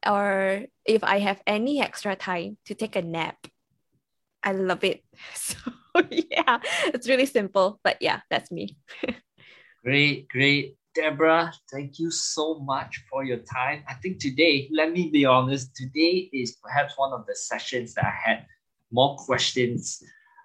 Or 0.06 0.64
if 0.84 1.02
I 1.04 1.18
have 1.20 1.42
any 1.46 1.80
extra 1.80 2.16
time 2.16 2.58
to 2.66 2.74
take 2.74 2.96
a 2.96 3.02
nap, 3.02 3.36
I 4.42 4.52
love 4.52 4.84
it. 4.84 5.04
So 5.34 5.56
yeah, 6.10 6.58
it's 6.92 7.08
really 7.08 7.26
simple. 7.26 7.78
But 7.84 7.98
yeah, 8.00 8.20
that's 8.28 8.50
me. 8.50 8.76
great, 9.84 10.28
great. 10.28 10.76
Deborah, 10.94 11.52
thank 11.72 11.98
you 11.98 12.10
so 12.10 12.60
much 12.60 13.02
for 13.10 13.24
your 13.24 13.38
time. 13.38 13.82
I 13.88 13.94
think 13.94 14.18
today, 14.18 14.68
let 14.72 14.92
me 14.92 15.10
be 15.10 15.24
honest, 15.24 15.74
today 15.74 16.30
is 16.32 16.56
perhaps 16.62 16.94
one 16.96 17.12
of 17.12 17.26
the 17.26 17.34
sessions 17.34 17.94
that 17.94 18.04
I 18.04 18.14
had 18.30 18.46
more 18.92 19.16
questions 19.16 20.02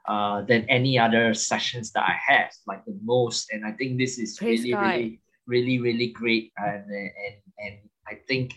uh, 0.07 0.41
than 0.41 0.65
any 0.69 0.97
other 0.97 1.35
sessions 1.35 1.91
that 1.91 2.03
I 2.03 2.15
had, 2.27 2.49
like 2.65 2.83
the 2.85 2.97
most. 3.03 3.51
And 3.51 3.63
I 3.63 3.73
think 3.73 3.99
this 3.99 4.17
is 4.17 4.37
Praise 4.37 4.63
really, 4.63 4.71
God. 4.71 4.81
really, 4.81 5.21
really, 5.45 5.79
really 5.79 6.07
great. 6.07 6.51
And, 6.57 6.83
and, 6.89 7.35
and 7.59 7.75
I 8.07 8.15
think 8.27 8.55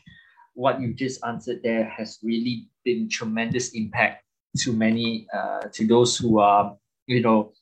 what 0.55 0.81
you 0.81 0.95
just 0.95 1.23
answered 1.27 1.61
there 1.63 1.85
has 1.85 2.19
really 2.23 2.69
been 2.85 3.09
tremendous 3.11 3.75
impact 3.75 4.25
to 4.59 4.73
many, 4.73 5.27
uh, 5.35 5.61
to 5.75 5.87
those 5.87 6.17
who 6.17 6.39
are, 6.39 6.75
you 7.07 7.21
know, 7.21 7.53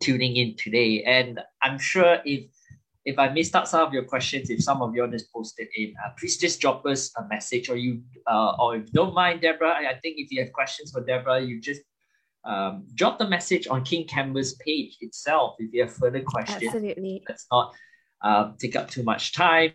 tuning 0.00 0.36
in 0.36 0.56
today. 0.56 1.02
And 1.04 1.40
I'm 1.62 1.78
sure 1.78 2.18
if 2.24 2.44
if 3.04 3.18
I 3.18 3.28
missed 3.30 3.56
out 3.56 3.68
some 3.68 3.84
of 3.84 3.92
your 3.92 4.04
questions, 4.04 4.48
if 4.48 4.62
some 4.62 4.80
of 4.80 4.94
you 4.94 5.06
just 5.10 5.32
posted 5.32 5.66
in, 5.76 5.92
uh, 6.04 6.10
please 6.16 6.36
just 6.36 6.60
drop 6.60 6.86
us 6.86 7.10
a 7.16 7.26
message 7.26 7.68
or 7.68 7.76
you, 7.76 8.00
uh, 8.28 8.52
or 8.60 8.76
if 8.76 8.86
you 8.86 8.92
don't 8.92 9.12
mind, 9.12 9.40
Deborah, 9.40 9.74
I 9.74 9.94
think 9.94 10.18
if 10.18 10.30
you 10.30 10.40
have 10.40 10.52
questions 10.52 10.92
for 10.92 11.00
Deborah, 11.00 11.40
you 11.40 11.60
just 11.60 11.80
um, 12.44 12.86
drop 12.94 13.18
the 13.18 13.28
message 13.28 13.66
on 13.66 13.84
King 13.84 14.06
Kanvas 14.06 14.58
page 14.60 14.98
itself 15.00 15.56
if 15.58 15.72
you 15.72 15.82
have 15.82 15.92
further 15.92 16.20
questions. 16.20 16.62
Absolutely. 16.62 17.24
Let's 17.28 17.46
not 17.50 17.74
uh, 18.22 18.52
take 18.60 18.76
up 18.76 18.88
too 18.88 19.02
much 19.02 19.32
time. 19.32 19.72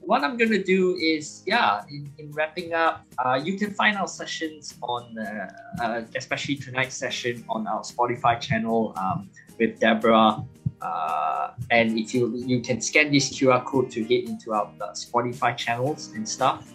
What 0.00 0.22
I'm 0.22 0.36
to 0.38 0.62
do 0.62 0.96
is, 0.96 1.42
yeah, 1.46 1.82
in, 1.88 2.10
in 2.18 2.30
wrapping 2.32 2.74
up, 2.74 3.06
uh, 3.24 3.40
you 3.42 3.58
can 3.58 3.72
find 3.72 3.96
our 3.96 4.08
sessions 4.08 4.74
on, 4.82 5.16
uh, 5.18 5.82
uh, 5.82 6.02
especially 6.14 6.56
tonight's 6.56 6.96
session 6.96 7.44
on 7.48 7.66
our 7.66 7.82
Spotify 7.82 8.40
channel 8.40 8.94
um, 8.96 9.30
with 9.58 9.80
Deborah 9.80 10.44
uh, 10.84 11.52
and 11.70 11.98
if 11.98 12.14
you 12.14 12.36
you 12.36 12.60
can 12.60 12.80
scan 12.80 13.10
this 13.10 13.30
QR 13.32 13.64
code 13.64 13.90
to 13.90 14.04
get 14.04 14.28
into 14.28 14.52
our 14.52 14.68
uh, 14.80 14.92
Spotify 14.92 15.56
channels 15.56 16.12
and 16.14 16.28
stuff. 16.28 16.70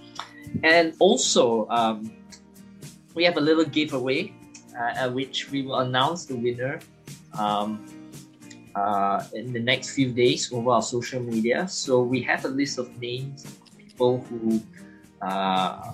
And 0.63 0.95
also, 0.97 1.67
um, 1.69 2.11
we 3.13 3.23
have 3.23 3.37
a 3.37 3.41
little 3.41 3.65
giveaway, 3.65 4.33
uh, 4.75 5.09
which 5.11 5.51
we 5.51 5.61
will 5.61 5.79
announce 5.85 6.25
the 6.25 6.35
winner 6.35 6.79
um, 7.37 7.85
uh, 8.75 9.23
in 9.33 9.53
the 9.53 9.59
next 9.59 9.95
few 9.95 10.11
days 10.11 10.51
over 10.53 10.71
our 10.71 10.81
social 10.81 11.21
media. 11.21 11.67
So 11.67 12.01
we 12.01 12.21
have 12.23 12.45
a 12.45 12.49
list 12.49 12.77
of 12.77 12.89
names, 12.99 13.45
people 13.77 14.25
who 14.29 14.61
uh, 15.21 15.91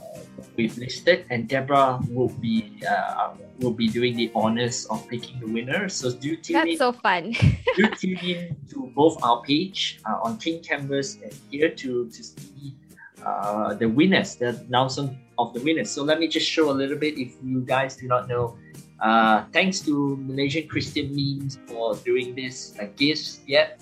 we've 0.55 0.77
listed, 0.77 1.25
and 1.29 1.47
Deborah 1.47 1.99
will 2.09 2.29
be 2.29 2.81
uh, 2.87 3.33
will 3.59 3.73
be 3.73 3.87
doing 3.87 4.15
the 4.15 4.31
honors 4.35 4.85
of 4.85 5.07
picking 5.07 5.39
the 5.39 5.47
winner. 5.47 5.89
So 5.89 6.11
do 6.11 6.35
tune 6.35 6.53
That's 6.53 6.71
in. 6.71 6.77
so 6.77 6.91
fun. 6.91 7.33
do 7.75 7.87
tune 7.95 8.17
in 8.17 8.55
to 8.71 8.91
both 8.95 9.21
our 9.23 9.41
page 9.41 9.99
uh, 10.05 10.19
on 10.23 10.37
King 10.37 10.61
Kanvas 10.61 11.21
and 11.23 11.33
here 11.49 11.69
to 11.69 12.09
to 12.09 12.23
see 12.23 12.75
uh, 13.25 13.73
the 13.73 13.87
winners, 13.89 14.35
the 14.35 14.59
announcement 14.67 15.17
of 15.37 15.53
the 15.53 15.61
winners. 15.61 15.89
So 15.89 16.03
let 16.03 16.19
me 16.19 16.27
just 16.27 16.47
show 16.47 16.69
a 16.69 16.75
little 16.75 16.97
bit. 16.97 17.17
If 17.17 17.33
you 17.43 17.61
guys 17.61 17.97
do 17.97 18.07
not 18.07 18.27
know, 18.27 18.57
uh, 18.99 19.45
thanks 19.51 19.79
to 19.81 20.17
Malaysian 20.17 20.67
Christian 20.67 21.11
Memes 21.15 21.59
for 21.67 21.95
doing 21.97 22.35
this 22.35 22.75
uh, 22.79 22.87
gifts 22.95 23.41
yet. 23.45 23.81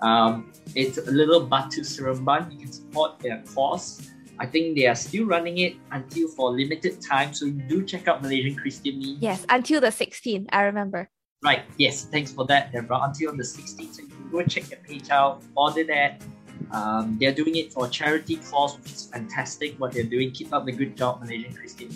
Um, 0.00 0.52
it's 0.74 0.98
a 0.98 1.10
little 1.10 1.40
Batu 1.44 1.82
Seremban. 1.82 2.52
You 2.52 2.58
can 2.58 2.72
support 2.72 3.18
their 3.20 3.42
cause. 3.54 4.10
I 4.38 4.46
think 4.46 4.76
they 4.76 4.86
are 4.86 4.94
still 4.94 5.26
running 5.26 5.58
it 5.58 5.76
until 5.92 6.28
for 6.28 6.50
limited 6.50 7.00
time. 7.00 7.32
So 7.32 7.50
do 7.50 7.84
check 7.84 8.08
out 8.08 8.22
Malaysian 8.22 8.56
Christian 8.56 8.98
Me. 8.98 9.16
Yes, 9.20 9.46
until 9.48 9.80
the 9.80 9.88
16th, 9.88 10.46
I 10.50 10.62
remember. 10.62 11.08
Right, 11.42 11.62
yes, 11.76 12.04
thanks 12.06 12.32
for 12.32 12.46
that, 12.46 12.72
Deborah. 12.72 13.00
Until 13.02 13.36
the 13.36 13.42
16th, 13.42 13.94
so 13.94 14.02
you 14.02 14.08
can 14.08 14.30
go 14.30 14.42
check 14.42 14.64
the 14.64 14.76
page 14.76 15.10
out, 15.10 15.42
order 15.56 15.84
that. 15.84 16.22
Um, 16.70 17.18
they're 17.20 17.34
doing 17.34 17.56
it 17.56 17.72
for 17.72 17.86
charity 17.88 18.36
cause, 18.36 18.78
which 18.78 18.92
is 18.92 19.06
fantastic 19.12 19.78
what 19.78 19.92
they're 19.92 20.02
doing. 20.02 20.32
Keep 20.32 20.52
up 20.52 20.64
the 20.64 20.72
good 20.72 20.96
job, 20.96 21.20
Malaysian 21.20 21.52
Christian. 21.52 21.90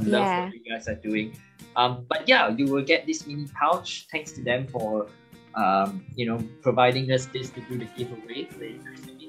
Yeah. 0.00 0.18
Love 0.18 0.44
what 0.44 0.54
you 0.54 0.64
guys 0.64 0.88
are 0.88 0.94
doing. 0.94 1.36
Um, 1.76 2.04
but 2.08 2.28
yeah, 2.28 2.48
you 2.48 2.66
will 2.66 2.84
get 2.84 3.06
this 3.06 3.26
mini 3.26 3.46
pouch. 3.54 4.06
Thanks 4.10 4.32
to 4.32 4.42
them 4.42 4.66
for 4.66 5.06
um, 5.54 6.04
you 6.16 6.26
know 6.26 6.38
providing 6.62 7.10
us 7.12 7.26
this 7.26 7.50
to 7.50 7.60
do 7.62 7.78
the 7.78 7.86
giveaway. 7.96 8.48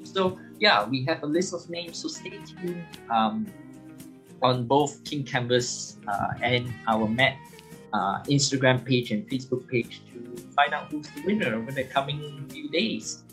So 0.03 0.39
yeah, 0.59 0.87
we 0.87 1.05
have 1.05 1.23
a 1.23 1.25
list 1.25 1.53
of 1.53 1.69
names. 1.69 1.99
So 1.99 2.07
stay 2.07 2.39
tuned 2.45 2.83
um, 3.09 3.45
on 4.41 4.65
both 4.65 5.03
King 5.03 5.23
Kanvas 5.23 5.97
uh, 6.07 6.33
and 6.41 6.73
our 6.87 7.07
Met 7.07 7.37
uh, 7.93 8.21
Instagram 8.23 8.83
page 8.83 9.11
and 9.11 9.27
Facebook 9.29 9.67
page 9.67 10.01
to 10.13 10.35
find 10.55 10.73
out 10.73 10.91
who's 10.91 11.07
the 11.09 11.21
winner 11.25 11.55
over 11.55 11.71
the 11.71 11.83
coming 11.83 12.45
few 12.49 12.69
days. 12.69 13.23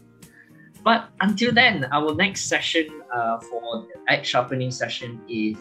But 0.84 1.08
until 1.20 1.52
then, 1.52 1.86
our 1.90 2.14
next 2.14 2.46
session 2.46 3.02
uh, 3.12 3.40
for 3.40 3.86
the 3.88 4.12
Act 4.12 4.24
Sharpening 4.24 4.70
session 4.70 5.20
is 5.28 5.56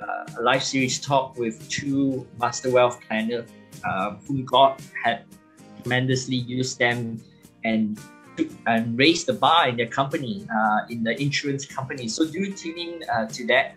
a 0.00 0.42
live 0.42 0.62
series 0.62 1.00
talk 1.00 1.36
with 1.36 1.68
two 1.68 2.26
Master 2.38 2.70
Wealth 2.70 3.00
Planners 3.06 3.48
uh, 3.84 4.16
whom 4.26 4.44
God 4.44 4.80
had 5.04 5.24
tremendously 5.82 6.36
used 6.36 6.78
them 6.78 7.22
and 7.64 7.98
and 8.66 8.98
raise 8.98 9.24
the 9.26 9.34
bar 9.34 9.68
in 9.68 9.76
their 9.76 9.88
company, 9.88 10.46
uh, 10.48 10.80
in 10.88 11.02
the 11.02 11.20
insurance 11.20 11.66
company. 11.66 12.08
So 12.08 12.24
do 12.24 12.50
tune 12.52 12.78
in 12.78 13.04
uh, 13.12 13.26
to 13.26 13.46
that. 13.48 13.74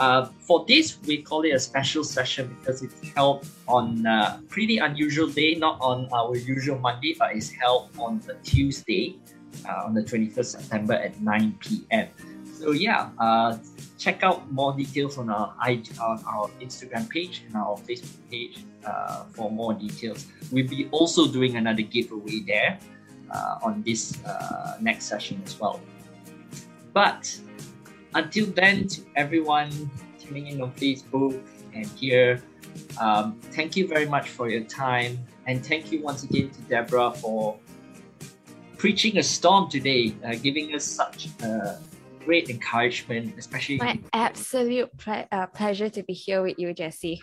Uh, 0.00 0.26
for 0.40 0.64
this, 0.66 0.98
we 1.06 1.22
call 1.22 1.42
it 1.42 1.50
a 1.50 1.58
special 1.58 2.02
session 2.02 2.56
because 2.58 2.82
it's 2.82 3.08
held 3.14 3.46
on 3.68 4.04
a 4.06 4.42
pretty 4.48 4.78
unusual 4.78 5.28
day, 5.28 5.54
not 5.54 5.78
on 5.80 6.08
our 6.12 6.34
usual 6.34 6.78
Monday, 6.78 7.14
but 7.16 7.36
it's 7.36 7.50
held 7.50 7.90
on 7.96 8.20
a 8.28 8.34
Tuesday, 8.42 9.20
uh, 9.68 9.84
on 9.84 9.94
the 9.94 10.02
21st 10.02 10.46
September 10.46 10.94
at 10.94 11.20
9 11.20 11.56
p.m. 11.60 12.08
So 12.62 12.70
yeah, 12.70 13.10
uh, 13.18 13.58
check 13.98 14.22
out 14.22 14.52
more 14.52 14.72
details 14.72 15.18
on 15.18 15.30
our, 15.30 15.52
on 15.58 16.24
our 16.24 16.46
Instagram 16.60 17.10
page 17.10 17.42
and 17.44 17.56
our 17.56 17.76
Facebook 17.76 18.22
page 18.30 18.62
uh, 18.86 19.24
for 19.32 19.50
more 19.50 19.74
details. 19.74 20.26
We'll 20.52 20.68
be 20.68 20.88
also 20.92 21.26
doing 21.26 21.56
another 21.56 21.82
giveaway 21.82 22.38
there 22.46 22.78
uh, 23.32 23.58
on 23.64 23.82
this 23.82 24.24
uh, 24.24 24.76
next 24.80 25.06
session 25.06 25.42
as 25.44 25.58
well. 25.58 25.80
But 26.92 27.36
until 28.14 28.46
then, 28.46 28.86
to 28.86 29.00
everyone 29.16 29.90
tuning 30.20 30.46
in 30.46 30.62
on 30.62 30.70
Facebook 30.74 31.42
and 31.74 31.86
here, 31.98 32.44
um, 33.00 33.40
thank 33.50 33.76
you 33.76 33.88
very 33.88 34.06
much 34.06 34.28
for 34.28 34.48
your 34.48 34.62
time. 34.62 35.18
And 35.48 35.66
thank 35.66 35.90
you 35.90 36.00
once 36.00 36.22
again 36.22 36.50
to 36.50 36.60
Deborah 36.70 37.10
for 37.10 37.58
preaching 38.78 39.18
a 39.18 39.22
storm 39.24 39.68
today, 39.68 40.14
uh, 40.24 40.36
giving 40.36 40.76
us 40.76 40.84
such 40.84 41.26
uh, 41.42 41.74
great 42.24 42.48
encouragement, 42.48 43.34
especially. 43.38 43.76
My 43.76 43.98
absolute 44.12 44.90
ple- 44.98 45.26
uh, 45.30 45.46
pleasure 45.46 45.88
to 45.90 46.02
be 46.02 46.12
here 46.12 46.42
with 46.42 46.58
you, 46.58 46.72
Jesse. 46.74 47.22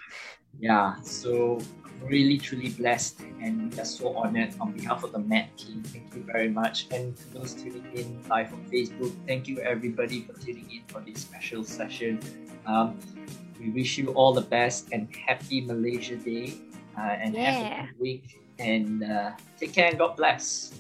Yeah, 0.60 1.00
so 1.02 1.60
really 2.04 2.38
truly 2.38 2.70
blessed 2.70 3.20
and 3.42 3.74
just 3.76 3.98
so 3.98 4.16
honored 4.16 4.54
on 4.60 4.72
behalf 4.72 5.04
of 5.04 5.12
the 5.12 5.20
Met 5.20 5.56
team. 5.58 5.84
Thank 5.84 6.16
you 6.16 6.24
very 6.24 6.50
much. 6.50 6.88
And 6.92 7.16
to 7.16 7.34
those 7.34 7.54
tuning 7.54 7.86
in 7.94 8.24
live 8.30 8.54
on 8.54 8.64
Facebook, 8.72 9.14
thank 9.28 9.48
you 9.48 9.60
everybody 9.60 10.24
for 10.24 10.34
tuning 10.40 10.70
in 10.72 10.84
for 10.88 11.02
this 11.02 11.22
special 11.22 11.64
session. 11.64 12.20
Um, 12.66 12.98
we 13.60 13.70
wish 13.70 13.98
you 13.98 14.14
all 14.14 14.34
the 14.34 14.48
best 14.48 14.90
and 14.92 15.14
happy 15.16 15.62
Malaysia 15.62 16.16
Day 16.16 16.56
uh, 16.98 17.20
and 17.20 17.36
yeah. 17.36 17.52
have 17.52 17.66
a 17.66 17.88
good 17.88 18.00
week. 18.00 18.40
And 18.60 19.04
uh, 19.04 19.32
take 19.60 19.74
care 19.74 19.90
and 19.90 19.98
God 19.98 20.16
bless. 20.16 20.74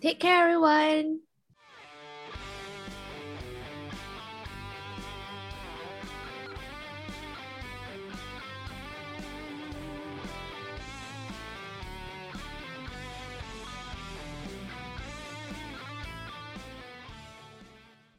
Take 0.00 0.20
care, 0.20 0.44
everyone. 0.44 1.23